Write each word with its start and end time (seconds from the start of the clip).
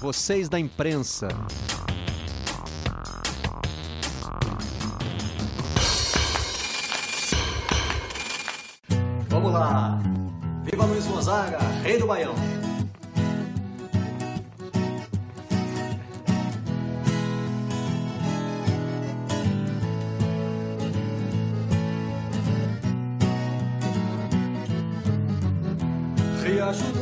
vocês 0.00 0.48
da 0.48 0.58
imprensa. 0.58 1.28
Vamos 9.28 9.52
lá! 9.52 10.00
Viva 10.64 10.84
Luiz 10.86 11.06
Gonzaga, 11.06 11.58
rei 11.82 11.98
do 11.98 12.06
Baião! 12.06 12.34
Riacho 26.42 26.99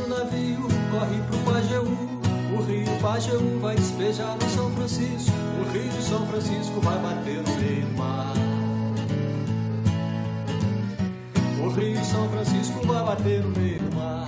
Pajeú 3.19 3.59
vai 3.59 3.75
despejar 3.75 4.37
no 4.41 4.49
São 4.49 4.71
Francisco. 4.71 5.35
O 5.59 5.69
rio 5.73 6.01
São 6.01 6.25
Francisco 6.27 6.79
vai 6.79 6.97
bater 6.99 7.43
no 7.43 7.55
meio 7.57 7.85
do 7.85 7.97
mar. 7.97 8.33
O 11.61 11.69
rio 11.69 12.05
São 12.05 12.29
Francisco 12.29 12.87
vai 12.87 13.03
bater 13.03 13.43
no 13.43 13.49
meio 13.59 13.77
do 13.77 13.93
mar. 13.97 14.25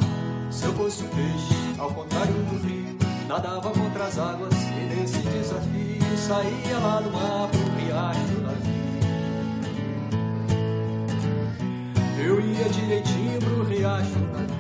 Se 0.51 0.65
eu 0.65 0.73
fosse 0.73 1.05
um 1.05 1.07
peixe, 1.07 1.55
ao 1.79 1.89
contrário 1.93 2.33
do 2.33 2.67
rio, 2.67 2.97
nadava 3.29 3.69
contra 3.69 4.03
as 4.03 4.19
águas 4.19 4.53
e 4.53 4.93
nesse 4.93 5.19
desafio 5.19 6.17
saía 6.17 6.77
lá 6.79 6.99
do 6.99 7.11
mar 7.11 7.47
pro 7.47 7.61
riacho 7.79 8.19
do 8.19 8.41
navio. 8.41 8.71
Eu 12.19 12.41
ia 12.41 12.67
direitinho 12.67 13.39
pro 13.39 13.63
riacho 13.63 14.11
do 14.11 14.33
navio. 14.33 14.51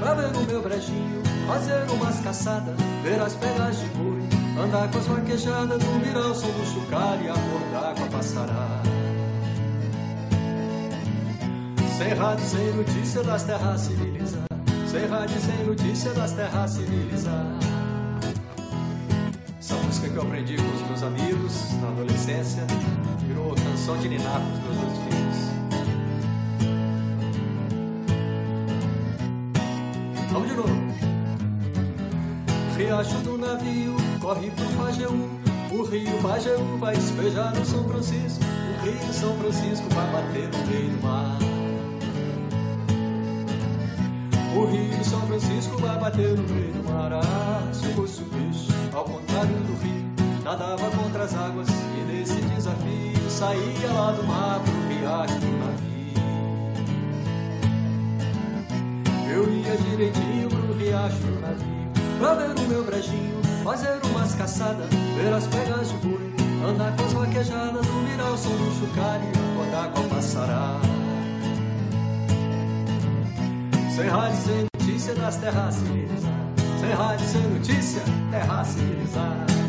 Pra 0.00 0.14
ver 0.14 0.36
o 0.36 0.46
meu 0.46 0.62
brejinho, 0.62 1.22
fazer 1.46 1.88
umas 1.92 2.20
caçadas, 2.20 2.76
ver 3.08 3.20
as 3.22 3.34
pegas 3.34 3.78
de 3.78 3.86
boi, 3.96 4.20
andar 4.62 4.90
com 4.90 4.98
as 4.98 5.06
vaquejadas, 5.06 5.82
dormir 5.82 6.16
ao 6.16 6.34
som 6.34 6.48
do 6.48 6.66
chocalho 6.66 7.24
e 7.24 7.28
acordar 7.30 7.94
com 7.94 8.04
a 8.04 8.06
passarada. 8.08 8.88
Sem 11.96 12.14
rádio, 12.14 12.44
sem 12.44 12.72
notícia 12.74 13.22
das 13.22 13.42
terras 13.44 13.80
civilizadas, 13.80 14.46
sem 14.90 15.06
rádio, 15.06 15.40
sem 15.40 15.64
notícia 15.64 16.12
das 16.12 16.32
terras 16.32 16.70
civilizadas. 16.70 17.64
Essa 19.58 19.74
música 19.74 20.08
que 20.08 20.16
eu 20.16 20.22
aprendi 20.22 20.56
com 20.56 20.76
os 20.76 20.82
meus 20.82 21.02
amigos 21.02 21.72
na 21.80 21.88
adolescência 21.88 22.62
virou 23.26 23.54
canção 23.54 23.96
de 23.96 24.08
ninar 24.08 24.40
pros 24.40 24.58
meus 24.60 24.76
dois 24.76 24.98
filhos. 24.98 25.07
Riacho 32.88 33.18
do 33.18 33.36
navio 33.36 33.94
corre 34.18 34.50
pro 34.50 34.64
Pajeú. 34.82 35.28
O 35.70 35.82
rio 35.84 36.22
Pajeú 36.22 36.78
vai 36.78 36.96
despejar 36.96 37.54
no 37.54 37.62
São 37.62 37.86
Francisco. 37.86 38.42
O 38.42 38.82
rio 38.82 39.12
São 39.12 39.36
Francisco 39.36 39.86
vai 39.94 40.10
bater 40.10 40.48
no 40.48 40.66
meio 40.66 40.88
do 40.88 41.02
mar. 41.02 41.38
O 44.56 44.64
rio 44.64 45.04
São 45.04 45.20
Francisco 45.26 45.76
vai 45.76 45.98
bater 45.98 46.34
no 46.34 46.42
meio 46.54 46.72
do 46.72 46.90
mar. 46.90 47.12
Ah, 47.12 47.68
se 47.74 47.88
fosse 47.88 48.22
um 48.22 48.28
peixe, 48.30 48.72
ao 48.94 49.04
contrário 49.04 49.54
do 49.54 49.74
rio, 49.82 50.42
nadava 50.42 50.90
contra 50.90 51.24
as 51.24 51.34
águas 51.34 51.68
e 51.68 52.10
nesse 52.10 52.40
desafio 52.40 53.30
saía 53.30 53.92
lá 53.92 54.12
do 54.12 54.24
mar 54.24 54.60
pro 54.60 54.88
riacho 54.88 55.38
do 55.40 55.58
navio. 55.58 55.88
Eu 59.30 59.52
ia 59.52 59.76
direitinho 59.76 60.48
pro 60.48 60.72
riacho 60.72 61.18
do 61.18 61.40
navio 61.42 61.77
Pra 62.18 62.34
ver 62.34 62.50
o 62.50 62.68
meu 62.68 62.84
brejinho, 62.84 63.40
fazer 63.62 64.00
umas 64.06 64.34
caçadas 64.34 64.88
Ver 64.90 65.32
as 65.32 65.46
pegas 65.46 65.88
de 65.90 65.96
boi, 65.98 66.34
andar 66.68 66.96
com 66.96 67.04
as 67.04 67.12
vaquejadas 67.12 67.86
Dormir 67.86 68.20
ao 68.20 68.36
som 68.36 68.50
do 68.50 68.86
e 68.86 69.52
acordar 69.52 69.92
com 69.92 70.00
a 70.00 70.16
passarada 70.16 70.80
Sem 73.94 74.08
rádio, 74.08 74.36
sem 74.36 74.66
notícia 74.74 75.14
das 75.14 75.36
terras 75.36 75.74
civilizadas 75.76 76.80
Sem 76.80 76.90
rádio, 76.90 77.28
sem 77.28 77.42
notícia, 77.42 78.02
terra 78.32 78.64
civilizada 78.64 79.67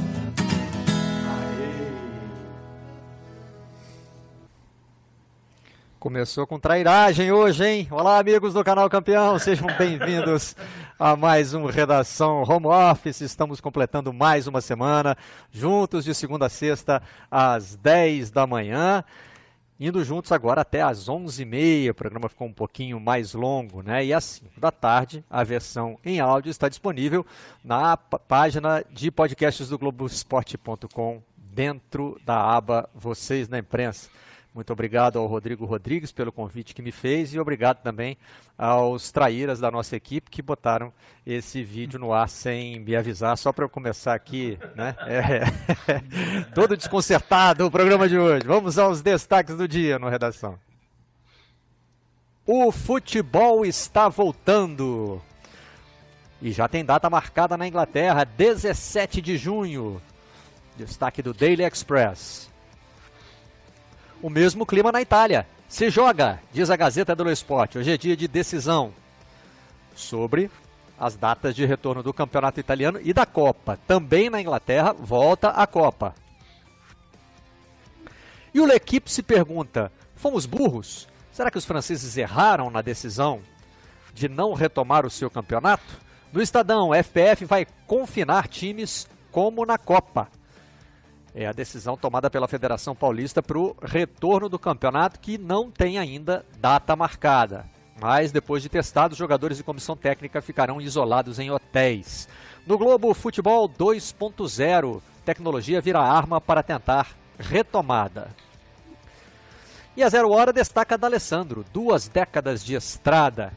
Começou 5.99 6.47
com 6.47 6.57
trairagem 6.57 7.29
hoje, 7.29 7.65
hein? 7.65 7.87
Olá, 7.91 8.19
amigos 8.19 8.53
do 8.53 8.63
canal 8.63 8.89
Campeão, 8.89 9.37
sejam 9.37 9.67
bem-vindos 9.77 10.55
a 10.97 11.13
mais 11.13 11.53
um 11.53 11.65
Redação 11.65 12.41
Home 12.43 12.67
Office. 12.67 13.19
Estamos 13.19 13.59
completando 13.59 14.13
mais 14.13 14.47
uma 14.47 14.61
semana, 14.61 15.17
juntos 15.51 16.05
de 16.05 16.15
segunda 16.15 16.45
a 16.45 16.49
sexta, 16.49 17.03
às 17.29 17.75
10 17.75 18.31
da 18.31 18.47
manhã. 18.47 19.03
Indo 19.77 20.01
juntos 20.05 20.31
agora 20.31 20.61
até 20.61 20.81
às 20.81 21.09
11h30, 21.09 21.91
o 21.91 21.93
programa 21.93 22.29
ficou 22.29 22.47
um 22.47 22.53
pouquinho 22.53 22.97
mais 22.97 23.33
longo, 23.33 23.81
né? 23.81 24.05
E 24.05 24.13
às 24.13 24.23
5 24.23 24.57
da 24.57 24.71
tarde, 24.71 25.21
a 25.29 25.43
versão 25.43 25.99
em 26.05 26.21
áudio 26.21 26.49
está 26.49 26.69
disponível 26.69 27.25
na 27.61 27.97
página 27.97 28.85
de 28.89 29.11
podcasts 29.11 29.67
do 29.67 29.77
Globoesporte.com, 29.77 31.21
dentro 31.35 32.17
da 32.25 32.39
aba 32.39 32.89
Vocês 32.95 33.49
na 33.49 33.59
Imprensa. 33.59 34.09
Muito 34.53 34.73
obrigado 34.73 35.19
ao 35.19 35.27
Rodrigo 35.27 35.63
Rodrigues 35.65 36.11
pelo 36.11 36.31
convite 36.31 36.73
que 36.73 36.81
me 36.81 36.91
fez 36.91 37.33
e 37.33 37.39
obrigado 37.39 37.83
também 37.83 38.17
aos 38.57 39.11
traíras 39.11 39.59
da 39.59 39.69
nossa 39.69 39.95
equipe 39.95 40.31
que 40.31 40.41
botaram 40.41 40.91
esse 41.25 41.63
vídeo 41.63 41.99
no 41.99 42.11
ar 42.11 42.27
sem 42.27 42.79
me 42.79 42.95
avisar, 42.95 43.37
só 43.37 43.53
para 43.53 43.65
eu 43.65 43.69
começar 43.69 44.15
aqui, 44.15 44.57
né? 44.75 44.95
É, 45.01 45.43
todo 46.55 46.75
desconcertado 46.75 47.65
o 47.65 47.71
programa 47.71 48.09
de 48.09 48.17
hoje. 48.17 48.45
Vamos 48.45 48.79
aos 48.79 49.01
destaques 49.01 49.55
do 49.55 49.67
dia 49.67 49.99
no 49.99 50.09
Redação. 50.09 50.59
O 52.45 52.71
futebol 52.71 53.63
está 53.63 54.09
voltando. 54.09 55.21
E 56.41 56.51
já 56.51 56.67
tem 56.67 56.83
data 56.83 57.07
marcada 57.07 57.55
na 57.55 57.67
Inglaterra, 57.67 58.23
17 58.23 59.21
de 59.21 59.37
junho. 59.37 60.01
Destaque 60.75 61.21
do 61.21 61.33
Daily 61.33 61.63
Express. 61.63 62.49
O 64.21 64.29
mesmo 64.29 64.65
clima 64.65 64.91
na 64.91 65.01
Itália. 65.01 65.47
Se 65.69 65.89
joga, 65.89 66.41
diz 66.51 66.69
a 66.69 66.75
Gazeta 66.75 67.15
dello 67.15 67.31
Sport. 67.31 67.77
Hoje 67.77 67.93
é 67.93 67.97
dia 67.97 68.17
de 68.17 68.27
decisão 68.27 68.91
sobre 69.95 70.51
as 70.99 71.15
datas 71.15 71.55
de 71.55 71.65
retorno 71.65 72.03
do 72.03 72.13
Campeonato 72.13 72.59
Italiano 72.59 72.99
e 73.01 73.13
da 73.13 73.25
Copa. 73.25 73.79
Também 73.87 74.29
na 74.29 74.41
Inglaterra, 74.41 74.91
volta 74.91 75.49
a 75.49 75.65
Copa. 75.65 76.13
E 78.53 78.59
o 78.59 78.65
L'Equipe 78.65 79.09
se 79.09 79.23
pergunta: 79.23 79.89
fomos 80.15 80.45
burros? 80.45 81.07
Será 81.31 81.49
que 81.49 81.57
os 81.57 81.65
franceses 81.65 82.17
erraram 82.17 82.69
na 82.69 82.81
decisão 82.81 83.39
de 84.13 84.27
não 84.27 84.53
retomar 84.53 85.05
o 85.05 85.09
seu 85.09 85.29
campeonato? 85.29 85.97
No 86.33 86.41
Estadão, 86.41 86.93
FPF 86.93 87.45
vai 87.45 87.65
confinar 87.87 88.49
times 88.49 89.07
como 89.31 89.65
na 89.65 89.77
Copa. 89.77 90.27
É 91.33 91.45
a 91.45 91.51
decisão 91.51 91.95
tomada 91.95 92.29
pela 92.29 92.47
Federação 92.47 92.95
Paulista 92.95 93.41
para 93.41 93.57
o 93.57 93.75
retorno 93.81 94.49
do 94.49 94.57
campeonato, 94.57 95.19
que 95.19 95.37
não 95.37 95.69
tem 95.69 95.99
ainda 95.99 96.45
data 96.57 96.95
marcada. 96.95 97.65
Mas 98.01 98.31
depois 98.31 98.63
de 98.63 98.69
testado, 98.69 99.15
jogadores 99.15 99.59
e 99.59 99.63
comissão 99.63 99.95
técnica 99.95 100.41
ficarão 100.41 100.81
isolados 100.81 101.37
em 101.37 101.51
hotéis. 101.51 102.27
No 102.65 102.77
Globo 102.77 103.13
Futebol 103.13 103.67
2.0, 103.67 105.01
tecnologia 105.25 105.81
vira 105.81 105.99
arma 105.99 106.39
para 106.39 106.63
tentar 106.63 107.15
retomada. 107.37 108.29
E 109.95 110.03
a 110.03 110.09
Zero 110.09 110.31
Hora 110.31 110.53
destaca 110.53 110.97
D'Alessandro, 110.97 111.65
duas 111.73 112.07
décadas 112.07 112.63
de 112.63 112.73
estrada. 112.73 113.51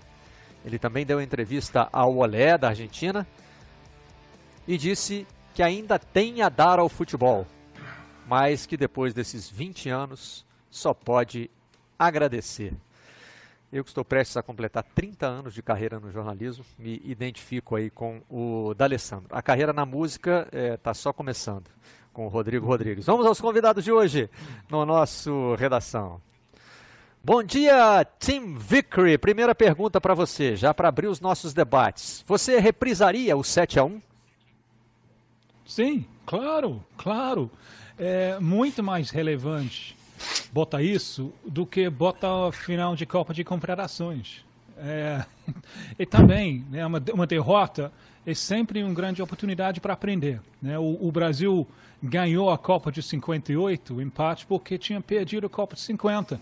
Ele 0.65 0.79
também 0.79 1.07
deu 1.07 1.21
entrevista 1.21 1.89
ao 1.93 2.17
Olé, 2.17 2.59
da 2.59 2.69
Argentina, 2.69 3.27
e 4.67 4.77
disse 4.77 5.27
que 5.55 5.63
ainda 5.63 5.99
tem 5.99 6.43
a 6.43 6.49
dar 6.49 6.79
ao 6.79 6.89
futebol, 6.89 7.47
mas 8.33 8.65
que 8.65 8.79
depois 8.79 9.13
desses 9.13 9.51
20 9.51 9.91
anos 9.91 10.47
só 10.71 10.95
pode 10.95 11.51
agradecer. 11.99 12.73
Eu 13.71 13.85
que 13.85 13.91
estou 13.91 14.03
prestes 14.03 14.39
a 14.39 14.43
completar 14.43 14.83
30 14.83 15.27
anos 15.27 15.53
de 15.53 15.63
carreira 15.63 16.01
no 16.01 16.11
jornalismo, 16.11 16.65
me 16.79 16.99
identifico 17.05 17.77
aí 17.77 17.91
com 17.91 18.23
o 18.31 18.73
D'Alessandro. 18.73 19.27
A 19.31 19.43
carreira 19.43 19.75
na 19.75 19.85
música 19.85 20.49
está 20.51 20.93
é, 20.93 20.95
só 20.95 21.13
começando 21.13 21.69
com 22.11 22.25
o 22.25 22.29
Rodrigo 22.31 22.67
Rodrigues. 22.67 23.05
Vamos 23.05 23.27
aos 23.27 23.39
convidados 23.39 23.85
de 23.85 23.93
hoje 23.93 24.31
no 24.71 24.87
nosso 24.87 25.55
redação. 25.57 26.19
Bom 27.23 27.43
dia, 27.43 28.03
Tim 28.19 28.55
Vickery. 28.55 29.19
Primeira 29.19 29.55
pergunta 29.55 30.01
para 30.01 30.15
você, 30.15 30.57
já 30.57 30.73
para 30.73 30.89
abrir 30.89 31.09
os 31.09 31.21
nossos 31.21 31.53
debates. 31.53 32.25
Você 32.27 32.59
reprisaria 32.59 33.37
o 33.37 33.45
7 33.45 33.79
a 33.79 33.85
1 33.85 34.01
Sim, 35.67 36.07
claro, 36.25 36.83
claro. 36.97 37.51
É 38.05 38.41
muito 38.41 38.83
mais 38.83 39.11
relevante 39.11 39.97
bota 40.53 40.83
isso 40.83 41.33
do 41.47 41.65
que 41.67 41.89
bota 41.89 42.51
final 42.53 42.95
de 42.95 43.07
Copa 43.07 43.33
de 43.33 43.45
Confederações. 43.45 44.45
É, 44.77 45.25
e 45.99 46.05
também, 46.07 46.65
né, 46.71 46.85
uma, 46.85 47.03
uma 47.13 47.27
derrota 47.27 47.93
é 48.27 48.35
sempre 48.35 48.83
uma 48.83 48.95
grande 48.95 49.23
oportunidade 49.23 49.81
para 49.81 49.95
aprender. 49.95 50.41
Né? 50.61 50.79
O, 50.79 50.99
o, 51.01 51.13
Brasil 51.13 51.67
ganhou 52.03 52.51
a 52.51 52.59
Copa 52.59 52.91
de 52.93 53.03
58, 53.03 53.95
o 53.95 54.03
empate, 54.03 54.47
porque 54.47 54.79
tinha 54.79 55.01
perdido 55.01 55.47
a 55.47 55.51
Copa 55.51 55.75
de 55.75 55.81
50. 55.83 56.41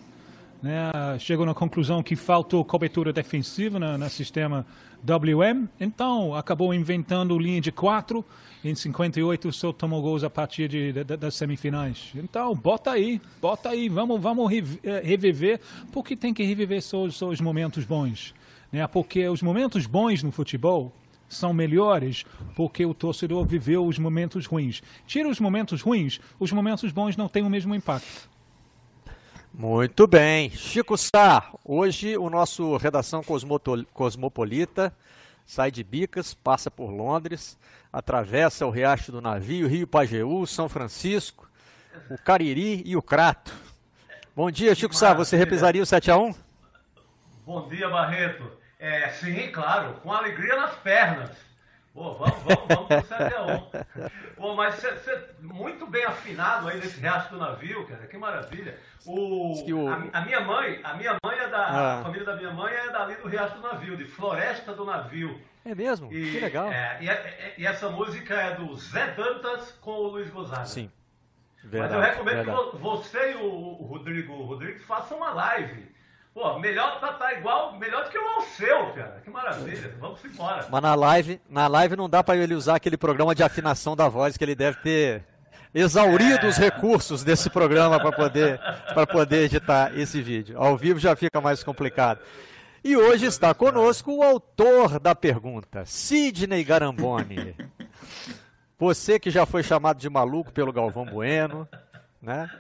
Né? 0.63 0.91
Chegou 1.19 1.47
na 1.47 1.55
conclusão 1.55 2.03
que 2.03 2.15
faltou 2.15 2.65
cobertura 2.65 3.13
defensiva 3.13 3.79
no, 3.79 4.11
sistema 4.11 4.67
WM, 5.03 5.67
então 5.81 6.35
acabou 6.35 6.75
inventando 6.75 7.39
linha 7.39 7.61
de 7.61 7.73
quatro. 7.73 8.25
Em 8.63 8.75
58 8.75 9.51
só 9.53 9.73
tomou 9.73 10.03
gols 10.03 10.23
a 10.23 10.29
partir 10.29 10.69
de, 10.69 10.93
de, 10.93 11.05
das 11.05 11.35
semifinais. 11.35 12.13
Então, 12.15 12.55
bota 12.55 12.91
aí, 12.91 13.19
bota 13.41 13.71
aí, 13.71 13.89
vamos, 13.89 14.21
vamos 14.21 14.53
eh, 14.53 15.01
reviver, 15.03 15.61
porque 15.91 16.15
tem 16.15 16.35
que 16.35 16.43
reviver 16.43 16.83
só, 16.83 17.09
só 17.09 17.29
os 17.29 17.41
momentos 17.41 17.87
bons. 17.87 18.35
Né? 18.71 18.87
Porque 18.87 19.27
os 19.29 19.41
momentos 19.41 19.87
bons 19.87 20.23
no 20.23 20.31
futebol 20.31 20.93
são 21.27 21.55
melhores 21.55 22.25
porque 22.55 22.85
o 22.85 22.93
torcedor 22.93 23.47
viveu 23.47 23.87
os 23.87 23.99
momentos 23.99 24.45
ruins. 24.47 24.83
Tira 25.07 25.29
os 25.29 25.41
momentos 25.41 25.81
ruins, 25.81 26.21
os 26.39 26.53
momentos 26.53 26.93
bons 26.93 27.17
não 27.17 27.29
têm 27.29 27.43
o 27.43 27.51
mesmo 27.51 27.75
impacto. 27.75 28.29
Muito 29.53 30.07
bem. 30.07 30.51
Chico 30.51 30.97
Sá, 30.97 31.51
hoje 31.65 32.17
o 32.17 32.31
nosso 32.31 32.77
redação 32.77 33.23
cosmopolita 33.93 34.95
sai 35.45 35.71
de 35.71 35.83
Bicas, 35.83 36.33
passa 36.33 36.71
por 36.71 36.91
Londres, 36.91 37.59
atravessa 37.93 38.65
o 38.65 38.71
Riacho 38.71 39.11
do 39.11 39.21
Navio, 39.21 39.67
Rio 39.67 39.87
Pajeú, 39.87 40.47
São 40.47 40.69
Francisco, 40.69 41.51
o 42.09 42.17
Cariri 42.17 42.83
e 42.87 42.97
o 42.97 43.03
Crato. 43.03 43.53
Bom 44.35 44.49
dia, 44.51 44.75
Chico 44.75 44.95
Sá. 44.95 45.13
Você 45.13 45.37
reprisaria 45.37 45.83
o 45.83 45.87
7 45.87 46.11
a 46.11 46.17
1 46.17 46.35
Bom 47.45 47.69
dia, 47.69 47.89
Barreto. 47.89 48.49
É, 48.79 49.09
sim, 49.11 49.51
claro, 49.53 49.95
com 49.95 50.13
alegria 50.13 50.57
nas 50.57 50.77
pernas. 50.77 51.31
Pô, 51.93 52.15
vamos, 52.15 52.43
vamos, 52.45 52.67
vamos 52.69 52.87
pro 52.87 53.17
7x1. 53.17 54.11
Pô, 54.37 54.55
mas 54.55 54.77
você 54.77 55.29
muito 55.41 55.87
bem 55.87 56.05
afinado 56.05 56.69
aí 56.69 56.79
nesse 56.79 57.01
resto 57.01 57.31
do 57.31 57.39
navio, 57.39 57.87
cara, 57.87 58.07
que 58.07 58.17
maravilha. 58.17 58.79
O, 59.05 59.53
o... 59.55 59.89
A, 59.89 60.21
a, 60.21 60.25
minha 60.25 60.41
mãe, 60.41 60.81
a 60.85 60.95
minha 60.95 61.17
mãe 61.25 61.39
é 61.39 61.49
da. 61.49 61.59
Ah. 61.59 62.01
A 62.01 62.03
família 62.05 62.25
da 62.25 62.37
minha 62.37 62.53
mãe 62.53 62.73
é 62.73 62.91
dali 62.91 63.17
do 63.17 63.29
Riacho 63.29 63.57
do 63.57 63.63
Navio, 63.63 63.97
de 63.97 64.05
Floresta 64.05 64.73
do 64.73 64.85
Navio. 64.85 65.41
É 65.65 65.75
mesmo? 65.75 66.13
E, 66.13 66.33
que 66.33 66.41
legal. 66.41 66.71
É, 66.71 66.99
e, 67.01 67.09
é, 67.09 67.55
e, 67.59 67.67
essa 67.67 67.91
música 67.91 68.35
é 68.35 68.55
do 68.55 68.75
Zé 68.77 69.09
Dantas 69.09 69.73
com 69.81 69.91
o 69.91 70.09
Luiz 70.09 70.31
Gonzaga. 70.31 70.67
Sim. 70.67 70.91
Verdade, 71.63 71.95
Mas 71.95 72.03
eu 72.03 72.13
recomendo 72.13 72.45
verdade. 72.45 72.71
que 72.71 72.77
você 72.79 73.33
e 73.33 73.37
o 73.37 73.73
Rodrigo 73.85 74.33
Rodrigues 74.45 74.83
façam 74.85 75.19
uma 75.19 75.31
live 75.33 75.91
Pô, 76.33 76.59
melhor 76.59 77.01
tá, 77.01 77.13
tá 77.15 77.35
igual, 77.35 77.77
melhor 77.77 78.05
do 78.05 78.11
que 78.11 78.19
o 78.19 78.29
Alceu, 78.29 78.93
cara. 78.95 79.21
Que 79.25 79.31
maravilha. 79.31 79.95
Vamos 79.99 80.25
embora. 80.25 80.67
Mas 80.71 80.83
na 80.83 80.95
live, 80.95 81.41
na 81.49 81.67
live 81.67 81.97
não 81.97 82.09
dá 82.09 82.23
para 82.23 82.37
ele 82.37 82.55
usar 82.55 82.77
aquele 82.77 82.97
programa 82.97 83.35
de 83.35 83.43
afinação 83.43 83.97
da 83.97 84.09
voz 84.09 84.37
que 84.37 84.45
ele 84.45 84.55
deve 84.55 84.79
ter 84.79 85.25
exaurido 85.75 86.47
é... 86.47 86.49
os 86.49 86.57
recursos 86.57 87.25
desse 87.25 87.51
programa 87.51 87.99
para 87.99 88.13
poder 88.13 88.61
para 88.95 89.07
poder 89.07 89.45
editar 89.45 89.97
esse 89.99 90.23
vídeo. 90.23 90.57
Ao 90.57 90.77
vivo 90.77 91.01
já 91.01 91.17
fica 91.17 91.41
mais 91.41 91.65
complicado. 91.65 92.21
E 92.83 92.97
hoje 92.97 93.27
está 93.27 93.53
conosco 93.53 94.13
o 94.13 94.23
autor 94.23 94.99
da 94.99 95.15
pergunta, 95.15 95.85
Sidney 95.85 96.65
Garamboni. 96.65 97.55
Você 98.79 99.19
que 99.19 99.31
já 99.31 99.45
foi 99.45 99.63
chamado 99.63 99.99
de 99.99 100.09
maluco 100.09 100.51
pelo 100.51 100.73
Galvão 100.73 101.05
Bueno, 101.05 101.69
né? 102.23 102.51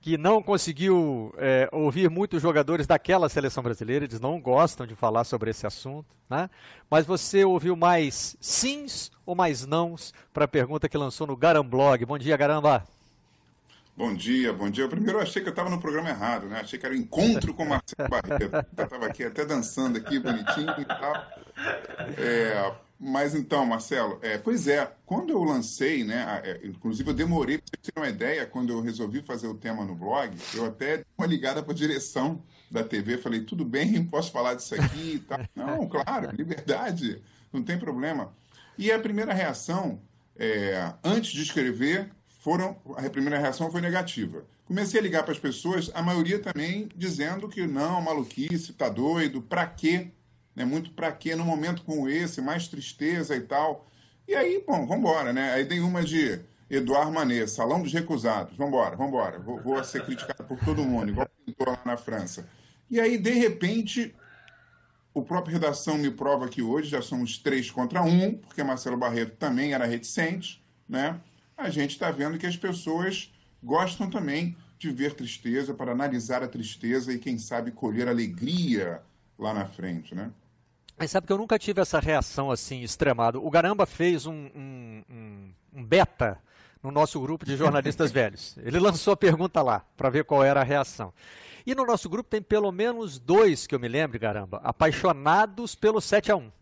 Que 0.00 0.16
não 0.16 0.42
conseguiu 0.42 1.34
é, 1.36 1.68
ouvir 1.70 2.08
muitos 2.08 2.40
jogadores 2.40 2.86
daquela 2.86 3.28
seleção 3.28 3.62
brasileira, 3.62 4.04
eles 4.04 4.18
não 4.18 4.40
gostam 4.40 4.86
de 4.86 4.94
falar 4.94 5.24
sobre 5.24 5.50
esse 5.50 5.66
assunto, 5.66 6.06
né? 6.28 6.48
mas 6.90 7.04
você 7.04 7.44
ouviu 7.44 7.76
mais 7.76 8.36
sims 8.40 9.12
ou 9.26 9.34
mais 9.34 9.66
nãos 9.66 10.14
para 10.32 10.46
a 10.46 10.48
pergunta 10.48 10.88
que 10.88 10.96
lançou 10.96 11.26
no 11.26 11.36
Garamblog. 11.36 12.04
Bom 12.06 12.18
dia, 12.18 12.36
Garamba! 12.36 12.84
Bom 13.96 14.14
dia, 14.14 14.50
bom 14.50 14.70
dia. 14.70 14.88
Primeiro 14.88 15.18
eu 15.18 15.22
achei 15.22 15.42
que 15.42 15.48
eu 15.48 15.52
estava 15.52 15.68
no 15.68 15.78
programa 15.78 16.08
errado, 16.08 16.46
né? 16.46 16.60
Achei 16.60 16.78
que 16.78 16.86
era 16.86 16.96
encontro 16.96 17.52
com 17.52 17.64
o 17.64 17.68
Marcelo 17.68 18.08
Barreto. 18.08 18.50
Eu 18.74 18.84
estava 18.84 19.06
aqui 19.06 19.24
até 19.24 19.44
dançando 19.44 19.98
aqui, 19.98 20.18
bonitinho 20.18 20.74
e 20.78 20.84
tal. 20.86 21.12
É, 22.16 22.72
mas 23.02 23.34
então, 23.34 23.64
Marcelo, 23.64 24.18
é, 24.20 24.36
pois 24.36 24.68
é, 24.68 24.92
quando 25.06 25.30
eu 25.30 25.42
lancei, 25.42 26.04
né, 26.04 26.42
é, 26.44 26.60
inclusive 26.64 27.08
eu 27.08 27.14
demorei 27.14 27.56
para 27.56 27.66
você 27.66 27.90
ter 27.90 27.98
uma 27.98 28.08
ideia, 28.10 28.44
quando 28.44 28.70
eu 28.74 28.82
resolvi 28.82 29.22
fazer 29.22 29.46
o 29.46 29.54
tema 29.54 29.86
no 29.86 29.94
blog, 29.94 30.36
eu 30.54 30.66
até 30.66 30.98
dei 30.98 31.06
uma 31.16 31.26
ligada 31.26 31.62
para 31.62 31.72
a 31.72 31.76
direção 31.76 32.42
da 32.70 32.84
TV, 32.84 33.16
falei, 33.16 33.40
tudo 33.40 33.64
bem, 33.64 34.04
posso 34.04 34.30
falar 34.30 34.52
disso 34.52 34.74
aqui 34.74 35.14
e 35.14 35.18
tal. 35.20 35.40
Não, 35.56 35.88
claro, 35.88 36.30
liberdade, 36.36 37.22
não 37.50 37.62
tem 37.62 37.78
problema. 37.78 38.32
E 38.76 38.92
a 38.92 38.98
primeira 38.98 39.32
reação, 39.32 40.00
é, 40.36 40.92
antes 41.02 41.32
de 41.32 41.42
escrever, 41.42 42.10
foram, 42.40 42.76
a 42.96 43.08
primeira 43.08 43.38
reação 43.38 43.70
foi 43.72 43.80
negativa. 43.80 44.44
Comecei 44.66 45.00
a 45.00 45.02
ligar 45.02 45.22
para 45.24 45.32
as 45.32 45.38
pessoas, 45.38 45.90
a 45.94 46.02
maioria 46.02 46.38
também 46.38 46.88
dizendo 46.94 47.48
que 47.48 47.66
não, 47.66 48.00
maluquice, 48.00 48.72
tá 48.72 48.88
doido, 48.88 49.42
para 49.42 49.66
quê? 49.66 50.10
Né? 50.60 50.64
Muito 50.64 50.90
para 50.90 51.10
quê 51.10 51.34
num 51.34 51.44
momento 51.44 51.82
como 51.82 52.08
esse, 52.08 52.40
mais 52.42 52.68
tristeza 52.68 53.34
e 53.34 53.40
tal. 53.40 53.86
E 54.28 54.34
aí, 54.34 54.62
bom, 54.66 54.86
vamos 54.86 54.98
embora, 54.98 55.32
né? 55.32 55.52
Aí 55.54 55.64
tem 55.64 55.80
uma 55.80 56.04
de 56.04 56.40
Eduardo 56.68 57.10
Manet, 57.10 57.50
Salão 57.50 57.82
dos 57.82 57.92
Recusados. 57.92 58.56
Vamos 58.56 58.94
embora. 59.00 59.38
Vou, 59.38 59.60
vou 59.60 59.82
ser 59.82 60.04
criticado 60.04 60.44
por 60.44 60.58
todo 60.60 60.84
mundo, 60.84 61.10
igual 61.10 61.28
pintor 61.44 61.70
lá 61.70 61.80
na 61.84 61.96
França. 61.96 62.48
E 62.90 63.00
aí, 63.00 63.16
de 63.16 63.30
repente, 63.30 64.14
o 65.14 65.22
próprio 65.22 65.54
Redação 65.54 65.96
me 65.96 66.10
prova 66.10 66.48
que 66.48 66.62
hoje 66.62 66.90
já 66.90 67.00
somos 67.00 67.38
três 67.38 67.70
contra 67.70 68.02
um, 68.02 68.34
porque 68.34 68.62
Marcelo 68.62 68.96
Barreto 68.96 69.36
também 69.36 69.72
era 69.72 69.86
reticente, 69.86 70.62
né? 70.88 71.18
A 71.56 71.70
gente 71.70 71.92
está 71.92 72.10
vendo 72.10 72.38
que 72.38 72.46
as 72.46 72.56
pessoas 72.56 73.32
gostam 73.62 74.08
também 74.08 74.56
de 74.78 74.90
ver 74.90 75.14
tristeza, 75.14 75.74
para 75.74 75.92
analisar 75.92 76.42
a 76.42 76.48
tristeza 76.48 77.12
e, 77.12 77.18
quem 77.18 77.36
sabe, 77.36 77.70
colher 77.70 78.08
alegria 78.08 79.02
lá 79.38 79.52
na 79.52 79.66
frente, 79.66 80.14
né? 80.14 80.30
Mas 81.00 81.10
sabe 81.12 81.26
que 81.26 81.32
eu 81.32 81.38
nunca 81.38 81.58
tive 81.58 81.80
essa 81.80 81.98
reação 81.98 82.50
assim 82.50 82.82
extremada. 82.82 83.38
O 83.38 83.50
Garamba 83.50 83.86
fez 83.86 84.26
um, 84.26 84.50
um, 84.54 85.02
um, 85.10 85.52
um 85.76 85.82
beta 85.82 86.38
no 86.82 86.90
nosso 86.90 87.18
grupo 87.18 87.46
de 87.46 87.56
jornalistas 87.56 88.12
velhos. 88.12 88.54
Ele 88.58 88.78
lançou 88.78 89.14
a 89.14 89.16
pergunta 89.16 89.62
lá 89.62 89.82
para 89.96 90.10
ver 90.10 90.24
qual 90.24 90.44
era 90.44 90.60
a 90.60 90.62
reação. 90.62 91.10
E 91.66 91.74
no 91.74 91.86
nosso 91.86 92.06
grupo 92.06 92.28
tem 92.28 92.42
pelo 92.42 92.70
menos 92.70 93.18
dois 93.18 93.66
que 93.66 93.74
eu 93.74 93.80
me 93.80 93.88
lembro, 93.88 94.18
Garamba, 94.18 94.60
apaixonados 94.62 95.74
pelo 95.74 96.02
7 96.02 96.32
a 96.32 96.36
1 96.36 96.52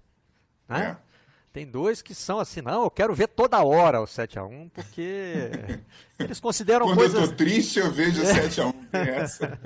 né? 0.68 0.96
É. 1.04 1.08
Tem 1.52 1.66
dois 1.66 2.00
que 2.00 2.14
são 2.14 2.38
assim, 2.38 2.62
não, 2.62 2.84
eu 2.84 2.90
quero 2.92 3.12
ver 3.16 3.26
toda 3.26 3.60
hora 3.64 4.00
o 4.00 4.06
7 4.06 4.38
a 4.38 4.44
1 4.44 4.68
porque 4.68 5.50
eles 6.16 6.38
consideram 6.38 6.86
Quando 6.86 6.98
coisas... 6.98 7.20
eu 7.22 7.28
tô 7.28 7.34
triste, 7.34 7.80
eu 7.80 7.90
vejo 7.90 8.22
o 8.22 8.24
7 8.24 8.60
a 8.60 8.66
1 8.66 8.72
tem 8.72 9.00
essa. 9.00 9.58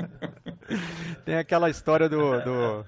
tem 1.27 1.35
aquela 1.37 1.69
história 1.69 2.09
do... 2.09 2.41
do 2.41 2.87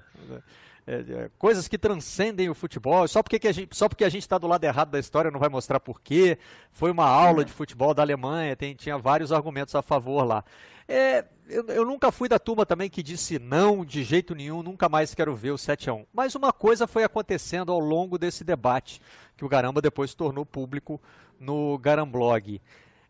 é, 0.87 0.95
é, 0.97 1.31
coisas 1.39 1.67
que 1.67 1.77
transcendem 1.77 2.49
o 2.49 2.55
futebol. 2.55 3.07
Só 3.07 3.23
porque, 3.23 3.39
que 3.39 3.47
a 3.47 3.51
gente, 3.51 3.75
só 3.75 3.89
porque 3.89 4.03
a 4.03 4.09
gente 4.09 4.21
está 4.21 4.37
do 4.37 4.47
lado 4.47 4.63
errado 4.63 4.91
da 4.91 4.99
história 4.99 5.31
não 5.31 5.39
vai 5.39 5.49
mostrar 5.49 5.79
porquê. 5.79 6.37
Foi 6.71 6.91
uma 6.91 7.07
aula 7.07 7.43
de 7.43 7.51
futebol 7.51 7.93
da 7.93 8.03
Alemanha, 8.03 8.55
tem, 8.55 8.75
tinha 8.75 8.97
vários 8.97 9.31
argumentos 9.31 9.73
a 9.73 9.81
favor 9.81 10.23
lá. 10.23 10.43
É, 10.87 11.25
eu, 11.49 11.65
eu, 11.67 11.83
nunca 11.83 12.11
fui 12.11 12.29
da 12.29 12.37
turma 12.37 12.63
também 12.63 12.89
que 12.89 13.01
disse 13.01 13.39
não 13.39 13.83
de 13.83 14.03
jeito 14.03 14.35
nenhum, 14.35 14.61
nunca 14.61 14.87
mais 14.87 15.15
quero 15.15 15.35
ver 15.35 15.49
o 15.49 15.57
7 15.57 15.89
a 15.89 15.93
1 15.95 16.05
Mas 16.13 16.35
uma 16.35 16.53
coisa 16.53 16.85
foi 16.85 17.03
acontecendo 17.03 17.71
ao 17.71 17.79
longo 17.79 18.19
desse 18.19 18.43
debate, 18.43 19.01
que 19.35 19.43
o 19.43 19.49
Garamba 19.49 19.81
depois 19.81 20.13
tornou 20.13 20.45
público 20.45 21.01
no 21.39 21.79
Garamblog. 21.79 22.61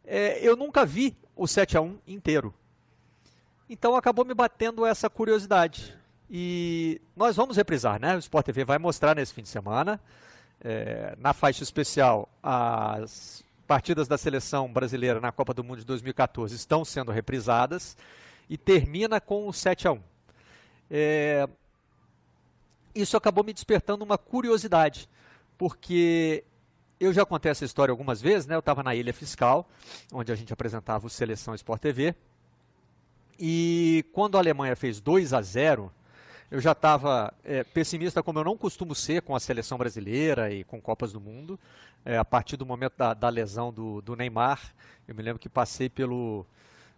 É, 0.05 0.39
eu 0.41 0.55
nunca 0.55 0.85
vi 0.85 1.17
o 1.35 1.47
7 1.47 1.75
a 1.75 1.81
1 1.81 1.97
inteiro. 2.07 2.53
Então 3.69 3.95
acabou 3.95 4.23
me 4.23 4.33
batendo 4.33 4.85
essa 4.85 5.09
curiosidade. 5.09 5.97
E 6.29 7.01
nós 7.15 7.35
vamos 7.35 7.57
reprisar, 7.57 7.99
né? 7.99 8.15
O 8.15 8.19
Sport 8.19 8.45
TV 8.45 8.65
vai 8.65 8.77
mostrar 8.77 9.15
nesse 9.15 9.33
fim 9.33 9.43
de 9.43 9.49
semana, 9.49 9.99
é, 10.63 11.15
na 11.19 11.33
faixa 11.33 11.63
especial, 11.63 12.27
as 12.41 13.43
partidas 13.67 14.07
da 14.07 14.17
seleção 14.17 14.71
brasileira 14.71 15.19
na 15.19 15.31
Copa 15.31 15.53
do 15.53 15.63
Mundo 15.63 15.79
de 15.79 15.85
2014 15.85 16.55
estão 16.55 16.85
sendo 16.85 17.11
reprisadas 17.11 17.97
e 18.49 18.57
termina 18.57 19.19
com 19.19 19.47
o 19.47 19.53
7 19.53 19.87
a 19.87 19.91
1 19.93 19.99
é, 20.89 21.47
Isso 22.93 23.17
acabou 23.17 23.43
me 23.43 23.53
despertando 23.53 24.03
uma 24.03 24.17
curiosidade, 24.17 25.09
porque 25.57 26.43
eu 26.99 27.11
já 27.13 27.25
contei 27.25 27.51
essa 27.51 27.65
história 27.65 27.91
algumas 27.91 28.21
vezes, 28.21 28.47
né? 28.47 28.55
Eu 28.55 28.59
estava 28.59 28.81
na 28.81 28.95
Ilha 28.95 29.13
Fiscal, 29.13 29.67
onde 30.11 30.31
a 30.31 30.35
gente 30.35 30.53
apresentava 30.53 31.05
o 31.05 31.09
Seleção 31.09 31.53
Sport 31.55 31.81
TV, 31.81 32.15
e 33.37 34.05
quando 34.13 34.35
a 34.35 34.39
Alemanha 34.39 34.75
fez 34.75 35.01
2 35.01 35.33
a 35.33 35.41
0 35.41 35.91
eu 36.49 36.61
já 36.61 36.73
estava 36.73 37.33
é, 37.43 37.63
pessimista, 37.63 38.21
como 38.21 38.39
eu 38.39 38.43
não 38.43 38.57
costumo 38.57 38.93
ser 38.93 39.21
com 39.21 39.35
a 39.35 39.39
seleção 39.39 39.77
brasileira 39.77 40.51
e 40.51 40.63
com 40.63 40.79
Copas 40.79 41.11
do 41.11 41.19
Mundo. 41.19 41.59
É, 42.05 42.17
a 42.17 42.25
partir 42.25 42.55
do 42.55 42.65
momento 42.65 42.93
da, 42.97 43.13
da 43.13 43.29
lesão 43.29 43.73
do, 43.73 43.99
do, 44.01 44.15
Neymar, 44.15 44.73
eu 45.07 45.15
me 45.15 45.23
lembro 45.23 45.39
que 45.39 45.49
passei 45.49 45.89
pelo, 45.89 46.45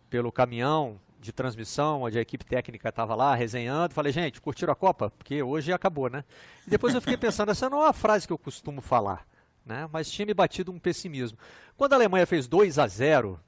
pelo 0.10 0.32
caminhão 0.34 1.00
de 1.20 1.32
transmissão, 1.32 2.02
onde 2.02 2.18
a 2.18 2.22
equipe 2.22 2.46
técnica 2.46 2.90
estava 2.90 3.16
lá 3.16 3.34
resenhando. 3.34 3.94
Falei, 3.94 4.12
gente, 4.12 4.42
curtiram 4.42 4.74
a 4.74 4.76
Copa? 4.76 5.10
Porque 5.10 5.42
hoje 5.42 5.72
acabou, 5.72 6.10
né? 6.10 6.26
E 6.66 6.70
depois 6.70 6.94
eu 6.94 7.02
fiquei 7.02 7.18
pensando, 7.18 7.52
essa 7.52 7.70
não 7.70 7.82
é 7.82 7.86
uma 7.86 7.94
frase 7.94 8.28
que 8.28 8.34
eu 8.34 8.38
costumo 8.38 8.82
falar, 8.82 9.26
né? 9.66 9.88
Mas 9.92 10.12
tinha 10.12 10.26
me 10.26 10.34
batido 10.34 10.74
um 10.74 10.80
pessimismo. 10.80 11.38
Quando 11.78 11.94
a 11.94 11.96
Alemanha 11.96 12.28
fez 12.28 12.48
2 12.48 12.78
a 12.78 12.86
0 12.86 13.40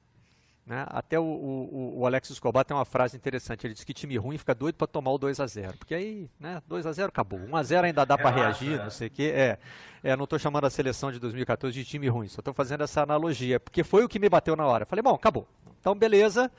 né? 0.66 0.86
Até 0.88 1.18
o, 1.18 1.24
o, 1.24 1.98
o, 1.98 2.06
Alex 2.06 2.30
Escobar 2.30 2.64
tem 2.64 2.76
uma 2.76 2.84
frase 2.84 3.16
interessante. 3.16 3.66
Ele 3.66 3.74
diz 3.74 3.82
que 3.82 3.92
time 3.92 4.16
ruim 4.16 4.38
fica 4.38 4.54
doido 4.54 4.76
para 4.76 4.86
tomar 4.86 5.10
o 5.10 5.18
2 5.18 5.40
a 5.40 5.46
0 5.46 5.78
Porque 5.78 5.94
aí, 5.94 6.30
né, 6.38 6.62
2 6.68 6.86
a 6.86 6.92
0 6.92 7.08
acabou. 7.08 7.40
1 7.40 7.56
a 7.56 7.62
0 7.62 7.86
ainda 7.86 8.04
dá 8.04 8.16
para 8.16 8.30
reagir, 8.30 8.78
não 8.78 8.90
sei 8.90 9.08
o 9.08 9.10
quê. 9.10 9.32
É, 9.34 9.58
é, 10.02 10.16
não 10.16 10.24
estou 10.24 10.38
chamando 10.38 10.66
a 10.66 10.70
seleção 10.70 11.10
de 11.10 11.18
2014 11.18 11.74
de 11.74 11.84
time 11.84 12.08
ruim, 12.08 12.28
só 12.28 12.40
estou 12.40 12.54
fazendo 12.54 12.84
essa 12.84 13.02
analogia. 13.02 13.58
Porque 13.58 13.82
foi 13.82 14.04
o 14.04 14.08
que 14.08 14.18
me 14.18 14.28
bateu 14.28 14.54
na 14.54 14.66
hora. 14.66 14.86
Falei, 14.86 15.02
bom, 15.02 15.14
acabou. 15.14 15.46
Então, 15.80 15.94
beleza. 15.94 16.50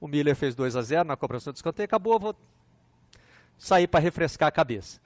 O 0.00 0.06
Miller 0.06 0.36
fez 0.36 0.54
2 0.54 0.76
a 0.76 0.82
0 0.82 1.08
na 1.08 1.16
cobrança 1.16 1.50
do 1.50 1.56
escanteio, 1.56 1.86
acabou, 1.86 2.18
vou 2.18 2.36
sair 3.58 3.86
para 3.86 4.00
refrescar 4.00 4.48
a 4.48 4.52
cabeça. 4.52 5.00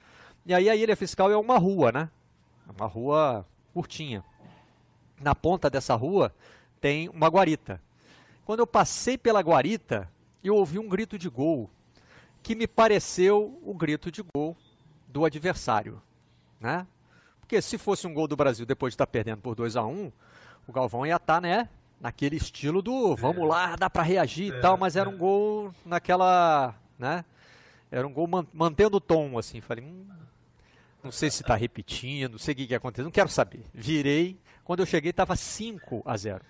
E 0.45 0.53
aí 0.53 0.69
a 0.69 0.75
ilha 0.75 0.95
fiscal 0.95 1.31
é 1.31 1.37
uma 1.37 1.57
rua, 1.57 1.91
né? 1.91 2.09
Uma 2.77 2.87
rua 2.87 3.45
curtinha. 3.73 4.23
Na 5.19 5.33
ponta 5.33 5.69
dessa 5.69 5.95
rua 5.95 6.33
tem 6.79 7.07
uma 7.09 7.27
guarita. 7.27 7.81
Quando 8.45 8.59
eu 8.59 8.67
passei 8.67 9.17
pela 9.17 9.41
guarita, 9.41 10.09
eu 10.43 10.55
ouvi 10.55 10.79
um 10.79 10.89
grito 10.89 11.17
de 11.17 11.29
gol 11.29 11.69
que 12.41 12.55
me 12.55 12.67
pareceu 12.67 13.59
o 13.63 13.73
grito 13.73 14.11
de 14.11 14.23
gol 14.33 14.57
do 15.07 15.25
adversário, 15.25 16.01
né? 16.59 16.87
Porque 17.39 17.61
se 17.61 17.77
fosse 17.77 18.07
um 18.07 18.13
gol 18.13 18.27
do 18.27 18.35
Brasil 18.35 18.65
depois 18.65 18.91
de 18.91 18.95
estar 18.95 19.07
perdendo 19.07 19.41
por 19.41 19.55
2 19.55 19.75
a 19.75 19.83
1 19.83 19.91
um, 19.91 20.11
o 20.67 20.71
Galvão 20.71 21.05
ia 21.05 21.17
estar, 21.17 21.41
né, 21.41 21.69
naquele 21.99 22.37
estilo 22.37 22.81
do 22.81 23.15
vamos 23.15 23.47
lá, 23.47 23.75
dá 23.75 23.89
para 23.89 24.03
reagir 24.03 24.53
e 24.53 24.61
tal, 24.61 24.77
mas 24.77 24.95
era 24.95 25.07
um 25.07 25.17
gol 25.17 25.73
naquela, 25.85 26.73
né? 26.97 27.23
Era 27.91 28.07
um 28.07 28.13
gol 28.13 28.27
mantendo 28.53 28.97
o 28.97 29.01
tom, 29.01 29.37
assim. 29.37 29.59
Falei, 29.59 29.83
hum, 29.83 30.07
não 31.03 31.11
sei 31.11 31.29
se 31.29 31.41
está 31.41 31.55
repetindo, 31.55 32.31
não 32.31 32.39
sei 32.39 32.53
o 32.53 32.57
que, 32.57 32.67
que 32.67 32.75
aconteceu, 32.75 33.03
não 33.03 33.11
quero 33.11 33.29
saber. 33.29 33.65
Virei, 33.73 34.39
quando 34.63 34.79
eu 34.79 34.85
cheguei 34.85 35.11
estava 35.11 35.35
5 35.35 36.01
a 36.05 36.15
0. 36.15 36.41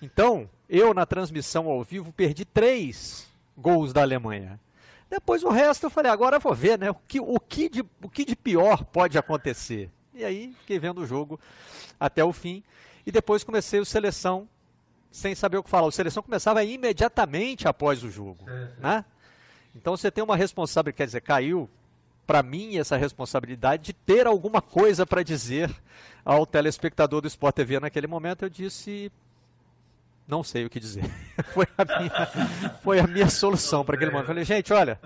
Então, 0.00 0.48
eu 0.68 0.92
na 0.92 1.06
transmissão 1.06 1.68
ao 1.68 1.82
vivo 1.82 2.12
perdi 2.12 2.44
três 2.44 3.26
gols 3.56 3.92
da 3.92 4.02
Alemanha. 4.02 4.60
Depois 5.08 5.42
o 5.44 5.48
resto 5.48 5.86
eu 5.86 5.90
falei, 5.90 6.10
agora 6.10 6.36
eu 6.36 6.40
vou 6.40 6.54
ver, 6.54 6.78
né? 6.78 6.90
O 6.90 6.94
que, 6.94 7.20
o 7.20 7.38
que, 7.38 7.68
de, 7.68 7.80
o 8.02 8.08
que 8.08 8.24
de 8.24 8.34
pior 8.34 8.84
pode 8.84 9.16
acontecer? 9.16 9.90
E 10.12 10.24
aí 10.24 10.54
fiquei 10.60 10.78
vendo 10.78 11.00
o 11.00 11.06
jogo 11.06 11.38
até 11.98 12.24
o 12.24 12.32
fim. 12.32 12.62
E 13.06 13.12
depois 13.12 13.44
comecei 13.44 13.78
o 13.78 13.84
seleção 13.84 14.48
sem 15.10 15.34
saber 15.34 15.58
o 15.58 15.62
que 15.62 15.70
falar. 15.70 15.86
O 15.86 15.92
seleção 15.92 16.22
começava 16.22 16.64
imediatamente 16.64 17.68
após 17.68 18.02
o 18.02 18.10
jogo. 18.10 18.44
Né? 18.78 19.04
Então 19.74 19.96
você 19.96 20.10
tem 20.10 20.24
uma 20.24 20.36
responsabilidade, 20.36 20.96
quer 20.96 21.06
dizer, 21.06 21.20
caiu 21.20 21.70
para 22.26 22.42
mim 22.42 22.76
essa 22.76 22.96
responsabilidade 22.96 23.84
de 23.84 23.92
ter 23.92 24.26
alguma 24.26 24.60
coisa 24.60 25.06
para 25.06 25.22
dizer 25.22 25.70
ao 26.24 26.44
telespectador 26.44 27.20
do 27.20 27.28
Sport 27.28 27.54
TV 27.54 27.78
naquele 27.78 28.08
momento. 28.08 28.44
Eu 28.44 28.50
disse, 28.50 29.12
não 30.26 30.42
sei 30.42 30.64
o 30.64 30.70
que 30.70 30.80
dizer. 30.80 31.04
foi, 31.52 31.66
a 31.76 31.84
minha, 31.84 32.26
foi 32.82 33.00
a 33.00 33.06
minha 33.06 33.28
solução 33.28 33.84
para 33.84 33.96
aquele 33.96 34.10
momento. 34.10 34.26
Falei, 34.26 34.44
gente, 34.44 34.72
olha, 34.72 35.00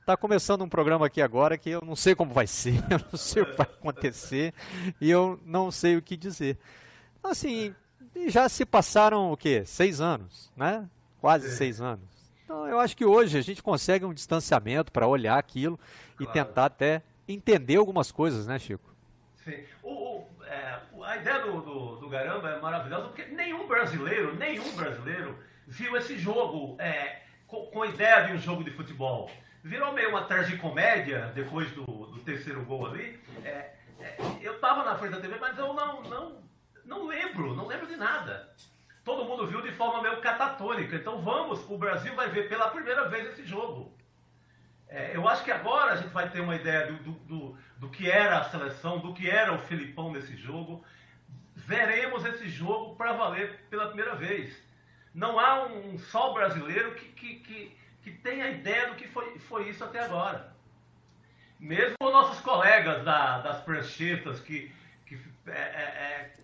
está 0.00 0.16
começando 0.16 0.62
um 0.62 0.68
programa 0.68 1.06
aqui 1.06 1.22
agora 1.22 1.56
que 1.56 1.70
eu 1.70 1.80
não 1.80 1.96
sei 1.96 2.14
como 2.14 2.32
vai 2.32 2.46
ser, 2.46 2.76
eu 2.90 3.00
não 3.10 3.18
sei 3.18 3.42
o 3.42 3.46
que 3.46 3.56
vai 3.56 3.66
acontecer 3.66 4.52
e 5.00 5.10
eu 5.10 5.40
não 5.44 5.70
sei 5.70 5.96
o 5.96 6.02
que 6.02 6.16
dizer. 6.16 6.58
Assim, 7.22 7.74
já 8.26 8.48
se 8.48 8.66
passaram 8.66 9.32
o 9.32 9.36
quê? 9.36 9.62
Seis 9.64 10.00
anos, 10.00 10.52
né? 10.56 10.88
Quase 11.20 11.50
seis 11.56 11.80
anos. 11.80 12.04
Então, 12.44 12.68
eu 12.68 12.78
acho 12.78 12.96
que 12.96 13.04
hoje 13.04 13.38
a 13.38 13.40
gente 13.40 13.62
consegue 13.62 14.04
um 14.04 14.12
distanciamento 14.12 14.92
para 14.92 15.08
olhar 15.08 15.38
aquilo 15.38 15.80
e 16.20 16.26
tentar 16.26 16.66
até 16.66 17.02
entender 17.26 17.76
algumas 17.76 18.12
coisas, 18.12 18.46
né, 18.46 18.58
Chico? 18.58 18.94
Sim. 19.42 19.64
O, 19.82 19.88
é, 19.88 20.03
a 21.06 21.16
ideia 21.16 21.40
do, 21.40 21.60
do, 21.60 21.96
do 21.96 22.08
Garamba 22.08 22.50
é 22.50 22.60
maravilhosa, 22.60 23.08
porque 23.08 23.24
nenhum 23.26 23.66
brasileiro, 23.66 24.34
nenhum 24.34 24.74
brasileiro 24.74 25.38
viu 25.66 25.96
esse 25.96 26.18
jogo 26.18 26.76
é, 26.80 27.22
com, 27.46 27.66
com, 27.66 27.82
a 27.82 27.86
ideia 27.86 28.26
de 28.26 28.32
um 28.32 28.38
jogo 28.38 28.64
de 28.64 28.70
futebol. 28.70 29.30
Virou 29.62 29.92
meio 29.92 30.10
uma 30.10 30.24
tragicomédia 30.24 31.32
depois 31.34 31.70
do, 31.72 31.84
do 31.84 32.18
terceiro 32.20 32.64
gol 32.64 32.86
ali. 32.86 33.18
É, 33.44 33.72
é 34.00 34.16
eu 34.42 34.56
estava 34.56 34.84
na 34.84 34.96
frente 34.96 35.12
da 35.12 35.20
TV, 35.20 35.36
mas 35.38 35.56
eu 35.58 35.72
não, 35.72 36.02
não, 36.02 36.42
não 36.84 37.06
lembro, 37.06 37.54
não 37.54 37.66
lembro 37.66 37.86
de 37.86 37.96
nada. 37.96 38.54
Todo 39.04 39.24
mundo 39.24 39.46
viu 39.46 39.60
de 39.62 39.72
forma 39.72 40.02
meio 40.02 40.20
catatônica. 40.20 40.96
Então 40.96 41.20
vamos, 41.22 41.68
o 41.68 41.78
Brasil 41.78 42.14
vai 42.14 42.28
ver 42.28 42.48
pela 42.48 42.70
primeira 42.70 43.08
vez 43.08 43.26
esse 43.28 43.44
jogo. 43.44 43.92
É, 44.88 45.16
eu 45.16 45.28
acho 45.28 45.42
que 45.42 45.50
agora 45.50 45.92
a 45.92 45.96
gente 45.96 46.12
vai 46.12 46.28
ter 46.30 46.40
uma 46.40 46.54
ideia 46.54 46.86
do, 46.86 46.98
do, 46.98 47.12
do, 47.12 47.58
do, 47.84 47.90
que 47.90 48.10
era 48.10 48.38
a 48.38 48.44
seleção, 48.44 48.98
do 48.98 49.12
que 49.12 49.28
era 49.28 49.52
o 49.52 49.58
Filipão 49.58 50.10
nesse 50.10 50.36
jogo. 50.36 50.84
Veremos 51.54 52.24
esse 52.24 52.48
jogo 52.48 52.96
para 52.96 53.12
valer 53.12 53.60
pela 53.70 53.88
primeira 53.88 54.14
vez. 54.14 54.56
Não 55.14 55.38
há 55.38 55.66
um 55.66 55.98
só 55.98 56.32
brasileiro 56.32 56.94
que, 56.94 57.08
que, 57.08 57.34
que, 57.36 57.78
que 58.02 58.10
tenha 58.10 58.50
ideia 58.50 58.88
do 58.88 58.94
que 58.94 59.06
foi, 59.08 59.38
foi 59.38 59.68
isso 59.68 59.84
até 59.84 60.00
agora. 60.00 60.52
Mesmo 61.60 61.96
nossos 62.00 62.40
colegas 62.40 63.04
da, 63.04 63.38
das 63.40 63.60
pranchetas 63.62 64.40
que, 64.40 64.72
que, 65.06 65.18
é, 65.46 65.52
é, 65.52 65.56
é 65.56 66.36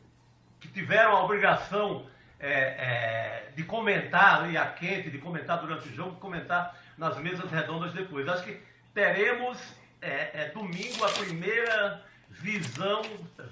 que 0.61 0.69
tiveram 0.69 1.17
a 1.17 1.25
obrigação 1.25 2.07
é, 2.39 2.53
é, 2.53 3.53
de 3.57 3.65
comentar 3.65 4.43
ali 4.43 4.57
a 4.57 4.67
quente, 4.67 5.11
de 5.11 5.19
comentar 5.19 5.59
durante 5.61 5.89
o 5.89 5.95
jogo, 5.95 6.17
comentar 6.17 6.79
nas 6.97 7.19
mesas 7.19 7.51
redondas 7.51 7.93
depois. 7.93 8.29
Acho 8.29 8.45
que 8.45 8.63
teremos 8.95 9.80
é, 10.03 10.43
é, 10.43 10.51
domingo 10.55 11.05
a 11.05 11.09
primeira 11.11 12.03
visão 12.31 13.03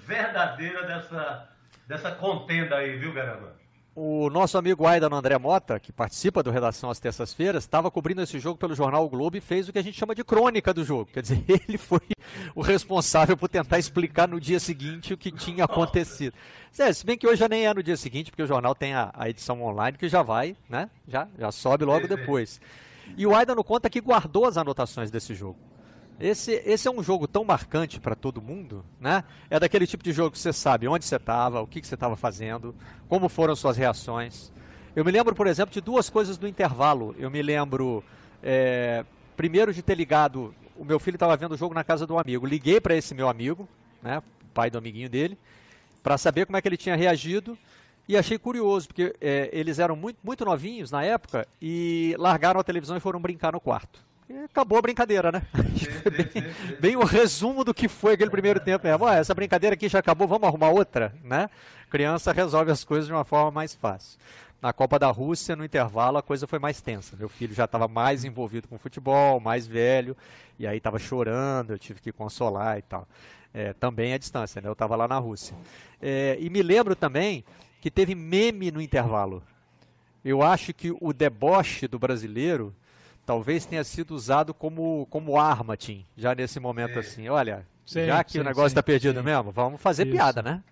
verdadeira 0.05 0.83
dessa, 0.85 1.49
dessa 1.87 2.11
contenda 2.11 2.77
aí, 2.77 2.97
viu, 2.97 3.13
Garamba? 3.13 3.59
O 3.95 4.29
nosso 4.29 4.57
amigo 4.57 4.87
Aidan 4.87 5.09
André 5.11 5.37
Mota, 5.37 5.77
que 5.79 5.91
participa 5.91 6.41
do 6.41 6.51
Redação 6.51 6.89
às 6.89 6.99
terças-feiras, 6.99 7.63
estava 7.63 7.91
cobrindo 7.91 8.21
esse 8.21 8.39
jogo 8.39 8.57
pelo 8.57 8.73
jornal 8.73 9.03
o 9.03 9.09
Globo 9.09 9.35
e 9.35 9.41
fez 9.41 9.67
o 9.67 9.73
que 9.73 9.79
a 9.79 9.83
gente 9.83 9.97
chama 9.97 10.15
de 10.15 10.23
crônica 10.23 10.73
do 10.73 10.85
jogo. 10.85 11.09
Quer 11.11 11.21
dizer, 11.21 11.43
ele 11.67 11.77
foi 11.77 11.99
o 12.55 12.61
responsável 12.61 13.35
por 13.35 13.49
tentar 13.49 13.77
explicar 13.77 14.27
no 14.27 14.39
dia 14.39 14.59
seguinte 14.59 15.13
o 15.13 15.17
que 15.17 15.31
tinha 15.31 15.65
acontecido. 15.65 16.33
É, 16.77 16.93
se 16.93 17.05
bem 17.05 17.17
que 17.17 17.27
hoje 17.27 17.41
já 17.41 17.49
nem 17.49 17.67
é 17.67 17.73
no 17.73 17.83
dia 17.83 17.97
seguinte, 17.97 18.31
porque 18.31 18.43
o 18.43 18.47
jornal 18.47 18.73
tem 18.73 18.93
a, 18.93 19.11
a 19.13 19.29
edição 19.29 19.61
online 19.61 19.97
que 19.97 20.07
já 20.07 20.21
vai, 20.21 20.55
né? 20.69 20.89
Já, 21.05 21.27
já 21.37 21.51
sobe 21.51 21.83
logo 21.83 22.07
depois. 22.07 22.61
E 23.17 23.27
o 23.27 23.35
Aidan 23.35 23.55
conta 23.57 23.89
que 23.89 23.99
guardou 23.99 24.45
as 24.45 24.55
anotações 24.55 25.11
desse 25.11 25.33
jogo. 25.35 25.59
Esse, 26.19 26.61
esse 26.65 26.87
é 26.87 26.91
um 26.91 27.01
jogo 27.01 27.27
tão 27.27 27.45
marcante 27.45 27.97
para 27.99 28.13
todo 28.13 28.41
mundo, 28.41 28.83
né? 28.99 29.23
É 29.49 29.57
daquele 29.57 29.87
tipo 29.87 30.03
de 30.03 30.11
jogo 30.11 30.31
que 30.31 30.39
você 30.39 30.51
sabe 30.51 30.85
onde 30.85 31.05
você 31.05 31.15
estava, 31.15 31.61
o 31.61 31.67
que, 31.67 31.79
que 31.79 31.87
você 31.87 31.93
estava 31.93 32.17
fazendo, 32.17 32.75
como 33.07 33.29
foram 33.29 33.55
suas 33.55 33.77
reações. 33.77 34.51
Eu 34.93 35.05
me 35.05 35.11
lembro, 35.11 35.33
por 35.33 35.47
exemplo, 35.47 35.73
de 35.73 35.79
duas 35.79 36.09
coisas 36.09 36.37
do 36.37 36.45
intervalo. 36.45 37.15
Eu 37.17 37.29
me 37.29 37.41
lembro, 37.41 38.03
é, 38.43 39.05
primeiro, 39.37 39.73
de 39.73 39.81
ter 39.81 39.95
ligado. 39.95 40.53
O 40.75 40.83
meu 40.83 40.99
filho 40.99 41.15
estava 41.15 41.37
vendo 41.37 41.53
o 41.53 41.57
jogo 41.57 41.73
na 41.73 41.85
casa 41.85 42.05
um 42.11 42.19
amigo. 42.19 42.45
Liguei 42.45 42.81
para 42.81 42.95
esse 42.95 43.15
meu 43.15 43.29
amigo, 43.29 43.67
né, 44.03 44.21
pai 44.53 44.69
do 44.69 44.77
amiguinho 44.77 45.09
dele, 45.09 45.37
para 46.03 46.17
saber 46.17 46.45
como 46.45 46.57
é 46.57 46.61
que 46.61 46.67
ele 46.67 46.75
tinha 46.75 46.97
reagido. 46.97 47.57
E 48.09 48.17
achei 48.17 48.37
curioso, 48.37 48.87
porque 48.87 49.15
é, 49.21 49.49
eles 49.53 49.79
eram 49.79 49.95
muito, 49.95 50.17
muito 50.21 50.43
novinhos 50.43 50.91
na 50.91 51.03
época 51.03 51.47
e 51.61 52.13
largaram 52.17 52.59
a 52.59 52.63
televisão 52.63 52.97
e 52.97 52.99
foram 52.99 53.21
brincar 53.21 53.53
no 53.53 53.59
quarto. 53.61 54.08
E 54.29 54.43
acabou 54.43 54.77
a 54.77 54.81
brincadeira, 54.81 55.31
né? 55.31 55.41
bem, 56.05 56.79
bem, 56.79 56.95
o 56.95 57.03
resumo 57.03 57.63
do 57.63 57.73
que 57.73 57.87
foi 57.87 58.13
aquele 58.13 58.29
primeiro 58.29 58.59
tempo 58.59 58.85
mesmo. 58.85 59.07
Ah, 59.07 59.15
essa 59.15 59.33
brincadeira 59.33 59.73
aqui 59.73 59.89
já 59.89 59.97
acabou, 59.97 60.27
vamos 60.27 60.47
arrumar 60.47 60.69
outra, 60.69 61.15
né? 61.23 61.49
Criança 61.89 62.31
resolve 62.31 62.69
as 62.69 62.83
coisas 62.83 63.07
de 63.07 63.11
uma 63.11 63.25
forma 63.25 63.49
mais 63.49 63.73
fácil. 63.73 64.19
Na 64.61 64.71
Copa 64.71 64.99
da 64.99 65.09
Rússia, 65.09 65.55
no 65.55 65.65
intervalo, 65.65 66.19
a 66.19 66.21
coisa 66.21 66.45
foi 66.45 66.59
mais 66.59 66.79
tensa. 66.79 67.17
Meu 67.17 67.27
filho 67.27 67.55
já 67.55 67.65
estava 67.65 67.87
mais 67.87 68.23
envolvido 68.23 68.67
com 68.67 68.77
futebol, 68.77 69.39
mais 69.39 69.65
velho, 69.65 70.15
e 70.59 70.67
aí 70.67 70.77
estava 70.77 70.99
chorando, 70.99 71.71
eu 71.71 71.79
tive 71.79 71.99
que 71.99 72.11
consolar 72.11 72.77
e 72.77 72.83
tal. 72.83 73.07
É, 73.51 73.73
também 73.73 74.13
à 74.13 74.17
distância, 74.19 74.61
né? 74.61 74.69
Eu 74.69 74.73
estava 74.73 74.95
lá 74.95 75.07
na 75.07 75.17
Rússia. 75.17 75.57
É, 75.99 76.37
e 76.39 76.51
me 76.51 76.61
lembro 76.61 76.95
também 76.95 77.43
que 77.81 77.89
teve 77.89 78.13
meme 78.13 78.69
no 78.69 78.79
intervalo. 78.79 79.41
Eu 80.23 80.43
acho 80.43 80.71
que 80.71 80.95
o 81.01 81.11
deboche 81.11 81.87
do 81.87 81.97
brasileiro 81.97 82.75
talvez 83.29 83.63
tenha 83.63 83.83
sido 83.83 84.15
usado 84.15 84.55
como, 84.55 85.05
como 85.07 85.39
arma, 85.39 85.77
Tim, 85.77 86.03
já 86.17 86.33
nesse 86.33 86.59
momento 86.59 86.95
é. 86.95 86.99
assim. 86.99 87.29
Olha, 87.29 87.63
sim, 87.85 88.07
já 88.07 88.23
que 88.23 88.31
sim, 88.31 88.39
o 88.39 88.43
negócio 88.43 88.69
está 88.69 88.81
perdido 88.81 89.19
sim. 89.19 89.25
mesmo, 89.25 89.51
vamos 89.51 89.79
fazer 89.79 90.07
Isso. 90.07 90.15
piada, 90.15 90.41
né? 90.41 90.63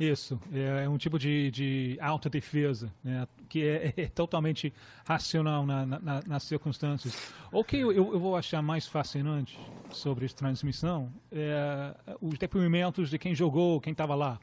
Isso, 0.00 0.40
é, 0.52 0.86
é 0.86 0.88
um 0.88 0.98
tipo 0.98 1.20
de, 1.20 1.52
de 1.52 1.96
autodefesa, 2.00 2.92
né, 3.04 3.28
que 3.48 3.64
é, 3.64 3.94
é, 4.02 4.06
totalmente 4.08 4.72
racional 5.04 5.64
na, 5.64 5.86
na, 5.86 6.20
nas 6.26 6.42
circunstâncias. 6.42 7.32
O 7.52 7.62
que 7.62 7.76
eu, 7.76 7.92
eu, 7.92 8.18
vou 8.18 8.34
achar 8.34 8.60
mais 8.60 8.88
fascinante 8.88 9.56
sobre 9.92 10.24
essa 10.24 10.34
transmissão 10.34 11.12
é 11.30 11.94
os 12.20 12.36
depoimentos 12.38 13.08
de 13.08 13.18
quem 13.18 13.36
jogou, 13.36 13.80
quem 13.80 13.92
estava 13.92 14.16
lá. 14.16 14.40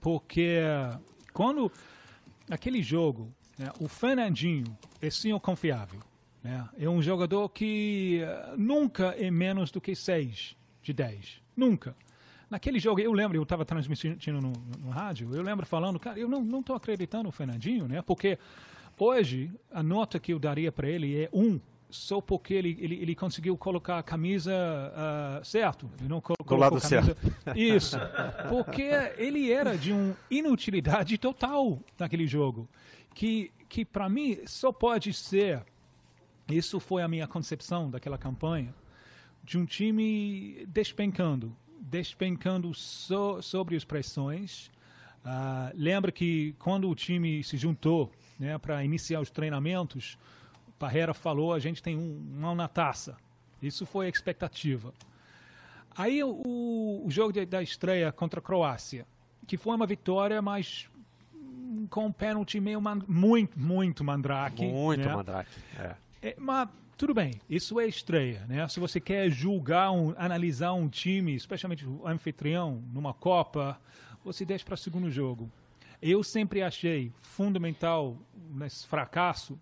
Porque 0.00 0.58
quando 1.34 1.70
aquele 2.50 2.82
jogo, 2.82 3.30
né, 3.58 3.70
o 3.78 3.88
Fernandinho 3.88 4.74
é 5.02 5.10
sim 5.10 5.38
confiável, 5.38 6.00
Né? 6.44 6.68
É 6.78 6.88
um 6.88 7.00
jogador 7.00 7.48
que 7.48 8.20
uh, 8.22 8.56
nunca 8.58 9.16
é 9.18 9.30
menos 9.30 9.70
do 9.70 9.80
que 9.80 9.96
6 9.96 10.54
de 10.82 10.92
10. 10.92 11.40
Nunca. 11.56 11.96
Naquele 12.50 12.78
jogo, 12.78 13.00
eu 13.00 13.12
lembro, 13.12 13.38
eu 13.38 13.42
estava 13.42 13.64
transmitindo 13.64 14.40
no, 14.40 14.52
no, 14.78 14.90
rádio, 14.90 15.34
eu 15.34 15.42
lembro 15.42 15.64
falando, 15.64 15.98
cara, 15.98 16.18
eu 16.18 16.28
não 16.28 16.60
estou 16.60 16.76
acreditando 16.76 17.24
no 17.24 17.32
Fernandinho, 17.32 17.88
né? 17.88 18.02
Porque 18.02 18.38
hoje 18.98 19.50
a 19.72 19.82
nota 19.82 20.20
que 20.20 20.34
eu 20.34 20.38
daria 20.38 20.70
para 20.70 20.86
ele 20.86 21.18
é 21.18 21.30
1. 21.32 21.42
Um, 21.42 21.60
só 21.88 22.20
porque 22.20 22.52
ele, 22.52 22.76
ele, 22.80 22.96
ele 22.96 23.14
conseguiu 23.14 23.56
colocar 23.56 23.98
a 23.98 24.02
camisa 24.02 24.52
uh, 24.52 25.44
certo. 25.44 25.88
Ele 26.00 26.08
não 26.08 26.20
col 26.20 26.36
Do 26.44 26.56
lado 26.56 26.80
camisa... 26.80 27.14
certo. 27.14 27.56
Isso. 27.56 27.96
Porque 28.48 28.90
ele 29.16 29.52
era 29.52 29.78
de 29.78 29.92
uma 29.92 30.16
inutilidade 30.28 31.16
total 31.16 31.78
naquele 31.96 32.26
jogo. 32.26 32.68
Que, 33.14 33.52
que 33.68 33.84
para 33.84 34.08
mim 34.08 34.40
só 34.44 34.72
pode 34.72 35.12
ser. 35.12 35.62
Isso 36.48 36.78
foi 36.78 37.02
a 37.02 37.08
minha 37.08 37.26
concepção 37.26 37.90
daquela 37.90 38.18
campanha. 38.18 38.74
De 39.42 39.58
um 39.58 39.64
time 39.64 40.66
despencando. 40.68 41.54
Despencando 41.80 42.72
so, 42.74 43.42
sobre 43.42 43.76
as 43.76 43.84
pressões. 43.84 44.70
Uh, 45.24 45.72
lembra 45.74 46.12
que 46.12 46.54
quando 46.58 46.88
o 46.88 46.94
time 46.94 47.42
se 47.42 47.56
juntou 47.56 48.10
né, 48.38 48.58
para 48.58 48.84
iniciar 48.84 49.20
os 49.20 49.30
treinamentos 49.30 50.18
Parreira 50.78 51.14
falou, 51.14 51.54
a 51.54 51.58
gente 51.58 51.82
tem 51.82 51.96
um 51.96 52.20
mão 52.38 52.54
na 52.54 52.68
taça. 52.68 53.16
Isso 53.62 53.86
foi 53.86 54.06
a 54.06 54.08
expectativa. 54.08 54.92
Aí 55.96 56.22
o, 56.22 57.02
o 57.04 57.06
jogo 57.08 57.32
de, 57.32 57.46
da 57.46 57.62
estreia 57.62 58.10
contra 58.12 58.40
a 58.40 58.42
Croácia, 58.42 59.06
que 59.46 59.56
foi 59.56 59.74
uma 59.74 59.86
vitória, 59.86 60.42
mas 60.42 60.88
com 61.88 62.06
um 62.06 62.12
pênalti 62.12 62.60
meio 62.60 62.80
man, 62.80 63.00
muito, 63.06 63.58
muito 63.58 64.04
mandrake. 64.04 64.66
Muito 64.66 65.08
né? 65.08 65.14
mandrake, 65.14 65.50
é. 65.78 65.94
É. 66.28 66.34
Mas 66.38 66.68
tudo 66.96 67.12
bem, 67.12 67.40
isso 67.50 67.80
é 67.80 67.86
estreia, 67.86 68.44
né? 68.46 68.66
Se 68.68 68.78
você 68.78 69.00
quer 69.00 69.28
julgar, 69.30 69.90
um, 69.90 70.14
analisar 70.16 70.72
um 70.72 70.88
time, 70.88 71.34
especialmente 71.34 71.86
o 71.86 72.06
anfitrião, 72.06 72.82
numa 72.92 73.12
Copa, 73.12 73.80
você 74.24 74.44
deixa 74.44 74.64
para 74.64 74.74
o 74.74 74.78
segundo 74.78 75.10
jogo. 75.10 75.50
Eu 76.00 76.22
sempre 76.22 76.62
achei 76.62 77.12
fundamental 77.16 78.16
nesse 78.50 78.86
fracasso 78.86 79.58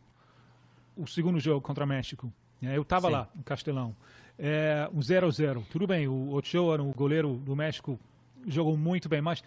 o 0.96 1.06
segundo 1.06 1.40
jogo 1.40 1.60
contra 1.60 1.84
o 1.84 1.86
México. 1.86 2.32
É, 2.62 2.76
eu 2.76 2.82
estava 2.82 3.08
lá, 3.08 3.28
no 3.34 3.42
Castelão. 3.42 3.94
É, 4.38 4.88
um 4.92 5.00
0 5.00 5.26
a 5.26 5.30
0 5.30 5.66
Tudo 5.70 5.86
bem, 5.86 6.06
o 6.06 6.32
Ochoa, 6.34 6.80
o 6.80 6.92
goleiro 6.92 7.34
do 7.38 7.56
México, 7.56 7.98
jogou 8.46 8.76
muito 8.76 9.08
bem, 9.08 9.20
mas 9.20 9.42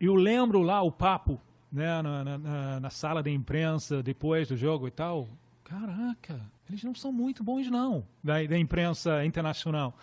eu 0.00 0.14
lembro 0.14 0.62
lá 0.62 0.82
o 0.82 0.92
papo 0.92 1.40
né, 1.72 2.02
na, 2.02 2.24
na, 2.24 2.80
na, 2.80 2.90
sala 2.90 3.22
de 3.22 3.30
imprensa 3.30 4.02
depois 4.02 4.48
do 4.48 4.56
jogo 4.56 4.88
e 4.88 4.90
tal. 4.90 5.28
Caraca, 5.70 6.40
eles 6.68 6.82
não 6.82 6.96
são 6.96 7.12
muito 7.12 7.44
bons, 7.44 7.70
não, 7.70 8.04
da, 8.24 8.42
da 8.42 8.58
imprensa 8.58 9.24
internacional. 9.24 9.96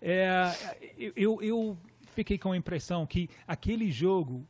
É, 0.00 0.52
eu, 1.14 1.40
eu 1.40 1.78
fiquei 2.06 2.36
com 2.36 2.50
a 2.50 2.56
impressão 2.56 3.06
que 3.06 3.30
aquele 3.46 3.88
jogo, 3.92 4.44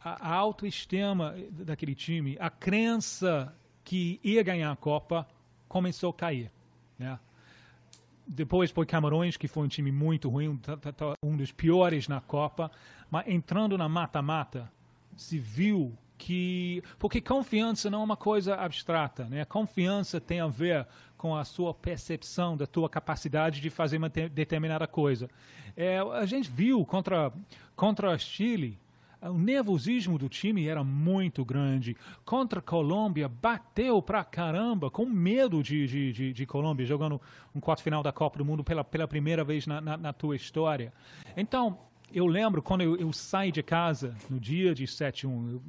a, 0.00 0.28
a 0.30 0.34
autoestima 0.36 1.34
daquele 1.50 1.92
time, 1.92 2.36
a 2.38 2.48
crença 2.48 3.52
que 3.82 4.20
ia 4.22 4.44
ganhar 4.44 4.70
a 4.70 4.76
Copa 4.76 5.26
começou 5.66 6.10
a 6.10 6.14
cair. 6.14 6.52
Né? 6.96 7.18
Depois 8.24 8.70
foi 8.70 8.86
Camarões, 8.86 9.36
que 9.36 9.48
foi 9.48 9.64
um 9.64 9.68
time 9.68 9.90
muito 9.90 10.28
ruim, 10.28 10.60
um 11.20 11.36
dos 11.36 11.50
piores 11.50 12.06
na 12.06 12.20
Copa. 12.20 12.70
Mas 13.10 13.26
entrando 13.26 13.76
na 13.76 13.88
mata-mata, 13.88 14.70
se 15.16 15.36
viu 15.36 15.98
que. 16.16 16.82
Porque 16.98 17.20
confiança 17.20 17.90
não 17.90 18.00
é 18.00 18.04
uma 18.04 18.16
coisa 18.16 18.56
abstrata. 18.56 19.24
Né? 19.24 19.44
Confiança 19.44 20.20
tem 20.20 20.40
a 20.40 20.46
ver 20.46 20.86
com 21.16 21.34
a 21.34 21.44
sua 21.44 21.72
percepção 21.72 22.56
da 22.56 22.66
tua 22.66 22.88
capacidade 22.88 23.60
de 23.60 23.70
fazer 23.70 23.96
uma 23.96 24.08
determinada 24.08 24.86
coisa. 24.86 25.28
É, 25.76 25.98
a 25.98 26.26
gente 26.26 26.50
viu 26.50 26.84
contra, 26.84 27.32
contra 27.74 28.16
Chile 28.18 28.78
o 29.22 29.38
nervosismo 29.38 30.18
do 30.18 30.28
time 30.28 30.66
era 30.66 30.84
muito 30.84 31.44
grande. 31.44 31.96
Contra 32.24 32.58
a 32.58 32.62
Colômbia, 32.62 33.28
bateu 33.28 34.00
pra 34.02 34.24
caramba, 34.24 34.90
com 34.90 35.06
medo 35.06 35.62
de, 35.62 35.86
de, 35.86 36.12
de, 36.12 36.32
de 36.32 36.46
Colômbia, 36.46 36.86
jogando 36.86 37.20
um 37.54 37.60
quarto-final 37.60 38.02
da 38.02 38.12
Copa 38.12 38.38
do 38.38 38.44
Mundo 38.44 38.62
pela, 38.62 38.84
pela 38.84 39.08
primeira 39.08 39.42
vez 39.42 39.66
na, 39.66 39.80
na, 39.80 39.96
na 39.96 40.12
tua 40.12 40.36
história. 40.36 40.92
Então, 41.36 41.78
eu 42.12 42.26
lembro 42.26 42.62
quando 42.62 42.82
eu, 42.82 42.96
eu, 42.96 43.12
saí 43.12 43.50
de 43.50 43.62
casa 43.62 44.14
no 44.30 44.38
dia 44.38 44.74
de 44.74 44.84
7-1, 44.84 45.52
eu 45.52 45.62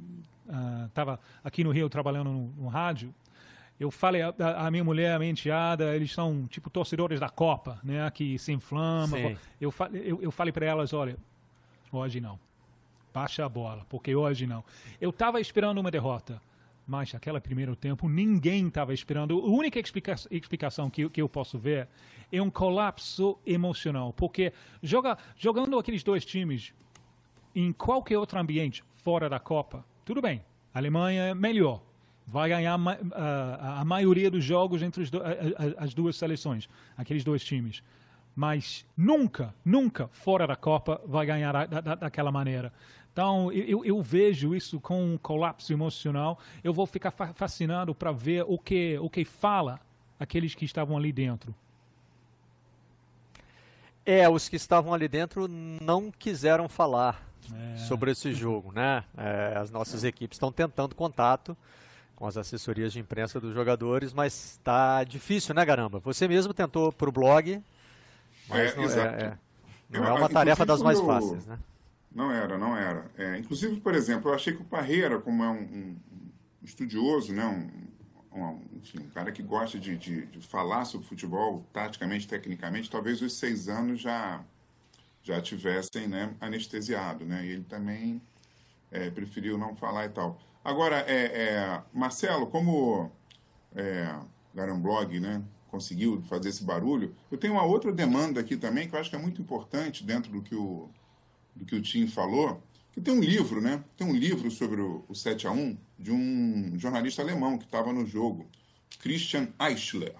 estava 0.86 1.14
uh, 1.14 1.18
aqui 1.44 1.62
no 1.62 1.70
Rio 1.70 1.88
trabalhando 1.88 2.30
no, 2.30 2.46
no 2.56 2.68
rádio, 2.68 3.14
eu 3.78 3.90
falei, 3.90 4.22
a, 4.22 4.34
a, 4.56 4.70
minha 4.70 4.82
mulher, 4.82 5.14
a 5.14 5.18
minha 5.18 5.30
enteada, 5.30 5.94
eles 5.94 6.12
são 6.12 6.46
tipo 6.48 6.68
torcedores 6.68 7.20
da 7.20 7.28
Copa, 7.28 7.78
né, 7.82 8.10
que 8.10 8.36
se 8.38 8.52
inflamam. 8.52 9.36
Eu, 9.60 9.72
eu, 9.92 10.22
eu 10.22 10.30
falei 10.32 10.52
para 10.52 10.66
elas, 10.66 10.92
olha, 10.92 11.16
hoje 11.92 12.20
não 12.20 12.38
baixa 13.12 13.44
a 13.44 13.48
bola, 13.48 13.84
porque 13.88 14.14
hoje 14.14 14.46
não. 14.46 14.64
Eu 15.00 15.10
estava 15.10 15.40
esperando 15.40 15.78
uma 15.78 15.90
derrota, 15.90 16.40
mas 16.86 17.12
naquele 17.12 17.40
primeiro 17.40 17.74
tempo 17.74 18.08
ninguém 18.08 18.68
estava 18.68 18.94
esperando. 18.94 19.38
A 19.38 19.44
única 19.44 19.78
explica 19.80 20.14
explicação 20.30 20.88
que, 20.88 21.08
que 21.08 21.20
eu 21.20 21.28
posso 21.28 21.58
ver 21.58 21.88
é 22.30 22.40
um 22.40 22.50
colapso 22.50 23.36
emocional, 23.44 24.12
porque 24.12 24.52
joga, 24.82 25.18
jogando 25.36 25.78
aqueles 25.78 26.02
dois 26.02 26.24
times 26.24 26.72
em 27.54 27.72
qualquer 27.72 28.18
outro 28.18 28.38
ambiente 28.38 28.84
fora 28.94 29.28
da 29.28 29.40
Copa, 29.40 29.84
tudo 30.08 30.22
bem, 30.22 30.42
a 30.72 30.78
Alemanha 30.78 31.22
é 31.24 31.34
melhor, 31.34 31.82
vai 32.26 32.48
ganhar 32.48 32.80
a, 33.12 33.84
maioria 33.84 34.30
dos 34.30 34.42
jogos 34.42 34.80
entre 34.80 35.04
as 35.76 35.92
duas 35.92 36.16
seleções, 36.16 36.66
aqueles 36.96 37.22
dois 37.22 37.44
times. 37.44 37.82
Mas 38.34 38.86
nunca, 38.96 39.54
nunca 39.62 40.08
fora 40.08 40.46
da 40.46 40.56
Copa 40.56 40.98
vai 41.04 41.26
ganhar 41.26 41.52
da, 41.66 41.80
da, 41.82 41.94
daquela 41.94 42.32
maneira. 42.32 42.72
Então, 43.12 43.52
eu, 43.52 43.84
eu, 43.84 44.00
vejo 44.00 44.54
isso 44.54 44.80
com 44.80 45.12
um 45.12 45.18
colapso 45.18 45.74
emocional. 45.74 46.38
Eu 46.64 46.72
vou 46.72 46.86
ficar 46.86 47.10
fascinado 47.10 47.94
para 47.94 48.10
ver 48.10 48.46
o 48.48 48.58
que, 48.58 48.96
o 48.98 49.10
que 49.10 49.26
fala 49.26 49.78
aqueles 50.18 50.54
que 50.54 50.64
estavam 50.64 50.96
ali 50.96 51.12
dentro. 51.12 51.54
É, 54.06 54.26
os 54.26 54.48
que 54.48 54.56
estavam 54.56 54.94
ali 54.94 55.06
dentro 55.06 55.46
não 55.46 56.10
quiseram 56.10 56.66
falar 56.66 57.27
é. 57.52 57.76
sobre 57.78 58.10
esse 58.10 58.32
jogo, 58.32 58.72
né? 58.72 59.04
É, 59.16 59.54
as 59.56 59.70
nossas 59.70 60.04
equipes 60.04 60.36
estão 60.36 60.52
tentando 60.52 60.94
contato 60.94 61.56
com 62.14 62.26
as 62.26 62.36
assessorias 62.36 62.92
de 62.92 62.98
imprensa 62.98 63.40
dos 63.40 63.54
jogadores, 63.54 64.12
mas 64.12 64.52
está 64.52 65.04
difícil, 65.04 65.54
né, 65.54 65.64
Garamba? 65.64 66.00
Você 66.00 66.26
mesmo 66.26 66.52
tentou 66.52 66.92
para 66.92 67.08
o 67.08 67.12
blog, 67.12 67.62
mas 68.48 68.72
é, 68.72 68.76
não, 68.76 68.84
é, 68.84 69.06
é, 69.06 69.38
não 69.88 70.04
é 70.04 70.12
uma 70.12 70.28
tarefa 70.28 70.66
das 70.66 70.82
mais 70.82 71.00
fáceis, 71.00 71.46
né? 71.46 71.58
Não 72.12 72.32
era, 72.32 72.58
não 72.58 72.76
era. 72.76 73.10
É, 73.16 73.38
inclusive, 73.38 73.80
por 73.80 73.94
exemplo, 73.94 74.30
eu 74.30 74.34
achei 74.34 74.52
que 74.52 74.62
o 74.62 74.64
Parreira, 74.64 75.20
como 75.20 75.44
é 75.44 75.48
um, 75.48 75.60
um 75.60 75.96
estudioso, 76.62 77.32
né, 77.32 77.44
um, 77.46 78.40
um, 78.40 78.60
enfim, 78.76 78.98
um 79.00 79.10
cara 79.10 79.30
que 79.30 79.42
gosta 79.42 79.78
de, 79.78 79.96
de, 79.96 80.26
de, 80.26 80.40
falar 80.40 80.84
sobre 80.84 81.06
futebol, 81.06 81.64
taticamente, 81.72 82.26
tecnicamente, 82.26 82.90
talvez 82.90 83.22
os 83.22 83.34
seis 83.34 83.68
anos 83.68 84.00
já, 84.00 84.42
já 85.22 85.40
tivessem 85.40 86.06
né, 86.08 86.34
anestesiado. 86.40 87.24
Né, 87.24 87.44
e 87.44 87.50
ele 87.50 87.64
também 87.64 88.20
é, 88.90 89.10
preferiu 89.10 89.58
não 89.58 89.74
falar 89.76 90.06
e 90.06 90.10
tal. 90.10 90.40
Agora, 90.64 91.04
é, 91.06 91.24
é 91.24 91.82
Marcelo, 91.92 92.46
como 92.46 93.10
é, 93.74 94.14
Garamblog 94.54 95.20
né, 95.20 95.42
conseguiu 95.70 96.22
fazer 96.22 96.48
esse 96.48 96.64
barulho, 96.64 97.14
eu 97.30 97.38
tenho 97.38 97.54
uma 97.54 97.64
outra 97.64 97.92
demanda 97.92 98.40
aqui 98.40 98.56
também 98.56 98.88
que 98.88 98.94
eu 98.94 99.00
acho 99.00 99.10
que 99.10 99.16
é 99.16 99.18
muito 99.18 99.40
importante 99.40 100.04
dentro 100.04 100.30
do 100.32 100.42
que 100.42 100.54
o 100.54 100.88
do 101.58 101.64
que 101.64 101.74
o 101.74 101.82
Tim 101.82 102.06
falou, 102.06 102.62
que 102.92 103.00
tem 103.00 103.12
um 103.12 103.20
livro, 103.20 103.60
né? 103.60 103.82
Tem 103.96 104.06
um 104.06 104.14
livro 104.14 104.50
sobre 104.50 104.80
o, 104.80 105.04
o 105.08 105.14
7 105.14 105.46
a 105.46 105.50
1 105.50 105.76
de 105.98 106.12
um 106.12 106.78
jornalista 106.78 107.20
alemão 107.20 107.58
que 107.58 107.64
estava 107.64 107.92
no 107.92 108.06
jogo, 108.06 108.46
Christian 109.00 109.48
Eichler. 109.60 110.14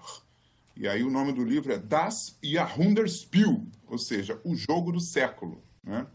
E 0.79 0.87
aí 0.87 1.03
o 1.03 1.09
nome 1.09 1.33
do 1.33 1.43
livro 1.43 1.73
é 1.73 1.77
Das 1.77 2.37
Jahrhundertspiel, 2.41 3.61
ou 3.85 3.97
seja, 3.97 4.39
o 4.45 4.55
jogo 4.55 4.93
do 4.93 5.01
século, 5.01 5.61
né? 5.83 6.07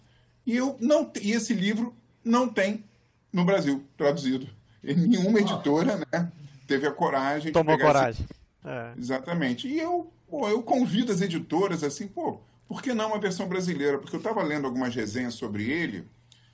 E 0.47 0.57
eu 0.57 0.75
não 0.81 1.13
e 1.21 1.33
esse 1.33 1.53
livro 1.53 1.95
não 2.25 2.49
tem 2.49 2.83
no 3.31 3.45
Brasil 3.45 3.85
traduzido. 3.95 4.49
E 4.83 4.95
nenhuma 4.95 5.39
editora, 5.39 5.99
né, 6.11 6.33
teve 6.67 6.87
a 6.87 6.91
coragem 6.91 7.53
Tomou 7.53 7.77
de 7.77 7.83
pegar 7.83 7.93
coragem. 7.93 8.25
Esse... 8.25 8.45
É. 8.67 8.95
Exatamente. 8.97 9.69
E 9.69 9.79
eu, 9.79 10.11
pô, 10.31 10.49
eu 10.49 10.63
convido 10.63 11.13
as 11.13 11.21
editoras 11.21 11.85
assim, 11.85 12.09
pô, 12.09 12.41
por 12.67 12.83
que 12.83 12.95
não 12.95 13.09
uma 13.09 13.19
versão 13.19 13.47
brasileira? 13.47 13.99
Porque 13.99 14.17
eu 14.17 14.21
estava 14.21 14.43
lendo 14.43 14.67
algumas 14.67 14.95
resenhas 14.95 15.35
sobre 15.35 15.71
ele 15.71 16.09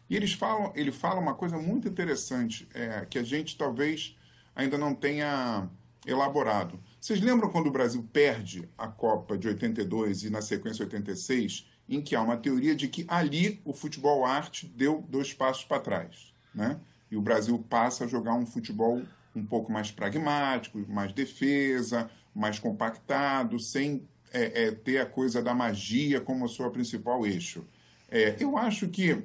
e 0.08 0.16
eles 0.16 0.32
falam, 0.32 0.72
ele 0.74 0.90
fala 0.90 1.20
uma 1.20 1.34
coisa 1.34 1.56
muito 1.56 1.86
interessante 1.86 2.68
é, 2.74 3.06
que 3.08 3.20
a 3.20 3.22
gente 3.22 3.56
talvez 3.56 4.16
ainda 4.56 4.76
não 4.76 4.96
tenha 4.96 5.68
elaborado. 6.06 6.80
Vocês 7.00 7.20
lembram 7.20 7.50
quando 7.50 7.66
o 7.66 7.72
Brasil 7.72 8.06
perde 8.12 8.68
a 8.76 8.88
Copa 8.88 9.36
de 9.36 9.48
82 9.48 10.24
e 10.24 10.30
na 10.30 10.40
sequência 10.40 10.84
86, 10.84 11.66
em 11.88 12.00
que 12.00 12.14
há 12.14 12.22
uma 12.22 12.36
teoria 12.36 12.74
de 12.74 12.88
que 12.88 13.04
ali 13.08 13.60
o 13.64 13.72
futebol 13.72 14.24
arte 14.24 14.66
deu 14.66 15.04
dois 15.08 15.32
passos 15.32 15.64
para 15.64 15.80
trás, 15.80 16.32
né? 16.54 16.78
E 17.10 17.16
o 17.16 17.20
Brasil 17.20 17.58
passa 17.68 18.04
a 18.04 18.08
jogar 18.08 18.34
um 18.34 18.46
futebol 18.46 19.02
um 19.34 19.44
pouco 19.44 19.72
mais 19.72 19.90
pragmático, 19.90 20.78
mais 20.88 21.12
defesa, 21.12 22.08
mais 22.34 22.58
compactado, 22.58 23.58
sem 23.58 24.08
é, 24.32 24.64
é, 24.64 24.70
ter 24.70 24.98
a 24.98 25.06
coisa 25.06 25.42
da 25.42 25.52
magia 25.54 26.20
como 26.20 26.48
seu 26.48 26.70
principal 26.70 27.26
eixo. 27.26 27.64
É, 28.08 28.36
eu 28.38 28.56
acho 28.56 28.88
que 28.88 29.22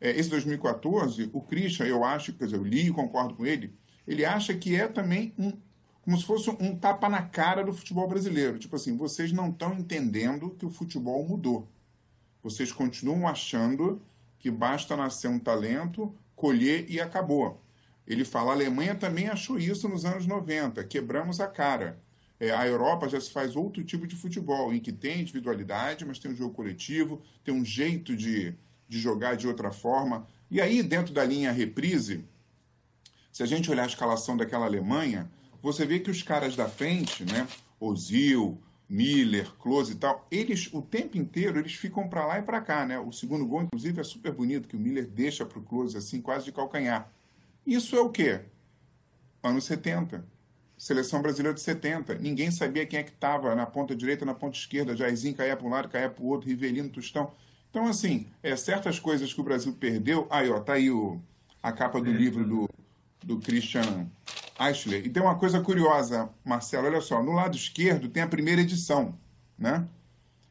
é, 0.00 0.10
esse 0.10 0.28
2014, 0.30 1.30
o 1.32 1.40
Christian, 1.40 1.86
eu 1.86 2.04
acho, 2.04 2.32
quer 2.32 2.44
dizer, 2.44 2.56
eu 2.56 2.64
li 2.64 2.88
e 2.88 2.92
concordo 2.92 3.34
com 3.34 3.46
ele, 3.46 3.72
ele 4.06 4.24
acha 4.24 4.54
que 4.54 4.74
é 4.74 4.88
também 4.88 5.32
um, 5.38 5.52
como 6.08 6.16
se 6.18 6.24
fosse 6.24 6.48
um 6.48 6.74
tapa 6.74 7.06
na 7.06 7.20
cara 7.20 7.62
do 7.62 7.70
futebol 7.70 8.08
brasileiro. 8.08 8.58
Tipo 8.58 8.76
assim, 8.76 8.96
vocês 8.96 9.30
não 9.30 9.50
estão 9.50 9.74
entendendo 9.74 10.48
que 10.58 10.64
o 10.64 10.70
futebol 10.70 11.22
mudou. 11.22 11.68
Vocês 12.42 12.72
continuam 12.72 13.28
achando 13.28 14.00
que 14.38 14.50
basta 14.50 14.96
nascer 14.96 15.28
um 15.28 15.38
talento, 15.38 16.14
colher 16.34 16.86
e 16.88 16.98
acabou. 16.98 17.62
Ele 18.06 18.24
fala, 18.24 18.52
a 18.52 18.54
Alemanha 18.54 18.94
também 18.94 19.28
achou 19.28 19.58
isso 19.58 19.86
nos 19.86 20.06
anos 20.06 20.26
90, 20.26 20.82
quebramos 20.84 21.40
a 21.40 21.46
cara. 21.46 22.00
É, 22.40 22.52
a 22.52 22.66
Europa 22.66 23.06
já 23.06 23.20
se 23.20 23.30
faz 23.30 23.54
outro 23.54 23.84
tipo 23.84 24.06
de 24.06 24.16
futebol, 24.16 24.72
em 24.72 24.80
que 24.80 24.92
tem 24.92 25.20
individualidade, 25.20 26.06
mas 26.06 26.18
tem 26.18 26.30
um 26.30 26.36
jogo 26.36 26.54
coletivo, 26.54 27.20
tem 27.44 27.52
um 27.52 27.62
jeito 27.62 28.16
de, 28.16 28.54
de 28.88 28.98
jogar 28.98 29.36
de 29.36 29.46
outra 29.46 29.70
forma. 29.70 30.26
E 30.50 30.58
aí, 30.58 30.82
dentro 30.82 31.12
da 31.12 31.22
linha 31.22 31.52
reprise, 31.52 32.24
se 33.30 33.42
a 33.42 33.46
gente 33.46 33.70
olhar 33.70 33.82
a 33.82 33.88
escalação 33.88 34.38
daquela 34.38 34.64
Alemanha, 34.64 35.30
você 35.62 35.84
vê 35.84 35.98
que 35.98 36.10
os 36.10 36.22
caras 36.22 36.54
da 36.56 36.68
frente, 36.68 37.24
né, 37.24 37.46
Ozil, 37.80 38.60
Miller, 38.88 39.50
Close 39.58 39.92
e 39.92 39.96
tal, 39.96 40.26
eles 40.30 40.70
o 40.72 40.80
tempo 40.80 41.18
inteiro 41.18 41.58
eles 41.58 41.74
ficam 41.74 42.08
para 42.08 42.24
lá 42.24 42.38
e 42.38 42.42
para 42.42 42.60
cá, 42.60 42.86
né? 42.86 42.98
O 42.98 43.12
segundo 43.12 43.46
gol 43.46 43.62
inclusive 43.62 44.00
é 44.00 44.04
super 44.04 44.32
bonito 44.32 44.66
que 44.66 44.76
o 44.76 44.80
Miller 44.80 45.06
deixa 45.06 45.44
para 45.44 45.58
o 45.58 45.62
Close 45.62 45.96
assim, 45.96 46.22
quase 46.22 46.46
de 46.46 46.52
calcanhar. 46.52 47.12
Isso 47.66 47.94
é 47.94 48.00
o 48.00 48.08
quê? 48.08 48.40
Anos 49.42 49.64
70. 49.64 50.24
Seleção 50.78 51.20
brasileira 51.20 51.54
de 51.54 51.60
70. 51.60 52.14
Ninguém 52.14 52.50
sabia 52.50 52.86
quem 52.86 53.00
é 53.00 53.02
que 53.02 53.10
estava 53.10 53.54
na 53.54 53.66
ponta 53.66 53.94
direita, 53.94 54.24
na 54.24 54.34
ponta 54.34 54.56
esquerda. 54.56 54.96
Jairzinho 54.96 55.34
caía 55.34 55.56
para 55.56 55.66
um 55.66 55.70
lado, 55.70 55.88
caía 55.88 56.08
para 56.08 56.22
o 56.22 56.28
outro, 56.28 56.48
Rivelino, 56.48 56.88
Tostão. 56.88 57.32
Então, 57.68 57.86
assim, 57.86 58.26
é, 58.42 58.56
certas 58.56 58.98
coisas 58.98 59.34
que 59.34 59.40
o 59.40 59.44
Brasil 59.44 59.72
perdeu. 59.74 60.26
Aí, 60.30 60.48
ó, 60.48 60.60
tá 60.60 60.74
aí 60.74 60.90
o, 60.90 61.20
a 61.62 61.72
capa 61.72 62.00
do 62.00 62.10
livro 62.10 62.46
do, 62.46 62.68
do 63.22 63.38
Christian 63.38 64.08
Eichler. 64.58 65.06
E 65.06 65.08
tem 65.08 65.22
uma 65.22 65.36
coisa 65.36 65.60
curiosa, 65.60 66.28
Marcelo, 66.44 66.86
olha 66.86 67.00
só. 67.00 67.22
No 67.22 67.32
lado 67.32 67.56
esquerdo 67.56 68.08
tem 68.08 68.22
a 68.22 68.28
primeira 68.28 68.60
edição, 68.60 69.18
né? 69.58 69.86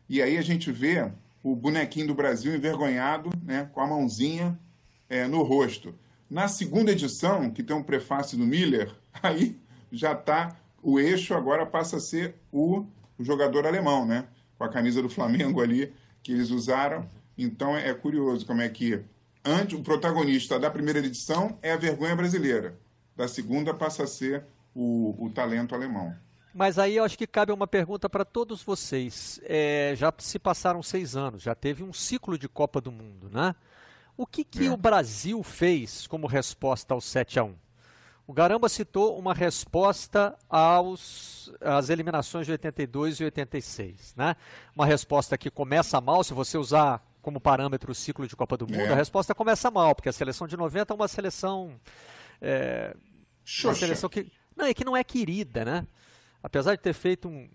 E 0.07 0.21
aí 0.21 0.37
a 0.37 0.41
gente 0.41 0.71
vê 0.71 1.11
o 1.43 1.55
bonequinho 1.55 2.07
do 2.07 2.15
Brasil 2.15 2.55
envergonhado, 2.55 3.29
né, 3.43 3.69
com 3.73 3.81
a 3.81 3.87
mãozinha 3.87 4.57
é, 5.09 5.27
no 5.27 5.43
rosto. 5.43 5.93
Na 6.29 6.47
segunda 6.47 6.91
edição, 6.91 7.49
que 7.49 7.63
tem 7.63 7.75
um 7.75 7.83
prefácio 7.83 8.37
do 8.37 8.45
Miller, 8.45 8.93
aí 9.23 9.57
já 9.91 10.13
está 10.13 10.55
o 10.81 10.99
eixo 10.99 11.33
agora 11.33 11.65
passa 11.65 11.97
a 11.97 11.99
ser 11.99 12.35
o, 12.51 12.85
o, 13.17 13.23
jogador 13.23 13.65
alemão, 13.65 14.05
né? 14.05 14.25
Com 14.57 14.63
a 14.63 14.69
camisa 14.69 15.01
do 15.01 15.09
Flamengo 15.09 15.61
ali 15.61 15.93
que 16.21 16.31
eles 16.31 16.49
usaram. 16.49 17.09
Então 17.37 17.75
é, 17.75 17.89
é 17.89 17.93
curioso 17.93 18.45
como 18.45 18.61
é 18.61 18.69
que 18.69 19.01
antes 19.43 19.77
o 19.77 19.83
protagonista 19.83 20.59
da 20.59 20.69
primeira 20.69 20.99
edição 20.99 21.57
é 21.61 21.71
a 21.71 21.77
vergonha 21.77 22.15
brasileira, 22.15 22.77
da 23.17 23.27
segunda 23.27 23.73
passa 23.73 24.03
a 24.03 24.07
ser 24.07 24.45
o, 24.73 25.25
o 25.25 25.29
talento 25.31 25.75
alemão. 25.75 26.15
Mas 26.53 26.79
aí 26.79 26.95
eu 26.95 27.03
acho 27.03 27.17
que 27.17 27.27
cabe 27.27 27.51
uma 27.51 27.67
pergunta 27.67 28.09
para 28.09 28.23
todos 28.23 28.63
vocês. 28.63 29.39
É, 29.43 29.93
já 29.95 30.13
se 30.17 30.39
passaram 30.39 30.81
seis 30.81 31.15
anos, 31.15 31.41
já 31.41 31.53
teve 31.53 31.83
um 31.83 31.91
ciclo 31.91 32.37
de 32.37 32.47
Copa 32.47 32.79
do 32.79 32.91
Mundo, 32.91 33.29
né? 33.29 33.55
O 34.15 34.25
que, 34.25 34.43
que 34.43 34.65
é. 34.65 34.71
o 34.71 34.77
Brasil 34.77 35.43
fez 35.43 36.07
como 36.07 36.25
resposta 36.25 36.93
ao 36.93 36.99
7 36.99 37.39
a 37.39 37.43
1 37.43 37.55
O 38.25 38.33
Garamba 38.33 38.67
citou 38.67 39.17
uma 39.19 39.31
resposta 39.31 40.35
aos, 40.49 41.53
às 41.61 41.89
eliminações 41.89 42.47
de 42.47 42.51
82 42.51 43.19
e 43.19 43.25
86. 43.25 44.15
Né? 44.15 44.35
Uma 44.75 44.87
resposta 44.87 45.37
que 45.37 45.51
começa 45.51 46.01
mal, 46.01 46.23
se 46.23 46.33
você 46.33 46.57
usar 46.57 47.05
como 47.21 47.39
parâmetro 47.39 47.91
o 47.91 47.95
ciclo 47.95 48.27
de 48.27 48.35
Copa 48.35 48.57
do 48.57 48.65
Mundo, 48.65 48.79
é. 48.79 48.93
a 48.93 48.95
resposta 48.95 49.35
começa 49.35 49.69
mal, 49.69 49.93
porque 49.93 50.09
a 50.09 50.13
seleção 50.13 50.47
de 50.47 50.57
90 50.57 50.91
é 50.91 50.95
uma 50.95 51.07
seleção. 51.07 51.79
É, 52.41 52.95
uma 53.63 53.75
seleção 53.75 54.09
que. 54.09 54.31
Não, 54.55 54.65
é 54.65 54.73
que 54.73 54.85
não 54.85 54.97
é 54.97 55.03
querida, 55.03 55.63
né? 55.63 55.87
Apesar 56.41 56.75
de 56.75 56.81
ter 56.81 56.93
feito 56.93 57.27
um, 57.27 57.49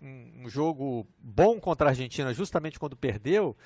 um, 0.00 0.42
um 0.44 0.48
jogo 0.48 1.06
bom 1.18 1.60
contra 1.60 1.88
a 1.88 1.90
Argentina 1.90 2.32
justamente 2.32 2.78
quando 2.78 2.96
perdeu, 2.96 3.56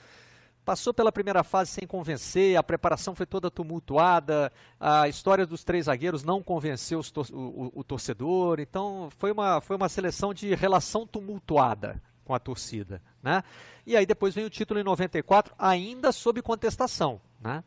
Passou 0.64 0.94
pela 0.94 1.10
primeira 1.10 1.42
fase 1.42 1.72
sem 1.72 1.88
convencer, 1.88 2.56
a 2.56 2.62
preparação 2.62 3.16
foi 3.16 3.26
toda 3.26 3.50
tumultuada, 3.50 4.52
a 4.78 5.08
história 5.08 5.44
dos 5.44 5.64
três 5.64 5.86
zagueiros 5.86 6.22
não 6.22 6.40
convenceu 6.40 7.02
tor 7.02 7.26
o, 7.32 7.72
o, 7.74 7.82
torcedor, 7.82 8.60
então 8.60 9.08
foi 9.18 9.32
uma, 9.32 9.60
foi 9.60 9.74
uma 9.74 9.88
seleção 9.88 10.32
de 10.32 10.54
relação 10.54 11.04
tumultuada 11.04 12.00
com 12.24 12.32
a 12.32 12.38
torcida. 12.38 13.02
Né? 13.20 13.42
E 13.84 13.96
aí 13.96 14.06
depois 14.06 14.36
vem 14.36 14.44
o 14.44 14.50
título 14.50 14.78
em 14.78 14.84
94, 14.84 15.52
ainda 15.58 16.12
sob 16.12 16.40
contestação. 16.40 17.20
Né? 17.40 17.64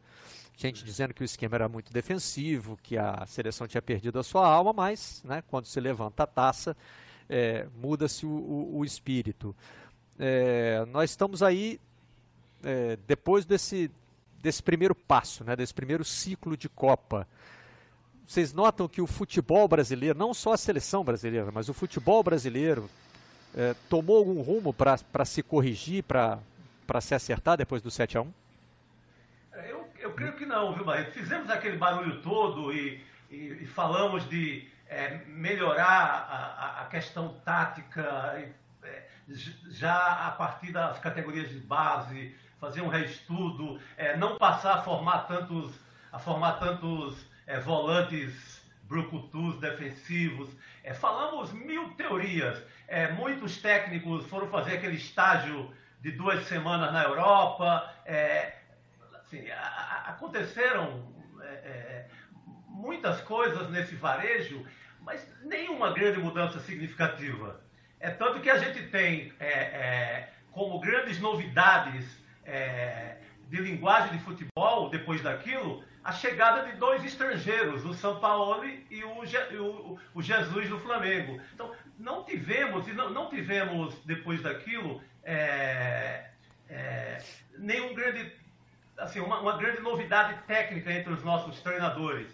Gente 0.58 0.86
dizendo 0.86 1.14
que 1.14 1.22
o 1.22 1.26
esquema 1.26 1.56
era 1.56 1.68
muito 1.68 1.92
defensivo, 1.92 2.78
que 2.82 2.98
a 2.98 3.26
seleção 3.26 3.68
tinha 3.68 3.82
perdido 3.82 4.20
a 4.20 4.24
sua 4.24 4.48
alma, 4.48 4.72
mas 4.72 5.22
né, 5.26 5.44
quando 5.48 5.66
se 5.66 5.80
levanta 5.80 6.24
a 6.24 6.28
taça, 6.28 6.78
é, 7.30 7.68
muda-se 7.76 8.26
o, 8.26 8.30
o, 8.30 8.78
o, 8.78 8.86
espírito. 8.86 9.54
É, 10.18 10.86
nós 10.86 11.10
estamos 11.10 11.44
aí 11.44 11.80
é, 12.64 12.98
depois 13.06 13.46
desse, 13.46 13.92
desse 14.42 14.64
primeiro 14.64 14.96
passo, 14.96 15.44
né, 15.44 15.58
desse 15.58 15.74
primeiro 15.74 16.06
ciclo 16.06 16.56
de 16.56 16.70
Copa, 16.70 17.28
vocês 18.26 18.54
notam 18.54 18.88
que 18.88 19.02
o 19.02 19.08
futebol 19.08 19.68
brasileiro, 19.68 20.18
não 20.18 20.34
só 20.34 20.54
a 20.54 20.58
seleção 20.58 21.04
brasileira, 21.04 21.52
mas 21.52 21.70
o 21.70 21.74
futebol 21.74 22.24
brasileiro 22.24 22.90
é, 23.54 23.76
tomou 23.90 24.18
algum 24.18 24.42
rumo 24.42 24.74
para 24.74 25.26
se 25.26 25.44
corrigir, 25.44 26.04
para 26.04 26.40
se 27.02 27.14
acertar 27.14 27.58
depois 27.58 27.82
do 27.82 27.92
7 27.92 28.18
a 28.18 28.22
1 28.22 28.45
eu, 30.06 30.14
creio 30.14 30.34
que 30.34 30.46
não, 30.46 30.74
viu, 30.74 30.86
Barreto? 30.86 31.12
Fizemos 31.14 31.50
aquele 31.50 31.78
barulho 31.78 32.22
todo 32.22 32.72
e, 32.72 33.04
e, 33.30 33.64
e 33.64 33.66
falamos 33.66 34.28
de 34.30 34.68
é, 34.88 35.22
melhorar 35.26 36.28
a, 36.30 36.82
a, 36.82 36.86
questão 36.86 37.30
tática, 37.44 38.04
é, 38.84 39.04
já 39.70 40.28
a 40.28 40.32
partir 40.32 40.72
das 40.72 41.00
categorias 41.00 41.50
de 41.50 41.60
base, 41.60 42.36
fazer 42.60 42.82
um 42.82 42.88
reestudo, 42.88 43.80
é, 43.98 44.16
não 44.16 44.38
passar 44.38 44.76
a 44.76 44.82
formar 44.84 45.28
tantos, 45.28 45.74
a 46.12 46.20
formar 46.20 46.54
tantos 46.54 47.26
é, 47.48 47.60
volantes 47.60 48.62
brucutus 48.84 49.60
defensivos. 49.60 50.50
É, 50.84 50.94
falamos 50.94 51.52
mil 51.52 51.90
teorias. 51.96 52.62
É, 52.88 53.12
muitos 53.12 53.60
técnicos 53.60 54.28
foram 54.28 54.48
fazer 54.50 54.76
aquele 54.76 54.98
estágio 54.98 55.74
de 56.00 56.12
duas 56.12 56.46
semanas 56.46 56.94
na 56.94 57.04
Europa. 57.04 57.92
É, 58.06 58.65
assim, 59.26 59.50
a, 59.52 60.06
aconteceram 60.08 61.12
é, 61.42 62.06
muitas 62.68 63.22
coisas 63.22 63.70
nesse 63.70 63.96
varejo, 63.96 64.66
mas 65.02 65.28
nenhuma 65.44 65.92
grande 65.94 66.20
mudança 66.20 66.60
significativa. 66.60 67.62
É 68.00 68.10
tanto 68.10 68.40
que 68.40 68.50
a 68.50 68.58
gente 68.58 68.88
tem 68.90 69.34
como 70.52 70.80
grandes 70.80 71.20
novidades 71.20 72.06
é, 72.44 73.18
de 73.50 73.58
linguagem 73.58 74.18
de 74.18 74.24
futebol, 74.24 74.90
depois 74.90 75.22
daquilo, 75.22 75.84
a 76.04 76.12
chegada 76.12 76.70
de 76.70 76.78
dois 76.78 77.04
estrangeiros, 77.04 77.84
o 77.84 77.94
São 77.94 78.20
Paulo 78.20 78.64
e 78.64 79.04
o, 79.04 79.24
o, 79.64 80.00
o 80.14 80.22
Jesus 80.22 80.70
do 80.70 80.80
Flamengo. 80.80 81.42
Então, 81.54 81.74
não 81.98 82.24
tivemos, 82.24 82.86
não, 82.94 83.10
não 83.10 83.30
tivemos 83.30 83.96
depois 84.06 84.42
daquilo, 84.42 85.02
é, 85.24 86.30
é, 86.70 87.18
nenhum 87.58 87.94
grande, 87.94 88.32
assim, 88.98 89.20
uma, 89.20 89.40
uma, 89.40 89.58
grande 89.58 89.82
novidade 89.82 90.40
técnica 90.48 90.92
entre 90.92 91.14
os 91.14 91.24
nossos 91.24 91.62
treinadores. 91.62 92.32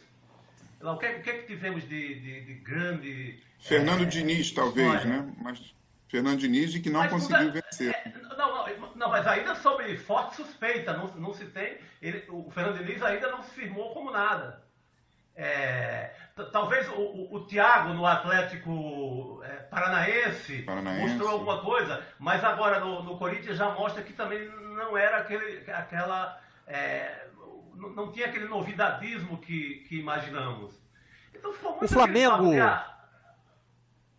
O 0.81 0.97
que, 0.97 1.05
o 1.05 1.21
que, 1.21 1.29
é 1.29 1.33
que 1.39 1.47
tivemos 1.47 1.87
de, 1.87 2.19
de, 2.19 2.41
de 2.41 2.53
grande. 2.55 3.39
Fernando 3.59 4.03
é, 4.03 4.05
Diniz, 4.05 4.51
talvez, 4.51 4.87
história? 4.87 5.21
né? 5.21 5.33
Mas 5.39 5.75
Fernando 6.07 6.39
Diniz 6.39 6.77
que 6.77 6.89
não 6.89 6.99
Mas, 6.99 7.11
conseguiu 7.11 7.51
vencer. 7.51 7.93
É, 7.93 8.13
não, 8.35 8.37
não, 8.37 8.95
não, 8.95 9.09
mas 9.09 9.25
ainda 9.25 9.55
sobre 9.55 9.95
forte 9.97 10.35
suspeita, 10.35 10.91
não, 10.93 11.07
não 11.15 11.33
se 11.33 11.45
tem. 11.45 11.77
Ele, 12.01 12.25
o 12.29 12.51
Fernando 12.51 12.79
Diniz 12.79 13.01
ainda 13.01 13.31
não 13.31 13.41
se 13.43 13.51
firmou 13.51 13.93
como 13.93 14.11
nada. 14.11 14.61
É, 15.33 16.11
talvez 16.51 16.87
o, 16.89 16.93
o, 16.93 17.35
o, 17.35 17.45
Thiago 17.45 17.93
no 17.93 18.05
Atlético 18.05 19.41
é, 19.45 19.55
Paranaense, 19.63 20.63
Paranaense, 20.63 21.01
mostrou 21.01 21.29
alguma 21.29 21.61
coisa, 21.61 22.05
mas 22.19 22.43
agora 22.43 22.81
no, 22.81 23.01
no, 23.01 23.17
Corinthians 23.17 23.57
já 23.57 23.69
mostra 23.69 24.03
que 24.03 24.11
também 24.11 24.49
não 24.75 24.97
era 24.97 25.19
aquele, 25.19 25.63
aquela. 25.71 26.39
É, 26.67 27.27
não 27.75 28.11
tinha 28.11 28.27
aquele 28.27 28.47
novidadismo 28.47 29.37
que, 29.37 29.85
que 29.87 29.99
imaginamos. 29.99 30.81
Então, 31.33 31.51
o 31.81 31.87
Flamengo. 31.87 32.51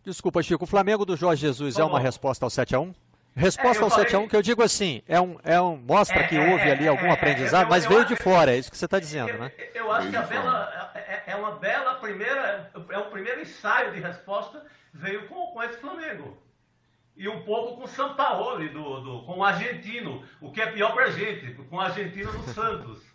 Desculpa, 0.03 0.43
Chico, 0.43 0.65
o 0.65 0.67
Flamengo 0.67 1.05
do 1.05 1.15
Jorge 1.15 1.41
Jesus 1.41 1.79
é 1.79 1.83
uma 1.83 1.99
resposta 1.99 2.45
ao 2.45 2.49
7x1? 2.49 2.93
Resposta 3.35 3.81
é, 3.81 3.83
ao 3.85 3.89
falei... 3.89 4.05
7x1 4.05 4.29
que 4.29 4.35
eu 4.35 4.41
digo 4.41 4.61
assim, 4.61 5.01
é 5.07 5.19
um, 5.19 5.39
é 5.43 5.59
um, 5.59 5.77
mostra 5.77 6.19
é, 6.19 6.27
que 6.27 6.37
houve 6.37 6.69
ali 6.69 6.87
algum 6.87 7.07
é, 7.07 7.11
aprendizado, 7.11 7.63
eu, 7.63 7.69
mas 7.69 7.85
eu, 7.85 7.89
veio 7.89 8.05
de 8.05 8.15
fora, 8.15 8.53
é 8.53 8.57
isso 8.57 8.69
que 8.69 8.77
você 8.77 8.85
está 8.85 8.99
dizendo, 8.99 9.29
eu, 9.29 9.39
né? 9.39 9.51
Eu 9.73 9.91
acho 9.91 10.09
que 10.09 10.15
a 10.15 10.21
vela, 10.21 10.93
é 11.25 11.35
uma 11.35 11.51
bela 11.51 11.95
primeira, 11.95 12.69
é 12.89 12.97
um 12.99 13.09
primeiro 13.09 13.41
ensaio 13.41 13.93
de 13.93 14.01
resposta, 14.01 14.63
veio 14.93 15.27
com, 15.27 15.47
com 15.47 15.63
esse 15.63 15.77
Flamengo. 15.77 16.37
E 17.15 17.27
um 17.27 17.43
pouco 17.43 17.77
com 17.77 17.83
o 17.83 17.87
Sampaoli, 17.87 18.69
do, 18.69 19.01
do, 19.01 19.21
com 19.23 19.37
o 19.37 19.43
argentino, 19.43 20.23
o 20.41 20.51
que 20.51 20.61
é 20.61 20.71
pior 20.71 20.93
para 20.93 21.05
a 21.05 21.11
gente, 21.11 21.53
com 21.53 21.75
o 21.75 21.79
argentino 21.79 22.31
do 22.31 22.43
Santos. 22.53 23.01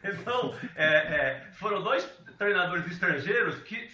Então, 0.00 0.54
é, 0.76 0.86
é, 0.86 1.48
foram 1.54 1.82
dois 1.82 2.04
treinadores 2.38 2.86
estrangeiros 2.86 3.58
que 3.62 3.90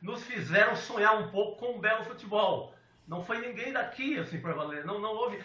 nos 0.00 0.22
fizeram 0.22 0.76
sonhar 0.76 1.16
um 1.16 1.30
pouco 1.30 1.56
com 1.56 1.72
um 1.72 1.80
belo 1.80 2.04
futebol. 2.04 2.72
Não 3.08 3.24
foi 3.24 3.38
ninguém 3.38 3.72
daqui, 3.72 4.18
assim, 4.20 4.40
para 4.40 4.54
valer. 4.54 4.84
Não, 4.84 5.00
não 5.00 5.10
houve. 5.10 5.42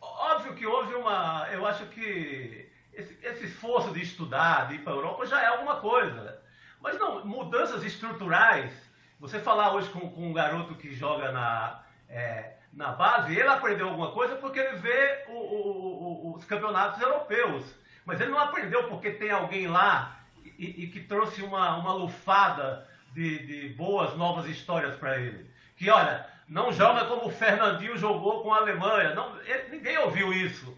Óbvio 0.00 0.54
que 0.54 0.66
houve 0.66 0.94
uma. 0.94 1.46
Eu 1.52 1.66
acho 1.66 1.84
que 1.88 2.70
esse, 2.92 3.18
esse 3.22 3.44
esforço 3.44 3.92
de 3.92 4.02
estudar, 4.02 4.68
de 4.68 4.76
ir 4.76 4.78
para 4.78 4.92
a 4.92 4.96
Europa, 4.96 5.26
já 5.26 5.42
é 5.42 5.46
alguma 5.46 5.76
coisa. 5.76 6.40
Mas 6.80 6.98
não, 6.98 7.24
mudanças 7.24 7.84
estruturais. 7.84 8.72
Você 9.20 9.38
falar 9.40 9.74
hoje 9.74 9.90
com, 9.90 10.08
com 10.10 10.28
um 10.28 10.32
garoto 10.32 10.74
que 10.74 10.94
joga 10.94 11.32
na, 11.32 11.82
é, 12.08 12.53
na 12.76 12.92
base, 12.92 13.32
ele 13.32 13.48
aprendeu 13.48 13.88
alguma 13.88 14.10
coisa 14.10 14.34
porque 14.36 14.58
ele 14.58 14.76
vê 14.76 15.24
o, 15.28 15.32
o, 15.32 16.30
o, 16.32 16.36
os 16.36 16.44
campeonatos 16.44 17.00
europeus. 17.00 17.64
Mas 18.04 18.20
ele 18.20 18.30
não 18.30 18.38
aprendeu 18.38 18.88
porque 18.88 19.10
tem 19.12 19.30
alguém 19.30 19.66
lá 19.66 20.20
e, 20.58 20.84
e 20.84 20.86
que 20.88 21.00
trouxe 21.00 21.42
uma, 21.42 21.76
uma 21.76 21.94
lufada 21.94 22.86
de, 23.12 23.46
de 23.46 23.68
boas 23.74 24.16
novas 24.16 24.46
histórias 24.46 24.96
para 24.96 25.18
ele. 25.18 25.48
Que 25.76 25.88
olha, 25.88 26.26
não 26.48 26.72
joga 26.72 27.06
como 27.06 27.26
o 27.26 27.30
Fernandinho 27.30 27.96
jogou 27.96 28.42
com 28.42 28.52
a 28.52 28.58
Alemanha. 28.58 29.14
Não, 29.14 29.40
ele, 29.42 29.76
ninguém 29.76 29.96
ouviu 29.98 30.32
isso 30.32 30.76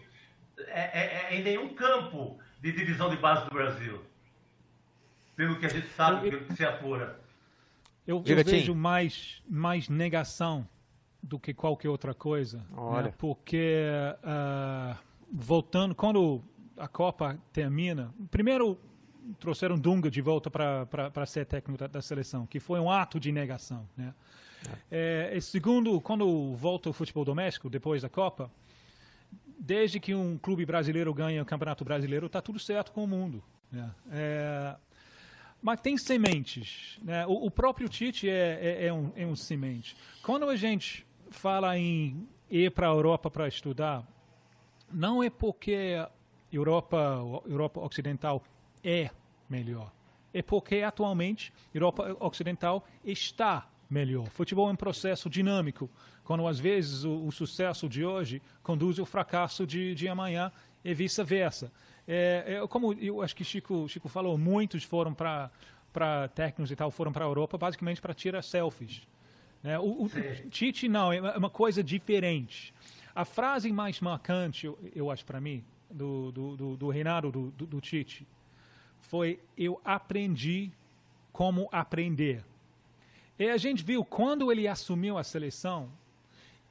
é, 0.67 0.81
é, 0.81 1.27
é, 1.29 1.35
em 1.35 1.43
nenhum 1.43 1.73
campo 1.73 2.39
de 2.61 2.71
divisão 2.71 3.09
de 3.09 3.17
base 3.17 3.45
do 3.45 3.51
Brasil. 3.51 4.03
Pelo 5.35 5.59
que 5.59 5.65
a 5.65 5.69
gente 5.69 5.87
sabe, 5.89 6.29
pelo 6.29 6.45
que 6.45 6.53
se 6.53 6.65
apura. 6.65 7.19
Eu, 8.07 8.23
eu 8.25 8.43
vejo 8.43 8.73
mais, 8.73 9.41
mais 9.47 9.89
negação 9.89 10.67
do 11.27 11.39
que 11.39 11.53
qualquer 11.53 11.89
outra 11.89 12.13
coisa. 12.13 12.57
Né? 12.57 12.65
Olha. 12.75 13.03
Né? 13.03 13.13
Porque, 13.17 13.85
uh, 14.23 14.97
voltando, 15.31 15.93
quando 15.93 16.41
a 16.77 16.87
Copa 16.87 17.37
termina, 17.51 18.13
primeiro 18.31 18.79
trouxeram 19.39 19.77
Dunga 19.77 20.09
de 20.09 20.21
volta 20.21 20.49
para 20.49 21.25
ser 21.25 21.45
técnico 21.45 21.77
da, 21.77 21.87
da, 21.87 22.01
seleção, 22.01 22.45
que 22.45 22.59
foi 22.59 22.79
um 22.79 22.89
ato 22.89 23.19
de 23.19 23.31
negação. 23.31 23.87
Né? 23.95 24.13
É. 24.89 25.33
É, 25.35 25.39
segundo, 25.41 25.99
quando 25.99 26.55
volta 26.55 26.89
o 26.89 26.93
futebol 26.93 27.25
doméstico, 27.25 27.69
depois 27.69 28.01
da 28.01 28.09
Copa, 28.09 28.49
desde 29.59 29.99
que 29.99 30.15
um 30.15 30.37
clube 30.37 30.65
brasileiro 30.65 31.13
ganha 31.13 31.41
o 31.41 31.45
Campeonato 31.45 31.83
Brasileiro, 31.83 32.27
está 32.27 32.41
tudo 32.41 32.59
certo 32.59 32.91
com 32.91 33.03
o 33.03 33.07
mundo. 33.07 33.43
Né? 33.71 33.91
É, 34.11 34.75
mas 35.61 35.81
tem 35.81 35.97
sementes. 35.97 36.99
Né? 37.01 37.25
O, 37.25 37.47
o, 37.47 37.51
próprio 37.51 37.89
Tite 37.89 38.29
é, 38.29 38.59
é, 38.61 38.85
é, 38.87 38.93
um, 38.93 39.11
é 39.15 39.25
um 39.25 39.35
semente. 39.35 39.95
Quando 40.21 40.47
a 40.47 40.55
gente 40.55 41.06
fala 41.31 41.77
em 41.77 42.27
ir 42.49 42.71
para 42.71 42.87
a 42.87 42.91
Europa 42.91 43.29
para 43.29 43.47
estudar, 43.47 44.07
não 44.91 45.21
é 45.21 45.29
porque 45.29 46.05
Europa, 46.51 47.19
Europa 47.45 47.79
Ocidental 47.81 48.43
é 48.83 49.09
melhor. 49.49 49.91
É 50.33 50.41
porque 50.41 50.81
atualmente 50.81 51.53
Europa 51.73 52.15
Ocidental 52.19 52.85
está 53.03 53.67
melhor. 53.89 54.27
Futebol 54.27 54.69
é 54.69 54.71
um 54.71 54.75
processo 54.75 55.29
dinâmico, 55.29 55.89
quando 56.23 56.45
às 56.47 56.59
vezes 56.59 57.03
o, 57.03 57.25
o 57.25 57.31
sucesso 57.31 57.87
de 57.87 58.05
hoje 58.05 58.41
conduz 58.61 58.99
ao 58.99 59.05
fracasso 59.05 59.65
de, 59.65 59.95
de 59.95 60.07
amanhã 60.07 60.51
e 60.83 60.93
vice-versa. 60.93 61.71
É, 62.07 62.59
é, 62.61 62.67
como 62.67 62.93
eu 62.93 63.21
acho 63.21 63.35
que 63.35 63.43
Chico, 63.43 63.87
Chico 63.89 64.07
falou, 64.07 64.37
muitos 64.37 64.83
foram 64.83 65.13
para 65.13 65.49
técnicos 66.33 66.71
e 66.71 66.75
tal 66.75 66.91
foram 66.91 67.11
para 67.11 67.25
a 67.25 67.27
Europa 67.27 67.57
basicamente 67.57 68.01
para 68.01 68.13
tirar 68.13 68.41
selfies. 68.41 69.07
É, 69.67 69.77
o, 69.77 70.03
o 70.03 70.09
Tite 70.49 70.87
não, 70.87 71.11
é 71.11 71.37
uma 71.37 71.49
coisa 71.49 71.83
diferente. 71.83 72.73
A 73.13 73.25
frase 73.25 73.71
mais 73.71 73.99
marcante, 73.99 74.65
eu, 74.65 74.79
eu 74.95 75.11
acho 75.11 75.25
para 75.25 75.41
mim, 75.41 75.63
do, 75.89 76.31
do, 76.31 76.55
do, 76.55 76.77
do 76.77 76.89
reinado 76.89 77.31
do, 77.31 77.51
do, 77.51 77.65
do 77.65 77.81
Tite, 77.81 78.25
foi 79.01 79.39
eu 79.57 79.81
aprendi 79.83 80.71
como 81.33 81.67
aprender. 81.71 82.43
E 83.37 83.49
a 83.49 83.57
gente 83.57 83.83
viu 83.83 84.05
quando 84.05 84.51
ele 84.51 84.67
assumiu 84.67 85.17
a 85.17 85.23
seleção, 85.23 85.89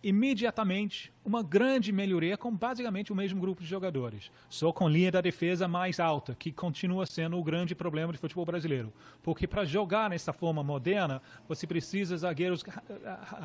imediatamente 0.03 1.13
uma 1.25 1.43
grande 1.43 1.91
melhoria 1.91 2.37
com 2.37 2.55
basicamente 2.55 3.13
o 3.13 3.17
mesmo 3.17 3.41
grupo 3.41 3.63
de 3.63 3.69
jogadores, 3.69 4.31
só 4.49 4.73
com 4.73 4.89
linha 4.89 5.11
da 5.11 5.21
defesa 5.21 5.67
mais 5.67 5.99
alta, 5.99 6.37
que 6.39 6.53
continua 6.53 7.07
sendo 7.07 7.39
o 7.39 7.43
grande 7.43 7.75
problema 7.75 8.13
do 8.13 8.19
futebol 8.19 8.45
brasileiro. 8.45 8.93
Porque 9.23 9.47
para 9.47 9.65
jogar 9.65 10.11
nessa 10.11 10.33
forma 10.33 10.63
moderna, 10.63 11.21
você 11.49 11.67
precisa 11.67 12.15
de 12.15 12.21
zagueiros 12.21 12.65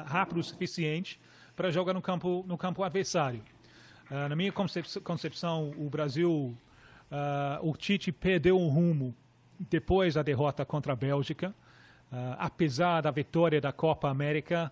rápidos 0.05 0.47
o 0.47 0.49
suficiente 0.49 1.19
para 1.55 1.71
jogar 1.71 1.93
no 1.93 2.01
campo, 2.01 2.45
no 2.47 2.57
campo 2.57 2.83
adversário. 2.83 3.41
Uh, 4.09 4.27
na 4.27 4.35
minha 4.35 4.51
concepção, 4.51 5.71
o 5.77 5.89
Brasil, 5.89 6.55
uh, 7.09 7.69
o 7.69 7.75
Tite 7.75 8.11
perdeu 8.11 8.59
um 8.59 8.67
rumo 8.67 9.15
depois 9.57 10.15
da 10.15 10.21
derrota 10.21 10.65
contra 10.65 10.93
a 10.93 10.95
Bélgica. 10.95 11.55
Uh, 12.11 12.35
apesar 12.37 13.01
da 13.01 13.09
vitória 13.09 13.61
da 13.61 13.71
Copa 13.71 14.09
América, 14.09 14.69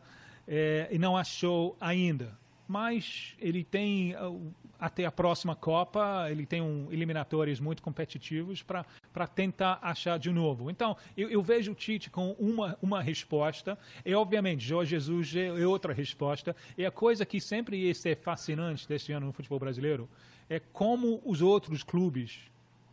eh, 0.51 0.87
e 0.89 0.97
não 0.97 1.15
achou 1.15 1.77
ainda. 1.79 2.35
Mas 2.67 3.35
ele 3.39 3.63
tem, 3.63 4.15
uh, 4.15 4.51
até 4.79 5.05
a 5.05 5.11
próxima 5.11 5.55
Copa, 5.55 6.27
ele 6.29 6.45
tem 6.45 6.59
um 6.61 6.87
eliminatórios 6.91 7.59
muito 7.59 7.83
competitivos 7.83 8.63
para 8.63 9.27
tentar 9.27 9.79
achar 9.81 10.17
de 10.17 10.31
novo. 10.31 10.69
Então, 10.69 10.97
eu, 11.15 11.29
eu, 11.29 11.41
vejo 11.41 11.71
o 11.71 11.75
Tite 11.75 12.09
com 12.09 12.31
uma, 12.33 12.77
uma 12.81 13.01
resposta, 13.01 13.77
e 14.05 14.13
obviamente 14.13 14.65
Jorge 14.65 14.91
Jesus 14.91 15.35
é 15.35 15.65
outra 15.65 15.93
resposta, 15.93 16.55
e 16.77 16.85
a 16.85 16.91
coisa 16.91 17.25
que 17.25 17.39
sempre 17.39 17.77
ia 17.77 17.93
ser 17.93 18.17
fascinante 18.17 18.87
deste 18.87 19.11
ano 19.11 19.27
no 19.27 19.33
futebol 19.33 19.59
brasileiro 19.59 20.09
é 20.49 20.59
como 20.59 21.21
os 21.25 21.41
outros 21.41 21.83
clubes 21.83 22.39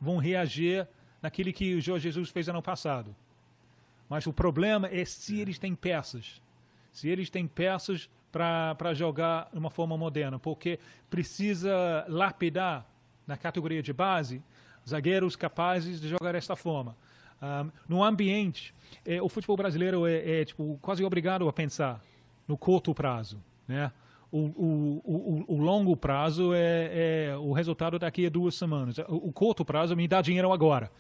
vão 0.01 0.16
reagir 0.19 0.87
naquilo 1.23 1.53
que 1.53 1.75
o 1.75 1.81
Jorge 1.81 2.05
Jesus 2.05 2.31
fez 2.31 2.49
ano 2.49 2.62
passado. 2.62 3.14
Mas 4.09 4.27
o 4.27 4.33
problema 4.33 4.88
é 4.88 5.05
se 5.05 5.40
eles 5.40 5.59
têm 5.59 5.75
peças. 5.75 6.40
Se 6.96 7.11
eles 7.11 7.28
têm 7.28 7.46
peças 7.46 8.09
para 8.32 8.94
jogar 8.94 9.50
de 9.52 9.59
uma 9.59 9.68
forma 9.68 9.98
moderna, 9.98 10.38
porque 10.38 10.78
precisa 11.11 12.06
lapidar 12.09 12.87
na 13.26 13.37
categoria 13.37 13.82
de 13.82 13.92
base 13.92 14.42
zagueiros 14.88 15.37
capazes 15.37 16.00
de 16.00 16.09
jogar 16.09 16.32
desta 16.32 16.56
forma. 16.56 16.96
Um, 17.42 17.70
no 17.87 18.02
ambiente, 18.02 18.74
é, 19.04 19.20
o 19.20 19.28
futebol 19.28 19.59
brasileiro 19.59 20.06
é, 20.06 20.40
é, 20.40 20.44
tipo, 20.46 20.78
quase 20.80 21.04
obrigado 21.04 21.46
a 21.46 21.52
pensar 21.52 22.02
no 22.48 22.56
curto 22.56 22.94
prazo. 22.94 23.42
Né? 23.68 23.92
O, 24.32 24.38
o, 24.38 25.02
o, 25.04 25.44
o 25.48 25.56
longo 25.59 25.94
prazo 25.98 26.54
é, 26.54 27.26
é, 27.28 27.37
o 27.37 27.52
resultado 27.52 27.98
daqui 27.98 28.24
a 28.24 28.30
duas 28.30 28.54
semanas. 28.54 28.96
O, 29.06 29.30
curto 29.32 29.66
prazo 29.66 29.94
me 29.94 30.09
dá 30.09 30.22
dinheiro 30.22 30.50
agora. 30.50 30.90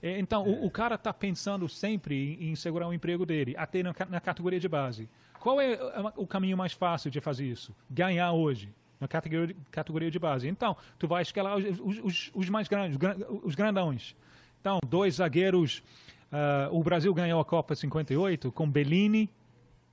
É, 0.00 0.16
então, 0.20 0.44
o, 0.46 0.66
o, 0.66 0.70
cara 0.70 0.94
está 0.94 1.12
pensando 1.12 1.68
sempre 1.68 2.36
em, 2.40 2.52
em, 2.52 2.54
segurar 2.54 2.86
o 2.86 2.94
emprego 2.94 3.26
dele, 3.26 3.56
até 3.58 3.82
na, 3.82 3.92
na, 4.08 4.20
categoria 4.20 4.60
de 4.60 4.68
base. 4.68 5.08
Qual 5.40 5.58
é 5.58 5.78
o 6.16 6.26
caminho 6.26 6.56
mais 6.56 6.72
fácil 6.74 7.10
de 7.10 7.18
fazer 7.18 7.46
isso? 7.46 7.74
Ganhar 7.90 8.30
hoje, 8.32 8.68
na 9.00 9.08
categoria, 9.08 9.56
categoria 9.70 10.10
de 10.10 10.18
base. 10.18 10.46
Então, 10.46 10.76
tu 10.98 11.08
vai 11.08 11.22
escalar 11.22 11.56
os, 11.56 12.00
os, 12.04 12.30
os 12.34 12.48
mais 12.50 12.68
grandes, 12.68 12.98
os 13.42 13.54
grandões. 13.54 14.14
Então, 14.60 14.78
dois 14.86 15.14
zagueiros. 15.14 15.82
Uh, 16.30 16.78
o 16.78 16.84
Brasil 16.84 17.12
ganhou 17.12 17.40
a 17.40 17.44
Copa 17.44 17.74
58 17.74 18.52
com 18.52 18.70
Bellini 18.70 19.28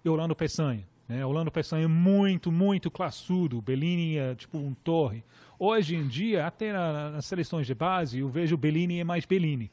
e 0.04 0.10
Orlando 0.10 0.36
Peçanha. 0.36 0.86
Né? 1.08 1.26
Orlando 1.26 1.50
Peçanha 1.50 1.86
é 1.86 1.88
muito, 1.88 2.52
muito 2.52 2.92
classudo. 2.92 3.62
Bellini 3.62 4.18
é 4.18 4.36
tipo 4.36 4.58
um 4.58 4.74
torre. 4.74 5.24
Hoje 5.58 5.96
em 5.96 6.08
dia, 6.08 6.46
até 6.46 6.74
na, 6.74 7.12
nas 7.12 7.26
seleções 7.26 7.66
de 7.66 7.74
base, 7.74 8.20
eu 8.20 8.28
vejo 8.28 8.58
Bellini 8.58 9.00
é 9.00 9.04
mais 9.04 9.26
Bellini. 9.26 9.72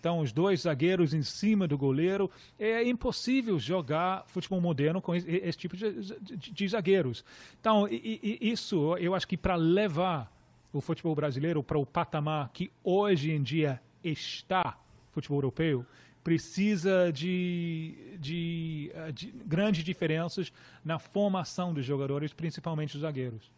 Então, 0.00 0.20
os 0.20 0.32
dois 0.32 0.62
zagueiros 0.62 1.12
em 1.12 1.22
cima 1.22 1.68
do 1.68 1.76
goleiro. 1.76 2.30
É 2.58 2.82
impossível 2.88 3.58
jogar 3.58 4.24
futebol 4.26 4.58
moderno 4.58 5.02
com 5.02 5.14
esse, 5.14 5.58
tipo 5.58 5.76
de, 5.76 5.92
de, 6.20 6.52
de, 6.52 6.68
zagueiros. 6.68 7.22
Então, 7.60 7.86
e, 7.86 8.38
e, 8.40 8.50
isso 8.50 8.96
eu 8.96 9.14
acho 9.14 9.28
que 9.28 9.36
para 9.36 9.56
levar 9.56 10.32
o 10.72 10.80
futebol 10.80 11.14
brasileiro 11.14 11.62
para 11.62 11.78
o 11.78 11.84
patamar 11.84 12.48
que 12.52 12.70
hoje 12.82 13.30
em 13.30 13.42
dia 13.42 13.80
está 14.02 14.78
futebol 15.12 15.38
europeu, 15.38 15.84
precisa 16.24 17.12
de, 17.12 18.16
de, 18.18 18.92
de 19.12 19.32
grandes 19.44 19.84
diferenças 19.84 20.50
na 20.82 20.98
formação 20.98 21.74
dos 21.74 21.84
jogadores, 21.84 22.32
principalmente 22.32 22.94
os 22.94 23.02
zagueiros. 23.02 23.50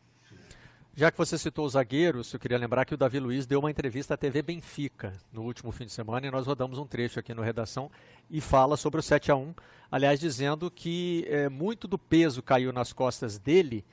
Já 0.94 1.10
que 1.10 1.16
você 1.16 1.38
citou 1.38 1.64
os 1.64 1.72
zagueiros, 1.72 2.34
eu 2.34 2.38
queria 2.38 2.58
lembrar 2.58 2.84
que 2.84 2.92
o 2.92 2.98
Davi 2.98 3.18
Luiz 3.18 3.46
deu 3.46 3.60
uma 3.60 3.70
entrevista 3.70 4.12
à 4.12 4.16
TV 4.16 4.42
Benfica 4.42 5.14
no 5.32 5.40
último 5.42 5.72
fim 5.72 5.86
de 5.86 5.92
semana 5.92 6.26
e 6.26 6.30
nós 6.30 6.46
rodamos 6.46 6.78
um 6.78 6.86
trecho 6.86 7.18
aqui 7.18 7.32
no 7.32 7.40
Redação 7.40 7.90
e 8.30 8.42
fala 8.42 8.76
sobre 8.76 9.00
o 9.00 9.02
7 9.02 9.32
a 9.32 9.36
1 9.36 9.54
aliás, 9.90 10.20
dizendo 10.20 10.70
que 10.70 11.26
é, 11.28 11.48
muito 11.48 11.88
do 11.88 11.98
peso 11.98 12.42
caiu 12.42 12.74
nas 12.74 12.92
costas 12.92 13.38
dele 13.38 13.84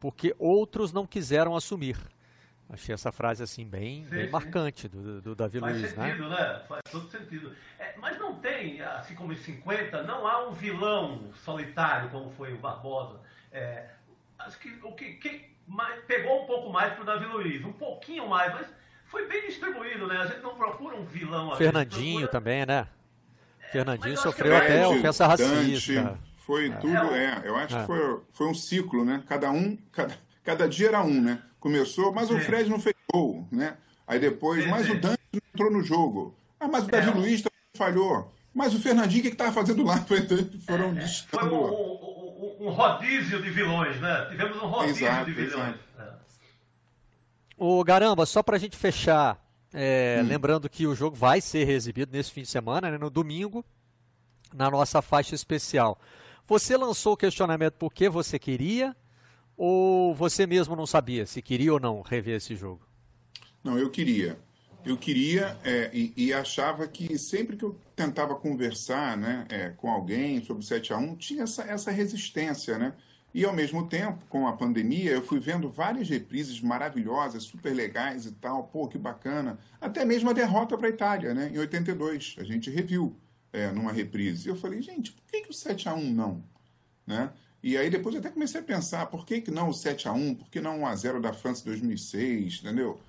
porque 0.00 0.34
outros 0.38 0.94
não 0.94 1.06
quiseram 1.06 1.54
assumir. 1.54 1.98
Achei 2.70 2.94
essa 2.94 3.12
frase 3.12 3.42
assim 3.42 3.66
bem, 3.66 4.04
sim, 4.04 4.10
bem 4.10 4.24
sim. 4.24 4.30
marcante 4.30 4.88
do, 4.88 5.20
do 5.20 5.34
Davi 5.34 5.60
Faz 5.60 5.78
Luiz, 5.78 5.94
né? 5.94 6.08
sentido, 6.08 6.28
né? 6.30 6.36
né? 6.36 6.64
Faz 6.66 6.82
todo 6.90 7.10
sentido. 7.10 7.54
É, 7.78 7.96
mas 7.98 8.18
não 8.18 8.34
tem, 8.40 8.80
assim 8.80 9.14
como 9.14 9.32
em 9.32 9.36
50, 9.36 10.02
não 10.04 10.26
há 10.26 10.48
um 10.48 10.52
vilão 10.52 11.30
solitário 11.44 12.08
como 12.08 12.30
foi 12.30 12.54
o 12.54 12.58
Barbosa. 12.58 13.20
É, 13.52 13.90
acho 14.38 14.58
que 14.58 14.70
o 14.82 14.92
que, 14.92 15.14
que 15.14 15.55
mais, 15.66 16.02
pegou 16.04 16.42
um 16.42 16.46
pouco 16.46 16.70
mais 16.70 16.92
para 16.92 17.02
o 17.02 17.06
Davi 17.06 17.26
Luiz, 17.26 17.64
um 17.64 17.72
pouquinho 17.72 18.28
mais, 18.28 18.52
mas 18.54 18.66
foi 19.06 19.26
bem 19.26 19.46
distribuído, 19.46 20.06
né? 20.06 20.18
A 20.18 20.26
gente 20.26 20.40
não 20.40 20.54
procura 20.54 20.96
um 20.96 21.04
vilão. 21.04 21.56
Fernandinho 21.56 22.20
procura... 22.20 22.32
também, 22.32 22.66
né? 22.66 22.86
É, 23.60 23.68
Fernandinho 23.72 24.16
sofreu 24.16 24.56
até 24.56 24.86
ofensa 24.86 25.26
racista. 25.26 26.18
Foi 26.36 26.68
é. 26.68 26.76
tudo, 26.76 27.14
é. 27.14 27.42
Eu 27.44 27.56
acho 27.56 27.74
que 27.74 27.82
é. 27.82 27.86
foi, 27.86 28.20
foi 28.32 28.46
um 28.46 28.54
ciclo, 28.54 29.04
né? 29.04 29.22
Cada 29.26 29.50
um, 29.50 29.76
cada, 29.90 30.16
cada 30.44 30.68
dia 30.68 30.88
era 30.88 31.02
um, 31.02 31.20
né? 31.20 31.42
Começou, 31.58 32.12
mas 32.12 32.28
Sim. 32.28 32.36
o 32.36 32.40
Fred 32.40 32.70
não 32.70 32.80
fez 32.80 32.94
gol, 33.12 33.46
né? 33.50 33.76
Aí 34.06 34.20
depois, 34.20 34.62
Sim. 34.62 34.70
mas 34.70 34.88
o 34.88 34.94
Dante 34.94 35.20
não 35.32 35.40
entrou 35.52 35.70
no 35.70 35.82
jogo. 35.82 36.38
Ah, 36.60 36.68
mas 36.68 36.84
o 36.84 36.86
Davi 36.88 37.08
é. 37.08 37.12
Luiz 37.12 37.42
falhou. 37.76 38.32
Mas 38.54 38.74
o 38.74 38.80
Fernandinho, 38.80 39.20
o 39.20 39.22
que 39.24 39.28
estava 39.32 39.52
fazendo 39.52 39.84
lá? 39.84 39.98
Foram 40.64 40.96
é, 40.96 41.06
Foi 41.06 41.44
um, 41.44 42.05
um, 42.38 42.66
um, 42.66 42.70
rodízio 42.70 43.42
de 43.42 43.50
vilões, 43.50 44.00
né? 44.00 44.26
Tivemos 44.30 44.56
um 44.62 44.66
rodízio 44.66 45.06
exato, 45.06 45.24
de 45.26 45.32
vilões. 45.32 45.76
O 47.58 47.82
Garamba, 47.82 48.26
só 48.26 48.42
para 48.42 48.56
a 48.56 48.58
gente 48.58 48.76
fechar, 48.76 49.42
é, 49.72 50.20
hum. 50.22 50.26
lembrando 50.26 50.68
que 50.68 50.86
o 50.86 50.94
jogo 50.94 51.16
vai 51.16 51.40
ser 51.40 51.68
exibido 51.68 52.12
nesse 52.12 52.30
fim 52.30 52.42
de 52.42 52.48
semana, 52.48 52.90
né, 52.90 52.98
no 52.98 53.08
domingo, 53.08 53.64
na 54.54 54.70
nossa 54.70 55.00
faixa 55.00 55.34
especial. 55.34 55.98
Você 56.46 56.76
lançou 56.76 57.14
o 57.14 57.16
questionamento 57.16 57.74
por 57.74 57.92
que 57.92 58.08
você 58.08 58.38
queria 58.38 58.94
ou 59.56 60.14
você 60.14 60.46
mesmo 60.46 60.76
não 60.76 60.86
sabia 60.86 61.26
se 61.26 61.40
queria 61.40 61.72
ou 61.72 61.80
não 61.80 62.02
rever 62.02 62.36
esse 62.36 62.54
jogo? 62.54 62.86
Não, 63.64 63.78
eu 63.78 63.90
queria. 63.90 64.38
Eu 64.86 64.96
queria 64.96 65.58
é, 65.64 65.90
e, 65.92 66.12
e, 66.16 66.32
achava 66.32 66.86
que 66.86 67.18
sempre 67.18 67.56
que 67.56 67.64
eu 67.64 67.76
tentava 67.96 68.36
conversar 68.36 69.16
né, 69.16 69.44
é, 69.48 69.70
com 69.70 69.90
alguém 69.90 70.40
sobre 70.44 70.62
o 70.62 70.66
7 70.66 70.92
a 70.92 70.96
1 70.96 71.16
tinha 71.16 71.42
essa, 71.42 71.64
essa 71.64 71.90
resistência, 71.90 72.78
né? 72.78 72.92
E 73.34 73.44
ao 73.44 73.52
mesmo 73.52 73.88
tempo, 73.88 74.24
com 74.30 74.46
a 74.46 74.52
pandemia, 74.52 75.10
eu 75.10 75.22
fui 75.22 75.40
vendo 75.40 75.68
várias 75.68 76.08
reprises 76.08 76.60
maravilhosas, 76.60 77.42
super 77.42 77.74
legais 77.74 78.26
e 78.26 78.32
tal, 78.32 78.64
pô, 78.68 78.86
que 78.86 78.96
bacana. 78.96 79.58
Até 79.80 80.04
mesmo 80.04 80.30
a 80.30 80.32
derrota 80.32 80.78
para 80.78 80.86
a 80.86 80.90
Itália, 80.90 81.34
né, 81.34 81.50
em 81.52 81.58
82. 81.58 82.36
A 82.38 82.44
gente 82.44 82.70
reviu 82.70 83.14
é, 83.52 83.72
numa 83.72 83.92
reprise. 83.92 84.48
E 84.48 84.52
eu 84.52 84.56
falei, 84.56 84.80
gente, 84.80 85.12
por 85.12 85.24
que, 85.24 85.42
que 85.42 85.50
o 85.50 85.52
7 85.52 85.88
a 85.88 85.94
1 85.94 86.12
não? 86.12 86.44
Né? 87.04 87.30
E 87.60 87.76
aí 87.76 87.90
depois 87.90 88.14
até 88.14 88.30
comecei 88.30 88.60
a 88.60 88.64
pensar, 88.64 89.06
por 89.06 89.26
que, 89.26 89.40
que 89.40 89.50
não 89.50 89.68
o 89.68 89.74
7 89.74 90.06
a 90.06 90.12
1 90.12 90.36
Por 90.36 90.48
que 90.48 90.60
não 90.60 90.84
o 90.84 90.86
1x0 90.86 91.20
da 91.20 91.32
França 91.32 91.62
em 91.62 91.64
2006, 91.64 92.60
entendeu? 92.62 93.00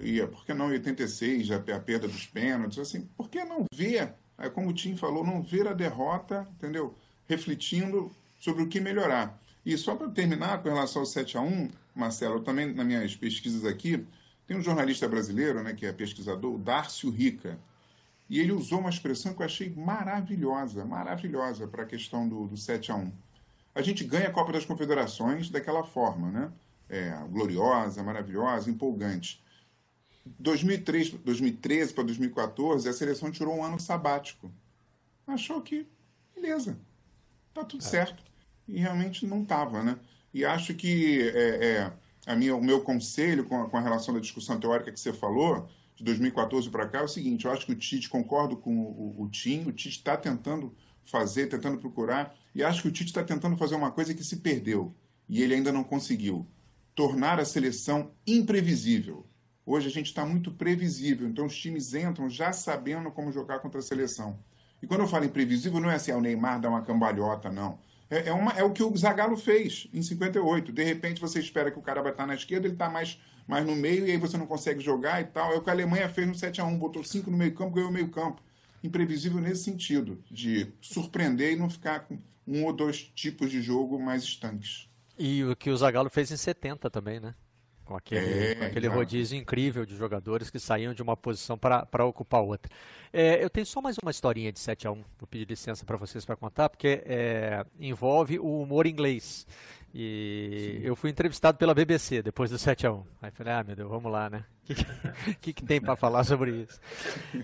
E 0.00 0.24
por 0.26 0.44
que 0.44 0.54
não 0.54 0.66
86, 0.66 1.50
a, 1.50 1.56
a 1.56 1.80
perda 1.80 2.08
dos 2.08 2.26
pênaltis? 2.26 2.78
Assim, 2.78 3.08
por 3.16 3.28
que 3.28 3.44
não 3.44 3.64
ver, 3.74 4.14
é, 4.38 4.48
como 4.48 4.70
o 4.70 4.72
Tim 4.72 4.96
falou, 4.96 5.24
não 5.24 5.42
ver 5.42 5.66
a 5.66 5.72
derrota, 5.72 6.46
entendeu? 6.56 6.94
Refletindo 7.26 8.10
sobre 8.38 8.62
o 8.62 8.68
que 8.68 8.80
melhorar. 8.80 9.40
E 9.64 9.76
só 9.78 9.94
para 9.94 10.08
terminar 10.08 10.62
com 10.62 10.68
relação 10.68 11.00
ao 11.00 11.06
7 11.06 11.38
a 11.38 11.40
1 11.40 11.70
Marcelo, 11.94 12.36
eu 12.36 12.42
também 12.42 12.74
nas 12.74 12.86
minhas 12.86 13.16
pesquisas 13.16 13.64
aqui, 13.64 14.04
tem 14.46 14.56
um 14.56 14.62
jornalista 14.62 15.08
brasileiro, 15.08 15.62
né, 15.62 15.72
que 15.72 15.86
é 15.86 15.92
pesquisador, 15.92 16.54
o 16.54 16.58
Dárcio 16.58 17.08
Rica, 17.10 17.58
e 18.28 18.40
ele 18.40 18.52
usou 18.52 18.80
uma 18.80 18.90
expressão 18.90 19.34
que 19.34 19.40
eu 19.40 19.46
achei 19.46 19.70
maravilhosa, 19.70 20.84
maravilhosa 20.84 21.66
para 21.66 21.82
a 21.82 21.86
questão 21.86 22.28
do, 22.28 22.46
do 22.46 22.56
7 22.56 22.90
a 22.90 22.96
1 22.96 23.12
A 23.74 23.82
gente 23.82 24.04
ganha 24.04 24.28
a 24.28 24.32
Copa 24.32 24.52
das 24.52 24.64
Confederações 24.64 25.50
daquela 25.50 25.84
forma, 25.84 26.30
né? 26.30 26.52
É, 26.88 27.10
gloriosa, 27.30 28.02
maravilhosa, 28.02 28.70
empolgante. 28.70 29.42
2003, 30.26 31.10
2013 31.10 31.92
para 31.92 32.04
2014, 32.04 32.88
a 32.88 32.92
seleção 32.92 33.30
tirou 33.30 33.56
um 33.56 33.64
ano 33.64 33.78
sabático. 33.78 34.52
Achou 35.26 35.60
que, 35.60 35.86
beleza, 36.34 36.78
tá 37.52 37.64
tudo 37.64 37.82
é. 37.82 37.86
certo. 37.86 38.22
E 38.66 38.78
realmente 38.78 39.26
não 39.26 39.42
estava, 39.42 39.82
né? 39.82 39.98
E 40.32 40.44
acho 40.44 40.74
que 40.74 41.20
é, 41.28 41.66
é, 41.66 41.92
a 42.26 42.34
minha, 42.34 42.56
o 42.56 42.64
meu 42.64 42.80
conselho 42.80 43.44
com 43.44 43.62
a, 43.62 43.68
com 43.68 43.76
a 43.76 43.80
relação 43.80 44.14
da 44.14 44.20
discussão 44.20 44.58
teórica 44.58 44.90
que 44.90 44.98
você 44.98 45.12
falou 45.12 45.68
de 45.94 46.02
2014 46.04 46.68
para 46.70 46.88
cá 46.88 47.00
é 47.00 47.04
o 47.04 47.08
seguinte: 47.08 47.44
eu 47.44 47.52
acho 47.52 47.66
que 47.66 47.72
o 47.72 47.76
Tite, 47.76 48.08
concordo 48.08 48.56
com 48.56 48.76
o, 48.76 49.16
o, 49.18 49.22
o 49.22 49.28
Tim, 49.28 49.64
o 49.66 49.72
Tite 49.72 49.98
está 49.98 50.16
tentando 50.16 50.74
fazer, 51.04 51.46
tentando 51.46 51.78
procurar, 51.78 52.34
e 52.54 52.64
acho 52.64 52.82
que 52.82 52.88
o 52.88 52.92
Tite 52.92 53.10
está 53.10 53.22
tentando 53.22 53.56
fazer 53.56 53.74
uma 53.74 53.90
coisa 53.90 54.14
que 54.14 54.24
se 54.24 54.36
perdeu 54.36 54.94
e 55.28 55.42
ele 55.42 55.54
ainda 55.54 55.72
não 55.72 55.84
conseguiu: 55.84 56.46
tornar 56.94 57.38
a 57.38 57.44
seleção 57.44 58.10
imprevisível. 58.26 59.26
Hoje 59.66 59.88
a 59.88 59.90
gente 59.90 60.06
está 60.06 60.24
muito 60.26 60.50
previsível, 60.50 61.26
então 61.26 61.46
os 61.46 61.56
times 61.56 61.94
entram 61.94 62.28
já 62.28 62.52
sabendo 62.52 63.10
como 63.10 63.32
jogar 63.32 63.60
contra 63.60 63.80
a 63.80 63.82
seleção. 63.82 64.38
E 64.82 64.86
quando 64.86 65.00
eu 65.00 65.08
falo 65.08 65.24
imprevisível, 65.24 65.80
não 65.80 65.90
é 65.90 65.94
assim, 65.94 66.12
ah, 66.12 66.18
o 66.18 66.20
Neymar 66.20 66.60
dá 66.60 66.68
uma 66.68 66.82
cambalhota, 66.82 67.50
não. 67.50 67.78
É, 68.10 68.28
é, 68.28 68.32
uma, 68.32 68.52
é 68.52 68.62
o 68.62 68.72
que 68.72 68.82
o 68.82 68.96
Zagallo 68.96 69.36
fez 69.36 69.88
em 69.92 70.02
58. 70.02 70.70
De 70.70 70.84
repente 70.84 71.20
você 71.20 71.40
espera 71.40 71.70
que 71.70 71.78
o 71.78 71.82
cara 71.82 72.02
vai 72.02 72.12
estar 72.12 72.26
na 72.26 72.34
esquerda, 72.34 72.66
ele 72.66 72.74
está 72.74 72.90
mais 72.90 73.18
mas 73.46 73.64
no 73.66 73.76
meio, 73.76 74.06
e 74.06 74.10
aí 74.10 74.16
você 74.16 74.36
não 74.36 74.46
consegue 74.46 74.80
jogar 74.80 75.20
e 75.20 75.24
tal. 75.24 75.52
É 75.52 75.56
o 75.56 75.62
que 75.62 75.70
a 75.70 75.72
Alemanha 75.72 76.08
fez 76.08 76.26
no 76.26 76.34
7 76.34 76.60
a 76.60 76.64
1 76.64 76.78
botou 76.78 77.04
5 77.04 77.30
no 77.30 77.36
meio 77.36 77.54
campo, 77.54 77.74
ganhou 77.74 77.90
o 77.90 77.92
meio 77.92 78.08
campo. 78.08 78.42
Imprevisível 78.82 79.40
nesse 79.40 79.64
sentido, 79.64 80.22
de 80.30 80.72
surpreender 80.80 81.52
e 81.52 81.56
não 81.56 81.70
ficar 81.70 82.00
com 82.00 82.18
um 82.46 82.64
ou 82.64 82.72
dois 82.72 83.02
tipos 83.02 83.50
de 83.50 83.62
jogo 83.62 83.98
mais 83.98 84.22
estanques. 84.22 84.88
E 85.18 85.42
o 85.44 85.56
que 85.56 85.70
o 85.70 85.76
Zagallo 85.76 86.10
fez 86.10 86.30
em 86.30 86.36
70 86.36 86.90
também, 86.90 87.20
né? 87.20 87.34
Com 87.84 87.96
aquele, 87.96 88.52
é, 88.52 88.54
com 88.54 88.64
aquele 88.64 88.88
rodízio 88.88 89.38
incrível 89.38 89.84
de 89.84 89.94
jogadores 89.96 90.48
que 90.50 90.58
saíam 90.58 90.94
de 90.94 91.02
uma 91.02 91.16
posição 91.16 91.58
para 91.58 92.04
ocupar 92.06 92.40
outra. 92.40 92.72
É, 93.12 93.44
eu 93.44 93.50
tenho 93.50 93.66
só 93.66 93.80
mais 93.80 93.96
uma 94.02 94.10
historinha 94.10 94.50
de 94.50 94.58
7 94.58 94.86
a 94.86 94.90
1 94.90 94.94
vou 94.94 95.28
pedir 95.28 95.46
licença 95.46 95.84
para 95.84 95.96
vocês 95.96 96.24
para 96.24 96.34
contar, 96.34 96.68
porque 96.68 97.02
é, 97.04 97.64
envolve 97.78 98.38
o 98.38 98.62
humor 98.62 98.86
inglês. 98.86 99.46
E 99.94 100.80
Sim. 100.80 100.86
eu 100.88 100.96
fui 100.96 101.08
entrevistado 101.08 101.56
pela 101.56 101.72
BBC 101.72 102.20
depois 102.20 102.50
do 102.50 102.58
7 102.58 102.84
a 102.84 102.92
1 102.92 103.04
Aí 103.22 103.30
falei, 103.30 103.52
ah, 103.52 103.62
meu 103.62 103.76
Deus, 103.76 103.88
vamos 103.88 104.10
lá, 104.10 104.28
né? 104.28 104.44
O 104.62 104.66
que, 104.74 105.34
que, 105.34 105.52
que, 105.52 105.64
tem 105.64 105.80
para 105.80 105.94
falar 105.94 106.24
sobre 106.24 106.50
isso? 106.62 106.80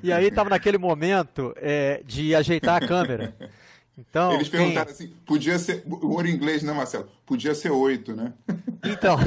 E 0.03 0.13
aí 0.13 0.27
estava 0.27 0.51
naquele 0.51 0.77
momento 0.77 1.55
é, 1.57 2.03
de 2.05 2.35
ajeitar 2.35 2.83
a 2.83 2.87
câmera. 2.87 3.33
Então, 4.01 4.33
Eles 4.33 4.49
perguntaram 4.49 4.87
quem... 4.87 4.95
assim, 4.95 5.09
podia 5.27 5.59
ser, 5.59 5.83
o 5.87 6.09
ouro 6.09 6.27
inglês, 6.27 6.63
né, 6.63 6.73
Marcelo? 6.73 7.09
Podia 7.27 7.55
ser 7.55 7.71
oito, 7.71 8.15
né? 8.15 8.33
Então, 8.83 9.19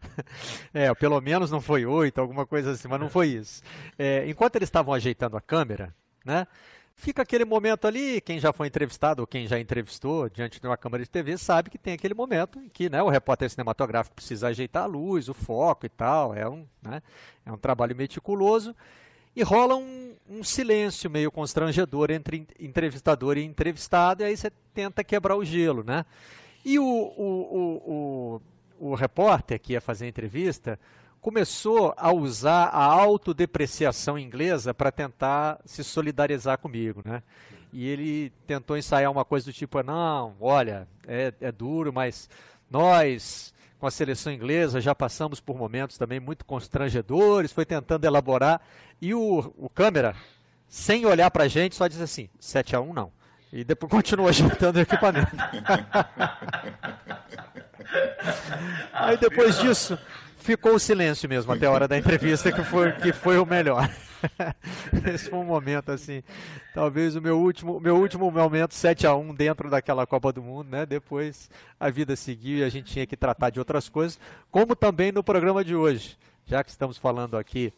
é, 0.72 0.94
pelo 0.94 1.20
menos 1.20 1.50
não 1.50 1.60
foi 1.60 1.84
oito, 1.84 2.18
alguma 2.18 2.46
coisa 2.46 2.70
assim, 2.70 2.88
mas 2.88 2.98
não 2.98 3.10
foi 3.10 3.28
isso. 3.28 3.62
É, 3.98 4.24
enquanto 4.26 4.56
eles 4.56 4.66
estavam 4.66 4.94
ajeitando 4.94 5.36
a 5.36 5.42
câmera, 5.42 5.94
né, 6.24 6.46
fica 6.96 7.20
aquele 7.20 7.44
momento 7.44 7.86
ali, 7.86 8.18
quem 8.22 8.38
já 8.38 8.50
foi 8.50 8.66
entrevistado 8.66 9.20
ou 9.20 9.26
quem 9.26 9.46
já 9.46 9.60
entrevistou 9.60 10.30
diante 10.30 10.58
de 10.58 10.66
uma 10.66 10.78
câmera 10.78 11.04
de 11.04 11.10
TV 11.10 11.36
sabe 11.36 11.68
que 11.68 11.76
tem 11.76 11.92
aquele 11.92 12.14
momento 12.14 12.58
em 12.58 12.68
que 12.70 12.88
né, 12.88 13.02
o 13.02 13.10
repórter 13.10 13.50
cinematográfico 13.50 14.16
precisa 14.16 14.48
ajeitar 14.48 14.84
a 14.84 14.86
luz, 14.86 15.28
o 15.28 15.34
foco 15.34 15.84
e 15.84 15.90
tal, 15.90 16.34
é 16.34 16.48
um, 16.48 16.66
né, 16.80 17.02
é 17.44 17.52
um 17.52 17.58
trabalho 17.58 17.94
meticuloso, 17.94 18.74
e 19.36 19.42
rola 19.42 19.76
um, 19.76 20.14
um, 20.28 20.44
silêncio 20.44 21.10
meio 21.10 21.30
constrangedor 21.30 22.10
entre 22.10 22.46
entrevistador 22.58 23.36
e 23.36 23.44
entrevistado, 23.44 24.22
e 24.22 24.26
aí 24.26 24.36
você 24.36 24.50
tenta 24.72 25.02
quebrar 25.02 25.36
o 25.36 25.44
gelo, 25.44 25.82
né? 25.82 26.04
E 26.64 26.78
o, 26.78 26.84
o, 26.84 28.40
o, 28.80 28.90
o, 28.90 28.94
repórter 28.94 29.60
que 29.60 29.74
ia 29.74 29.80
fazer 29.80 30.06
a 30.06 30.08
entrevista 30.08 30.78
começou 31.20 31.94
a 31.96 32.12
usar 32.12 32.64
a 32.66 32.84
autodepreciação 32.84 34.18
inglesa 34.18 34.74
para 34.74 34.92
tentar 34.92 35.60
se 35.64 35.82
solidarizar 35.84 36.58
comigo, 36.58 37.02
né? 37.04 37.22
E 37.72 37.88
ele 37.88 38.32
tentou 38.46 38.76
ensaiar 38.76 39.10
uma 39.10 39.24
coisa 39.24 39.46
do 39.46 39.52
tipo, 39.52 39.82
não, 39.82 40.36
olha, 40.40 40.86
é, 41.08 41.32
é 41.40 41.50
duro, 41.50 41.92
mas 41.92 42.28
nós, 42.70 43.53
com 43.84 43.88
a 43.88 43.90
seleção 43.90 44.32
inglesa, 44.32 44.80
já 44.80 44.94
passamos 44.94 45.40
por 45.40 45.58
momentos 45.58 45.98
também 45.98 46.18
muito 46.18 46.42
constrangedores, 46.46 47.52
foi 47.52 47.66
tentando 47.66 48.06
elaborar, 48.06 48.58
e 48.98 49.12
o, 49.12 49.52
o 49.58 49.68
câmera, 49.68 50.16
sem 50.66 51.04
olhar 51.04 51.30
para 51.30 51.44
a 51.44 51.48
gente, 51.48 51.74
só 51.74 51.86
diz 51.86 52.00
assim, 52.00 52.30
7 52.40 52.74
a 52.76 52.80
1 52.80 52.94
não. 52.94 53.12
E 53.52 53.62
depois 53.62 53.92
continua 53.92 54.30
ajeitando 54.30 54.78
o 54.78 54.80
equipamento. 54.80 55.36
Aí 58.90 59.18
depois 59.18 59.58
disso, 59.58 59.98
ficou 60.38 60.76
o 60.76 60.80
silêncio 60.80 61.28
mesmo 61.28 61.52
até 61.52 61.66
a 61.66 61.70
hora 61.70 61.86
da 61.86 61.98
entrevista, 61.98 62.50
que 62.50 62.64
foi, 62.64 62.90
que 62.92 63.12
foi 63.12 63.36
o 63.36 63.44
melhor. 63.44 63.86
Esse 65.12 65.30
foi 65.30 65.38
um 65.38 65.44
momento 65.44 65.90
assim, 65.90 66.22
talvez 66.72 67.16
o 67.16 67.20
meu 67.20 67.38
último, 67.38 67.80
meu 67.80 67.96
último 67.96 68.30
momento 68.30 68.74
7 68.74 69.06
a 69.06 69.14
1 69.14 69.34
dentro 69.34 69.70
daquela 69.70 70.06
Copa 70.06 70.32
do 70.32 70.42
Mundo, 70.42 70.70
né? 70.70 70.86
Depois 70.86 71.50
a 71.78 71.90
vida 71.90 72.16
seguiu 72.16 72.58
e 72.58 72.64
a 72.64 72.68
gente 72.68 72.92
tinha 72.92 73.06
que 73.06 73.16
tratar 73.16 73.50
de 73.50 73.58
outras 73.58 73.88
coisas, 73.88 74.18
como 74.50 74.74
também 74.74 75.12
no 75.12 75.22
programa 75.22 75.64
de 75.64 75.74
hoje, 75.74 76.16
já 76.46 76.62
que 76.62 76.70
estamos 76.70 76.98
falando 76.98 77.36
aqui 77.36 77.72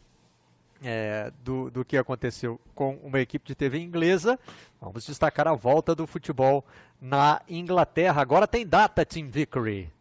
é, 0.83 1.31
do, 1.43 1.69
do 1.69 1.85
que 1.85 1.97
aconteceu 1.97 2.59
com 2.75 2.95
uma 3.03 3.19
equipe 3.19 3.45
de 3.47 3.55
TV 3.55 3.79
inglesa. 3.79 4.39
Vamos 4.79 5.05
destacar 5.05 5.47
a 5.47 5.53
volta 5.53 5.95
do 5.95 6.05
futebol 6.05 6.63
na 7.01 7.41
Inglaterra. 7.49 8.21
Agora 8.21 8.47
tem 8.47 8.65
data, 8.65 9.05
Team 9.05 9.29
Victory. 9.29 9.91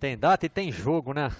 Tem 0.00 0.16
data 0.16 0.46
e 0.46 0.48
tem 0.48 0.72
jogo, 0.72 1.12
né? 1.12 1.30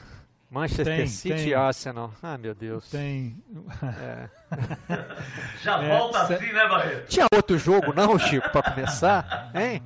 Manchester 0.53 0.85
Tem, 0.85 1.07
City 1.07 1.35
tem. 1.35 1.49
e 1.49 1.55
Arsenal. 1.55 2.13
Ah, 2.23 2.37
meu 2.37 2.55
Deus. 2.55 2.87
Tem. 2.91 3.43
Já 5.63 5.83
É, 5.83 5.99
volta 5.99 6.27
cê- 6.27 6.35
assim, 6.35 6.53
né, 6.53 6.69
Barreto? 6.69 7.09
Tinha 7.09 7.27
outro 7.35 7.59
jogo, 7.59 7.95
não, 7.95 8.19
Chico, 8.19 8.51
para 8.51 8.71
começar? 8.75 9.51
Hein? 9.55 9.81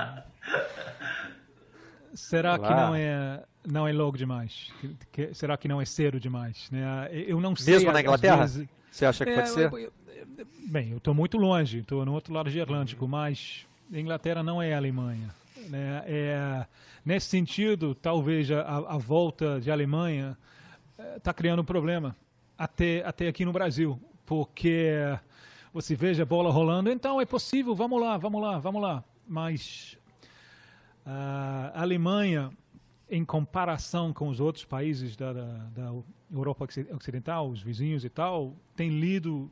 Será 2.14 2.58
que 2.58 2.64
Lá. 2.64 2.86
não 2.88 2.94
é 2.94 3.42
não 3.64 3.88
é 3.88 3.92
logo 3.92 4.16
demais? 4.16 4.72
Que- 4.80 4.96
que- 5.12 5.34
será 5.34 5.56
que 5.56 5.66
não 5.68 5.80
é 5.80 5.84
cedo 5.84 6.18
demais? 6.20 6.68
Né? 6.70 7.08
Eu 7.12 7.40
não 7.40 7.54
sei. 7.56 7.74
Mesmo 7.74 7.92
na 7.92 8.00
Inglaterra? 8.00 8.36
vezes- 8.38 8.68
Você 8.90 9.04
acha 9.04 9.24
que 9.24 9.30
É, 9.30 9.34
pode 9.34 9.48
ser? 9.50 9.70
eu- 9.72 9.78
eu- 9.78 9.92
bem, 10.68 10.90
eu 10.92 10.98
estou 10.98 11.12
muito 11.14 11.36
longe, 11.36 11.78
estou 11.78 12.04
no 12.04 12.12
outro 12.12 12.32
lado 12.32 12.50
do 12.50 12.62
Atlântico, 12.62 13.06
mas 13.06 13.66
a 13.92 13.98
Inglaterra 13.98 14.42
não 14.42 14.62
é 14.62 14.72
a 14.72 14.76
Alemanha. 14.78 15.28
Né? 15.68 16.02
É, 16.06 16.66
nesse 17.04 17.26
sentido, 17.26 17.94
talvez 17.94 18.50
a, 18.50 18.60
a 18.62 18.96
volta 18.98 19.60
de 19.60 19.70
Alemanha 19.70 20.36
está 21.16 21.32
criando 21.32 21.60
um 21.62 21.64
problema 21.64 22.16
até, 22.56 23.04
até 23.04 23.28
aqui 23.28 23.44
no 23.44 23.52
Brasil, 23.52 24.00
porque 24.24 24.92
você 25.72 25.94
veja 25.94 26.22
a 26.22 26.26
bola 26.26 26.50
rolando, 26.50 26.90
então 26.90 27.20
é 27.20 27.26
possível, 27.26 27.74
vamos 27.74 28.00
lá, 28.00 28.16
vamos 28.16 28.40
lá, 28.40 28.58
vamos 28.58 28.80
lá. 28.82 29.04
Mas 29.28 29.98
a 31.04 31.72
Alemanha, 31.82 32.50
em 33.10 33.24
comparação 33.24 34.12
com 34.12 34.28
os 34.28 34.40
outros 34.40 34.64
países 34.64 35.16
da, 35.16 35.32
da, 35.32 35.44
da 35.74 35.92
Europa 36.32 36.66
Ocidental, 36.94 37.48
os 37.48 37.60
vizinhos 37.60 38.04
e 38.04 38.08
tal, 38.08 38.54
tem, 38.74 38.90
lido, 38.90 39.50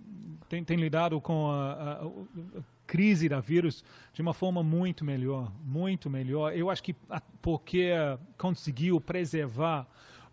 tem, 0.49 0.65
tem 0.65 0.77
lidado 0.77 1.21
com 1.21 1.51
a, 1.51 1.73
a- 1.73 2.05
a 2.59 2.63
crise 2.87 3.29
da 3.29 3.41
vírus 3.41 3.85
de 4.13 4.21
uma 4.21 4.35
forma 4.35 4.63
muito 4.63 5.05
melhor, 5.05 5.53
muito 5.65 6.11
melhor. 6.11 6.57
Eu 6.57 6.71
acho 6.71 6.83
que 6.83 6.95
porque 7.41 7.91
conseguiu 8.37 9.01
preservar 9.01 9.87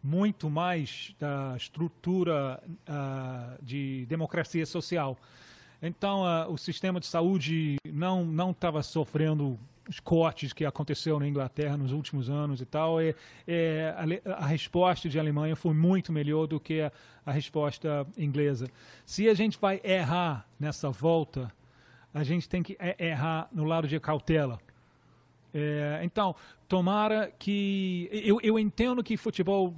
muito 0.03 0.49
mais 0.49 1.13
da 1.19 1.53
estrutura 1.57 2.61
ah, 2.87 3.55
de 3.61 4.05
democracia 4.07 4.65
social. 4.65 5.17
Então, 5.81 6.25
ah, 6.25 6.47
o 6.47 6.57
sistema 6.57 6.99
de 6.99 7.05
saúde 7.07 7.75
não 7.85 8.23
não 8.25 8.51
estava 8.51 8.81
sofrendo 8.83 9.59
os 9.89 9.99
cortes 9.99 10.53
que 10.53 10.63
aconteceu 10.63 11.19
na 11.19 11.27
Inglaterra 11.27 11.75
nos 11.75 11.91
últimos 11.91 12.29
anos 12.29 12.61
e 12.61 12.65
tal. 12.65 13.01
E, 13.01 13.15
é, 13.47 13.93
a, 13.97 14.05
le- 14.05 14.21
a 14.25 14.45
resposta 14.45 15.09
de 15.09 15.19
Alemanha 15.19 15.55
foi 15.55 15.73
muito 15.73 16.11
melhor 16.13 16.47
do 16.47 16.59
que 16.59 16.81
a, 16.81 16.91
a 17.25 17.31
resposta 17.31 18.05
inglesa. 18.17 18.67
Se 19.05 19.27
a 19.27 19.33
gente 19.33 19.57
vai 19.59 19.81
errar 19.83 20.45
nessa 20.59 20.89
volta, 20.91 21.51
a 22.13 22.23
gente 22.23 22.47
tem 22.47 22.61
que 22.63 22.73
e- 22.79 23.03
errar 23.05 23.49
no 23.51 23.65
lado 23.65 23.87
de 23.87 23.99
cautela. 23.99 24.59
É, 25.53 25.99
então, 26.03 26.35
tomara 26.67 27.31
que. 27.37 28.07
Eu, 28.11 28.39
eu 28.41 28.57
entendo 28.59 29.03
que 29.03 29.17
futebol 29.17 29.73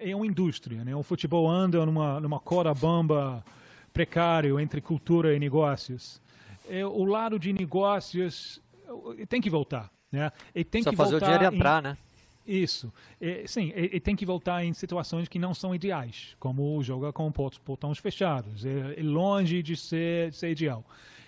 é 0.00 0.14
uma 0.14 0.26
indústria, 0.26 0.84
né? 0.84 0.94
O 0.96 1.02
futebol 1.02 1.48
anda 1.48 1.84
numa, 1.84 2.20
numa 2.20 2.40
corda 2.40 2.72
bamba 2.74 3.44
precário 3.92 4.58
entre 4.58 4.80
cultura 4.80 5.34
e 5.34 5.38
negócios. 5.38 6.20
É, 6.68 6.84
o 6.84 7.04
lado 7.04 7.38
de 7.38 7.52
negócios 7.52 8.60
tem 9.28 9.40
que 9.40 9.50
voltar, 9.50 9.90
né? 10.10 10.32
E 10.54 10.64
tem 10.64 10.82
Só 10.82 10.90
que 10.90 10.96
fazer 10.96 11.16
o 11.16 11.20
dinheiro 11.20 11.44
em- 11.44 11.56
entrar, 11.56 11.82
né? 11.82 11.96
isso. 12.46 12.92
É, 13.20 13.44
sim, 13.46 13.72
e, 13.76 14.00
tem 14.00 14.16
que 14.16 14.26
voltar 14.26 14.64
em 14.64 14.72
situações 14.72 15.28
que 15.28 15.38
não 15.38 15.54
são 15.54 15.74
ideais, 15.74 16.36
como 16.40 16.82
jogar 16.82 17.12
com 17.12 17.30
portões 17.30 17.98
fechados. 17.98 18.64
É, 18.64 19.00
longe 19.02 19.62
de 19.62 19.76
ser, 19.76 20.30
de 20.30 20.36
ser 20.36 20.50
ideal. 20.50 20.84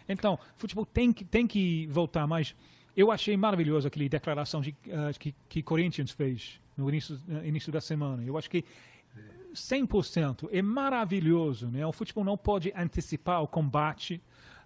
Então, 0.08 0.38
futebol 0.56 0.84
tem 0.84 1.12
que, 1.12 1.24
tem 1.24 1.46
que 1.46 1.86
voltar, 1.88 2.26
mas 2.26 2.54
eu 2.96 3.10
achei 3.10 3.36
maravilhoso 3.36 3.86
aquela 3.86 4.08
declaração 4.08 4.60
de, 4.60 4.74
ah, 4.90 5.10
que, 5.18 5.34
que 5.48 5.62
Corinthians 5.62 6.10
fez 6.10 6.60
no 6.82 6.88
início, 6.88 7.18
início 7.44 7.72
da 7.72 7.80
semana. 7.80 8.22
Eu 8.24 8.36
acho 8.36 8.50
que 8.50 8.64
100% 9.54 10.48
é 10.52 10.60
maravilhoso. 10.60 11.68
Né? 11.68 11.86
O 11.86 11.92
futebol 11.92 12.24
não 12.24 12.36
pode 12.36 12.72
antecipar 12.76 13.42
o 13.42 13.48
combate 13.48 14.20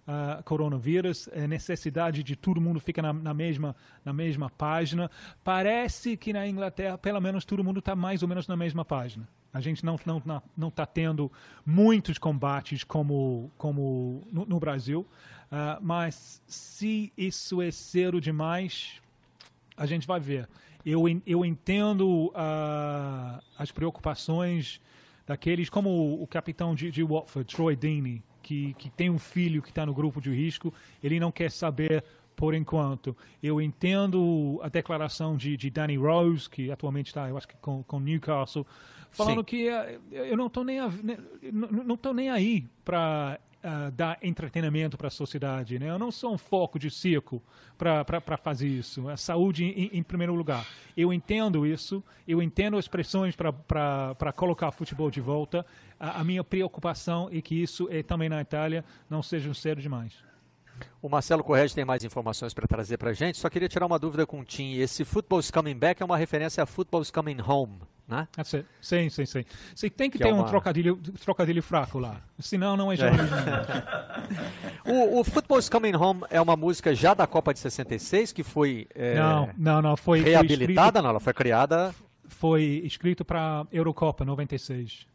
a 0.06 0.40
coronavírus, 0.44 1.28
é 1.32 1.48
necessidade 1.48 2.22
de 2.22 2.36
todo 2.36 2.60
mundo 2.60 2.78
ficar 2.78 3.02
na, 3.02 3.12
na 3.12 3.34
mesma 3.34 3.74
na 4.04 4.12
mesma 4.12 4.48
página. 4.48 5.10
Parece 5.42 6.16
que 6.16 6.32
na 6.32 6.46
Inglaterra, 6.46 6.96
pelo 6.96 7.20
menos, 7.20 7.44
todo 7.44 7.64
mundo 7.64 7.80
está 7.80 7.96
mais 7.96 8.22
ou 8.22 8.28
menos 8.28 8.46
na 8.46 8.56
mesma 8.56 8.84
página. 8.84 9.28
A 9.52 9.60
gente 9.60 9.84
não 9.84 9.98
não 10.06 10.22
não 10.24 10.42
não 10.56 10.68
está 10.68 10.86
tendo 10.86 11.30
muitos 11.64 12.18
combates 12.18 12.84
como 12.84 13.50
como 13.58 14.22
no, 14.30 14.46
no 14.46 14.60
Brasil, 14.60 15.04
Ah, 15.50 15.78
mas 15.80 16.42
se 16.46 17.12
isso 17.16 17.62
é 17.62 17.70
cedo 17.70 18.20
demais, 18.20 19.00
a 19.76 19.86
gente 19.86 20.06
vai 20.06 20.20
ver. 20.20 20.48
Eu, 20.86 21.02
eu 21.26 21.44
entendo 21.44 22.30
ah, 22.34 23.40
as 23.58 23.72
preocupações 23.72 24.80
daqueles, 25.26 25.68
como 25.68 25.90
o, 25.90 26.22
o 26.22 26.26
capitão 26.28 26.74
de, 26.76 26.92
de 26.92 27.02
Watford, 27.02 27.52
Troy 27.52 27.74
Deeney, 27.74 28.22
que, 28.40 28.72
que 28.74 28.88
tem 28.90 29.10
um 29.10 29.18
filho 29.18 29.60
que 29.60 29.70
está 29.70 29.84
no 29.84 29.92
grupo 29.92 30.20
de 30.20 30.30
risco, 30.32 30.72
ele 31.02 31.18
não 31.18 31.32
quer 31.32 31.50
saber 31.50 32.04
por 32.36 32.54
enquanto. 32.54 33.16
Eu 33.42 33.60
entendo 33.60 34.60
a 34.62 34.68
declaração 34.68 35.36
de, 35.36 35.56
de 35.56 35.70
Danny 35.70 35.96
Rose, 35.96 36.48
que 36.48 36.70
atualmente 36.70 37.08
está, 37.08 37.28
eu 37.28 37.36
acho 37.36 37.48
que 37.48 37.56
com, 37.56 37.82
com 37.82 37.98
Newcastle, 37.98 38.64
falando 39.10 39.38
Sim. 39.38 39.44
que 39.44 39.68
eh, 39.68 39.98
eu 40.12 40.36
não 40.36 40.46
estou 40.46 40.62
nem, 40.62 40.78
a- 40.78 40.88
ne- 41.02 41.18
não 41.50 41.98
não 42.04 42.12
nem 42.14 42.30
aí 42.30 42.68
para 42.84 43.40
dar 43.92 44.18
entretenimento 44.22 44.96
para 44.96 45.08
a 45.08 45.10
sociedade. 45.10 45.78
Né? 45.78 45.90
Eu 45.90 45.98
não 45.98 46.10
sou 46.10 46.34
um 46.34 46.38
foco 46.38 46.78
de 46.78 46.90
circo 46.90 47.42
para 47.76 48.36
fazer 48.36 48.68
isso. 48.68 49.08
A 49.08 49.16
saúde 49.16 49.64
em, 49.64 49.98
em 49.98 50.02
primeiro 50.02 50.34
lugar. 50.34 50.66
Eu 50.96 51.12
entendo 51.12 51.66
isso, 51.66 52.02
eu 52.26 52.42
entendo 52.42 52.76
as 52.76 52.88
pressões 52.88 53.34
para 53.36 54.32
colocar 54.34 54.70
futebol 54.70 55.10
de 55.10 55.20
volta. 55.20 55.64
A, 55.98 56.20
a 56.20 56.24
minha 56.24 56.44
preocupação 56.44 57.28
é 57.32 57.40
que 57.40 57.54
isso 57.54 57.88
é 57.90 58.02
também 58.02 58.28
na 58.28 58.40
Itália 58.40 58.84
não 59.08 59.22
seja 59.22 59.52
cedo 59.54 59.80
demais. 59.80 60.26
O 61.00 61.08
Marcelo 61.08 61.42
Correge 61.42 61.74
tem 61.74 61.84
mais 61.84 62.04
informações 62.04 62.52
para 62.52 62.66
trazer 62.66 62.98
para 62.98 63.10
a 63.10 63.14
gente. 63.14 63.38
Só 63.38 63.48
queria 63.48 63.68
tirar 63.68 63.86
uma 63.86 63.98
dúvida 63.98 64.26
com 64.26 64.40
o 64.40 64.44
Tim. 64.44 64.74
Esse 64.74 65.04
Football's 65.04 65.50
Coming 65.50 65.76
Back 65.76 66.02
é 66.02 66.04
uma 66.04 66.16
referência 66.16 66.62
a 66.62 66.66
Football's 66.66 67.10
Coming 67.10 67.40
Home, 67.40 67.80
né? 68.08 68.28
It. 68.38 68.64
Sim, 68.80 69.08
sim, 69.10 69.26
sim. 69.26 69.44
Você 69.74 69.90
tem 69.90 70.08
que, 70.10 70.18
Que 70.18 70.24
ter 70.24 70.30
é 70.30 70.32
um 70.34 70.38
uma- 70.38 70.46
trocadilho, 70.48 70.96
trocadilho 71.24 71.62
fraco 71.62 71.98
lá. 71.98 72.16
Senão 72.38 72.76
não 72.76 72.90
é 72.92 72.96
jornalismo. 72.96 73.36
O, 74.84 75.20
o 75.20 75.24
Football's 75.24 75.68
Coming 75.68 75.94
Home 75.96 76.22
é 76.30 76.40
uma 76.40 76.56
música 76.56 76.94
já 76.94 77.12
da 77.12 77.26
Copa 77.26 77.52
de 77.52 77.58
66, 77.58 78.32
que 78.32 78.42
foi 78.44 78.86
é, 78.94 79.14
Não, 79.16 79.50
não, 79.56 79.82
não. 79.82 79.96
Foi, 79.96 80.20
foi 80.22 80.30
reabilitada, 80.30 81.02
não, 81.02 81.10
ela 81.10 81.20
foi 81.20 81.34
criada, 81.34 81.92
foi 82.28 82.82
escrito 82.84 83.24
para 83.24 83.66
Eurocopa 83.72 84.24
96. 84.24 85.06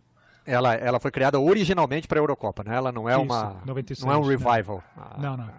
ela, 0.46 0.74
ela 0.74 1.00
foi 1.00 1.10
criada 1.12 1.40
originalmente 1.40 2.08
para 2.08 2.20
a 2.20 2.22
Eurocopa, 2.22 2.64
né? 2.66 2.76
Ela 2.76 2.92
não 2.92 3.08
é 3.08 3.14
Isso, 3.14 3.22
uma, 3.22 3.62
96, 3.66 4.06
não 4.06 4.14
é 4.14 4.18
um 4.18 4.28
né? 4.28 4.36
revival. 4.36 4.84
Ah, 4.98 5.18
Não, 5.20 5.38
não. 5.38 5.50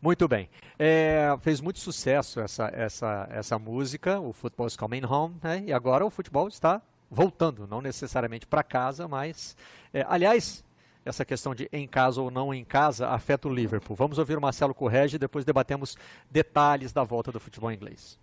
Muito 0.00 0.28
bem. 0.28 0.48
É, 0.78 1.36
fez 1.40 1.60
muito 1.60 1.80
sucesso 1.80 2.40
essa, 2.40 2.70
essa, 2.72 3.28
essa 3.30 3.58
música, 3.58 4.20
o 4.20 4.32
Football's 4.32 4.76
Coming 4.76 5.04
Home, 5.04 5.36
né? 5.42 5.64
E 5.66 5.72
agora 5.72 6.06
o 6.06 6.10
futebol 6.10 6.46
está 6.46 6.80
voltando, 7.10 7.66
não 7.66 7.80
necessariamente 7.80 8.46
para 8.46 8.62
casa, 8.62 9.08
mas. 9.08 9.56
é, 9.92 10.06
aliás, 10.08 10.64
essa 11.04 11.24
questão 11.24 11.54
de 11.54 11.68
em 11.72 11.88
casa 11.88 12.20
ou 12.20 12.30
não 12.30 12.52
em 12.52 12.64
casa 12.64 13.08
afeta 13.08 13.48
o 13.48 13.52
Liverpool. 13.52 13.96
Vamos 13.96 14.18
ouvir 14.18 14.36
o 14.36 14.40
Marcelo 14.40 14.74
Correge 14.74 15.16
e 15.16 15.18
depois 15.18 15.44
debatemos 15.44 15.96
detalhes 16.30 16.92
da 16.92 17.02
volta 17.02 17.32
do 17.32 17.40
futebol 17.40 17.72
inglês. 17.72 18.18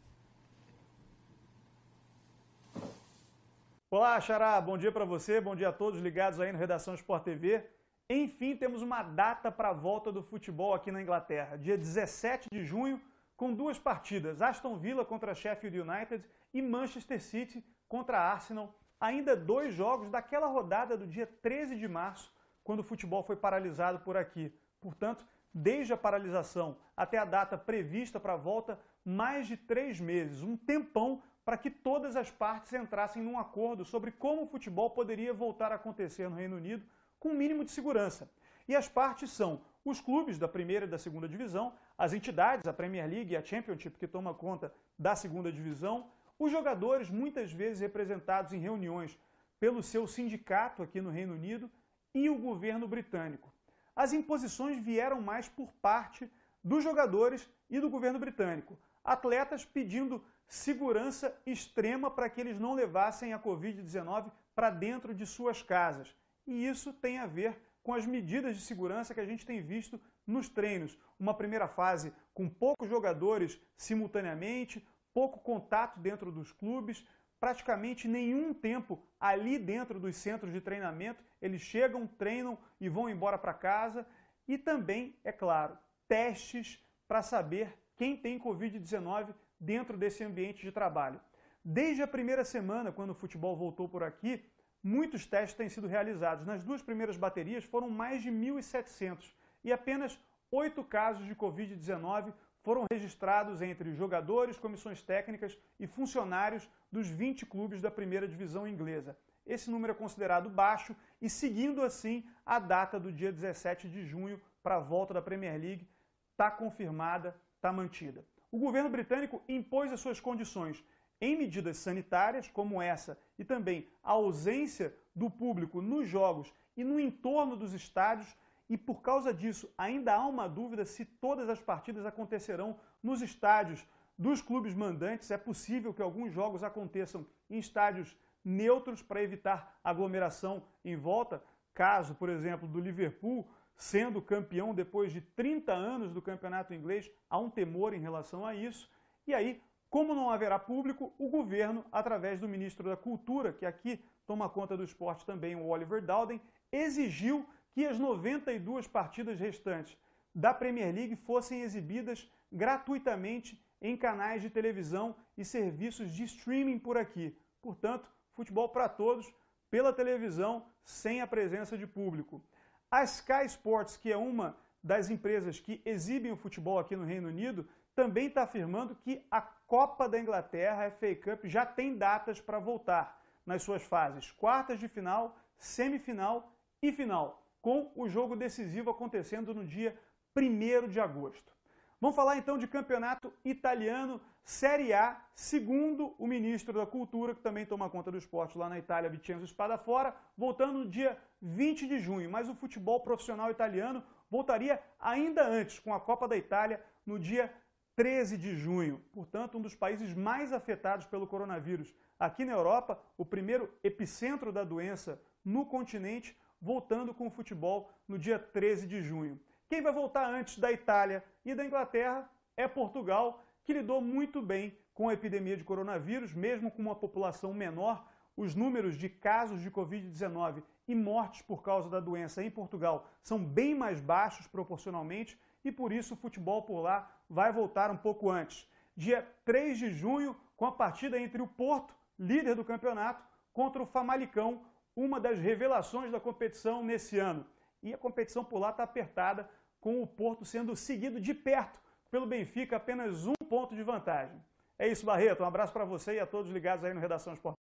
Olá, 3.89 4.19
Xará, 4.21 4.59
bom 4.61 4.77
dia 4.77 4.91
para 4.91 5.05
você, 5.05 5.41
bom 5.41 5.55
dia 5.55 5.69
a 5.69 5.73
todos 5.73 5.99
ligados 5.99 6.39
aí 6.39 6.51
no 6.51 6.59
Redação 6.59 6.93
Sport 6.95 7.23
TV. 7.23 7.63
Enfim, 8.07 8.55
temos 8.55 8.83
uma 8.83 9.01
data 9.01 9.51
para 9.51 9.69
a 9.69 9.73
volta 9.73 10.11
do 10.11 10.21
futebol 10.21 10.75
aqui 10.75 10.91
na 10.91 11.01
Inglaterra, 11.01 11.57
dia 11.57 11.75
17 11.75 12.49
de 12.51 12.63
junho, 12.63 13.01
com 13.35 13.51
duas 13.51 13.79
partidas, 13.79 14.43
Aston 14.43 14.77
Villa 14.77 15.03
contra 15.03 15.33
Sheffield 15.33 15.79
United 15.79 16.23
e 16.53 16.61
Manchester 16.61 17.19
City 17.19 17.65
contra 17.89 18.19
Arsenal. 18.19 18.75
Ainda 18.99 19.35
dois 19.35 19.73
jogos 19.73 20.11
daquela 20.11 20.45
rodada 20.45 20.95
do 20.95 21.07
dia 21.07 21.25
13 21.25 21.75
de 21.75 21.87
março, 21.87 22.31
quando 22.63 22.81
o 22.81 22.83
futebol 22.83 23.23
foi 23.23 23.35
paralisado 23.35 23.97
por 23.99 24.15
aqui. 24.15 24.53
Portanto, 24.79 25.25
desde 25.51 25.91
a 25.91 25.97
paralisação 25.97 26.77
até 26.95 27.17
a 27.17 27.25
data 27.25 27.57
prevista 27.57 28.19
para 28.19 28.33
a 28.33 28.37
volta, 28.37 28.79
mais 29.03 29.47
de 29.47 29.57
três 29.57 29.99
meses, 29.99 30.43
um 30.43 30.55
tempão 30.55 31.23
para 31.43 31.57
que 31.57 31.71
todas 31.71 32.15
as 32.15 32.29
partes 32.29 32.71
entrassem 32.71 33.23
num 33.23 33.39
acordo 33.39 33.83
sobre 33.83 34.11
como 34.11 34.43
o 34.43 34.47
futebol 34.47 34.91
poderia 34.91 35.33
voltar 35.33 35.71
a 35.71 35.75
acontecer 35.75 36.29
no 36.29 36.35
Reino 36.35 36.57
Unido 36.57 36.85
com 37.25 37.29
um 37.29 37.33
mínimo 37.33 37.65
de 37.65 37.71
segurança. 37.71 38.29
E 38.67 38.75
as 38.75 38.87
partes 38.87 39.31
são 39.31 39.59
os 39.83 39.99
clubes 39.99 40.37
da 40.37 40.47
primeira 40.47 40.85
e 40.85 40.87
da 40.87 40.99
segunda 40.99 41.27
divisão, 41.27 41.73
as 41.97 42.13
entidades, 42.13 42.67
a 42.67 42.73
Premier 42.73 43.09
League 43.09 43.33
e 43.33 43.35
a 43.35 43.43
Championship, 43.43 43.97
que 43.97 44.07
toma 44.07 44.31
conta 44.31 44.71
da 44.97 45.15
segunda 45.15 45.51
divisão, 45.51 46.05
os 46.37 46.51
jogadores, 46.51 47.09
muitas 47.09 47.51
vezes 47.51 47.79
representados 47.79 48.53
em 48.53 48.59
reuniões 48.59 49.17
pelo 49.59 49.81
seu 49.81 50.05
sindicato 50.05 50.83
aqui 50.83 51.01
no 51.01 51.09
Reino 51.09 51.33
Unido, 51.33 51.67
e 52.13 52.29
o 52.29 52.37
governo 52.37 52.87
britânico. 52.87 53.51
As 53.95 54.13
imposições 54.13 54.77
vieram 54.77 55.19
mais 55.19 55.49
por 55.49 55.73
parte 55.81 56.29
dos 56.63 56.83
jogadores 56.83 57.49
e 57.71 57.79
do 57.79 57.89
governo 57.89 58.19
britânico. 58.19 58.77
Atletas 59.03 59.65
pedindo 59.65 60.23
segurança 60.47 61.35
extrema 61.43 62.11
para 62.11 62.29
que 62.29 62.39
eles 62.39 62.59
não 62.59 62.75
levassem 62.75 63.33
a 63.33 63.39
Covid-19 63.39 64.31
para 64.53 64.69
dentro 64.69 65.11
de 65.11 65.25
suas 65.25 65.63
casas. 65.63 66.15
E 66.45 66.67
isso 66.67 66.93
tem 66.93 67.19
a 67.19 67.25
ver 67.25 67.57
com 67.81 67.93
as 67.93 68.05
medidas 68.05 68.55
de 68.55 68.63
segurança 68.63 69.13
que 69.13 69.19
a 69.19 69.25
gente 69.25 69.45
tem 69.45 69.61
visto 69.61 69.99
nos 70.25 70.49
treinos. 70.49 70.97
Uma 71.19 71.33
primeira 71.33 71.67
fase 71.67 72.13
com 72.33 72.49
poucos 72.49 72.89
jogadores 72.89 73.59
simultaneamente, 73.77 74.85
pouco 75.13 75.39
contato 75.39 75.99
dentro 75.99 76.31
dos 76.31 76.51
clubes, 76.51 77.05
praticamente 77.39 78.07
nenhum 78.07 78.53
tempo 78.53 78.99
ali 79.19 79.59
dentro 79.59 79.99
dos 79.99 80.15
centros 80.15 80.51
de 80.51 80.61
treinamento. 80.61 81.23
Eles 81.41 81.61
chegam, 81.61 82.07
treinam 82.07 82.57
e 82.79 82.89
vão 82.89 83.09
embora 83.09 83.37
para 83.37 83.53
casa. 83.53 84.05
E 84.47 84.57
também, 84.57 85.15
é 85.23 85.31
claro, 85.31 85.77
testes 86.07 86.83
para 87.07 87.21
saber 87.21 87.77
quem 87.95 88.17
tem 88.17 88.39
Covid-19 88.39 89.33
dentro 89.59 89.97
desse 89.97 90.23
ambiente 90.23 90.61
de 90.61 90.71
trabalho. 90.71 91.19
Desde 91.63 92.03
a 92.03 92.07
primeira 92.07 92.43
semana, 92.43 92.91
quando 92.91 93.11
o 93.11 93.15
futebol 93.15 93.55
voltou 93.55 93.87
por 93.89 94.03
aqui, 94.03 94.43
muitos 94.85 95.25
testes 95.25 95.57
têm 95.57 95.67
sido 95.67 95.87
realizados. 95.87 96.45
Nas 96.45 96.63
duas 96.63 96.81
primeiras 96.81 97.17
baterias 97.17 97.63
foram 97.63 97.89
mais 97.89 98.21
de 98.21 98.29
1.700 98.29 99.33
e 99.63 99.73
apenas 99.73 100.19
oito 100.51 100.83
casos 100.83 101.25
de 101.25 101.35
Covid-19 101.35 102.31
foram 102.61 102.85
registrados 102.91 103.63
entre 103.63 103.95
jogadores, 103.95 104.59
comissões 104.59 105.01
técnicas 105.01 105.57
e 105.79 105.87
funcionários 105.87 106.69
dos 106.91 107.07
20 107.07 107.47
clubes 107.47 107.81
da 107.81 107.89
primeira 107.89 108.27
divisão 108.27 108.67
inglesa. 108.67 109.17
Esse 109.45 109.71
número 109.71 109.91
é 109.91 109.95
considerado 109.95 110.49
baixo 110.49 110.95
e, 111.19 111.29
seguindo 111.29 111.81
assim, 111.81 112.23
a 112.45 112.59
data 112.59 112.99
do 112.99 113.11
dia 113.11 113.31
17 113.31 113.89
de 113.89 114.03
junho 114.03 114.39
para 114.61 114.75
a 114.75 114.79
volta 114.79 115.15
da 115.15 115.21
Premier 115.21 115.59
League 115.59 115.87
está 116.31 116.51
confirmada, 116.51 117.35
está 117.55 117.71
mantida. 117.71 118.23
O 118.51 118.59
governo 118.59 118.89
britânico 118.89 119.41
impôs 119.49 119.91
as 119.91 119.99
suas 119.99 120.19
condições 120.19 120.83
em 121.19 121.37
medidas 121.37 121.77
sanitárias, 121.77 122.47
como 122.47 122.81
essa, 122.81 123.17
e 123.37 123.43
também 123.43 123.87
a 124.03 124.11
ausência 124.11 124.95
do 125.15 125.29
público 125.29 125.81
nos 125.81 126.07
jogos 126.07 126.53
e 126.75 126.83
no 126.83 126.99
entorno 126.99 127.55
dos 127.55 127.73
estádios, 127.73 128.35
e 128.69 128.77
por 128.77 129.01
causa 129.01 129.33
disso 129.33 129.69
ainda 129.77 130.13
há 130.13 130.25
uma 130.25 130.47
dúvida 130.47 130.85
se 130.85 131.05
todas 131.05 131.49
as 131.49 131.61
partidas 131.61 132.05
acontecerão 132.05 132.79
nos 133.01 133.21
estádios 133.21 133.85
dos 134.17 134.41
clubes 134.41 134.73
mandantes. 134.73 135.29
É 135.29 135.37
possível 135.37 135.93
que 135.93 136.01
alguns 136.01 136.33
jogos 136.33 136.63
aconteçam 136.63 137.25
em 137.49 137.59
estádios 137.59 138.17
neutros 138.43 139.01
para 139.01 139.21
evitar 139.21 139.79
aglomeração 139.83 140.63
em 140.83 140.95
volta. 140.95 141.43
Caso, 141.73 142.15
por 142.15 142.29
exemplo, 142.29 142.67
do 142.67 142.79
Liverpool 142.79 143.47
sendo 143.77 144.21
campeão 144.21 144.73
depois 144.73 145.11
de 145.11 145.21
30 145.21 145.73
anos 145.73 146.11
do 146.11 146.21
campeonato 146.21 146.73
inglês, 146.73 147.11
há 147.29 147.37
um 147.37 147.49
temor 147.49 147.93
em 147.93 147.99
relação 147.99 148.45
a 148.45 148.55
isso. 148.55 148.89
E 149.27 149.33
aí, 149.33 149.61
como 149.95 150.13
não 150.13 150.29
haverá 150.29 150.59
público, 150.59 151.13
o 151.17 151.29
governo, 151.29 151.85
através 151.89 152.37
do 152.37 152.49
ministro 152.49 152.89
da 152.89 152.97
Cultura, 152.97 153.53
que 153.53 153.65
aqui 153.65 154.03
toma 154.27 154.49
conta 154.49 154.75
do 154.75 154.83
esporte 154.83 155.25
também, 155.25 155.55
o 155.55 155.67
Oliver 155.67 156.01
Dowden, 156.01 156.41
exigiu 156.69 157.45
que 157.71 157.85
as 157.85 157.97
92 157.97 158.89
partidas 158.89 159.39
restantes 159.39 159.97
da 160.33 160.53
Premier 160.53 160.93
League 160.93 161.15
fossem 161.15 161.61
exibidas 161.61 162.29
gratuitamente 162.51 163.57
em 163.81 163.95
canais 163.95 164.41
de 164.41 164.49
televisão 164.49 165.15
e 165.37 165.45
serviços 165.45 166.11
de 166.11 166.25
streaming 166.25 166.77
por 166.77 166.97
aqui. 166.97 167.33
Portanto, 167.61 168.11
futebol 168.33 168.67
para 168.67 168.89
todos 168.89 169.33
pela 169.71 169.93
televisão 169.93 170.65
sem 170.83 171.21
a 171.21 171.27
presença 171.27 171.77
de 171.77 171.87
público. 171.87 172.43
A 172.91 173.05
Sky 173.05 173.45
Sports, 173.45 173.95
que 173.95 174.11
é 174.11 174.17
uma 174.17 174.57
das 174.83 175.09
empresas 175.09 175.57
que 175.57 175.81
exibem 175.85 176.33
o 176.33 176.35
futebol 176.35 176.79
aqui 176.79 176.97
no 176.97 177.05
Reino 177.05 177.29
Unido, 177.29 177.65
também 177.95 178.27
está 178.27 178.43
afirmando 178.43 178.95
que 178.95 179.25
a 179.31 179.41
Copa 179.41 180.07
da 180.07 180.19
Inglaterra, 180.19 180.85
a 180.85 180.91
FA 180.91 181.15
Cup, 181.15 181.45
já 181.45 181.65
tem 181.65 181.97
datas 181.97 182.39
para 182.39 182.59
voltar 182.59 183.21
nas 183.45 183.63
suas 183.63 183.83
fases 183.83 184.31
quartas 184.31 184.79
de 184.79 184.87
final, 184.87 185.37
semifinal 185.57 186.51
e 186.81 186.91
final 186.91 187.41
com 187.65 187.91
o 187.95 188.07
jogo 188.07 188.35
decisivo 188.35 188.91
acontecendo 188.91 189.51
no 189.51 189.65
dia 189.65 189.97
1 190.37 190.87
de 190.87 190.99
agosto. 190.99 191.51
Vamos 191.99 192.15
falar 192.15 192.37
então 192.37 192.59
de 192.59 192.67
campeonato 192.67 193.33
italiano, 193.43 194.21
Série 194.43 194.93
A, 194.93 195.19
segundo 195.33 196.13
o 196.19 196.27
ministro 196.27 196.73
da 196.73 196.85
Cultura, 196.85 197.33
que 197.33 197.41
também 197.41 197.65
toma 197.65 197.89
conta 197.89 198.11
do 198.11 198.19
esporte 198.19 198.55
lá 198.55 198.69
na 198.69 198.77
Itália, 198.77 199.09
Vincenzo 199.09 199.47
Spadafora, 199.47 200.15
voltando 200.37 200.73
no 200.73 200.87
dia 200.87 201.17
20 201.41 201.87
de 201.87 201.97
junho. 201.97 202.29
Mas 202.29 202.47
o 202.47 202.53
futebol 202.53 202.99
profissional 202.99 203.49
italiano 203.49 204.03
voltaria 204.29 204.79
ainda 204.99 205.47
antes, 205.47 205.79
com 205.79 205.91
a 205.91 205.99
Copa 205.99 206.27
da 206.27 206.37
Itália, 206.37 206.79
no 207.03 207.17
dia 207.17 207.51
13 207.95 208.37
de 208.37 208.55
junho. 208.55 209.01
Portanto, 209.13 209.57
um 209.57 209.61
dos 209.61 209.75
países 209.75 210.13
mais 210.13 210.51
afetados 210.51 211.05
pelo 211.07 211.25
coronavírus. 211.25 211.93
Aqui 212.19 212.43
na 212.43 212.53
Europa, 212.53 212.99
o 213.17 213.25
primeiro 213.25 213.71
epicentro 213.83 214.51
da 214.51 214.63
doença 214.63 215.21
no 215.43 215.65
continente, 215.65 216.37
voltando 216.61 217.13
com 217.13 217.27
o 217.27 217.31
futebol 217.31 217.89
no 218.07 218.19
dia 218.19 218.37
13 218.37 218.87
de 218.87 219.01
junho. 219.01 219.39
Quem 219.69 219.81
vai 219.81 219.93
voltar 219.93 220.27
antes 220.29 220.57
da 220.57 220.71
Itália 220.71 221.23
e 221.43 221.55
da 221.55 221.65
Inglaterra 221.65 222.29
é 222.57 222.67
Portugal, 222.67 223.43
que 223.63 223.73
lidou 223.73 224.01
muito 224.01 224.41
bem 224.41 224.77
com 224.93 225.09
a 225.09 225.13
epidemia 225.13 225.57
de 225.57 225.63
coronavírus, 225.63 226.33
mesmo 226.33 226.71
com 226.71 226.81
uma 226.81 226.95
população 226.95 227.53
menor. 227.53 228.07
Os 228.37 228.53
números 228.53 228.97
de 228.97 229.07
casos 229.07 229.61
de 229.61 229.71
Covid-19 229.71 230.61
e 230.87 230.93
mortes 230.93 231.41
por 231.41 231.63
causa 231.63 231.89
da 231.89 231.99
doença 231.99 232.43
em 232.43 232.51
Portugal 232.51 233.07
são 233.23 233.43
bem 233.43 233.73
mais 233.73 234.01
baixos 234.01 234.47
proporcionalmente 234.47 235.39
e 235.67 235.71
por 235.71 235.91
isso 235.91 236.13
o 236.13 236.17
futebol 236.17 236.61
por 236.61 236.79
lá 236.79 237.11
vai 237.29 237.51
voltar 237.51 237.91
um 237.91 237.97
pouco 237.97 238.29
antes. 238.29 238.67
Dia 238.95 239.27
3 239.43 239.77
de 239.77 239.89
junho, 239.89 240.35
com 240.55 240.65
a 240.65 240.71
partida 240.71 241.19
entre 241.19 241.41
o 241.41 241.47
Porto, 241.47 241.93
líder 242.17 242.55
do 242.55 242.63
campeonato, 242.63 243.23
contra 243.51 243.81
o 243.81 243.85
Famalicão, 243.85 244.63
uma 244.95 245.19
das 245.19 245.39
revelações 245.39 246.11
da 246.11 246.19
competição 246.19 246.83
nesse 246.83 247.17
ano. 247.17 247.45
E 247.83 247.93
a 247.93 247.97
competição 247.97 248.43
por 248.43 248.59
lá 248.59 248.69
está 248.69 248.83
apertada, 248.83 249.49
com 249.81 250.01
o 250.01 250.07
Porto 250.07 250.45
sendo 250.45 250.75
seguido 250.75 251.19
de 251.19 251.33
perto 251.33 251.79
pelo 252.09 252.25
Benfica, 252.25 252.77
apenas 252.77 253.27
um 253.27 253.33
ponto 253.49 253.75
de 253.75 253.83
vantagem. 253.83 254.41
É 254.79 254.87
isso, 254.87 255.05
Barreto. 255.05 255.43
Um 255.43 255.47
abraço 255.47 255.73
para 255.73 255.85
você 255.85 256.15
e 256.15 256.19
a 256.19 256.25
todos 256.25 256.51
ligados 256.51 256.85
aí 256.85 256.93
no 256.93 256.99
Redação 256.99 257.33
Esporte. 257.33 257.64